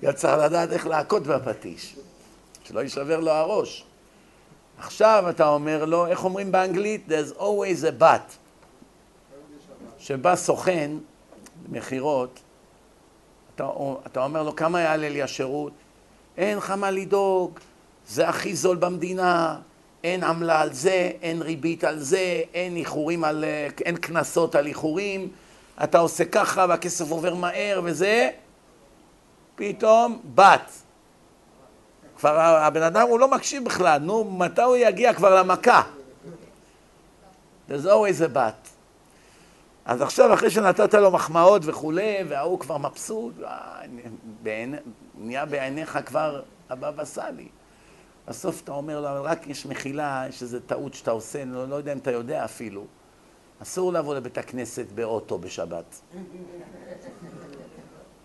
גם 0.02 0.12
צריך 0.12 0.38
לדעת 0.38 0.72
איך 0.72 0.86
להכות 0.86 1.22
בפטיש, 1.22 1.96
שלא 2.64 2.80
יישבר 2.80 3.20
לו 3.20 3.30
הראש. 3.30 3.84
עכשיו 4.78 5.24
אתה 5.30 5.48
אומר 5.48 5.84
לו, 5.84 6.06
איך 6.06 6.24
אומרים 6.24 6.52
באנגלית? 6.52 7.08
There's 7.08 7.38
always 7.38 7.82
a 7.82 8.02
but. 8.02 8.32
שבא 9.98 10.36
סוכן 10.36 10.90
מכירות, 11.68 12.40
אתה, 13.54 13.68
אתה 14.06 14.24
אומר 14.24 14.42
לו, 14.42 14.56
כמה 14.56 14.80
יעלה 14.80 15.08
לי 15.08 15.22
השירות? 15.22 15.72
אין 16.36 16.58
לך 16.58 16.70
מה 16.70 16.90
לדאוג, 16.90 17.58
זה 18.08 18.28
הכי 18.28 18.54
זול 18.54 18.76
במדינה, 18.76 19.58
אין 20.04 20.24
עמלה 20.24 20.60
על 20.60 20.72
זה, 20.72 21.10
אין 21.22 21.42
ריבית 21.42 21.84
על 21.84 21.98
זה, 21.98 22.42
אין 22.54 22.76
איחורים 22.76 23.24
על... 23.24 23.44
אין 23.84 23.96
קנסות 23.96 24.54
על 24.54 24.66
איחורים, 24.66 25.28
אתה 25.84 25.98
עושה 25.98 26.24
ככה 26.24 26.66
והכסף 26.68 27.10
עובר 27.10 27.34
מהר 27.34 27.80
וזה, 27.84 28.30
פתאום 29.54 30.20
בת. 30.34 30.72
כבר 32.16 32.38
הבן 32.38 32.82
אדם 32.82 33.06
הוא 33.08 33.20
לא 33.20 33.30
מקשיב 33.30 33.64
בכלל, 33.64 33.98
נו, 33.98 34.24
מתי 34.24 34.62
הוא 34.62 34.76
יגיע 34.76 35.14
כבר 35.14 35.42
למכה? 35.42 35.82
There's 37.68 37.84
always 37.84 38.20
a 38.20 38.36
but. 38.36 38.68
אז 39.84 40.02
עכשיו, 40.02 40.34
אחרי 40.34 40.50
שנתת 40.50 40.94
לו 40.94 41.10
מחמאות 41.10 41.62
וכולי, 41.64 42.16
וההוא 42.28 42.60
כבר 42.60 42.78
מבסוט, 42.78 43.34
אה, 43.44 43.80
נהיה 45.18 45.46
בעיניך 45.46 45.98
כבר 46.06 46.42
הבבא 46.70 47.04
סאלי. 47.04 47.48
בסוף 48.30 48.62
אתה 48.62 48.72
אומר 48.72 49.00
לו, 49.00 49.10
אבל 49.10 49.20
רק 49.20 49.46
יש 49.46 49.66
מחילה, 49.66 50.24
יש 50.28 50.42
איזו 50.42 50.58
טעות 50.66 50.94
שאתה 50.94 51.10
עושה, 51.10 51.42
אני 51.42 51.52
לא, 51.52 51.68
לא 51.68 51.74
יודע 51.74 51.92
אם 51.92 51.98
אתה 51.98 52.10
יודע 52.10 52.44
אפילו. 52.44 52.84
אסור 53.62 53.92
לבוא 53.92 54.14
לבית 54.14 54.38
הכנסת 54.38 54.86
באוטו 54.94 55.38
בשבת. 55.38 56.00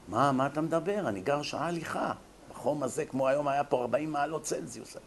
מה, 0.07 0.31
מה 0.31 0.47
אתה 0.47 0.61
מדבר? 0.61 1.09
אני 1.09 1.21
גר 1.21 1.41
שעה 1.41 1.67
הליכה. 1.67 2.13
בחום 2.51 2.83
הזה, 2.83 3.05
כמו 3.05 3.27
היום, 3.27 3.47
היה 3.47 3.63
פה 3.63 3.81
40 3.81 4.11
מעלות 4.11 4.43
צלזיוס. 4.43 4.97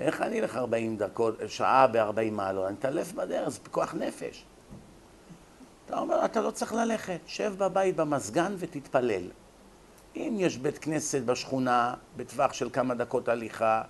איך 0.00 0.20
אני 0.22 0.40
אלך 0.40 0.56
40 0.56 0.96
דקות, 0.96 1.34
שעה 1.46 1.86
ב-40 1.86 2.30
מעלות? 2.32 2.66
אני 2.66 2.76
אתעלף 2.78 3.12
בדרך, 3.12 3.48
זה 3.48 3.60
פיקוח 3.60 3.94
נפש. 3.94 4.44
אתה 5.86 5.98
אומר, 5.98 6.24
אתה 6.24 6.40
לא 6.40 6.50
צריך 6.50 6.72
ללכת, 6.72 7.20
שב 7.26 7.54
בבית 7.58 7.96
במזגן 7.96 8.54
ותתפלל. 8.58 9.30
אם 10.16 10.36
יש 10.38 10.56
בית 10.56 10.78
כנסת 10.78 11.22
בשכונה, 11.22 11.94
בטווח 12.16 12.52
של 12.52 12.70
כמה 12.72 12.94
דקות 12.94 13.28
הליכה, 13.28 13.82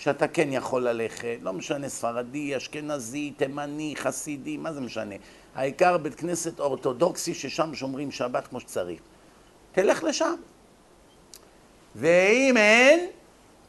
שאתה 0.00 0.28
כן 0.28 0.48
יכול 0.50 0.88
ללכת, 0.88 1.36
לא 1.42 1.52
משנה 1.52 1.88
ספרדי, 1.88 2.56
אשכנזי, 2.56 3.32
תימני, 3.36 3.94
חסידי, 3.96 4.56
מה 4.56 4.72
זה 4.72 4.80
משנה? 4.80 5.14
העיקר 5.54 5.98
בית 5.98 6.14
כנסת 6.14 6.60
אורתודוקסי 6.60 7.34
ששם 7.34 7.74
שומרים 7.74 8.10
שבת 8.10 8.46
כמו 8.46 8.60
שצריך. 8.60 9.00
תלך 9.72 10.04
לשם. 10.04 10.34
ואם 11.96 12.56
אין, 12.56 13.06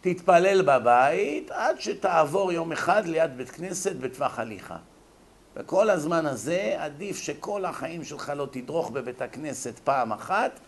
תתפלל 0.02 0.62
בבית 0.62 1.52
עד 1.52 1.80
שתעבור 1.80 2.52
יום 2.52 2.72
אחד 2.72 3.06
ליד 3.06 3.38
בית 3.38 3.50
כנסת 3.50 3.96
בטווח 3.96 4.40
הליכה. 4.40 4.78
וכל 5.56 5.90
הזמן 5.90 6.26
הזה 6.26 6.76
עדיף 6.78 7.18
שכל 7.18 7.66
החיים 7.66 8.04
שלך 8.04 8.32
לא 8.36 8.48
תדרוך 8.52 8.92
בבית 8.92 9.22
הכנסת 9.22 9.80
פעם 9.84 10.12
אחת, 10.12 10.60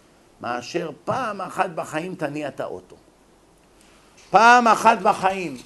מאשר 0.42 0.92
פעם 1.06 1.42
אחת 1.42 1.70
בחיים 1.70 2.16
תניע 2.16 2.48
את 2.48 2.60
האוטו. 2.60 2.96
פעם 4.30 4.68
אחת 4.68 4.98
בחיים 5.04 5.58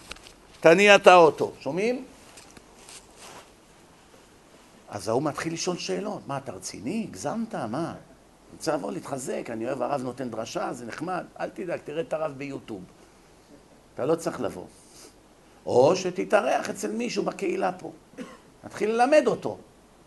תניע 0.60 0.96
את 0.96 1.08
האוטו. 1.08 1.52
שומעים? 1.60 2.06
אז 4.90 5.08
ההוא 5.08 5.24
מתחיל 5.24 5.54
לשאול 5.54 5.78
שאלות. 5.78 6.28
מה, 6.28 6.38
אתה 6.38 6.52
רציני? 6.52 7.06
הגזמת? 7.10 7.56
מה? 7.56 7.94
אני 8.52 8.58
רוצה 8.58 8.74
לבוא 8.74 8.92
להתחזק, 8.92 9.50
אני 9.50 9.66
אוהב 9.66 9.82
הרב 9.82 10.02
נותן 10.02 10.30
דרשה, 10.30 10.74
זה 10.74 10.86
נחמד. 10.86 11.26
אל 11.40 11.50
תדאג, 11.50 11.80
תראה 11.84 12.02
את 12.02 12.14
הרב 12.14 12.32
ביוטיוב. 12.38 12.84
אתה 13.94 14.06
לא 14.06 14.16
צריך 14.16 14.42
לבוא. 14.42 14.66
או 15.66 15.96
שתתארח 15.96 16.70
אצל 16.70 16.92
מישהו 16.92 17.24
בקהילה 17.24 17.72
פה. 17.72 17.92
נתחיל 18.64 18.92
ללמד 18.92 19.24
אותו. 19.28 19.58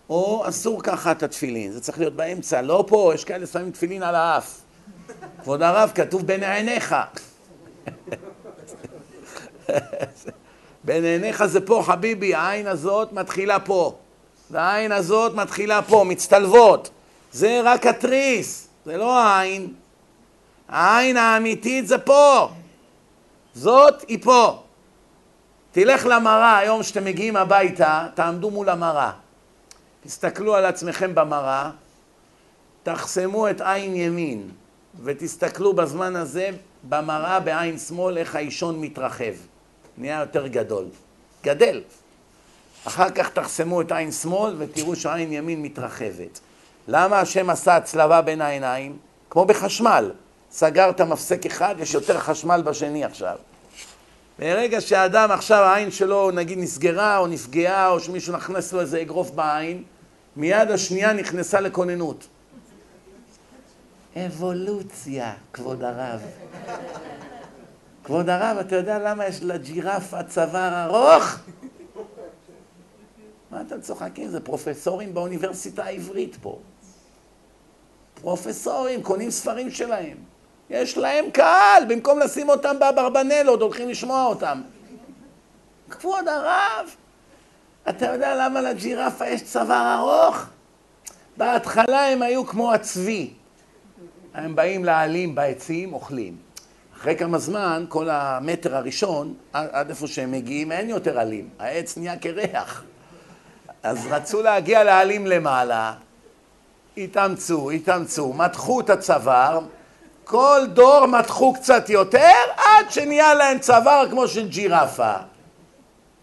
או 0.08 0.48
אסור 0.48 0.82
ככה 0.82 1.12
את 1.12 1.22
התפילין, 1.22 1.72
זה 1.72 1.80
צריך 1.80 1.98
להיות 1.98 2.14
באמצע, 2.14 2.62
לא 2.62 2.84
פה, 2.88 3.12
יש 3.14 3.24
כאלה 3.24 3.46
שמים 3.46 3.70
תפילין 3.70 4.02
על 4.02 4.14
האף. 4.14 4.60
כבוד 5.42 5.62
הרב, 5.62 5.92
כתוב 5.94 6.26
בין 6.26 6.44
עיניך. 6.44 6.94
בין 10.84 11.04
עיניך 11.04 11.44
זה 11.44 11.66
פה, 11.66 11.82
חביבי, 11.86 12.34
העין 12.34 12.66
הזאת 12.66 13.12
מתחילה 13.12 13.60
פה. 13.60 13.94
והעין 14.50 14.92
הזאת 14.92 15.34
מתחילה 15.34 15.82
פה, 15.82 16.04
מצטלבות. 16.08 16.90
זה 17.32 17.60
רק 17.64 17.86
התריס, 17.86 18.68
זה 18.84 18.96
לא 18.96 19.18
העין. 19.18 19.72
העין 20.68 21.16
האמיתית 21.16 21.86
זה 21.86 21.98
פה. 21.98 22.48
זאת 23.54 24.04
היא 24.08 24.18
פה. 24.22 24.62
תלך 25.72 26.06
למראה 26.06 26.58
היום 26.58 26.82
שאתם 26.82 27.04
מגיעים 27.04 27.36
הביתה, 27.36 28.06
תעמדו 28.14 28.50
מול 28.50 28.68
המראה. 28.68 29.10
תסתכלו 30.04 30.54
על 30.54 30.64
עצמכם 30.64 31.14
במראה, 31.14 31.70
תחסמו 32.82 33.50
את 33.50 33.60
עין 33.60 33.96
ימין 33.96 34.50
ותסתכלו 35.04 35.72
בזמן 35.72 36.16
הזה 36.16 36.50
במראה 36.88 37.40
בעין 37.40 37.78
שמאל 37.78 38.18
איך 38.18 38.36
האישון 38.36 38.80
מתרחב, 38.80 39.32
נהיה 39.98 40.20
יותר 40.20 40.46
גדול, 40.46 40.84
גדל. 41.44 41.82
אחר 42.84 43.10
כך 43.10 43.30
תחסמו 43.30 43.80
את 43.80 43.92
עין 43.92 44.12
שמאל 44.12 44.54
ותראו 44.58 44.96
שעין 44.96 45.32
ימין 45.32 45.62
מתרחבת. 45.62 46.40
למה 46.88 47.20
השם 47.20 47.50
עשה 47.50 47.76
הצלבה 47.76 48.22
בין 48.22 48.40
העיניים? 48.40 48.98
כמו 49.30 49.44
בחשמל, 49.44 50.10
סגרת 50.50 51.00
מפסק 51.00 51.46
אחד, 51.46 51.74
יש 51.78 51.94
יותר 51.94 52.18
חשמל 52.18 52.62
בשני 52.64 53.04
עכשיו. 53.04 53.36
ברגע 54.38 54.80
שהאדם 54.80 55.30
עכשיו 55.30 55.58
העין 55.58 55.90
שלו 55.90 56.30
נגיד 56.30 56.58
נסגרה 56.58 57.18
או 57.18 57.26
נפגעה 57.26 57.88
או 57.88 58.00
שמישהו 58.00 58.36
נכנס 58.36 58.72
לו 58.72 58.80
איזה 58.80 59.00
אגרוף 59.00 59.30
בעין, 59.30 59.82
מיד 60.36 60.70
השנייה 60.70 61.12
נכנסה 61.12 61.60
לכוננות. 61.60 62.26
אבולוציה, 64.16 65.32
כבוד 65.52 65.84
הרב. 65.84 66.20
כבוד 68.04 68.28
הרב, 68.28 68.58
אתה 68.58 68.76
יודע 68.76 68.98
למה 68.98 69.26
יש 69.26 69.42
לג'ירפה 69.42 70.22
צוואר 70.22 70.84
ארוך? 70.84 71.38
מה 73.50 73.60
אתם 73.60 73.80
צוחקים? 73.80 74.28
זה 74.28 74.40
פרופסורים 74.40 75.14
באוניברסיטה 75.14 75.84
העברית 75.84 76.36
פה. 76.42 76.58
פרופסורים, 78.14 79.02
קונים 79.02 79.30
ספרים 79.30 79.70
שלהם. 79.70 80.16
יש 80.70 80.98
להם 80.98 81.30
קהל, 81.30 81.84
במקום 81.88 82.18
לשים 82.18 82.48
אותם 82.48 82.76
באברבנלות, 82.78 83.60
הולכים 83.60 83.88
לשמוע 83.88 84.26
אותם. 84.26 84.62
כבוד 85.90 86.28
הרב, 86.28 86.90
אתה 87.88 88.06
יודע 88.06 88.34
למה 88.34 88.60
לג'ירפה 88.60 89.26
יש 89.26 89.42
צוואר 89.42 89.94
ארוך? 89.98 90.46
בהתחלה 91.36 92.08
הם 92.08 92.22
היו 92.22 92.46
כמו 92.46 92.72
הצבי. 92.72 93.32
הם 94.34 94.56
באים 94.56 94.84
להעלים 94.84 95.34
בעצים, 95.34 95.92
אוכלים. 95.92 96.43
אחרי 97.04 97.16
כמה 97.16 97.38
זמן, 97.38 97.84
כל 97.88 98.08
המטר 98.10 98.76
הראשון, 98.76 99.34
עד, 99.52 99.88
איפה 99.88 100.06
שהם 100.06 100.32
מגיעים, 100.32 100.72
אין 100.72 100.88
יותר 100.88 101.18
עלים. 101.18 101.48
העץ 101.58 101.96
נהיה 101.96 102.16
קרח. 102.16 102.84
אז 103.82 104.06
רצו 104.10 104.42
להגיע 104.42 104.84
לעלים 104.84 105.26
למעלה, 105.26 105.94
התאמצו, 106.96 107.70
התאמצו, 107.70 108.32
מתחו 108.32 108.80
את 108.80 108.90
הצוואר, 108.90 109.60
כל 110.24 110.60
דור 110.72 111.06
מתחו 111.06 111.54
קצת 111.54 111.90
יותר, 111.90 112.32
עד 112.56 112.90
שנהיה 112.90 113.34
להם 113.34 113.58
צוואר 113.58 114.06
כמו 114.10 114.28
של 114.28 114.48
ג'ירפה. 114.48 115.14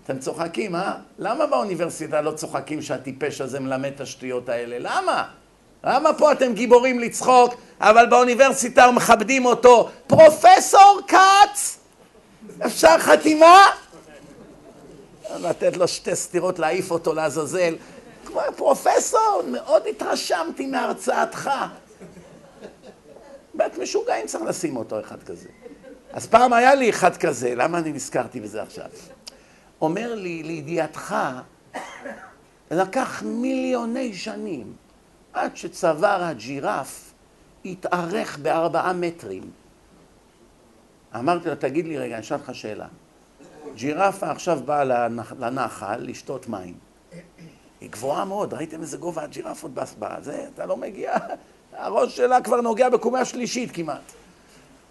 אתם 0.03 0.19
צוחקים, 0.19 0.75
אה? 0.75 0.93
למה 1.19 1.45
באוניברסיטה 1.45 2.21
לא 2.21 2.31
צוחקים 2.31 2.81
שהטיפש 2.81 3.41
הזה 3.41 3.59
מלמד 3.59 3.91
את 3.95 4.01
השטויות 4.01 4.49
האלה? 4.49 4.75
למה? 4.79 5.27
למה 5.83 6.13
פה 6.13 6.31
אתם 6.31 6.53
גיבורים 6.53 6.99
לצחוק, 6.99 7.53
אבל 7.79 8.05
באוניברסיטה 8.09 8.91
מכבדים 8.91 9.45
אותו? 9.45 9.89
פרופסור 10.07 10.99
כץ! 11.07 11.79
אפשר 12.65 12.99
חתימה? 12.99 13.65
לתת 15.39 15.77
לו 15.77 15.87
שתי 15.87 16.15
סטירות, 16.15 16.59
להעיף 16.59 16.91
אותו 16.91 17.13
לעזאזל. 17.13 17.75
כמו 18.25 18.41
פרופסור, 18.55 19.43
מאוד 19.47 19.83
התרשמתי 19.89 20.65
מהרצאתך. 20.65 21.49
בית 23.53 23.77
משוגעים 23.77 24.27
צריך 24.27 24.43
לשים 24.43 24.77
אותו 24.77 24.99
אחד 24.99 25.23
כזה. 25.23 25.49
אז 26.13 26.27
פעם 26.27 26.53
היה 26.53 26.75
לי 26.75 26.89
אחד 26.89 27.17
כזה, 27.17 27.55
למה 27.55 27.77
אני 27.77 27.91
נזכרתי 27.91 28.39
בזה 28.39 28.61
עכשיו? 28.61 28.85
אומר 29.81 30.15
לי, 30.15 30.43
לידיעתך, 30.43 31.15
לקח 32.71 33.23
מיליוני 33.25 34.13
שנים 34.13 34.73
עד 35.33 35.57
שצוואר 35.57 36.23
הג'ירף 36.23 37.13
התארך 37.65 38.37
בארבעה 38.37 38.93
מטרים. 38.93 39.51
אמרתי 41.15 41.49
לו, 41.49 41.55
תגיד 41.55 41.87
לי 41.87 41.97
רגע, 41.97 42.15
אני 42.15 42.21
אשאל 42.23 42.37
אותך 42.37 42.55
שאלה. 42.55 42.87
ג'ירפה 43.75 44.31
עכשיו 44.31 44.59
באה 44.65 44.83
לנחל 45.39 45.97
לשתות 45.99 46.47
מים. 46.47 46.73
היא 47.81 47.89
גבוהה 47.89 48.25
מאוד, 48.25 48.53
ראיתם 48.53 48.81
איזה 48.81 48.97
גובה 48.97 49.23
הג'ירפות 49.23 49.71
בזה? 49.73 50.45
אתה 50.53 50.65
לא 50.65 50.77
מגיע, 50.77 51.17
הראש 51.73 52.17
שלה 52.17 52.41
כבר 52.41 52.61
נוגע 52.61 52.89
בקומה 52.89 53.25
שלישית 53.25 53.71
כמעט. 53.73 54.11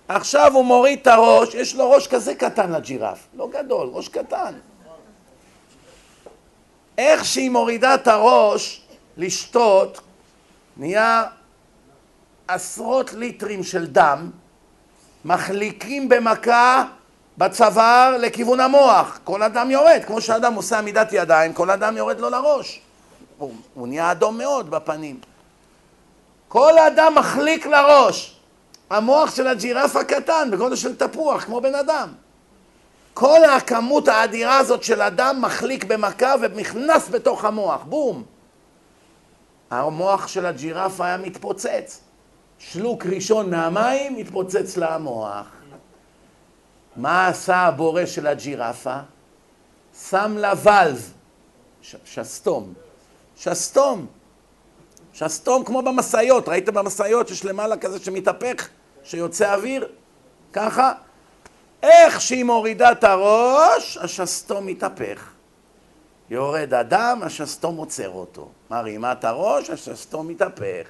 עכשיו 0.09 0.53
הוא 0.55 0.65
מוריד 0.65 0.99
את 1.03 1.07
הראש, 1.07 1.55
יש 1.55 1.75
לו 1.75 1.91
ראש 1.91 2.07
כזה 2.07 2.35
קטן 2.35 2.73
לג'ירף, 2.73 3.27
לא 3.35 3.49
גדול, 3.53 3.89
ראש 3.93 4.09
קטן. 4.09 4.55
איך 6.99 7.25
שהיא 7.25 7.51
מורידה 7.51 7.95
את 7.95 8.09
הראש 8.09 8.83
לשתות, 9.17 10.01
נהיה 10.81 11.25
עשרות 12.49 13.13
ליטרים 13.13 13.65
של 13.65 13.87
דם, 13.87 14.31
מחליקים 15.25 16.09
במכה 16.09 16.85
בצוואר 17.39 18.17
לכיוון 18.19 18.61
המוח. 18.61 19.19
כל 19.25 19.43
אדם 19.43 19.71
יורד, 19.71 20.01
כמו 20.07 20.21
שאדם 20.21 20.55
עושה 20.55 20.79
עמידת 20.79 21.09
ידיים, 21.13 21.53
כל 21.53 21.71
אדם 21.71 21.97
יורד 21.97 22.21
לו 22.21 22.31
לראש. 22.31 22.81
הוא, 23.39 23.53
הוא 23.75 23.89
נהיה 23.89 24.13
אדום 24.13 24.39
מאוד 24.39 24.71
בפנים. 24.71 25.21
כל 26.49 26.79
אדם 26.79 27.15
מחליק 27.15 27.67
לראש. 27.67 28.37
המוח 28.91 29.35
של 29.35 29.47
הג'ירפה 29.47 30.05
קטן, 30.05 30.49
בגודל 30.53 30.77
של 30.77 30.97
תפוח, 30.97 31.45
כמו 31.45 31.61
בן 31.61 31.75
אדם. 31.75 32.09
כל 33.15 33.45
הכמות 33.45 34.09
האדירה 34.09 34.59
הזאת 34.59 34.83
של 34.83 35.03
אדם 35.03 35.43
מחליק 35.43 35.85
במכה 35.85 36.35
ונכנס 36.41 37.09
בתוך 37.09 37.45
המוח, 37.45 37.83
בום. 37.85 38.23
המוח 39.71 40.29
של 40.29 40.47
הג'ירפה 40.47 41.07
היה 41.07 41.17
מתפוצץ. 41.17 42.01
שלוק 42.59 43.07
ראשון 43.07 43.51
מהמים, 43.51 44.17
התפוצץ 44.17 44.77
לה 44.77 44.95
המוח. 44.95 45.47
מה 46.97 47.27
עשה 47.29 47.57
הבורא 47.57 48.07
של 48.07 48.27
הג'ירפה? 48.27 48.99
שם 50.09 50.35
לה 50.39 50.53
ולב, 50.63 51.13
ש- 51.83 51.97
שסתום. 52.05 52.73
שסתום. 53.37 54.07
שסתום 55.13 55.65
כמו 55.65 55.83
במשאיות, 55.83 56.49
ראיתם 56.49 56.75
במשאיות 56.75 57.29
שיש 57.29 57.45
למעלה 57.45 57.77
כזה 57.77 57.99
שמתהפך, 57.99 58.69
שיוצא 59.05 59.55
אוויר? 59.55 59.89
ככה? 60.53 60.93
איך 61.83 62.21
שהיא 62.21 62.45
מורידה 62.45 62.93
את 62.93 63.05
הראש, 63.05 63.97
השסתום 63.97 64.67
מתהפך. 64.67 65.30
יורד 66.31 66.75
אדם, 66.75 67.21
השסתום 67.23 67.77
עוצר 67.77 68.09
אותו. 68.09 68.49
מרימה 68.71 69.13
את 69.13 69.25
הראש, 69.25 69.71
השסתום 69.71 70.29
מתהפך. 70.29 70.87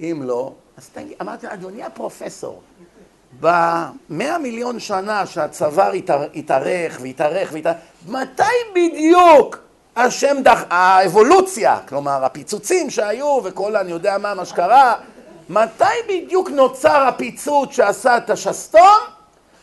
אם 0.00 0.20
לא, 0.24 0.52
אז 0.76 0.88
תגיד, 0.88 1.14
אמרתי, 1.20 1.46
אדוני 1.52 1.82
הפרופסור, 1.82 2.62
במאה 3.40 4.38
מיליון 4.38 4.80
שנה 4.80 5.26
שהצוואר 5.26 5.92
התארך 6.34 6.98
והתארך 7.02 7.52
והתארך, 7.52 7.78
מתי 8.08 8.42
בדיוק 8.74 9.58
השם 9.96 10.36
דח... 10.42 10.64
האבולוציה, 10.70 11.78
כלומר 11.88 12.24
הפיצוצים 12.24 12.90
שהיו 12.90 13.40
וכל 13.44 13.76
אני 13.76 13.90
יודע 13.90 14.18
מה, 14.18 14.34
מה 14.34 14.44
שקרה, 14.44 14.94
מתי 15.48 15.84
בדיוק 16.08 16.50
נוצר 16.50 17.02
הפיצוץ 17.02 17.72
שעשה 17.72 18.16
את 18.16 18.30
השסתום 18.30 18.98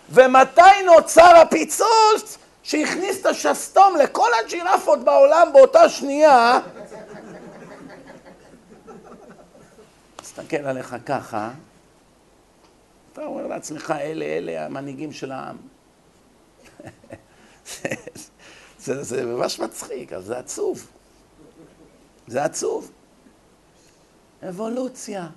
ומתי 0.10 0.84
נוצר 0.86 1.38
הפיצוץ 1.38 2.38
שהכניס 2.64 3.22
את 3.22 3.26
השסתום 3.26 3.96
לכל 4.04 4.30
הג'ירפות 4.40 5.00
בעולם 5.00 5.50
באותה 5.54 5.90
שנייה 5.90 6.60
מסתכל 10.22 10.58
עליך 10.58 10.96
ככה 11.06 11.52
אתה 13.14 13.26
אומר 13.26 13.48
לעצמך, 13.48 13.94
אלה, 14.00 14.26
אלה 14.26 14.66
המנהיגים 14.66 15.12
של 15.12 15.32
העם. 15.32 15.58
זה, 18.80 19.04
זה 19.04 19.26
ממש 19.26 19.60
מצחיק, 19.60 20.14
אבל 20.14 20.24
זה 20.24 20.38
עצוב. 20.38 20.88
זה 22.28 22.44
עצוב. 22.44 22.92
אבולוציה. 24.50 25.28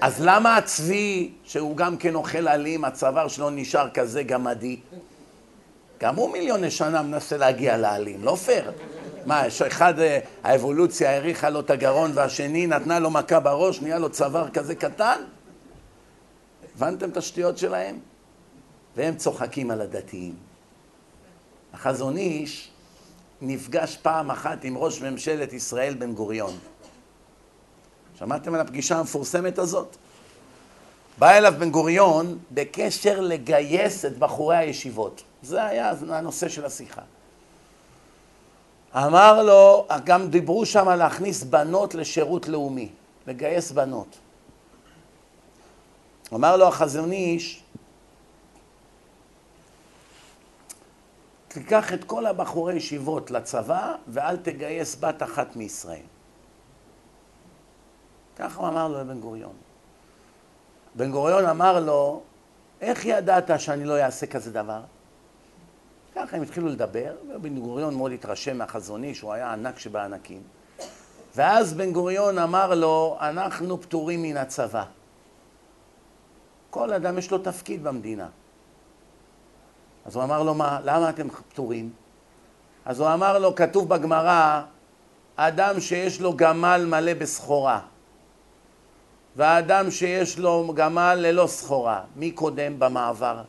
אז 0.00 0.20
למה 0.20 0.56
הצבי, 0.56 1.30
שהוא 1.44 1.76
גם 1.76 1.96
כן 1.96 2.14
אוכל 2.14 2.48
אלים, 2.48 2.84
הצוואר 2.84 3.28
שלו 3.28 3.50
נשאר 3.50 3.90
כזה 3.90 4.22
גמדי? 4.22 4.80
גם 6.00 6.16
הוא 6.16 6.32
מיליוני 6.32 6.70
שנה 6.70 7.02
מנסה 7.02 7.36
להגיע 7.36 7.76
לאלים, 7.76 8.24
לא 8.24 8.36
פייר. 8.36 8.72
מה, 9.26 9.46
יש 9.46 9.62
אחד, 9.62 9.98
אה, 9.98 10.18
האבולוציה 10.44 11.10
האריכה 11.10 11.50
לו 11.50 11.60
את 11.60 11.70
הגרון 11.70 12.10
והשני 12.14 12.66
נתנה 12.66 12.98
לו 12.98 13.10
מכה 13.10 13.40
בראש, 13.40 13.80
נהיה 13.80 13.98
לו 13.98 14.10
צוואר 14.10 14.50
כזה 14.50 14.74
קטן? 14.74 15.20
הבנתם 16.76 17.10
את 17.10 17.16
השטויות 17.16 17.58
שלהם? 17.58 17.98
והם 18.96 19.16
צוחקים 19.16 19.70
על 19.70 19.80
הדתיים. 19.80 20.34
החזון 21.72 22.16
איש 22.16 22.70
נפגש 23.42 23.96
פעם 23.96 24.30
אחת 24.30 24.64
עם 24.64 24.78
ראש 24.78 25.02
ממשלת 25.02 25.52
ישראל 25.52 25.94
בן 25.94 26.12
גוריון. 26.12 26.58
שמעתם 28.20 28.54
על 28.54 28.60
הפגישה 28.60 28.98
המפורסמת 28.98 29.58
הזאת? 29.58 29.96
בא 31.18 31.30
אליו 31.30 31.54
בן 31.58 31.70
גוריון 31.70 32.38
בקשר 32.50 33.20
לגייס 33.20 34.04
את 34.04 34.18
בחורי 34.18 34.56
הישיבות. 34.56 35.22
זה 35.42 35.64
היה 35.64 35.92
הנושא 36.08 36.48
של 36.48 36.64
השיחה. 36.64 37.02
אמר 38.94 39.42
לו, 39.42 39.86
גם 40.04 40.30
דיברו 40.30 40.66
שם 40.66 40.88
להכניס 40.88 41.42
בנות 41.42 41.94
לשירות 41.94 42.48
לאומי, 42.48 42.88
לגייס 43.26 43.72
בנות. 43.72 44.18
אמר 46.34 46.56
לו 46.56 46.68
החזון 46.68 47.12
איש, 47.12 47.62
תיקח 51.48 51.92
את 51.92 52.04
כל 52.04 52.26
הבחורי 52.26 52.74
ישיבות 52.74 53.30
לצבא 53.30 53.94
ואל 54.08 54.36
תגייס 54.36 54.96
בת 55.00 55.22
אחת 55.22 55.56
מישראל. 55.56 56.19
ככה 58.40 58.60
הוא 58.60 58.68
אמר 58.68 58.88
לו 58.88 59.00
לבן 59.00 59.20
גוריון. 59.20 59.52
בן 60.94 61.10
גוריון 61.10 61.46
אמר 61.46 61.80
לו, 61.80 62.22
איך 62.80 63.04
ידעת 63.04 63.60
שאני 63.60 63.84
לא 63.84 64.02
אעשה 64.02 64.26
כזה 64.26 64.52
דבר? 64.52 64.80
ככה 66.14 66.36
הם 66.36 66.42
התחילו 66.42 66.68
לדבר, 66.68 67.14
ובן 67.34 67.60
גוריון 67.60 67.94
מאוד 67.94 68.12
התרשם 68.12 68.58
מהחזוני, 68.58 69.14
שהוא 69.14 69.32
היה 69.32 69.52
ענק 69.52 69.78
שבענקים. 69.78 70.42
ואז 71.36 71.74
בן 71.74 71.92
גוריון 71.92 72.38
אמר 72.38 72.74
לו, 72.74 73.16
אנחנו 73.20 73.80
פטורים 73.80 74.22
מן 74.22 74.36
הצבא. 74.36 74.84
כל 76.70 76.92
אדם 76.92 77.18
יש 77.18 77.30
לו 77.30 77.38
תפקיד 77.38 77.84
במדינה. 77.84 78.28
אז 80.06 80.16
הוא 80.16 80.24
אמר 80.24 80.42
לו, 80.42 80.54
מה, 80.54 80.78
למה 80.84 81.10
אתם 81.10 81.28
פטורים? 81.30 81.90
אז 82.84 83.00
הוא 83.00 83.12
אמר 83.12 83.38
לו, 83.38 83.54
כתוב 83.54 83.88
בגמרא, 83.88 84.62
אדם 85.36 85.80
שיש 85.80 86.20
לו 86.20 86.36
גמל 86.36 86.84
מלא 86.88 87.14
בסחורה, 87.14 87.80
והאדם 89.36 89.90
שיש 89.90 90.38
לו 90.38 90.72
גמל 90.74 91.14
ללא 91.14 91.46
סחורה, 91.46 92.00
מי 92.16 92.30
קודם 92.30 92.78
במעבר? 92.78 93.42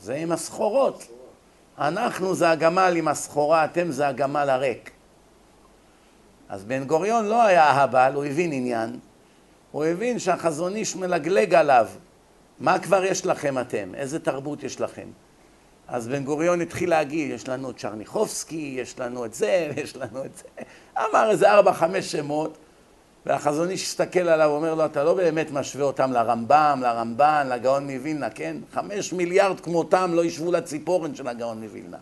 זה 0.00 0.14
עם 0.14 0.32
הסחורות. 0.32 1.04
אנחנו 1.78 2.34
זה 2.34 2.50
הגמל 2.50 2.94
עם 2.96 3.08
הסחורה, 3.08 3.64
אתם 3.64 3.90
זה 3.90 4.08
הגמל 4.08 4.50
הריק. 4.50 4.90
אז 6.48 6.64
בן 6.64 6.84
גוריון 6.84 7.24
לא 7.24 7.42
היה 7.42 7.70
אהבל, 7.70 8.12
הוא 8.14 8.24
הבין 8.24 8.52
עניין. 8.52 8.98
הוא 9.70 9.84
הבין 9.84 10.18
שהחזון 10.18 10.76
איש 10.76 10.96
מלגלג 10.96 11.54
עליו. 11.54 11.88
מה 12.60 12.78
כבר 12.78 13.04
יש 13.04 13.26
לכם 13.26 13.58
אתם? 13.58 13.94
איזה 13.94 14.18
תרבות 14.18 14.62
יש 14.62 14.80
לכם? 14.80 15.08
אז 15.88 16.08
בן 16.08 16.24
גוריון 16.24 16.60
התחיל 16.60 16.90
להגיד, 16.90 17.30
יש 17.30 17.48
לנו 17.48 17.70
את 17.70 17.76
צ'רניחובסקי, 17.76 18.74
יש 18.80 18.98
לנו 18.98 19.24
את 19.24 19.34
זה, 19.34 19.70
יש 19.82 19.96
לנו 19.96 20.24
את 20.24 20.36
זה. 20.36 20.44
אמר 20.98 21.30
איזה 21.30 21.52
ארבע, 21.52 21.72
חמש 21.72 22.12
שמות, 22.12 22.58
והחזון 23.28 23.70
איש 23.70 23.82
הסתכל 23.82 24.28
עליו 24.28 24.48
ואומר 24.50 24.74
לו, 24.74 24.84
אתה 24.84 25.04
לא 25.04 25.14
באמת 25.14 25.50
משווה 25.50 25.84
אותם 25.84 26.12
לרמב"ם, 26.12 26.80
לרמב"ן, 26.82 27.46
לגאון 27.50 27.90
מווילנה, 27.90 28.30
כן? 28.30 28.56
חמש 28.72 29.12
מיליארד 29.12 29.60
כמותם 29.60 30.10
לא 30.14 30.24
ישבו 30.24 30.52
לציפורן 30.52 31.14
של 31.14 31.28
הגאון 31.28 31.62
מווילנה. 31.62 31.96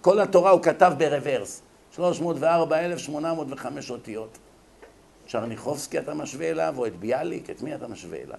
כל 0.00 0.20
התורה 0.20 0.50
הוא 0.50 0.62
כתב 0.62 0.92
ברוורס, 0.98 1.62
304,805 1.96 3.90
אותיות. 3.90 4.38
צ'רניחובסקי 5.28 5.98
אתה 5.98 6.14
משווה 6.14 6.50
אליו, 6.50 6.74
או 6.78 6.86
את 6.86 6.96
ביאליק, 6.96 7.50
את 7.50 7.62
מי 7.62 7.74
אתה 7.74 7.88
משווה 7.88 8.18
אליו? 8.18 8.38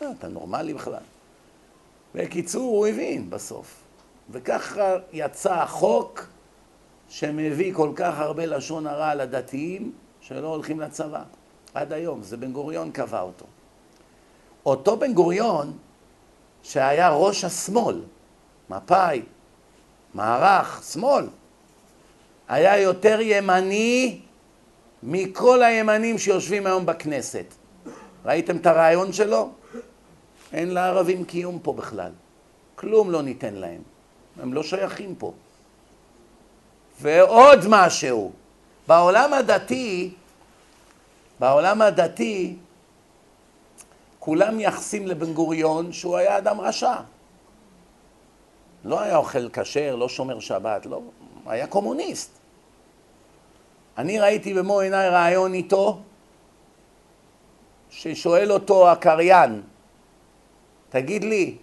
לא, 0.00 0.08
אתה 0.18 0.28
נורמלי 0.28 0.74
בכלל. 0.74 1.02
בקיצור, 2.14 2.76
הוא 2.76 2.86
הבין 2.86 3.30
בסוף. 3.30 3.74
וככה 4.30 4.94
יצא 5.12 5.54
החוק 5.54 6.26
שמביא 7.08 7.74
כל 7.74 7.90
כך 7.96 8.18
הרבה 8.18 8.46
לשון 8.46 8.86
הרע 8.86 9.14
לדתיים 9.14 9.92
שלא 10.28 10.48
הולכים 10.48 10.80
לצבא. 10.80 11.22
עד 11.74 11.92
היום, 11.92 12.22
זה 12.22 12.36
בן 12.36 12.52
גוריון 12.52 12.90
קבע 12.90 13.20
אותו. 13.20 13.44
אותו 14.66 14.96
בן 14.96 15.14
גוריון, 15.14 15.72
שהיה 16.62 17.10
ראש 17.10 17.44
השמאל, 17.44 18.02
מפא"י, 18.70 19.22
מערך, 20.14 20.82
שמאל, 20.92 21.28
היה 22.48 22.78
יותר 22.78 23.18
ימני 23.20 24.20
מכל 25.02 25.62
הימנים 25.62 26.18
שיושבים 26.18 26.66
היום 26.66 26.86
בכנסת. 26.86 27.54
ראיתם 28.24 28.56
את 28.56 28.66
הרעיון 28.66 29.12
שלו? 29.12 29.50
אין 30.52 30.70
לערבים 30.70 31.24
קיום 31.24 31.58
פה 31.62 31.72
בכלל. 31.72 32.12
כלום 32.74 33.10
לא 33.10 33.22
ניתן 33.22 33.54
להם. 33.54 33.82
הם 34.40 34.54
לא 34.54 34.62
שייכים 34.62 35.14
פה. 35.14 35.32
ועוד 37.00 37.60
משהו, 37.68 38.32
בעולם 38.88 39.32
הדתי, 39.32 40.10
בעולם 41.40 41.82
הדתי, 41.82 42.56
כולם 44.18 44.56
מייחסים 44.56 45.06
לבן 45.06 45.32
גוריון 45.32 45.92
שהוא 45.92 46.16
היה 46.16 46.38
אדם 46.38 46.60
רשע. 46.60 46.94
לא 48.84 49.00
היה 49.00 49.16
אוכל 49.16 49.48
כשר, 49.52 49.96
לא 49.96 50.08
שומר 50.08 50.40
שבת, 50.40 50.86
לא, 50.86 51.00
היה 51.46 51.66
קומוניסט. 51.66 52.30
אני 53.98 54.20
ראיתי 54.20 54.54
במו 54.54 54.80
עיניי 54.80 55.08
רעיון 55.08 55.54
איתו, 55.54 56.00
ששואל 57.90 58.52
אותו 58.52 58.90
הקריין, 58.90 59.62
תגיד 60.88 61.24
לי, 61.24 61.56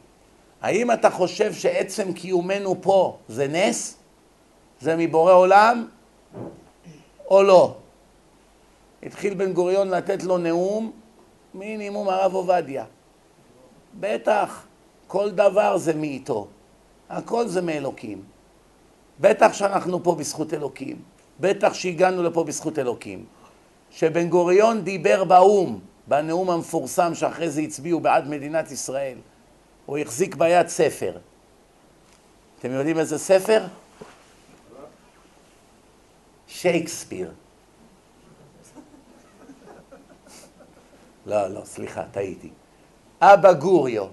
האם 0.61 0.91
אתה 0.91 1.09
חושב 1.09 1.53
שעצם 1.53 2.13
קיומנו 2.13 2.81
פה 2.81 3.17
זה 3.27 3.47
נס? 3.47 3.97
זה 4.79 4.95
מבורא 4.95 5.33
עולם? 5.33 5.87
או 7.33 7.43
לא? 7.43 7.75
התחיל 9.03 9.33
בן 9.33 9.53
גוריון 9.53 9.89
לתת 9.89 10.23
לו 10.23 10.37
נאום, 10.37 10.91
מינימום 11.53 12.09
הרב 12.09 12.33
עובדיה. 12.33 12.85
בטח, 13.99 14.65
כל 15.07 15.31
דבר 15.31 15.77
זה 15.77 15.93
מאיתו. 15.93 16.47
הכל 17.09 17.47
זה 17.47 17.61
מאלוקים. 17.61 18.21
בטח 19.19 19.53
שאנחנו 19.53 20.03
פה 20.03 20.15
בזכות 20.15 20.53
אלוקים. 20.53 21.01
בטח 21.39 21.73
שהגענו 21.73 22.23
לפה 22.23 22.43
בזכות 22.43 22.79
אלוקים. 22.79 23.25
שבן 23.91 24.29
גוריון 24.29 24.83
דיבר 24.83 25.23
באו"ם, 25.23 25.79
בנאום 26.07 26.49
המפורסם 26.49 27.15
שאחרי 27.15 27.49
זה 27.49 27.61
הצביעו 27.61 27.99
בעד 27.99 28.27
מדינת 28.27 28.71
ישראל, 28.71 29.17
הוא 29.85 29.97
החזיק 29.97 30.35
ביד 30.35 30.67
ספר. 30.67 31.17
אתם 32.59 32.71
יודעים 32.71 32.99
איזה 32.99 33.17
ספר? 33.17 33.63
שייקספיר. 36.53 37.31
לא, 41.25 41.47
לא, 41.47 41.61
סליחה, 41.65 42.03
טעיתי. 42.11 42.49
אבא 43.21 43.53
גוריו. 43.53 44.05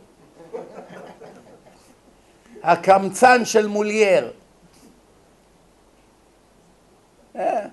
הקמצן 2.63 3.45
של 3.45 3.67
מולייר. 3.67 4.33
אה, 7.37 7.67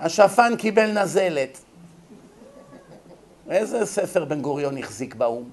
השפן 0.00 0.56
קיבל 0.58 1.02
נזלת. 1.02 1.58
איזה 3.50 3.86
ספר 3.86 4.24
בן 4.24 4.40
גוריון 4.40 4.78
החזיק 4.78 5.14
באו"ם? 5.14 5.50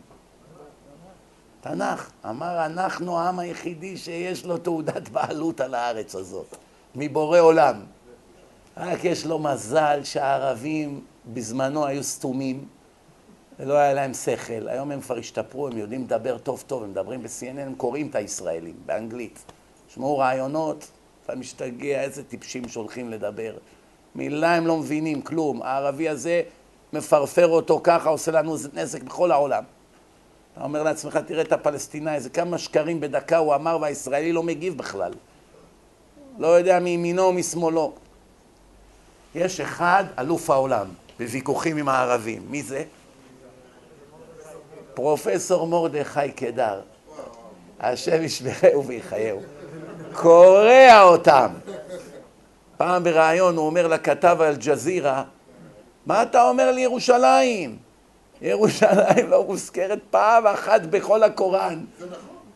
תנ"ך. 1.62 2.12
אמר, 2.30 2.66
אנחנו 2.66 3.20
העם 3.20 3.40
היחידי 3.40 3.98
שיש 3.98 4.46
לו 4.46 4.58
תעודת 4.58 5.10
בעלות 5.10 5.62
על 5.62 5.76
הארץ 5.76 6.16
הזאת, 6.16 6.56
מבורא 6.96 7.40
עולם. 7.40 7.84
רק 8.78 9.04
יש 9.04 9.26
לו 9.26 9.40
מזל 9.40 10.00
שהערבים 10.04 11.02
בזמנו 11.34 11.86
היו 11.86 12.04
סתומים 12.04 12.66
ולא 13.60 13.74
היה 13.74 13.94
להם 13.94 14.14
שכל. 14.14 14.68
היום 14.68 14.92
הם 14.92 15.02
כבר 15.02 15.18
השתפרו, 15.18 15.68
הם 15.68 15.78
יודעים 15.78 16.04
לדבר 16.04 16.38
טוב 16.38 16.64
טוב, 16.68 16.84
הם 16.84 16.90
מדברים 16.90 17.24
ב-CNN, 17.24 17.60
הם 17.60 17.76
קוראים 17.76 18.08
את 18.08 18.16
הישראלים, 18.16 18.76
באנגלית. 18.86 19.46
שמעו 19.88 20.18
רעיונות, 20.18 20.88
אתה 21.26 21.36
משתגע, 21.36 22.02
איזה 22.02 22.24
טיפשים 22.24 22.68
שהולכים 22.68 23.10
לדבר. 23.10 23.58
מילה 24.16 24.56
הם 24.56 24.68
לא 24.68 24.78
מבינים, 24.78 25.22
כלום. 25.22 25.62
הערבי 25.62 26.10
הזה 26.10 26.42
מפרפר 26.94 27.48
אותו 27.48 27.82
ככה, 27.84 28.10
עושה 28.10 28.32
לנו 28.32 28.56
נזק 28.74 29.04
בכל 29.04 29.32
העולם. 29.32 29.64
אתה 30.54 30.64
אומר 30.64 30.84
לעצמך, 30.84 31.18
תראה 31.18 31.42
את 31.42 31.52
הפלסטיני, 31.52 32.16
איזה 32.16 32.30
כמה 32.30 32.58
שקרים 32.58 33.00
בדקה 33.00 33.38
הוא 33.38 33.56
אמר 33.56 33.78
והישראלי 33.82 34.34
לא 34.34 34.44
מגיב 34.44 34.78
בכלל. 34.78 35.14
לא 36.40 36.48
יודע 36.48 36.80
מימינו 36.80 37.24
או 37.24 37.34
משמאלו. 37.34 37.94
יש 39.36 39.60
אחד, 39.60 40.04
אלוף 40.20 40.50
העולם, 40.50 40.86
בוויכוחים 41.20 41.78
עם 41.78 41.90
הערבים. 41.90 42.42
מי 42.50 42.64
זה? 42.64 42.84
פרופסור 44.94 45.68
מרדכי 45.68 46.32
קדר. 46.32 46.82
השם 47.80 48.24
ישמרהו 48.24 48.86
ויחייהו. 48.86 49.40
קורע 50.14 51.02
אותם. 51.04 51.48
פעם 52.78 53.04
בריאיון 53.04 53.58
הוא 53.58 53.66
אומר 53.66 53.88
לכתב 53.88 54.38
אל-ג'זירה, 54.42 55.24
מה 56.06 56.24
אתה 56.24 56.44
אומר 56.50 56.72
לירושלים? 56.72 57.78
ירושלים 58.42 59.30
לא 59.30 59.44
מוזכרת 59.44 60.00
פעם 60.10 60.48
אחת 60.48 60.82
בכל 60.82 61.24
הקוראן. 61.24 61.80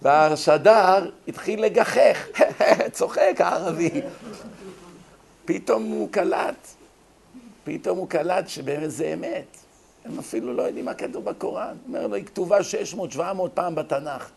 והשדר 0.01 1.09
התחיל 1.27 1.65
לגחך, 1.65 2.27
צוחק 2.91 3.35
הערבי. 3.39 4.01
פתאום 5.45 5.83
הוא 5.83 6.09
קלט, 6.11 6.67
פתאום 7.63 7.97
הוא 7.97 8.09
קלט 8.09 8.47
שבאמת 8.47 8.91
זה 8.91 9.13
אמת. 9.13 9.57
הם 10.05 10.19
אפילו 10.19 10.53
לא 10.53 10.61
יודעים 10.61 10.85
מה 10.85 10.93
כתוב 10.93 11.25
בקוראן. 11.25 11.77
אומר 11.87 12.07
לו, 12.07 12.15
היא 12.15 12.25
כתובה 12.25 12.57
600-700 13.15 13.19
פעם 13.53 13.75
בתנ"ך. 13.75 14.29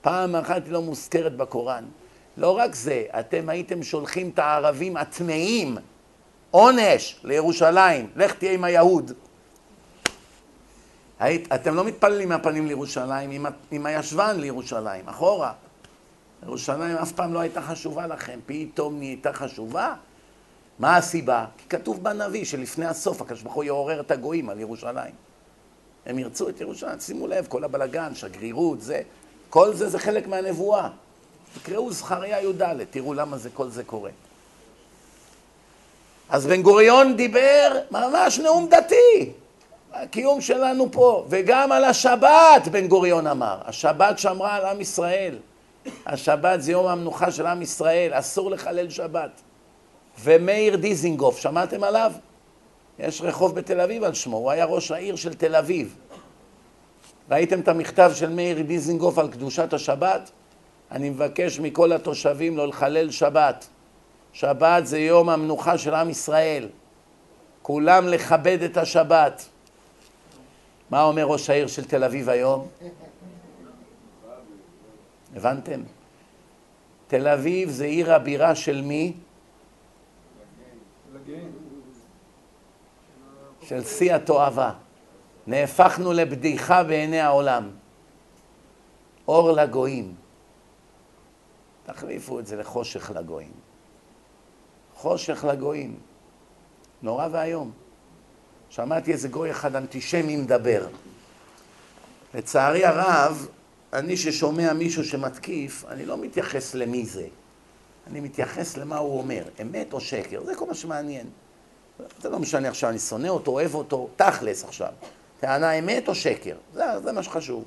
פעם 0.00 0.36
אחת 0.36 0.64
היא 0.64 0.72
לא 0.72 0.82
מוזכרת 0.82 1.36
בקוראן. 1.36 1.84
לא 2.36 2.58
רק 2.58 2.74
זה, 2.74 3.04
אתם 3.18 3.48
הייתם 3.48 3.82
שולחים 3.82 4.28
את 4.28 4.38
הערבים 4.38 4.96
הטמאים, 4.96 5.76
עונש 6.50 7.20
לירושלים, 7.24 8.10
לך 8.16 8.34
תהיה 8.34 8.52
עם 8.52 8.64
היהוד. 8.64 9.12
היית, 11.18 11.52
אתם 11.52 11.74
לא 11.74 11.84
מתפללים 11.84 12.28
מהפנים 12.28 12.66
לירושלים, 12.66 13.30
עם, 13.30 13.46
עם 13.70 13.86
הישבן 13.86 14.40
לירושלים, 14.40 15.08
אחורה. 15.08 15.52
ירושלים 16.42 16.96
אף 16.96 17.12
פעם 17.12 17.34
לא 17.34 17.38
הייתה 17.38 17.62
חשובה 17.62 18.06
לכם, 18.06 18.38
פתאום 18.46 18.98
נהייתה 18.98 19.32
חשובה? 19.32 19.94
מה 20.78 20.96
הסיבה? 20.96 21.44
כי 21.58 21.68
כתוב 21.68 22.02
בנביא 22.02 22.44
שלפני 22.44 22.86
הסוף 22.86 23.22
הקדוש 23.22 23.42
ברוך 23.42 23.54
הוא 23.54 23.64
יעורר 23.64 24.00
את 24.00 24.10
הגויים 24.10 24.50
על 24.50 24.60
ירושלים. 24.60 25.14
הם 26.06 26.18
ירצו 26.18 26.48
את 26.48 26.60
ירושלים, 26.60 27.00
שימו 27.00 27.26
לב, 27.26 27.46
כל 27.48 27.64
הבלגן, 27.64 28.14
שגרירות, 28.14 28.80
זה, 28.80 29.02
כל 29.50 29.74
זה 29.74 29.88
זה 29.88 29.98
חלק 29.98 30.26
מהנבואה. 30.26 30.88
תקראו 31.54 31.92
זכריה 31.92 32.42
י"ד, 32.42 32.84
תראו 32.90 33.14
למה 33.14 33.38
זה, 33.38 33.50
כל 33.50 33.68
זה 33.68 33.84
קורה. 33.84 34.10
אז 36.28 36.46
בן 36.46 36.62
גוריון 36.62 37.16
דיבר 37.16 37.80
ממש 37.90 38.38
נאום 38.38 38.68
דתי. 38.68 39.32
הקיום 39.92 40.40
שלנו 40.40 40.92
פה, 40.92 41.26
וגם 41.28 41.72
על 41.72 41.84
השבת 41.84 42.68
בן 42.70 42.88
גוריון 42.88 43.26
אמר, 43.26 43.58
השבת 43.64 44.18
שמרה 44.18 44.56
על 44.56 44.64
עם 44.64 44.80
ישראל, 44.80 45.38
השבת 46.06 46.62
זה 46.62 46.72
יום 46.72 46.86
המנוחה 46.86 47.30
של 47.32 47.46
עם 47.46 47.62
ישראל, 47.62 48.10
אסור 48.14 48.50
לחלל 48.50 48.90
שבת. 48.90 49.30
ומאיר 50.20 50.76
דיזינגוף, 50.76 51.38
שמעתם 51.38 51.84
עליו? 51.84 52.12
יש 52.98 53.20
רחוב 53.20 53.54
בתל 53.54 53.80
אביב 53.80 54.04
על 54.04 54.14
שמו, 54.14 54.36
הוא 54.36 54.50
היה 54.50 54.64
ראש 54.64 54.90
העיר 54.90 55.16
של 55.16 55.34
תל 55.34 55.56
אביב. 55.56 55.96
ראיתם 57.30 57.60
את 57.60 57.68
המכתב 57.68 58.12
של 58.14 58.30
מאיר 58.30 58.62
דיזינגוף 58.62 59.18
על 59.18 59.28
קדושת 59.28 59.72
השבת? 59.72 60.30
אני 60.90 61.10
מבקש 61.10 61.60
מכל 61.60 61.92
התושבים 61.92 62.56
לא 62.56 62.68
לחלל 62.68 63.10
שבת. 63.10 63.66
שבת 64.32 64.86
זה 64.86 64.98
יום 64.98 65.28
המנוחה 65.28 65.78
של 65.78 65.94
עם 65.94 66.10
ישראל. 66.10 66.68
כולם 67.62 68.08
לכבד 68.08 68.62
את 68.62 68.76
השבת. 68.76 69.48
מה 70.90 71.02
אומר 71.02 71.24
ראש 71.24 71.50
העיר 71.50 71.66
של 71.66 71.84
תל 71.84 72.04
אביב 72.04 72.28
היום? 72.28 72.68
הבנתם? 75.36 75.80
תל 77.06 77.28
אביב 77.28 77.70
זה 77.70 77.84
עיר 77.84 78.14
הבירה 78.14 78.54
של 78.54 78.82
מי? 78.82 79.12
של 83.68 83.84
שיא 83.84 84.14
התועבה. 84.14 84.72
נהפכנו 85.46 86.12
לבדיחה 86.12 86.84
בעיני 86.84 87.20
העולם. 87.20 87.70
אור 89.28 89.52
לגויים. 89.52 90.14
תחליפו 91.86 92.40
את 92.40 92.46
זה 92.46 92.56
לחושך 92.56 93.10
לגויים. 93.10 93.52
חושך 94.94 95.44
לגויים. 95.48 95.96
נורא 97.02 97.28
ואיום. 97.32 97.70
שמעתי 98.70 99.12
איזה 99.12 99.28
גוי 99.28 99.50
אחד 99.50 99.76
אנטישמי 99.76 100.36
מדבר. 100.36 100.86
לצערי 102.34 102.84
הרב, 102.84 103.48
אני 103.92 104.16
ששומע 104.16 104.72
מישהו 104.72 105.04
שמתקיף, 105.04 105.84
אני 105.88 106.06
לא 106.06 106.18
מתייחס 106.18 106.74
למי 106.74 107.06
זה. 107.06 107.26
אני 108.06 108.20
מתייחס 108.20 108.76
למה 108.76 108.98
הוא 108.98 109.18
אומר, 109.18 109.44
אמת 109.62 109.92
או 109.92 110.00
שקר, 110.00 110.44
זה 110.44 110.54
כל 110.54 110.66
מה 110.66 110.74
שמעניין. 110.74 111.26
זה 112.22 112.28
לא 112.28 112.38
משנה 112.38 112.68
עכשיו, 112.68 112.90
אני 112.90 112.98
שונא 112.98 113.28
אותו, 113.28 113.50
אוהב 113.50 113.74
אותו, 113.74 114.08
תכלס 114.16 114.64
עכשיו. 114.64 114.92
טענה 115.40 115.72
אמת 115.72 116.08
או 116.08 116.14
שקר, 116.14 116.56
זה, 116.74 116.84
זה 117.04 117.12
מה 117.12 117.22
שחשוב. 117.22 117.64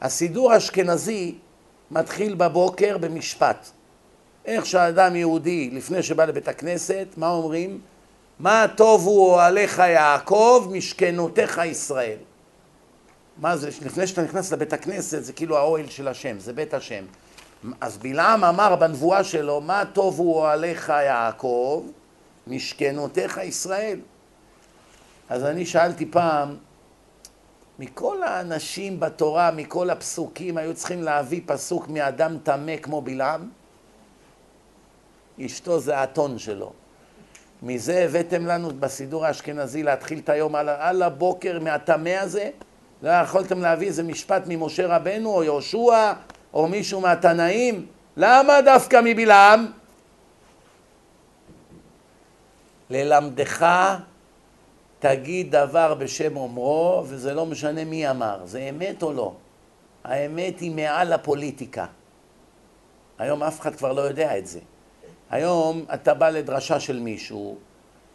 הסידור 0.00 0.52
האשכנזי 0.52 1.34
מתחיל 1.90 2.34
בבוקר 2.34 2.98
במשפט. 2.98 3.70
איך 4.44 4.66
שאדם 4.66 5.16
יהודי, 5.16 5.70
לפני 5.72 6.02
שבא 6.02 6.24
לבית 6.24 6.48
הכנסת, 6.48 7.06
מה 7.16 7.30
אומרים? 7.30 7.80
מה 8.38 8.66
טובו 8.76 9.34
אוהליך 9.34 9.78
יעקב, 9.78 10.68
משכנותיך 10.72 11.60
ישראל. 11.64 12.16
מה 13.36 13.56
זה, 13.56 13.68
לפני 13.68 14.06
שאתה 14.06 14.22
נכנס 14.22 14.52
לבית 14.52 14.72
הכנסת, 14.72 15.24
זה 15.24 15.32
כאילו 15.32 15.56
האוהל 15.58 15.86
של 15.86 16.08
השם, 16.08 16.38
זה 16.38 16.52
בית 16.52 16.74
השם. 16.74 17.04
אז 17.80 17.98
בלעם 17.98 18.44
אמר 18.44 18.76
בנבואה 18.76 19.24
שלו, 19.24 19.60
מה 19.60 19.82
טובו 19.92 20.34
אוהליך 20.34 20.88
יעקב, 20.88 21.84
משכנותיך 22.50 23.40
ישראל. 23.42 24.00
אז 25.28 25.44
אני 25.44 25.66
שאלתי 25.66 26.06
פעם, 26.06 26.56
מכל 27.78 28.22
האנשים 28.22 29.00
בתורה, 29.00 29.50
מכל 29.50 29.90
הפסוקים, 29.90 30.56
היו 30.56 30.74
צריכים 30.74 31.02
להביא 31.02 31.40
פסוק 31.46 31.88
מאדם 31.88 32.38
טמא 32.42 32.76
כמו 32.76 33.02
בלעם? 33.02 33.48
אשתו 35.46 35.80
זה 35.80 35.98
האתון 35.98 36.38
שלו. 36.38 36.72
מזה 37.62 38.04
הבאתם 38.04 38.46
לנו 38.46 38.70
בסידור 38.80 39.26
האשכנזי 39.26 39.82
להתחיל 39.82 40.18
את 40.18 40.28
היום 40.28 40.54
על, 40.54 40.68
על 40.68 41.02
הבוקר 41.02 41.58
מהטמא 41.60 42.08
הזה? 42.08 42.50
לא 43.02 43.10
יכולתם 43.10 43.60
להביא 43.60 43.86
איזה 43.86 44.02
משפט 44.02 44.42
ממשה 44.46 44.96
רבנו 44.96 45.34
או 45.34 45.44
יהושע 45.44 46.12
או 46.54 46.68
מישהו 46.68 47.00
מהתנאים? 47.00 47.86
למה 48.16 48.60
דווקא 48.60 49.00
מבלעם? 49.04 49.66
ללמדך 52.90 53.66
תגיד 54.98 55.56
דבר 55.56 55.94
בשם 55.94 56.36
אומרו, 56.36 57.04
וזה 57.06 57.34
לא 57.34 57.46
משנה 57.46 57.84
מי 57.84 58.10
אמר, 58.10 58.40
זה 58.44 58.60
אמת 58.70 59.02
או 59.02 59.12
לא. 59.12 59.32
האמת 60.04 60.60
היא 60.60 60.70
מעל 60.70 61.12
הפוליטיקה. 61.12 61.86
היום 63.18 63.42
אף 63.42 63.60
אחד 63.60 63.74
כבר 63.74 63.92
לא 63.92 64.00
יודע 64.00 64.38
את 64.38 64.46
זה. 64.46 64.60
היום 65.30 65.84
אתה 65.94 66.14
בא 66.14 66.30
לדרשה 66.30 66.80
של 66.80 67.00
מישהו, 67.00 67.56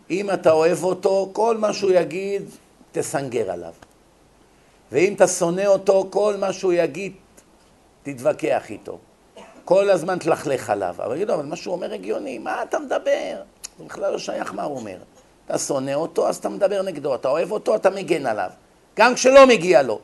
אם 0.09 0.31
אתה 0.31 0.51
אוהב 0.51 0.83
אותו, 0.83 1.29
כל 1.33 1.57
מה 1.57 1.73
שהוא 1.73 1.91
יגיד, 1.91 2.43
תסנגר 2.91 3.51
עליו. 3.51 3.73
ואם 4.91 5.13
אתה 5.13 5.27
שונא 5.27 5.65
אותו, 5.65 6.07
כל 6.09 6.35
מה 6.39 6.53
שהוא 6.53 6.73
יגיד, 6.73 7.13
תתווכח 8.03 8.69
איתו. 8.69 8.99
כל 9.65 9.89
הזמן 9.89 10.19
תלכלך 10.19 10.69
עליו. 10.69 10.95
אבל 10.97 11.15
יגידו, 11.15 11.33
אבל 11.33 11.45
מה 11.45 11.55
שהוא 11.55 11.75
אומר 11.75 11.93
הגיוני, 11.93 12.37
מה 12.37 12.63
אתה 12.63 12.79
מדבר? 12.79 13.35
זה 13.79 13.85
בכלל 13.85 14.11
לא 14.11 14.17
שייך 14.17 14.53
מה 14.53 14.63
הוא 14.63 14.75
אומר. 14.77 14.97
אתה 15.45 15.57
שונא 15.57 15.93
אותו, 15.93 16.27
אז 16.27 16.37
אתה 16.37 16.49
מדבר 16.49 16.81
נגדו. 16.81 17.15
אתה 17.15 17.27
אוהב 17.27 17.51
אותו, 17.51 17.75
אתה 17.75 17.89
מגן 17.89 18.25
עליו. 18.25 18.49
גם 18.97 19.15
כשלא 19.15 19.47
מגיע 19.47 19.81
לו. 19.81 19.99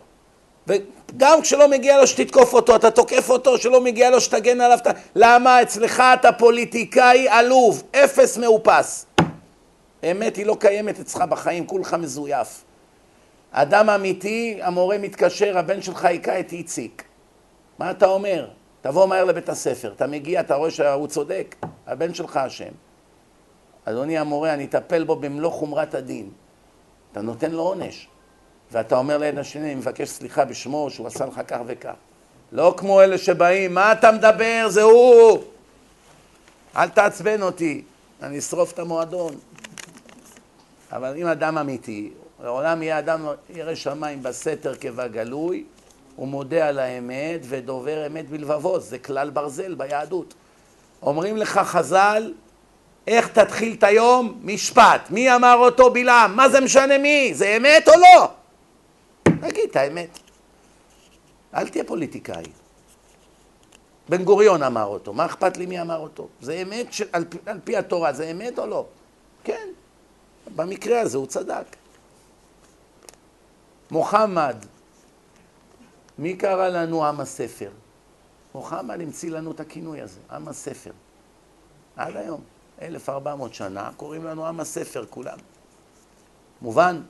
וגם 0.67 1.41
כשלא 1.41 1.67
מגיע 1.67 2.01
לו 2.01 2.07
שתתקוף 2.07 2.53
אותו, 2.53 2.75
אתה 2.75 2.91
תוקף 2.91 3.29
אותו, 3.29 3.57
שלא 3.57 3.81
מגיע 3.81 4.09
לו 4.09 4.21
שתגן 4.21 4.61
עליו. 4.61 4.77
אתה... 4.77 4.91
למה 5.15 5.61
אצלך 5.61 6.03
אתה 6.13 6.31
פוליטיקאי 6.31 7.29
עלוב, 7.29 7.83
אפס 7.91 8.37
מאופס. 8.37 9.05
אמת 10.11 10.35
היא 10.35 10.45
לא 10.45 10.57
קיימת 10.59 10.99
אצלך 10.99 11.21
בחיים, 11.21 11.67
כולך 11.67 11.93
מזויף. 11.93 12.63
אדם 13.51 13.89
אמיתי, 13.89 14.59
המורה 14.61 14.97
מתקשר, 14.97 15.57
הבן 15.57 15.81
שלך 15.81 16.05
היכה 16.05 16.39
את 16.39 16.51
איציק. 16.51 17.03
מה 17.79 17.91
אתה 17.91 18.05
אומר? 18.05 18.47
תבוא 18.81 19.05
מהר 19.05 19.23
לבית 19.23 19.49
הספר. 19.49 19.93
אתה 19.95 20.07
מגיע, 20.07 20.41
אתה 20.41 20.55
רואה 20.55 20.71
שהוא 20.71 21.07
צודק, 21.07 21.55
הבן 21.87 22.13
שלך 22.13 22.37
אשם. 22.37 22.71
אדוני 23.85 24.17
המורה, 24.17 24.53
אני 24.53 24.65
אטפל 24.65 25.03
בו 25.03 25.15
במלוא 25.15 25.51
חומרת 25.51 25.95
הדין. 25.95 26.29
אתה 27.11 27.21
נותן 27.21 27.51
לו 27.51 27.61
עונש. 27.61 28.07
ואתה 28.71 28.97
אומר 28.97 29.17
לילד 29.17 29.37
השני, 29.37 29.65
אני 29.65 29.75
מבקש 29.75 30.09
סליחה 30.09 30.45
בשמו, 30.45 30.89
שהוא 30.89 31.07
עשה 31.07 31.25
לך 31.25 31.41
כך 31.47 31.59
וכך. 31.65 31.93
לא 32.51 32.73
כמו 32.77 33.01
אלה 33.01 33.17
שבאים, 33.17 33.73
מה 33.73 33.91
אתה 33.91 34.11
מדבר? 34.11 34.65
זה 34.69 34.81
הוא! 34.81 35.39
אל 36.75 36.89
תעצבן 36.89 37.41
אותי, 37.41 37.83
אני 38.23 38.39
אשרוף 38.39 38.71
את 38.73 38.79
המועדון. 38.79 39.35
אבל 40.91 41.17
אם 41.17 41.27
אדם 41.27 41.57
אמיתי, 41.57 42.11
לעולם 42.43 42.83
יהיה 42.83 42.99
אדם 42.99 43.25
ירא 43.49 43.75
שמיים 43.75 44.23
בסתר 44.23 44.75
כבגלוי, 44.75 45.65
הוא 46.21 46.27
מודה 46.27 46.67
על 46.67 46.79
האמת 46.79 47.39
ודובר 47.43 48.07
אמת 48.07 48.29
בלבבו, 48.29 48.79
זה 48.79 48.99
כלל 48.99 49.29
ברזל 49.29 49.75
ביהדות. 49.75 50.33
אומרים 51.01 51.37
לך 51.37 51.57
חז"ל, 51.57 52.33
איך 53.07 53.27
תתחיל 53.27 53.73
את 53.73 53.83
היום? 53.83 54.39
משפט. 54.43 55.01
מי 55.09 55.35
אמר 55.35 55.55
אותו 55.55 55.89
בלעם? 55.89 56.35
מה 56.35 56.49
זה 56.49 56.61
משנה 56.61 56.97
מי? 56.97 57.33
זה 57.33 57.57
אמת 57.57 57.87
או 57.87 57.93
לא? 57.99 58.29
תגיד 59.23 59.69
את 59.69 59.75
האמת. 59.75 60.19
אל 61.55 61.67
תהיה 61.67 61.83
פוליטיקאי. 61.83 62.43
בן 64.09 64.23
גוריון 64.23 64.63
אמר 64.63 64.85
אותו, 64.85 65.13
מה 65.13 65.25
אכפת 65.25 65.57
לי 65.57 65.65
מי 65.65 65.81
אמר 65.81 65.97
אותו? 65.97 66.27
זה 66.41 66.53
אמת 66.53 66.93
של, 66.93 67.05
על, 67.11 67.25
על 67.45 67.59
פי 67.63 67.77
התורה, 67.77 68.13
זה 68.13 68.31
אמת 68.31 68.59
או 68.59 68.65
לא? 68.65 68.85
כן, 69.43 69.67
במקרה 70.55 71.01
הזה 71.01 71.17
הוא 71.17 71.27
צדק. 71.27 71.65
מוחמד, 73.91 74.55
מי 76.17 76.37
קרא 76.37 76.67
לנו 76.67 77.05
עם 77.05 77.19
הספר? 77.19 77.71
מוחמד 78.55 79.01
המציא 79.01 79.31
לנו 79.31 79.51
את 79.51 79.59
הכינוי 79.59 80.01
הזה, 80.01 80.19
עם 80.31 80.47
הספר. 80.47 80.91
עד 81.95 82.17
היום, 82.17 82.41
1400 82.81 83.53
שנה, 83.53 83.89
קוראים 83.97 84.23
לנו 84.23 84.47
עם 84.47 84.59
הספר 84.59 85.05
כולם. 85.09 85.37
מובן? 86.61 87.01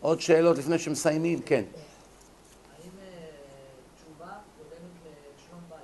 עוד 0.00 0.20
שאלות 0.20 0.58
לפני 0.58 0.78
שמסיימים? 0.78 1.42
כן. 1.42 1.62
האם 1.64 2.90
אה, 3.02 3.08
תשובה 3.96 4.32
קודמת 4.58 5.14
לשלום 5.36 5.60
בית? 5.68 5.78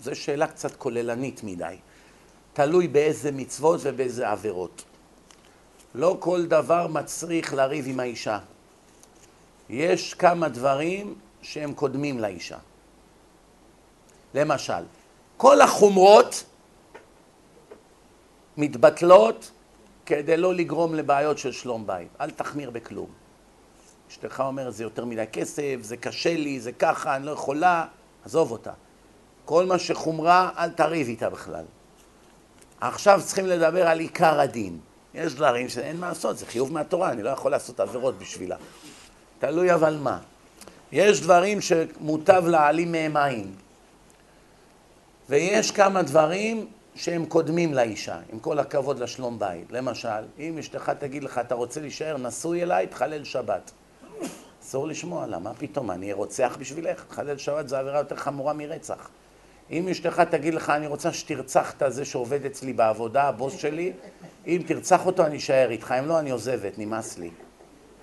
זו 0.00 0.14
שאלה 0.14 0.46
קצת 0.46 0.76
כוללנית 0.76 1.40
מדי. 1.44 1.76
תלוי 2.52 2.88
באיזה 2.88 3.32
מצוות 3.32 3.80
ובאיזה 3.82 4.30
עבירות. 4.30 4.84
לא 5.94 6.16
כל 6.20 6.46
דבר 6.46 6.86
מצריך 6.86 7.54
לריב 7.54 7.84
עם 7.88 8.00
האישה. 8.00 8.38
יש 9.68 10.14
כמה 10.14 10.48
דברים 10.48 11.14
שהם 11.42 11.74
קודמים 11.74 12.18
לאישה. 12.20 12.58
למשל, 14.34 14.82
כל 15.36 15.60
החומרות 15.60 16.44
מתבטלות 18.56 19.50
כדי 20.06 20.36
לא 20.36 20.54
לגרום 20.54 20.94
לבעיות 20.94 21.38
של 21.38 21.52
שלום 21.52 21.86
בית. 21.86 22.08
אל 22.20 22.30
תחמיר 22.30 22.70
בכלום. 22.70 23.08
אשתך 24.10 24.42
אומרת, 24.46 24.74
זה 24.74 24.82
יותר 24.82 25.04
מדי 25.04 25.24
כסף, 25.32 25.76
זה 25.80 25.96
קשה 25.96 26.34
לי, 26.36 26.60
זה 26.60 26.72
ככה, 26.72 27.16
אני 27.16 27.26
לא 27.26 27.30
יכולה, 27.30 27.86
עזוב 28.24 28.50
אותה. 28.52 28.72
כל 29.44 29.66
מה 29.66 29.78
שחומרה, 29.78 30.50
אל 30.58 30.70
תריב 30.70 31.08
איתה 31.08 31.30
בכלל. 31.30 31.64
עכשיו 32.80 33.20
צריכים 33.24 33.46
לדבר 33.46 33.88
על 33.88 34.00
עיקר 34.00 34.40
הדין. 34.40 34.78
יש 35.14 35.34
דברים 35.34 35.68
שאין 35.68 35.96
מה 36.00 36.08
לעשות, 36.08 36.38
זה 36.38 36.46
חיוב 36.46 36.72
מהתורה, 36.72 37.10
אני 37.10 37.22
לא 37.22 37.30
יכול 37.30 37.50
לעשות 37.50 37.80
עבירות 37.80 38.18
בשבילה. 38.18 38.56
תלוי 39.46 39.74
אבל 39.74 39.96
מה. 39.96 40.18
יש 40.92 41.20
דברים 41.20 41.60
שמוטב 41.60 42.46
להעלים 42.46 42.92
מהם 42.92 43.16
עין. 43.16 43.52
ויש 45.28 45.70
כמה 45.70 46.02
דברים 46.02 46.66
שהם 46.94 47.26
קודמים 47.26 47.74
לאישה, 47.74 48.18
עם 48.32 48.38
כל 48.38 48.58
הכבוד 48.58 48.98
לשלום 48.98 49.38
בית. 49.38 49.72
למשל, 49.72 50.08
אם 50.38 50.58
אשתך 50.58 50.92
תגיד 50.98 51.24
לך, 51.24 51.38
אתה 51.38 51.54
רוצה 51.54 51.80
להישאר 51.80 52.16
נשוי 52.16 52.62
אליי, 52.62 52.86
תחלל 52.86 53.24
שבת. 53.24 53.70
אסור 54.62 54.86
לשמוע 54.88 55.26
לה, 55.26 55.38
מה 55.38 55.54
פתאום, 55.54 55.90
אני 55.90 56.12
רוצח 56.12 56.56
בשבילך? 56.60 57.04
תחלל 57.08 57.38
שבת 57.38 57.68
זה 57.68 57.78
עבירה 57.78 57.98
יותר 57.98 58.16
חמורה 58.16 58.52
מרצח. 58.52 59.08
אם 59.70 59.88
אשתך 59.88 60.20
תגיד 60.30 60.54
לך, 60.54 60.70
אני 60.70 60.86
רוצה 60.86 61.12
שתרצח 61.12 61.72
את 61.82 61.92
זה 61.92 62.04
שעובד 62.04 62.46
אצלי 62.46 62.72
בעבודה, 62.72 63.22
הבוס 63.22 63.56
שלי, 63.56 63.92
אם 64.46 64.62
תרצח 64.66 65.06
אותו 65.06 65.26
אני 65.26 65.36
אשאר 65.36 65.70
איתך, 65.70 65.94
אם 65.98 66.06
לא 66.06 66.18
אני 66.18 66.30
עוזבת, 66.30 66.78
נמאס 66.78 67.18
לי. 67.18 67.30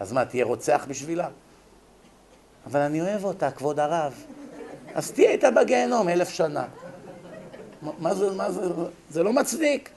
אז 0.02 0.11
מה, 0.14 0.26
תהיה 0.26 0.45
רוצח 0.45 0.86
בשבילה? 0.88 1.30
אבל 2.65 2.80
אני 2.80 3.02
אוהב 3.02 3.23
אותה, 3.26 3.52
כבוד 3.52 3.80
הרב. 3.80 4.14
אז 4.94 5.11
תהיה 5.11 5.32
איתה 5.32 5.52
בגיהנום 5.52 6.10
אלף 6.10 6.30
שנה. 6.30 6.65
מה- 7.99 8.14
זה, 8.14 8.32
מה 8.34 8.52
זה, 8.52 8.61
זה 9.10 9.23
לא 9.23 9.34
מצדיק. 9.34 9.90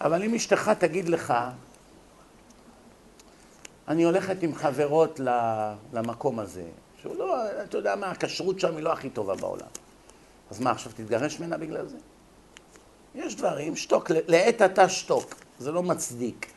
אבל 0.00 0.22
אם 0.22 0.34
אשתך 0.34 0.70
תגיד 0.78 1.08
לך, 1.08 1.34
אני 3.88 4.02
הולכת 4.04 4.42
עם 4.42 4.54
חברות 4.54 5.20
למקום 5.92 6.38
הזה, 6.38 6.64
שהוא 7.02 7.16
לא, 7.16 7.36
אתה 7.62 7.78
יודע 7.78 7.96
מה, 7.96 8.10
הכשרות 8.10 8.60
שם 8.60 8.76
היא 8.76 8.84
לא 8.84 8.92
הכי 8.92 9.10
טובה 9.10 9.34
בעולם. 9.34 9.66
אז 10.50 10.60
מה, 10.60 10.70
עכשיו 10.70 10.92
תתגרש 10.92 11.40
ממנה 11.40 11.56
בגלל 11.58 11.86
זה? 11.88 11.96
יש 13.14 13.36
דברים, 13.36 13.76
שתוק, 13.76 14.10
לעת 14.28 14.60
עתה 14.60 14.88
שתוק, 14.88 15.34
זה 15.58 15.72
לא 15.72 15.82
מצדיק. 15.82 16.52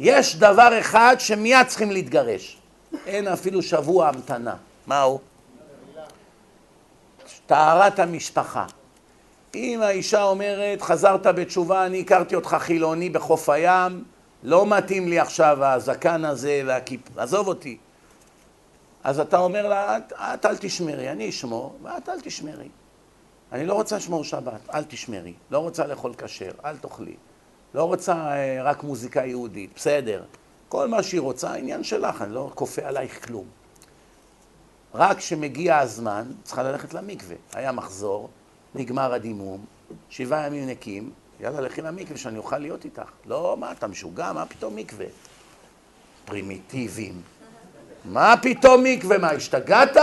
יש 0.00 0.36
דבר 0.36 0.80
אחד 0.80 1.16
שמיד 1.18 1.66
צריכים 1.66 1.90
להתגרש. 1.90 2.58
אין 3.06 3.28
אפילו 3.28 3.62
שבוע 3.62 4.08
המתנה. 4.08 4.54
מהו? 4.86 5.20
טהרת 7.46 7.98
המשפחה. 7.98 8.66
אם 9.54 9.80
האישה 9.82 10.22
אומרת, 10.22 10.82
חזרת 10.82 11.26
בתשובה, 11.26 11.86
אני 11.86 12.00
הכרתי 12.00 12.34
אותך 12.34 12.56
חילוני 12.60 13.10
בחוף 13.10 13.48
הים, 13.48 14.04
לא 14.42 14.66
מתאים 14.66 15.08
לי 15.08 15.18
עכשיו 15.18 15.64
הזקן 15.64 16.24
הזה 16.24 16.62
והכיפ... 16.66 17.00
עזוב 17.16 17.48
אותי. 17.48 17.78
אז 19.04 19.20
אתה 19.20 19.38
אומר 19.38 19.68
לה, 19.68 19.96
את, 19.96 20.12
את 20.12 20.46
אל 20.46 20.56
תשמרי, 20.56 21.10
אני 21.10 21.28
אשמור, 21.28 21.78
ואת 21.82 22.08
אל 22.08 22.20
תשמרי. 22.20 22.68
אני 23.52 23.66
לא 23.66 23.74
רוצה 23.74 23.96
לשמור 23.96 24.24
שבת, 24.24 24.60
אל 24.74 24.84
תשמרי. 24.84 25.32
לא 25.50 25.58
רוצה 25.58 25.86
לאכול 25.86 26.14
כשר, 26.14 26.50
אל 26.64 26.76
תאכלי. 26.76 27.14
לא 27.74 27.84
רוצה 27.84 28.12
אה, 28.12 28.62
רק 28.62 28.82
מוזיקה 28.82 29.24
יהודית, 29.24 29.70
בסדר. 29.76 30.22
כל 30.68 30.88
מה 30.88 31.02
שהיא 31.02 31.20
רוצה, 31.20 31.54
עניין 31.54 31.84
שלך, 31.84 32.22
אני 32.22 32.34
לא 32.34 32.50
כופה 32.54 32.82
עלייך 32.82 33.26
כלום. 33.26 33.44
רק 34.94 35.16
כשמגיע 35.16 35.78
הזמן, 35.78 36.24
צריכה 36.42 36.62
ללכת 36.62 36.94
למקווה. 36.94 37.36
היה 37.52 37.72
מחזור, 37.72 38.28
נגמר 38.74 39.14
הדימום, 39.14 39.64
שבעה 40.10 40.46
ימים 40.46 40.68
נקים, 40.68 41.10
יאללה, 41.40 41.60
לכי 41.60 41.82
למקווה 41.82 42.16
שאני 42.16 42.38
אוכל 42.38 42.58
להיות 42.58 42.84
איתך. 42.84 43.10
לא, 43.26 43.56
מה, 43.58 43.72
אתה 43.72 43.86
משוגע? 43.86 44.32
מה 44.32 44.46
פתאום 44.46 44.76
מקווה? 44.76 45.06
פרימיטיביים. 46.24 47.22
מה 48.04 48.34
פתאום 48.42 48.84
מקווה? 48.84 49.18
מה, 49.18 49.30
השתגעת? 49.30 49.96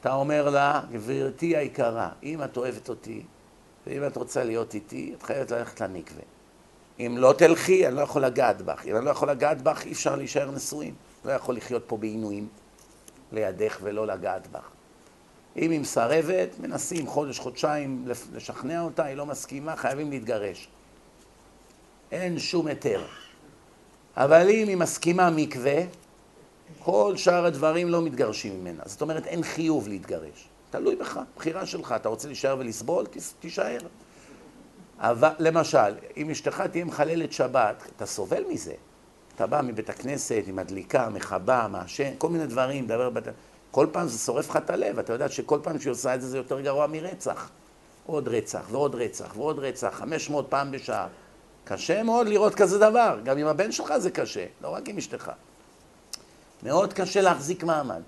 אתה 0.00 0.14
אומר 0.14 0.50
לה, 0.50 0.80
גברתי 0.92 1.56
היקרה, 1.56 2.08
אם 2.22 2.42
את 2.42 2.56
אוהבת 2.56 2.88
אותי, 2.88 3.22
ואם 3.86 4.06
את 4.06 4.16
רוצה 4.16 4.44
להיות 4.44 4.74
איתי, 4.74 5.14
את 5.16 5.22
חייבת 5.22 5.50
ללכת 5.50 5.80
למקווה. 5.80 6.22
אם 7.00 7.14
לא 7.18 7.34
תלכי, 7.38 7.86
אני 7.86 7.96
לא 7.96 8.00
יכול 8.00 8.24
לגעת 8.24 8.62
בך. 8.62 8.86
אם 8.86 8.96
אני 8.96 9.04
לא 9.04 9.10
יכול 9.10 9.30
לגעת 9.30 9.62
בך, 9.62 9.84
אי 9.84 9.92
אפשר 9.92 10.16
להישאר 10.16 10.50
נשואים. 10.50 10.94
לא 11.24 11.32
יכול 11.32 11.56
לחיות 11.56 11.84
פה 11.86 11.96
בעינויים 11.96 12.48
לידך 13.32 13.78
ולא 13.82 14.06
לגעת 14.06 14.46
בך. 14.46 14.68
אם 15.56 15.70
היא 15.70 15.80
מסרבת, 15.80 16.48
מנסים 16.60 17.06
חודש, 17.06 17.38
חודשיים 17.38 18.08
לשכנע 18.32 18.80
אותה, 18.80 19.04
היא 19.04 19.16
לא 19.16 19.26
מסכימה, 19.26 19.76
חייבים 19.76 20.10
להתגרש. 20.10 20.68
אין 22.12 22.38
שום 22.38 22.66
היתר. 22.66 23.04
אבל 24.16 24.48
אם 24.50 24.68
היא 24.68 24.76
מסכימה 24.76 25.30
מקווה, 25.30 25.82
כל 26.78 27.16
שאר 27.16 27.46
הדברים 27.46 27.88
לא 27.88 28.02
מתגרשים 28.02 28.60
ממנה. 28.60 28.82
זאת 28.86 29.02
אומרת, 29.02 29.26
אין 29.26 29.42
חיוב 29.42 29.88
להתגרש. 29.88 30.48
תלוי 30.78 30.96
בך, 30.96 31.20
בחירה 31.36 31.66
שלך. 31.66 31.92
אתה 31.92 32.08
רוצה 32.08 32.28
להישאר 32.28 32.56
ולסבול? 32.58 33.06
תישאר. 33.40 33.78
אבל, 34.98 35.28
למשל, 35.38 35.94
אם 36.16 36.30
אשתך 36.30 36.60
תהיה 36.60 36.84
מחללת 36.84 37.32
שבת, 37.32 37.82
אתה 37.96 38.06
סובל 38.06 38.44
מזה. 38.48 38.74
אתה 39.34 39.46
בא 39.46 39.60
מבית 39.64 39.90
הכנסת 39.90 40.42
עם 40.46 40.56
מדליקה, 40.56 41.08
מכבה, 41.08 41.66
מעשן, 41.70 42.10
כל 42.18 42.28
מיני 42.28 42.46
דברים, 42.46 42.84
מדבר 42.84 43.10
בת... 43.10 43.22
כל 43.70 43.86
פעם 43.92 44.08
זה 44.08 44.18
שורף 44.18 44.50
לך 44.50 44.56
את 44.56 44.70
הלב, 44.70 44.98
אתה 44.98 45.12
יודע 45.12 45.28
שכל 45.28 45.58
פעם 45.62 45.80
שהיא 45.80 45.90
עושה 45.90 46.14
את 46.14 46.20
זה 46.20 46.28
זה 46.28 46.36
יותר 46.36 46.60
גרוע 46.60 46.86
מרצח. 46.86 47.50
עוד 48.06 48.28
רצח, 48.28 48.62
ועוד 48.70 48.94
רצח, 48.94 49.36
ועוד 49.36 49.58
רצח, 49.58 49.94
500 49.94 50.46
פעם 50.48 50.70
בשעה. 50.70 51.08
קשה 51.64 52.02
מאוד 52.02 52.26
לראות 52.26 52.54
כזה 52.54 52.78
דבר, 52.78 53.20
גם 53.24 53.38
עם 53.38 53.46
הבן 53.46 53.72
שלך 53.72 53.96
זה 53.98 54.10
קשה, 54.10 54.46
לא 54.62 54.68
רק 54.68 54.88
עם 54.88 54.98
אשתך. 54.98 55.30
מאוד 56.62 56.92
קשה 56.92 57.20
להחזיק 57.20 57.64
מעמד. 57.64 58.02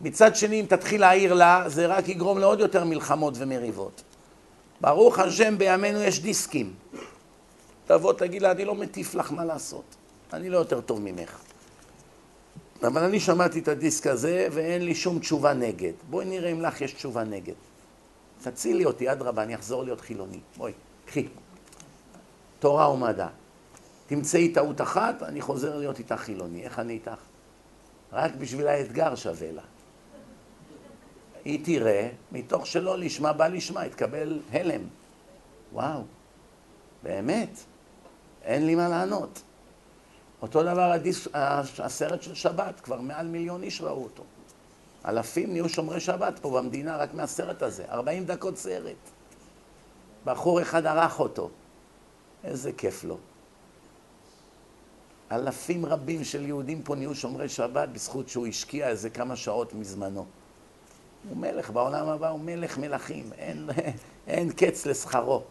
מצד 0.00 0.36
שני, 0.36 0.60
אם 0.60 0.66
תתחיל 0.68 1.00
להעיר 1.00 1.34
לה, 1.34 1.64
זה 1.66 1.86
רק 1.86 2.08
יגרום 2.08 2.38
לעוד 2.38 2.60
יותר 2.60 2.84
מלחמות 2.84 3.34
ומריבות. 3.36 4.02
ברוך 4.80 5.18
השם, 5.18 5.58
בימינו 5.58 6.02
יש 6.02 6.20
דיסקים. 6.20 6.74
תבוא, 7.86 8.12
תגיד 8.12 8.42
לה, 8.42 8.50
אני 8.50 8.64
לא 8.64 8.74
מטיף 8.74 9.14
לך 9.14 9.32
מה 9.32 9.44
לעשות. 9.44 9.84
אני 10.32 10.48
לא 10.48 10.58
יותר 10.58 10.80
טוב 10.80 11.00
ממך. 11.00 11.38
אבל 12.82 13.04
אני 13.04 13.20
שמעתי 13.20 13.58
את 13.58 13.68
הדיסק 13.68 14.06
הזה, 14.06 14.48
ואין 14.52 14.84
לי 14.84 14.94
שום 14.94 15.18
תשובה 15.18 15.52
נגד. 15.52 15.92
בואי 16.10 16.24
נראה 16.24 16.50
אם 16.50 16.60
לך 16.60 16.80
יש 16.80 16.92
תשובה 16.92 17.24
נגד. 17.24 17.54
תצילי 18.42 18.84
אותי, 18.84 19.12
אדרבה, 19.12 19.42
אני 19.42 19.54
אחזור 19.54 19.84
להיות 19.84 20.00
חילוני. 20.00 20.40
בואי, 20.56 20.72
קחי. 21.06 21.28
תורה 22.58 22.90
ומדע. 22.90 23.28
תמצאי 24.06 24.48
טעות 24.48 24.80
אחת, 24.80 25.22
אני 25.22 25.40
חוזר 25.40 25.78
להיות 25.78 25.98
איתך 25.98 26.14
חילוני. 26.14 26.64
איך 26.64 26.78
אני 26.78 26.92
איתך? 26.92 27.20
רק 28.12 28.34
בשביל 28.34 28.68
האתגר 28.68 29.14
שווה 29.14 29.52
לה. 29.52 29.62
היא 31.46 31.64
תראה, 31.64 32.08
מתוך 32.32 32.66
שלא 32.66 32.98
לשמה 32.98 33.32
בא 33.32 33.48
לשמה, 33.48 33.86
יתקבל 33.86 34.40
הלם. 34.52 34.80
וואו, 35.72 36.02
באמת, 37.02 37.58
אין 38.42 38.66
לי 38.66 38.74
מה 38.74 38.88
לענות. 38.88 39.42
אותו 40.42 40.62
דבר 40.62 40.92
הדיס, 40.92 41.28
הסרט 41.78 42.22
של 42.22 42.34
שבת, 42.34 42.80
כבר 42.80 43.00
מעל 43.00 43.26
מיליון 43.26 43.62
איש 43.62 43.80
ראו 43.80 44.02
אותו. 44.02 44.22
אלפים 45.04 45.52
נהיו 45.52 45.68
שומרי 45.68 46.00
שבת 46.00 46.38
פה 46.38 46.50
במדינה 46.50 46.96
רק 46.96 47.14
מהסרט 47.14 47.62
הזה, 47.62 47.84
40 47.88 48.24
דקות 48.24 48.56
סרט. 48.56 49.10
בחור 50.24 50.62
אחד 50.62 50.86
ערך 50.86 51.20
אותו. 51.20 51.50
איזה 52.44 52.72
כיף 52.72 53.04
לו. 53.04 53.18
אלפים 55.32 55.86
רבים 55.86 56.24
של 56.24 56.46
יהודים 56.46 56.82
פה 56.82 56.94
נהיו 56.94 57.14
שומרי 57.14 57.48
שבת 57.48 57.88
בזכות 57.88 58.28
שהוא 58.28 58.46
השקיע 58.46 58.88
איזה 58.88 59.10
כמה 59.10 59.36
שעות 59.36 59.74
מזמנו. 59.74 60.26
הוא 61.28 61.36
מלך, 61.36 61.70
בעולם 61.70 62.08
הבא 62.08 62.28
הוא 62.28 62.40
מלך 62.40 62.78
מלכים, 62.78 63.30
אין, 63.38 63.68
אין 64.26 64.50
קץ 64.52 64.86
לשכרו. 64.86 65.42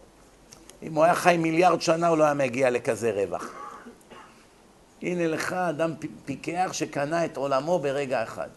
אם 0.83 0.93
הוא 0.93 1.03
היה 1.03 1.15
חי 1.15 1.37
מיליארד 1.37 1.81
שנה 1.81 2.07
הוא 2.07 2.17
לא 2.17 2.23
היה 2.23 2.33
מגיע 2.33 2.69
לכזה 2.69 3.11
רווח. 3.11 3.49
הנה 5.01 5.27
לך 5.27 5.53
אדם 5.53 5.93
פיקח 6.25 6.69
שקנה 6.71 7.25
את 7.25 7.37
עולמו 7.37 7.79
ברגע 7.79 8.23
אחד. 8.23 8.47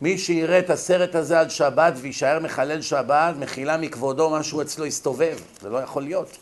מי 0.00 0.18
שיראה 0.18 0.58
את 0.58 0.70
הסרט 0.70 1.14
הזה 1.14 1.40
על 1.40 1.48
שבת 1.48 1.92
ויישאר 1.96 2.40
מחלל 2.40 2.82
שבת, 2.82 3.34
מחילה 3.38 3.76
מכבודו, 3.76 4.30
משהו 4.30 4.62
אצלו 4.62 4.86
יסתובב. 4.86 5.38
זה 5.60 5.70
לא 5.70 5.78
יכול 5.78 6.02
להיות. 6.02 6.38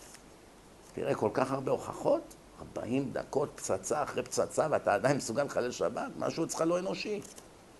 תראה, 0.94 1.14
כל 1.14 1.30
כך 1.32 1.52
הרבה 1.52 1.72
הוכחות, 1.72 2.34
40 2.76 3.10
דקות 3.12 3.48
פצצה 3.54 4.02
אחרי 4.02 4.22
פצצה, 4.22 4.66
ואתה 4.70 4.94
עדיין 4.94 5.16
מסוגל 5.16 5.42
לחלל 5.42 5.70
שבת? 5.70 6.10
משהו 6.18 6.44
אצלך 6.44 6.60
לא 6.60 6.78
אנושי. 6.78 7.20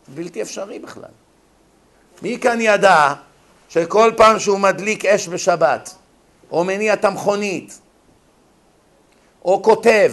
בלתי 0.08 0.42
אפשרי 0.42 0.78
בכלל. 0.78 1.10
מי 2.22 2.38
כאן 2.40 2.60
ידע 2.60 3.14
שכל 3.68 4.12
פעם 4.16 4.38
שהוא 4.38 4.58
מדליק 4.58 5.04
אש 5.04 5.28
בשבת, 5.28 5.94
או 6.50 6.64
מניע 6.64 6.94
את 6.94 7.04
המכונית, 7.04 7.80
או 9.44 9.62
כותב, 9.62 10.12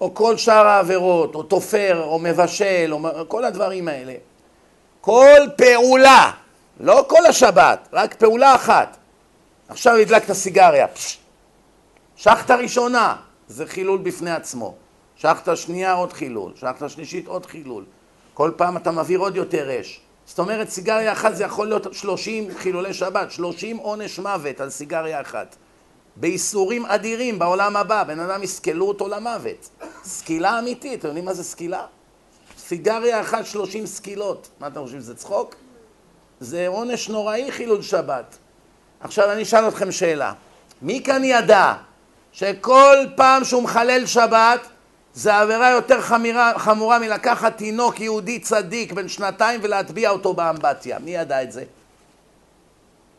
או 0.00 0.14
כל 0.14 0.36
שאר 0.36 0.66
העבירות, 0.66 1.34
או 1.34 1.42
תופר, 1.42 2.02
או 2.04 2.18
מבשל, 2.18 2.90
או 2.92 3.28
כל 3.28 3.44
הדברים 3.44 3.88
האלה. 3.88 4.14
כל 5.00 5.40
פעולה, 5.56 6.30
לא 6.80 7.04
כל 7.08 7.26
השבת, 7.26 7.88
רק 7.92 8.14
פעולה 8.14 8.54
אחת. 8.54 8.96
עכשיו 9.68 9.96
הדלקת 9.96 10.32
סיגריה, 10.32 10.86
שחטה 12.16 12.56
ראשונה, 12.56 13.16
זה 13.48 13.66
חילול 13.66 13.98
בפני 13.98 14.30
עצמו. 14.30 14.74
שחטה 15.16 15.56
שנייה 15.56 15.92
עוד 15.92 16.12
חילול, 16.12 16.52
שחטה 16.56 16.88
שלישית 16.88 17.26
עוד 17.26 17.46
חילול. 17.46 17.84
כל 18.34 18.50
פעם 18.56 18.76
אתה 18.76 18.90
מבעיר 18.90 19.18
עוד 19.20 19.36
יותר 19.36 19.80
אש. 19.80 20.00
זאת 20.26 20.38
אומרת, 20.38 20.68
סיגריה 20.68 21.12
אחת 21.12 21.36
זה 21.36 21.44
יכול 21.44 21.66
להיות 21.66 21.94
30 21.94 22.48
חילולי 22.56 22.94
שבת, 22.94 23.30
30 23.30 23.76
עונש 23.76 24.18
מוות 24.18 24.60
על 24.60 24.70
סיגריה 24.70 25.20
אחת. 25.20 25.56
בייסורים 26.16 26.86
אדירים 26.86 27.38
בעולם 27.38 27.76
הבא, 27.76 28.04
בן 28.04 28.20
אדם 28.20 28.42
יסקלו 28.42 28.88
אותו 28.88 29.08
למוות. 29.08 29.68
סקילה 30.04 30.58
אמיתית, 30.58 31.00
אתם 31.00 31.08
יודעים 31.08 31.24
מה 31.24 31.34
זה 31.34 31.44
סקילה? 31.44 31.86
סיגריה 32.58 33.20
אחת 33.20 33.46
30 33.46 33.86
סקילות. 33.86 34.48
מה 34.60 34.66
אתם 34.66 34.80
חושבים, 34.80 35.00
זה 35.00 35.14
צחוק? 35.14 35.54
זה 36.40 36.68
עונש 36.68 37.08
נוראי 37.08 37.52
חילול 37.52 37.82
שבת. 37.82 38.38
עכשיו 39.00 39.32
אני 39.32 39.42
אשאל 39.42 39.68
אתכם 39.68 39.92
שאלה. 39.92 40.32
מי 40.82 41.02
כאן 41.04 41.24
ידע 41.24 41.74
שכל 42.32 42.96
פעם 43.16 43.44
שהוא 43.44 43.62
מחלל 43.62 44.06
שבת 44.06 44.68
זה 45.14 45.36
עבירה 45.36 45.70
יותר 45.70 46.00
חמירה, 46.00 46.52
חמורה 46.58 46.98
מלקחת 46.98 47.56
תינוק 47.56 48.00
יהודי 48.00 48.38
צדיק 48.38 48.92
בן 48.92 49.08
שנתיים 49.08 49.60
ולהטביע 49.62 50.10
אותו 50.10 50.34
באמבטיה? 50.34 50.98
מי 50.98 51.10
ידע 51.10 51.42
את 51.42 51.52
זה? 51.52 51.64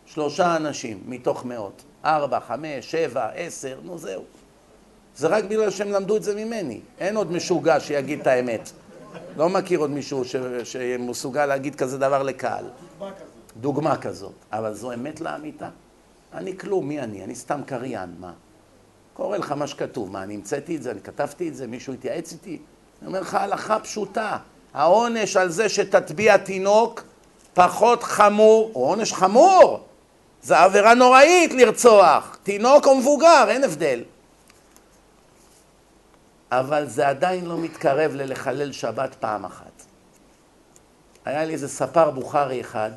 שלושה 0.06 0.56
אנשים 0.56 1.03
מתוך 1.06 1.45
מאות. 1.45 1.84
ארבע, 2.06 2.40
חמש, 2.40 2.91
שבע, 2.91 3.30
עשר, 3.36 3.80
נו 3.84 3.98
זהו. 3.98 4.24
זה 5.15 5.28
רק 5.28 5.44
בגלל 5.44 5.70
שהם 5.70 5.91
למדו 5.91 6.18
את 6.18 6.24
זה 6.24 6.36
ממני. 6.36 6.80
אין 6.99 7.18
עוד 7.18 7.32
משוגע 7.32 7.80
שיגיד 7.80 8.20
את 8.20 8.28
האמת. 8.28 8.72
לא 9.38 9.49
מכיר 9.49 9.80
עוד 9.80 9.90
מישהו 9.90 10.26
ש... 10.26 10.36
שמסוגל 10.64 11.45
להגיד 11.45 11.76
כזה 11.76 11.98
דבר 11.98 12.24
לקהל. 12.24 12.65
דוגמה 13.61 13.98
כזאת. 13.98 14.34
אבל 14.52 14.74
זו 14.74 14.94
אמת 14.94 15.22
לאמיתה? 15.22 15.70
אני 16.34 16.57
כלום, 16.57 16.88
מי 16.88 17.02
אני? 17.02 17.24
אני 17.24 17.36
סתם 17.36 17.61
קריין, 17.65 18.14
מה? 18.20 18.34
קורא 19.14 19.38
לך 19.38 19.52
מה 19.52 19.68
שכתוב. 19.68 20.11
מה, 20.11 20.23
אני 20.23 20.34
המצאתי 20.34 20.76
את 20.76 20.84
זה? 20.84 20.91
אני 20.91 21.02
כתבתי 21.02 21.49
את 21.49 21.56
זה? 21.56 21.68
מישהו 21.68 21.94
התייעץ 21.94 22.31
איתי? 22.31 22.60
אני 23.02 23.07
אומר 23.07 23.22
לך 23.22 23.34
הלכה 23.34 23.80
פשוטה. 23.80 24.38
העונש 24.73 25.38
על 25.38 25.49
זה 25.49 25.69
שתטביע 25.69 26.38
תינוק 26.38 27.03
פחות 27.53 28.03
חמור, 28.03 28.69
הוא 28.73 28.85
עונש 28.85 29.14
חמור. 29.14 29.84
זה 30.41 30.60
עבירה 30.60 30.94
נוראית 30.94 31.53
לרצוח. 31.53 32.38
תינוק 32.44 32.88
או 32.88 32.95
מבוגר, 32.95 33.45
אין 33.49 33.64
הבדל. 33.64 34.03
אבל 36.52 36.88
זה 36.88 37.07
עדיין 37.07 37.45
לא 37.45 37.57
מתקרב 37.57 38.11
ללחלל 38.15 38.72
שבת 38.72 39.15
פעם 39.19 39.45
אחת. 39.45 39.84
היה 41.26 41.45
לי 41.45 41.53
איזה 41.53 41.68
ספר 41.68 42.10
בוכרי 42.11 42.61
אחד, 42.61 42.91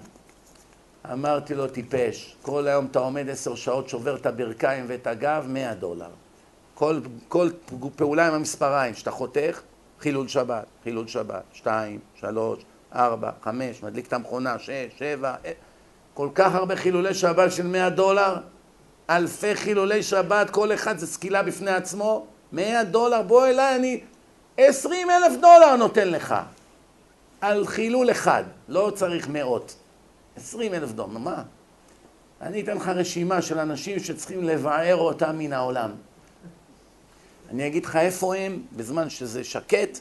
אמרתי 1.12 1.54
לו, 1.54 1.66
טיפש, 1.66 2.36
כל 2.42 2.66
היום 2.66 2.86
אתה 2.90 2.98
עומד 2.98 3.28
עשר 3.28 3.54
שעות, 3.54 3.88
שובר 3.88 4.16
את 4.16 4.26
הברכיים 4.26 4.84
ואת 4.88 5.06
הגב, 5.06 5.46
מאה 5.48 5.74
דולר. 5.74 6.10
כל, 6.74 7.00
כל 7.28 7.48
פעולה 7.96 8.26
עם 8.26 8.34
המספריים 8.34 8.94
שאתה 8.94 9.10
חותך, 9.10 9.60
חילול 10.00 10.28
שבת, 10.28 10.64
חילול 10.84 11.06
שבת, 11.06 11.42
שתיים, 11.52 12.00
שלוש, 12.14 12.64
ארבע, 12.94 13.30
חמש, 13.42 13.82
מדליק 13.82 14.06
את 14.06 14.12
המכונה, 14.12 14.58
שש, 14.58 14.98
שבע, 14.98 15.34
אה, 15.44 15.52
כל 16.14 16.28
כך 16.34 16.54
הרבה 16.54 16.76
חילולי 16.76 17.14
שבת 17.14 17.52
של 17.52 17.66
מאה 17.66 17.90
דולר, 17.90 18.36
אלפי 19.10 19.54
חילולי 19.54 20.02
שבת, 20.02 20.50
כל 20.50 20.72
אחד 20.72 20.98
זה 20.98 21.06
סקילה 21.06 21.42
בפני 21.42 21.70
עצמו, 21.70 22.26
מאה 22.52 22.84
דולר, 22.84 23.22
בוא 23.22 23.46
אליי, 23.46 23.76
אני 23.76 24.00
עשרים 24.56 25.10
אלף 25.10 25.32
דולר 25.40 25.76
נותן 25.76 26.08
לך 26.08 26.34
על 27.40 27.66
חילול 27.66 28.10
אחד, 28.10 28.44
לא 28.68 28.92
צריך 28.94 29.28
מאות. 29.28 29.74
עשרים 30.36 30.74
אלף 30.74 30.92
דולר, 30.92 31.18
מה? 31.18 31.42
אני 32.40 32.62
אתן 32.62 32.76
לך 32.76 32.88
רשימה 32.88 33.42
של 33.42 33.58
אנשים 33.58 34.00
שצריכים 34.00 34.44
לבער 34.44 34.96
אותם 34.96 35.38
מן 35.38 35.52
העולם. 35.52 35.90
אני 37.50 37.66
אגיד 37.66 37.84
לך 37.84 37.96
איפה 37.96 38.36
הם, 38.36 38.62
בזמן 38.76 39.10
שזה 39.10 39.44
שקט, 39.44 39.98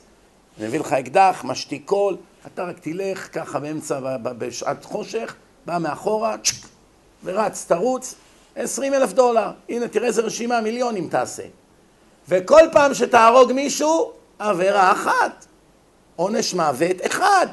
אני 0.58 0.68
אביא 0.68 0.80
לך 0.80 0.94
אקדח, 0.94 1.42
משתיק 1.44 1.86
קול, 1.86 2.18
אתה 2.48 2.64
רק 2.64 2.80
תלך 2.80 3.30
ככה 3.34 3.60
באמצע, 3.60 4.00
בשעת 4.22 4.86
חושך, 4.86 5.36
בא 5.66 5.78
מאחורה, 5.78 6.38
צ'ק, 6.38 6.68
ורץ, 7.24 7.66
תרוץ, 7.68 8.16
עשרים 8.56 8.94
אלף 8.94 9.14
דולר. 9.14 9.52
הנה, 9.70 9.88
תראה 9.88 10.08
איזה 10.08 10.22
רשימה, 10.22 10.62
מיליונים 10.62 11.10
תעשה. 11.10 11.44
וכל 12.30 12.62
פעם 12.72 12.94
שתהרוג 12.94 13.52
מישהו, 13.52 14.12
עבירה 14.40 14.92
אחת. 14.92 15.46
עונש 16.16 16.54
מוות 16.54 17.06
אחד. 17.06 17.48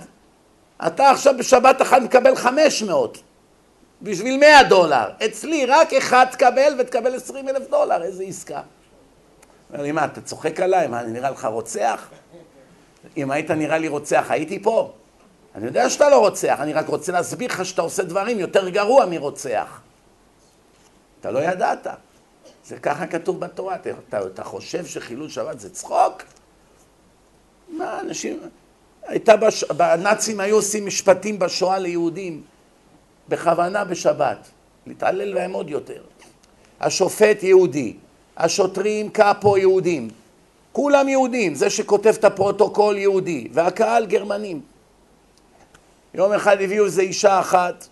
אתה 0.87 1.11
עכשיו 1.11 1.35
בשבת 1.39 1.83
אחת 1.83 2.03
מקבל 2.03 2.37
חמש 2.37 2.83
מאות. 2.83 3.23
בשביל 4.03 4.41
מאה 4.41 4.63
דולר. 4.63 5.11
אצלי 5.25 5.67
רק 5.67 5.93
אחד 5.93 6.27
תקבל 6.31 6.77
ותקבל 6.79 7.15
עשרים 7.15 7.49
אלף 7.49 7.69
דולר. 7.71 8.03
איזה 8.03 8.25
עסקה. 8.25 8.61
אומר 9.73 9.83
לי, 9.83 9.93
מה, 9.93 10.05
אתה 10.05 10.21
צוחק 10.21 10.61
עליי? 10.61 10.87
מה, 10.87 11.01
אני 11.01 11.13
נראה 11.13 11.31
לך 11.31 11.45
רוצח? 11.45 12.09
אם 13.17 13.31
היית 13.31 13.51
נראה 13.51 13.79
לי 13.79 13.89
רוצח, 13.89 14.27
הייתי 14.29 14.63
פה. 14.63 14.93
אני 15.55 15.67
יודע 15.67 15.91
שאתה 15.91 16.11
לא 16.11 16.19
רוצח, 16.19 16.57
אני 16.61 16.73
רק 16.73 16.89
רוצה 16.89 17.13
להסביר 17.13 17.51
לך 17.51 17.65
שאתה 17.65 17.83
עושה 17.83 18.03
דברים 18.03 18.39
יותר 18.39 18.69
גרוע 18.69 19.07
מרוצח. 19.07 19.81
אתה 21.21 21.31
לא 21.31 21.39
ידעת. 21.39 21.87
זה 22.65 22.79
ככה 22.79 23.07
כתוב 23.07 23.41
בתורה. 23.41 23.75
אתה, 23.75 24.27
אתה 24.27 24.45
חושב 24.45 24.87
שחילול 24.87 25.29
שבת 25.29 25.61
זה 25.61 25.71
צחוק? 25.71 26.23
מה, 27.69 28.01
אנשים... 28.01 28.41
הייתה, 29.07 29.37
בש... 29.37 29.65
הנאצים 29.79 30.41
היו 30.41 30.57
עושים 30.57 30.87
משפטים 30.87 31.39
בשואה 31.39 31.79
ליהודים, 31.79 32.43
בכוונה 33.29 33.85
בשבת, 33.85 34.49
להתעלל 34.87 35.35
בהם 35.35 35.53
עוד 35.53 35.71
יותר. 35.71 36.03
השופט 36.81 37.43
יהודי, 37.43 37.97
השוטרים 38.37 39.11
קאפו 39.11 39.59
יהודים, 39.59 40.09
כולם 40.73 41.09
יהודים, 41.09 41.55
זה 41.55 41.71
שכותב 41.71 42.15
את 42.19 42.25
הפרוטוקול 42.25 42.99
יהודי, 42.99 43.49
והקהל 43.53 44.07
גרמנים. 44.07 44.61
יום 46.15 46.33
אחד 46.33 46.57
הביאו 46.61 46.85
איזו 46.85 47.01
אישה 47.01 47.41
אחת, 47.41 47.87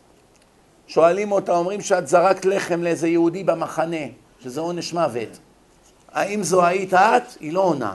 שואלים 0.87 1.33
אותה, 1.33 1.53
אומרים 1.53 1.81
שאת 1.81 2.09
זרקת 2.09 2.45
לחם 2.45 2.83
לאיזה 2.83 3.09
יהודי 3.09 3.45
במחנה, 3.45 4.07
שזה 4.43 4.61
עונש 4.61 4.93
מוות. 4.93 5.39
האם 6.13 6.43
זו 6.43 6.65
היית 6.65 6.95
את? 6.95 7.23
היא 7.41 7.53
לא 7.53 7.61
עונה. 7.61 7.95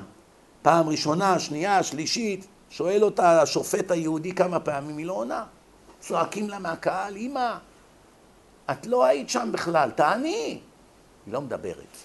פעם 0.62 0.90
ראשונה, 0.90 1.40
שנייה, 1.40 1.84
שלישית, 1.84 2.46
שואל 2.70 3.04
אותה 3.04 3.42
השופט 3.42 3.92
היהודי 3.92 4.32
כמה 4.32 4.60
פעמים, 4.60 4.98
היא 4.98 5.06
לא 5.06 5.14
עונה. 5.14 5.46
צועקים 6.00 6.50
לה 6.50 6.60
מהקהל, 6.60 7.18
אמא, 7.18 7.58
את 8.72 8.86
לא 8.86 9.06
היית 9.06 9.30
שם 9.30 9.50
בכלל, 9.54 9.92
תעני. 9.92 10.60
היא 11.26 11.34
לא 11.34 11.42
מדברת. 11.42 11.98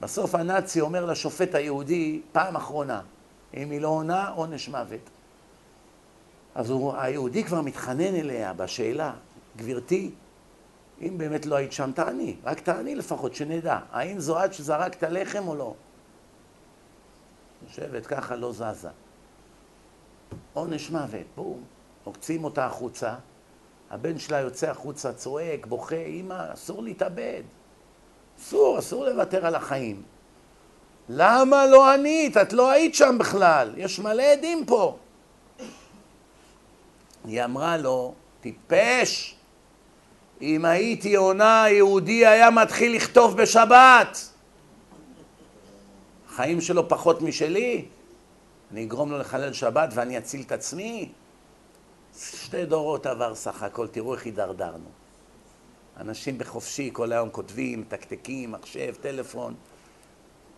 בסוף 0.00 0.34
הנאצי 0.34 0.80
אומר 0.80 1.04
לשופט 1.04 1.54
היהודי, 1.54 2.20
פעם 2.32 2.56
אחרונה, 2.56 3.00
אם 3.54 3.70
היא 3.70 3.80
לא 3.80 3.88
עונה, 3.88 4.28
עונש 4.28 4.68
מוות. 4.68 5.00
אז 6.54 6.70
הוא, 6.70 6.94
היהודי 6.96 7.44
כבר 7.44 7.60
מתחנן 7.60 8.14
אליה 8.14 8.52
בשאלה, 8.52 9.12
גברתי, 9.56 10.10
אם 11.02 11.18
באמת 11.18 11.46
לא 11.46 11.54
היית 11.54 11.72
שם, 11.72 11.90
תעני, 11.94 12.36
רק 12.44 12.60
תעני 12.60 12.94
לפחות, 12.94 13.34
שנדע. 13.34 13.78
האם 13.92 14.20
זו 14.20 14.44
את 14.44 14.54
שזרקת 14.54 15.02
לחם 15.02 15.48
או 15.48 15.54
לא? 15.54 15.74
יושבת 17.68 18.06
ככה, 18.06 18.36
לא 18.36 18.52
זזה. 18.52 18.88
עונש 20.52 20.90
מוות, 20.90 21.26
בום. 21.36 21.62
עוקצים 22.04 22.44
אותה 22.44 22.66
החוצה, 22.66 23.14
הבן 23.90 24.18
שלה 24.18 24.40
יוצא 24.40 24.70
החוצה, 24.70 25.12
צועק, 25.12 25.66
בוכה, 25.66 25.96
אמא, 25.96 26.52
אסור 26.54 26.82
להתאבד. 26.82 27.42
אסור, 28.40 28.78
אסור 28.78 29.04
לוותר 29.04 29.46
על 29.46 29.54
החיים. 29.54 30.02
למה 31.08 31.66
לא 31.66 31.92
ענית? 31.92 32.36
את 32.36 32.52
לא 32.52 32.70
היית 32.70 32.94
שם 32.94 33.16
בכלל. 33.18 33.74
יש 33.76 33.98
מלא 33.98 34.22
עדים 34.22 34.66
פה. 34.66 34.96
היא 37.24 37.44
אמרה 37.44 37.76
לו, 37.76 38.14
טיפש, 38.40 39.36
אם 40.42 40.64
הייתי 40.64 41.14
עונה, 41.16 41.64
יהודי 41.68 42.26
היה 42.26 42.50
מתחיל 42.50 42.96
לכתוב 42.96 43.36
בשבת. 43.36 44.18
החיים 46.28 46.60
שלו 46.60 46.88
פחות 46.88 47.22
משלי? 47.22 47.84
אני 48.72 48.84
אגרום 48.84 49.10
לו 49.10 49.18
לחלל 49.18 49.52
שבת 49.52 49.90
ואני 49.94 50.18
אציל 50.18 50.40
את 50.40 50.52
עצמי? 50.52 51.12
שתי 52.18 52.66
דורות 52.66 53.06
עבר 53.06 53.34
סך 53.34 53.62
הכל, 53.62 53.86
תראו 53.88 54.14
איך 54.14 54.24
הידרדרנו. 54.24 54.88
אנשים 55.96 56.38
בחופשי 56.38 56.90
כל 56.92 57.12
היום 57.12 57.30
כותבים, 57.30 57.80
מתקתקים, 57.80 58.52
מחשב, 58.52 58.94
טלפון. 59.00 59.54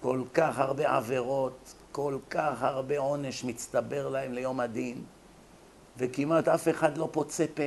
כל 0.00 0.22
כך 0.34 0.58
הרבה 0.58 0.96
עבירות, 0.96 1.74
כל 1.92 2.18
כך 2.30 2.62
הרבה 2.62 2.98
עונש 2.98 3.44
מצטבר 3.44 4.08
להם 4.08 4.32
ליום 4.32 4.60
הדין, 4.60 5.02
וכמעט 5.96 6.48
אף 6.48 6.68
אחד 6.68 6.98
לא 6.98 7.08
פוצה 7.12 7.44
פה. 7.54 7.62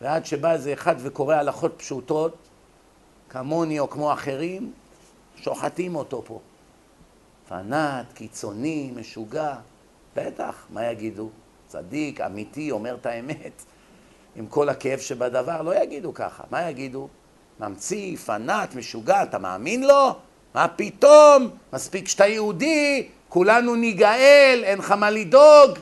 ועד 0.00 0.26
שבא 0.26 0.52
איזה 0.52 0.72
אחד 0.72 0.94
וקורא 0.98 1.34
הלכות 1.34 1.74
פשוטות, 1.76 2.36
כמוני 3.28 3.78
או 3.78 3.90
כמו 3.90 4.12
אחרים, 4.12 4.72
שוחטים 5.36 5.96
אותו 5.96 6.22
פה. 6.26 6.40
פנאט, 7.48 8.12
קיצוני, 8.14 8.92
משוגע. 8.96 9.54
בטח, 10.16 10.66
מה 10.70 10.86
יגידו? 10.86 11.30
צדיק, 11.66 12.20
אמיתי, 12.20 12.70
אומר 12.70 12.94
את 12.94 13.06
האמת. 13.06 13.64
עם 14.36 14.46
כל 14.46 14.68
הכאב 14.68 14.98
שבדבר, 14.98 15.62
לא 15.62 15.82
יגידו 15.82 16.14
ככה. 16.14 16.44
מה 16.50 16.70
יגידו? 16.70 17.08
ממציא, 17.60 18.16
פנאט, 18.16 18.74
משוגע, 18.74 19.22
אתה 19.22 19.38
מאמין 19.38 19.84
לו? 19.84 20.14
מה 20.54 20.68
פתאום? 20.68 21.48
מספיק 21.72 22.08
שאתה 22.08 22.26
יהודי, 22.26 23.08
כולנו 23.28 23.74
ניגאל, 23.74 24.60
אין 24.64 24.78
לך 24.78 24.90
מה 24.90 25.10
לדאוג. 25.10 25.78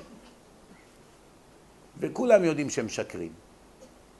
וכולם 1.98 2.44
יודעים 2.44 2.70
שהם 2.70 2.86
משקרים. 2.86 3.32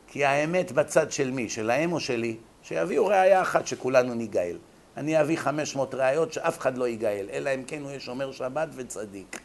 כי 0.07 0.25
האמת 0.25 0.73
בצד 0.73 1.13
של 1.13 1.31
מי? 1.31 1.49
שלהם 1.49 1.93
או 1.93 2.01
שלי? 2.01 2.37
שיביאו 2.63 3.07
ראייה 3.07 3.43
אחת 3.43 3.67
שכולנו 3.67 4.15
ניגאל. 4.15 4.57
אני 5.01 5.21
אביא 5.21 5.37
500 5.37 5.95
ראיות 5.95 6.33
שאף 6.33 6.59
אחד 6.59 6.79
לא 6.79 6.89
ייגאל, 6.89 7.27
אלא 7.33 7.51
אם 7.55 7.63
כן 7.67 7.83
הוא 7.83 7.91
יהיה 7.91 8.01
שומר 8.01 8.33
שבת 8.33 8.69
וצדיק. 8.75 9.41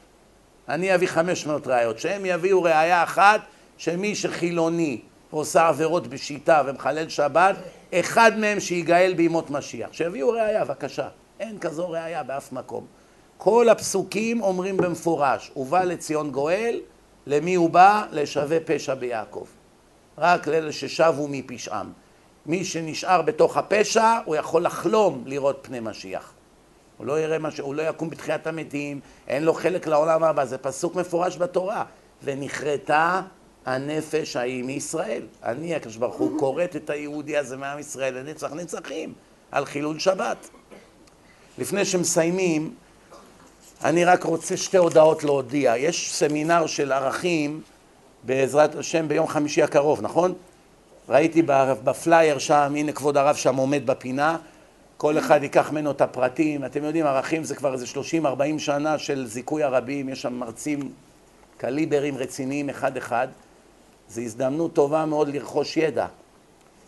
אני 0.69 0.95
אביא 0.95 1.07
500 1.07 1.68
ראיות, 1.68 1.99
שהם 1.99 2.26
יביאו 2.26 2.64
ראייה 2.64 3.03
אחת 3.03 3.41
שמי 3.77 4.15
שחילוני 4.15 5.02
ועושה 5.34 5.68
עבירות 5.68 6.07
בשיטה 6.07 6.64
ומחלל 6.65 7.10
שבת, 7.10 7.56
אחד 7.94 8.32
מהם 8.38 8.60
שיגאל 8.60 9.14
בימות 9.14 9.49
משיח. 9.49 9.90
שיביאו 9.91 10.30
ראייה, 10.30 10.65
בבקשה. 10.65 11.07
אין 11.40 11.60
כזו 11.60 11.90
ראייה 11.90 12.23
באף 12.23 12.52
מקום. 12.52 12.86
כל 13.38 13.69
הפסוקים 13.69 14.41
אומרים 14.41 14.77
במפורש, 14.77 15.52
ובא 15.56 15.84
לציון 15.84 16.32
גואל, 16.32 16.80
למי 17.27 17.56
הוא 17.56 17.69
בא? 17.69 18.06
לשווה 18.11 18.57
פשע 18.65 18.94
ביעקב. 18.94 19.45
רק 20.18 20.48
לאלה 20.48 20.72
ששבו 20.72 21.27
מפשעם. 21.30 22.05
מי 22.45 22.65
שנשאר 22.65 23.22
בתוך 23.22 23.57
הפשע, 23.57 24.17
הוא 24.26 24.35
יכול 24.35 24.65
לחלום 24.65 25.23
לראות 25.26 25.59
פני 25.61 25.80
משיח. 25.80 26.34
הוא 26.97 27.07
לא 27.07 27.19
יראה 27.19 27.39
משהו, 27.39 27.65
הוא 27.65 27.76
לא 27.76 27.81
יקום 27.81 28.09
בתחיית 28.09 28.47
המתים, 28.47 28.99
אין 29.27 29.43
לו 29.43 29.53
חלק 29.53 29.88
לעולם 29.88 30.23
הבא, 30.23 30.45
זה 30.45 30.57
פסוק 30.57 30.95
מפורש 30.95 31.38
בתורה. 31.38 31.85
ונכרתה 32.23 33.22
הנפש 33.65 34.35
ההיא 34.35 34.63
מישראל. 34.63 35.22
אני, 35.43 35.76
הקדוש 35.76 35.95
ברוך 35.95 36.15
הוא, 36.15 36.39
כורת 36.39 36.76
את 36.76 36.89
היהודי 36.89 37.38
הזה 37.38 37.57
מעם 37.57 37.80
ישראל 37.80 38.13
לנצח 38.13 38.53
נצחים, 38.53 39.13
על 39.51 39.65
חילול 39.65 39.99
שבת. 39.99 40.49
לפני 41.57 41.85
שמסיימים, 41.85 42.73
אני 43.84 44.05
רק 44.05 44.23
רוצה 44.23 44.57
שתי 44.57 44.77
הודעות 44.77 45.23
להודיע. 45.23 45.77
יש 45.77 46.13
סמינר 46.13 46.67
של 46.67 46.91
ערכים, 46.91 47.61
בעזרת 48.23 48.76
השם, 48.76 49.07
ביום 49.07 49.27
חמישי 49.27 49.63
הקרוב, 49.63 50.01
נכון? 50.01 50.34
ראיתי 51.10 51.41
בפלייר 51.84 52.38
שם, 52.38 52.73
הנה 52.76 52.91
כבוד 52.91 53.18
הרב 53.18 53.36
שם 53.36 53.56
עומד 53.56 53.86
בפינה, 53.86 54.38
כל 54.98 55.18
אחד 55.18 55.44
ייקח 55.44 55.72
ממנו 55.72 55.91
את 55.91 56.02
הפרטים, 56.02 56.65
אתם 56.65 56.84
יודעים, 56.84 57.06
ערכים 57.06 57.44
זה 57.44 57.56
כבר 57.56 57.73
איזה 57.73 57.86
30-40 58.23 58.27
שנה 58.57 58.98
של 58.98 59.27
זיכוי 59.27 59.64
הרבים, 59.64 60.10
יש 60.10 60.22
שם 60.22 60.34
מרצים 60.34 60.91
קליברים 61.57 62.18
רציניים 62.18 62.69
אחד-אחד, 62.69 63.27
זו 64.10 64.22
הזדמנות 64.22 64.73
טובה 64.73 65.06
מאוד 65.06 65.27
לרכוש 65.27 65.77
ידע. 65.77 66.06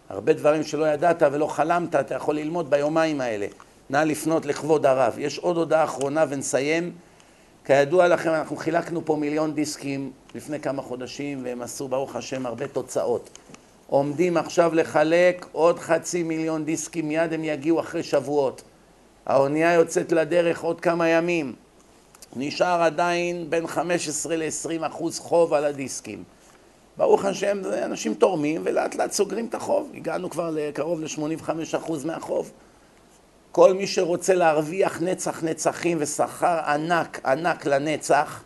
הרבה 0.10 0.34
דברים 0.34 0.64
שלא 0.64 0.86
ידעת 0.86 1.24
ולא 1.32 1.48
חלמת, 1.48 1.96
אתה 1.96 2.16
יכול 2.16 2.36
ללמוד 2.36 2.70
ביומיים 2.70 3.22
האלה. 3.22 3.48
נא 3.90 3.98
לפנות 3.98 4.46
לכבוד 4.46 4.86
הרב. 4.86 5.14
יש 5.18 5.38
עוד 5.38 5.58
הודעה 5.58 5.84
אחרונה 5.84 6.26
ונסיים. 6.30 6.92
כידוע 7.66 8.08
לכם, 8.08 8.30
אנחנו 8.30 8.56
חילקנו 8.56 9.06
פה 9.06 9.16
מיליון 9.16 9.54
דיסקים 9.54 10.12
לפני 10.36 10.60
כמה 10.60 10.82
חודשים, 10.82 11.42
והם 11.44 11.62
עשו, 11.62 11.88
ברוך 11.88 12.16
השם, 12.16 12.46
הרבה 12.46 12.68
תוצאות. 12.68 13.30
עומדים 13.90 14.38
עכשיו 14.38 14.76
לחלק 14.76 15.46
עוד 15.52 15.80
חצי 15.80 16.24
מיליון 16.24 16.66
דיסקים, 16.66 17.08
מיד 17.08 17.34
הם 17.34 17.44
יגיעו 17.44 17.80
אחרי 17.80 18.04
שבועות. 18.04 18.62
האונייה 19.26 19.74
יוצאת 19.74 20.12
לדרך 20.12 20.62
עוד 20.62 20.82
כמה 20.82 21.10
ימים. 21.10 21.56
נשאר 22.36 22.82
עדיין 22.82 23.50
בין 23.50 23.68
15 23.68 24.36
ל-20 24.36 24.88
אחוז 24.88 25.20
חוב 25.20 25.54
על 25.54 25.66
הדיסקים. 25.66 26.24
ברוך 26.98 27.26
השם, 27.26 27.62
אנשים 27.84 28.14
תורמים 28.14 28.62
ולאט 28.66 28.96
לאט 28.96 29.12
סוגרים 29.12 29.46
את 29.46 29.56
החוב. 29.56 29.92
הגענו 29.96 30.30
כבר 30.30 30.50
לקרוב 30.54 31.02
ל-85 31.02 31.50
אחוז 31.78 32.06
מהחוב. 32.06 32.52
כל 33.52 33.74
מי 33.74 33.88
שרוצה 33.88 34.34
להרוויח 34.34 35.02
נצח 35.02 35.44
נצחים 35.44 35.98
ושכר 36.02 36.60
ענק 36.66 37.26
ענק 37.26 37.66
לנצח, 37.66 38.44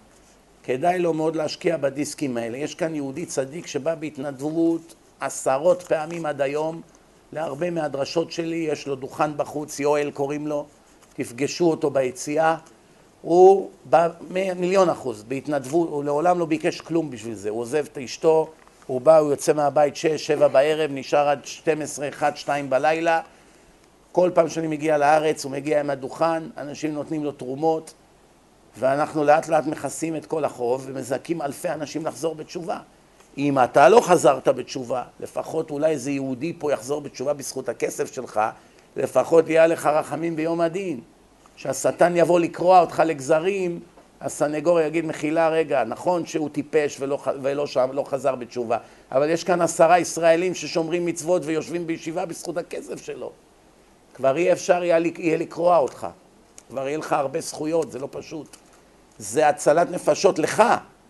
כדאי 0.64 1.00
לו 1.00 1.14
מאוד 1.14 1.36
להשקיע 1.36 1.78
בדיסקים 1.78 2.38
האלה. 2.38 2.58
יש 2.58 2.76
כאן 2.76 2.96
יהודי 2.96 3.26
צדיק 3.26 3.68
שבא 3.68 3.96
בהתנדבות 3.96 4.96
עשרות 5.22 5.84
פעמים 5.84 6.26
עד 6.26 6.42
היום 6.42 6.82
להרבה 7.34 7.70
מהדרשות 7.70 8.32
שלי, 8.32 8.56
יש 8.56 8.88
לו 8.88 8.96
דוכן 8.96 9.38
בחוץ, 9.38 9.80
יואל 9.80 10.12
קוראים 10.14 10.48
לו, 10.48 10.66
תפגשו 11.14 11.70
אותו 11.70 11.90
ביציאה. 11.90 12.56
הוא 13.22 13.70
בא 13.86 14.10
מיליון 14.30 14.90
אחוז 14.90 15.24
בהתנדבות, 15.24 15.90
הוא 15.90 16.04
לעולם 16.04 16.40
לא 16.40 16.46
ביקש 16.46 16.82
כלום 16.82 17.12
בשביל 17.12 17.36
זה, 17.36 17.50
הוא 17.50 17.60
עוזב 17.60 17.86
את 17.92 17.98
אשתו, 17.98 18.50
הוא 18.88 19.02
בא, 19.02 19.18
הוא 19.18 19.32
יוצא 19.32 19.54
מהבית 19.54 19.96
שש, 19.96 20.28
שבע 20.28 20.48
בערב, 20.48 20.92
נשאר 20.94 21.30
עד 21.30 21.46
12, 21.46 22.10
1, 22.10 22.38
2 22.38 22.70
בלילה, 22.70 23.22
כל 24.12 24.32
פעם 24.34 24.50
שאני 24.50 24.68
מגיע 24.68 24.98
לארץ 24.98 25.44
הוא 25.44 25.52
מגיע 25.52 25.80
עם 25.80 25.90
הדוכן, 25.90 26.44
אנשים 26.58 26.94
נותנים 26.94 27.24
לו 27.24 27.32
תרומות 27.32 27.94
ואנחנו 28.78 29.24
לאט 29.24 29.48
לאט 29.48 29.66
מכסים 29.66 30.16
את 30.16 30.26
כל 30.26 30.46
החוב 30.46 30.84
ומזכים 30.88 31.42
אלפי 31.42 31.70
אנשים 31.70 32.06
לחזור 32.06 32.36
בתשובה. 32.36 32.80
אם 33.38 33.60
אתה 33.60 33.90
לא 33.90 34.02
חזרת 34.02 34.48
בתשובה, 34.48 35.04
לפחות 35.20 35.72
אולי 35.72 35.92
איזה 35.92 36.12
יהודי 36.12 36.54
פה 36.60 36.74
יחזור 36.74 37.02
בתשובה 37.02 37.34
בזכות 37.34 37.70
הכסף 37.70 38.14
שלך, 38.14 38.42
לפחות 38.96 39.50
יהיה 39.50 39.68
לך 39.68 39.86
רחמים 39.86 40.36
ביום 40.36 40.62
הדין. 40.62 41.00
שהשטן 41.56 42.14
יבוא 42.18 42.40
לקרוע 42.40 42.80
אותך 42.80 43.04
לגזרים, 43.06 43.80
הסנגור 44.22 44.82
יגיד 44.82 45.06
מחילה 45.06 45.50
רגע, 45.50 45.84
נכון 45.84 46.26
שהוא 46.26 46.50
טיפש 46.50 46.98
ולא, 47.00 47.20
ולא 47.42 47.68
שם, 47.68 47.90
לא 47.94 48.04
חזר 48.04 48.36
בתשובה, 48.36 48.78
אבל 49.12 49.30
יש 49.30 49.44
כאן 49.44 49.62
עשרה 49.62 50.00
ישראלים 50.00 50.56
ששומרים 50.56 51.06
מצוות 51.06 51.42
ויושבים 51.46 51.88
בישיבה 51.88 52.26
בזכות 52.26 52.58
הכסף 52.58 53.06
שלו. 53.06 53.32
כבר 54.14 54.38
אי 54.38 54.52
אפשר 54.52 54.84
יהיה 54.84 55.38
לקרוע 55.38 55.78
אותך, 55.78 56.08
כבר 56.70 56.88
יהיה 56.88 56.98
לך 56.98 57.14
הרבה 57.14 57.42
זכויות, 57.42 57.92
זה 57.92 58.00
לא 58.00 58.08
פשוט. 58.12 58.58
זה 59.18 59.50
הצלת 59.50 59.92
נפשות 59.92 60.40
לך, 60.40 60.64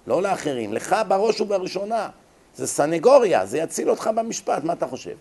לא 0.07 0.21
לאחרים, 0.21 0.73
לך 0.73 0.95
בראש 1.07 1.41
ובראשונה. 1.41 2.09
זה 2.55 2.67
סנגוריה, 2.67 3.45
זה 3.45 3.57
יציל 3.57 3.89
אותך 3.89 4.09
במשפט, 4.15 4.63
מה 4.63 4.73
אתה 4.73 4.87
חושב? 4.87 5.15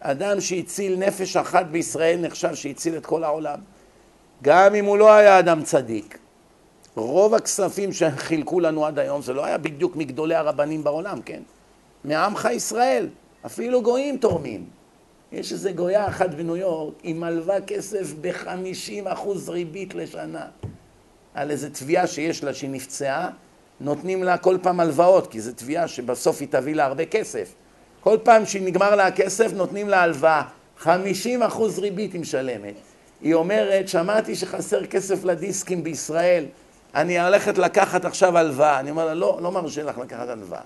אדם 0.00 0.40
שהציל 0.40 0.96
נפש 0.96 1.36
אחת 1.36 1.66
בישראל 1.66 2.20
נחשב 2.20 2.54
שהציל 2.54 2.96
את 2.96 3.06
כל 3.06 3.24
העולם. 3.24 3.58
גם 4.42 4.74
אם 4.74 4.84
הוא 4.84 4.98
לא 4.98 5.12
היה 5.12 5.38
אדם 5.38 5.62
צדיק. 5.62 6.18
רוב 6.94 7.34
הכספים 7.34 7.92
שחילקו 7.92 8.60
לנו 8.60 8.86
עד 8.86 8.98
היום 8.98 9.22
זה 9.22 9.32
לא 9.32 9.44
היה 9.44 9.58
בדיוק 9.58 9.96
מגדולי 9.96 10.34
הרבנים 10.34 10.84
בעולם, 10.84 11.22
כן? 11.22 11.42
מעמך 12.04 12.48
ישראל, 12.52 13.08
אפילו 13.46 13.82
גויים 13.82 14.16
תורמים. 14.16 14.64
יש 15.32 15.52
איזה 15.52 15.72
גויה 15.72 16.08
אחת 16.08 16.30
בניו 16.30 16.56
יורק, 16.56 16.94
היא 17.02 17.14
מלווה 17.14 17.60
כסף 17.60 18.14
ב-50% 18.20 19.28
ריבית 19.48 19.94
לשנה. 19.94 20.46
על 21.34 21.50
איזה 21.50 21.70
תביעה 21.70 22.06
שיש 22.06 22.44
לה 22.44 22.54
שהיא 22.54 22.70
נפצעה, 22.70 23.30
נותנים 23.80 24.22
לה 24.22 24.38
כל 24.38 24.56
פעם 24.62 24.80
הלוואות, 24.80 25.26
כי 25.26 25.40
זו 25.40 25.52
תביעה 25.56 25.88
שבסוף 25.88 26.40
היא 26.40 26.48
תביא 26.50 26.74
לה 26.74 26.84
הרבה 26.84 27.04
כסף. 27.04 27.52
כל 28.00 28.18
פעם 28.22 28.46
שנגמר 28.46 28.94
לה 28.94 29.06
הכסף 29.06 29.52
נותנים 29.52 29.88
לה 29.88 30.02
הלוואה, 30.02 30.42
50% 30.82 30.88
ריבית 31.78 32.12
היא 32.12 32.20
משלמת. 32.20 32.74
היא 33.20 33.34
אומרת, 33.34 33.88
שמעתי 33.88 34.34
שחסר 34.34 34.86
כסף 34.86 35.24
לדיסקים 35.24 35.84
בישראל, 35.84 36.44
אני 36.94 37.20
הולכת 37.20 37.58
לקחת 37.58 38.04
עכשיו 38.04 38.38
הלוואה. 38.38 38.80
אני 38.80 38.90
אומר 38.90 39.06
לה, 39.06 39.14
לא, 39.14 39.38
לא 39.42 39.52
מרשה 39.52 39.82
לך 39.82 39.98
לקחת 39.98 40.28
הלוואה. 40.28 40.60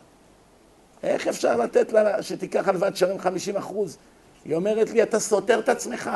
איך 1.02 1.28
אפשר 1.28 1.56
לתת 1.56 1.92
לה 1.92 2.22
שתיקח 2.22 2.68
הלוואה 2.68 2.90
תשלם 2.90 3.18
50 3.18 3.56
אחוז? 3.56 3.96
היא 4.44 4.54
אומרת 4.54 4.90
לי, 4.90 5.02
אתה 5.02 5.20
סותר 5.20 5.58
את 5.58 5.68
עצמך. 5.68 6.10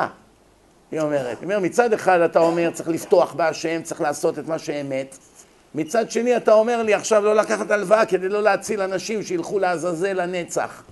היא 0.91 0.99
אומרת, 0.99 1.39
היא 1.39 1.43
אומרת, 1.43 1.61
מצד 1.61 1.93
אחד 1.93 2.19
אתה 2.19 2.39
אומר, 2.39 2.71
צריך 2.73 2.89
לפתוח 2.89 3.33
בהשם, 3.33 3.81
צריך 3.83 4.01
לעשות 4.01 4.39
את 4.39 4.47
מה 4.47 4.59
שאמת. 4.59 5.17
מצד 5.75 6.11
שני 6.11 6.37
אתה 6.37 6.53
אומר 6.53 6.83
לי 6.83 6.93
עכשיו 6.93 7.23
לא 7.23 7.35
לקחת 7.35 7.71
הלוואה 7.71 8.05
כדי 8.05 8.29
לא 8.29 8.43
להציל 8.43 8.81
אנשים 8.81 9.23
שילכו 9.23 9.59
לעזאזל 9.59 10.13
לנצח. 10.13 10.83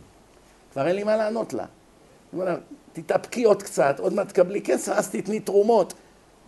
כבר 0.74 0.88
אין 0.88 0.96
לי 0.96 1.04
מה 1.04 1.18
לענות 1.18 1.54
לה. 1.54 1.64
אני 1.64 2.42
אומר 2.42 2.46
לה, 2.46 2.56
תתאפקי 2.94 3.44
עוד 3.44 3.64
קצת, 3.64 4.00
עוד 4.00 4.14
מעט 4.14 4.30
תקבלי 4.30 4.62
כסף, 4.62 4.92
אז 4.92 5.10
תתני 5.10 5.40
תרומות. 5.40 5.94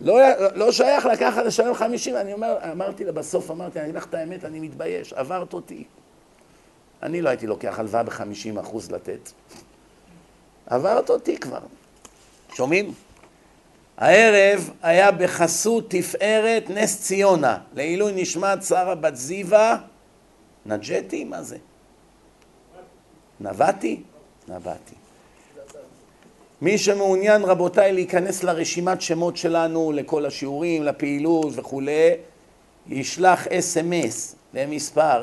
לא, 0.00 0.18
לא 0.54 0.72
שייך 0.72 1.06
לקחת 1.06 1.44
לשלם 1.44 1.74
חמישים, 1.74 2.16
אני 2.16 2.32
אומר, 2.32 2.56
אמרתי 2.72 3.04
לה 3.04 3.12
בסוף, 3.12 3.50
אמרתי, 3.50 3.78
אני 3.78 3.84
אגיד 3.84 3.96
לך 3.96 4.06
את 4.06 4.14
האמת, 4.14 4.44
אני 4.44 4.60
מתבייש, 4.60 5.12
עברת 5.12 5.52
אותי. 5.52 5.84
אני 7.02 7.22
לא 7.22 7.28
הייתי 7.28 7.46
לוקח 7.46 7.78
הלוואה 7.78 8.02
בחמישים 8.02 8.58
אחוז 8.58 8.90
לתת. 8.90 9.30
עברת 10.66 11.10
אותי 11.10 11.38
כבר. 11.38 11.60
שומעים? 12.54 12.92
הערב 13.96 14.70
היה 14.82 15.10
בחסות 15.10 15.84
תפארת 15.90 16.70
נס 16.70 17.02
ציונה, 17.02 17.58
לעילוי 17.74 18.12
נשמת 18.16 18.62
שרה 18.62 18.94
בת 18.94 19.16
זיווה, 19.16 19.78
נג'טי? 20.66 21.24
מה 21.24 21.42
זה? 21.42 21.56
נבטי? 23.40 24.00
נבטי. 24.48 24.94
מי 26.62 26.78
שמעוניין 26.78 27.42
רבותיי 27.42 27.92
להיכנס 27.92 28.44
לרשימת 28.44 29.00
שמות 29.00 29.36
שלנו 29.36 29.92
לכל 29.92 30.26
השיעורים, 30.26 30.82
לפעילות 30.82 31.52
וכולי, 31.56 32.10
ישלח 32.86 33.46
אס.אם.אס 33.46 34.36
למספר 34.54 35.22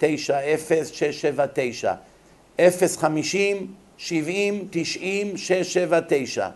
050-70-90-679 0.00 0.02
050 3.00 3.74
70 3.96 4.68
90 4.70 5.36
679 5.36 6.48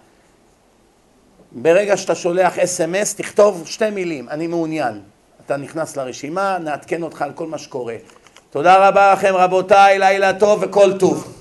ברגע 1.53 1.97
שאתה 1.97 2.15
שולח 2.15 2.59
אס.אם.אס 2.59 3.15
תכתוב 3.15 3.63
שתי 3.67 3.91
מילים, 3.91 4.29
אני 4.29 4.47
מעוניין. 4.47 5.01
אתה 5.47 5.57
נכנס 5.57 5.97
לרשימה, 5.97 6.59
נעדכן 6.59 7.03
אותך 7.03 7.23
על 7.23 7.33
כל 7.33 7.47
מה 7.47 7.59
שקורה. 7.59 7.97
תודה 8.51 8.89
רבה 8.89 9.13
לכם 9.13 9.35
רבותיי, 9.35 9.99
לילה 9.99 10.39
טוב 10.39 10.59
וכל 10.63 10.99
טוב. 10.99 11.38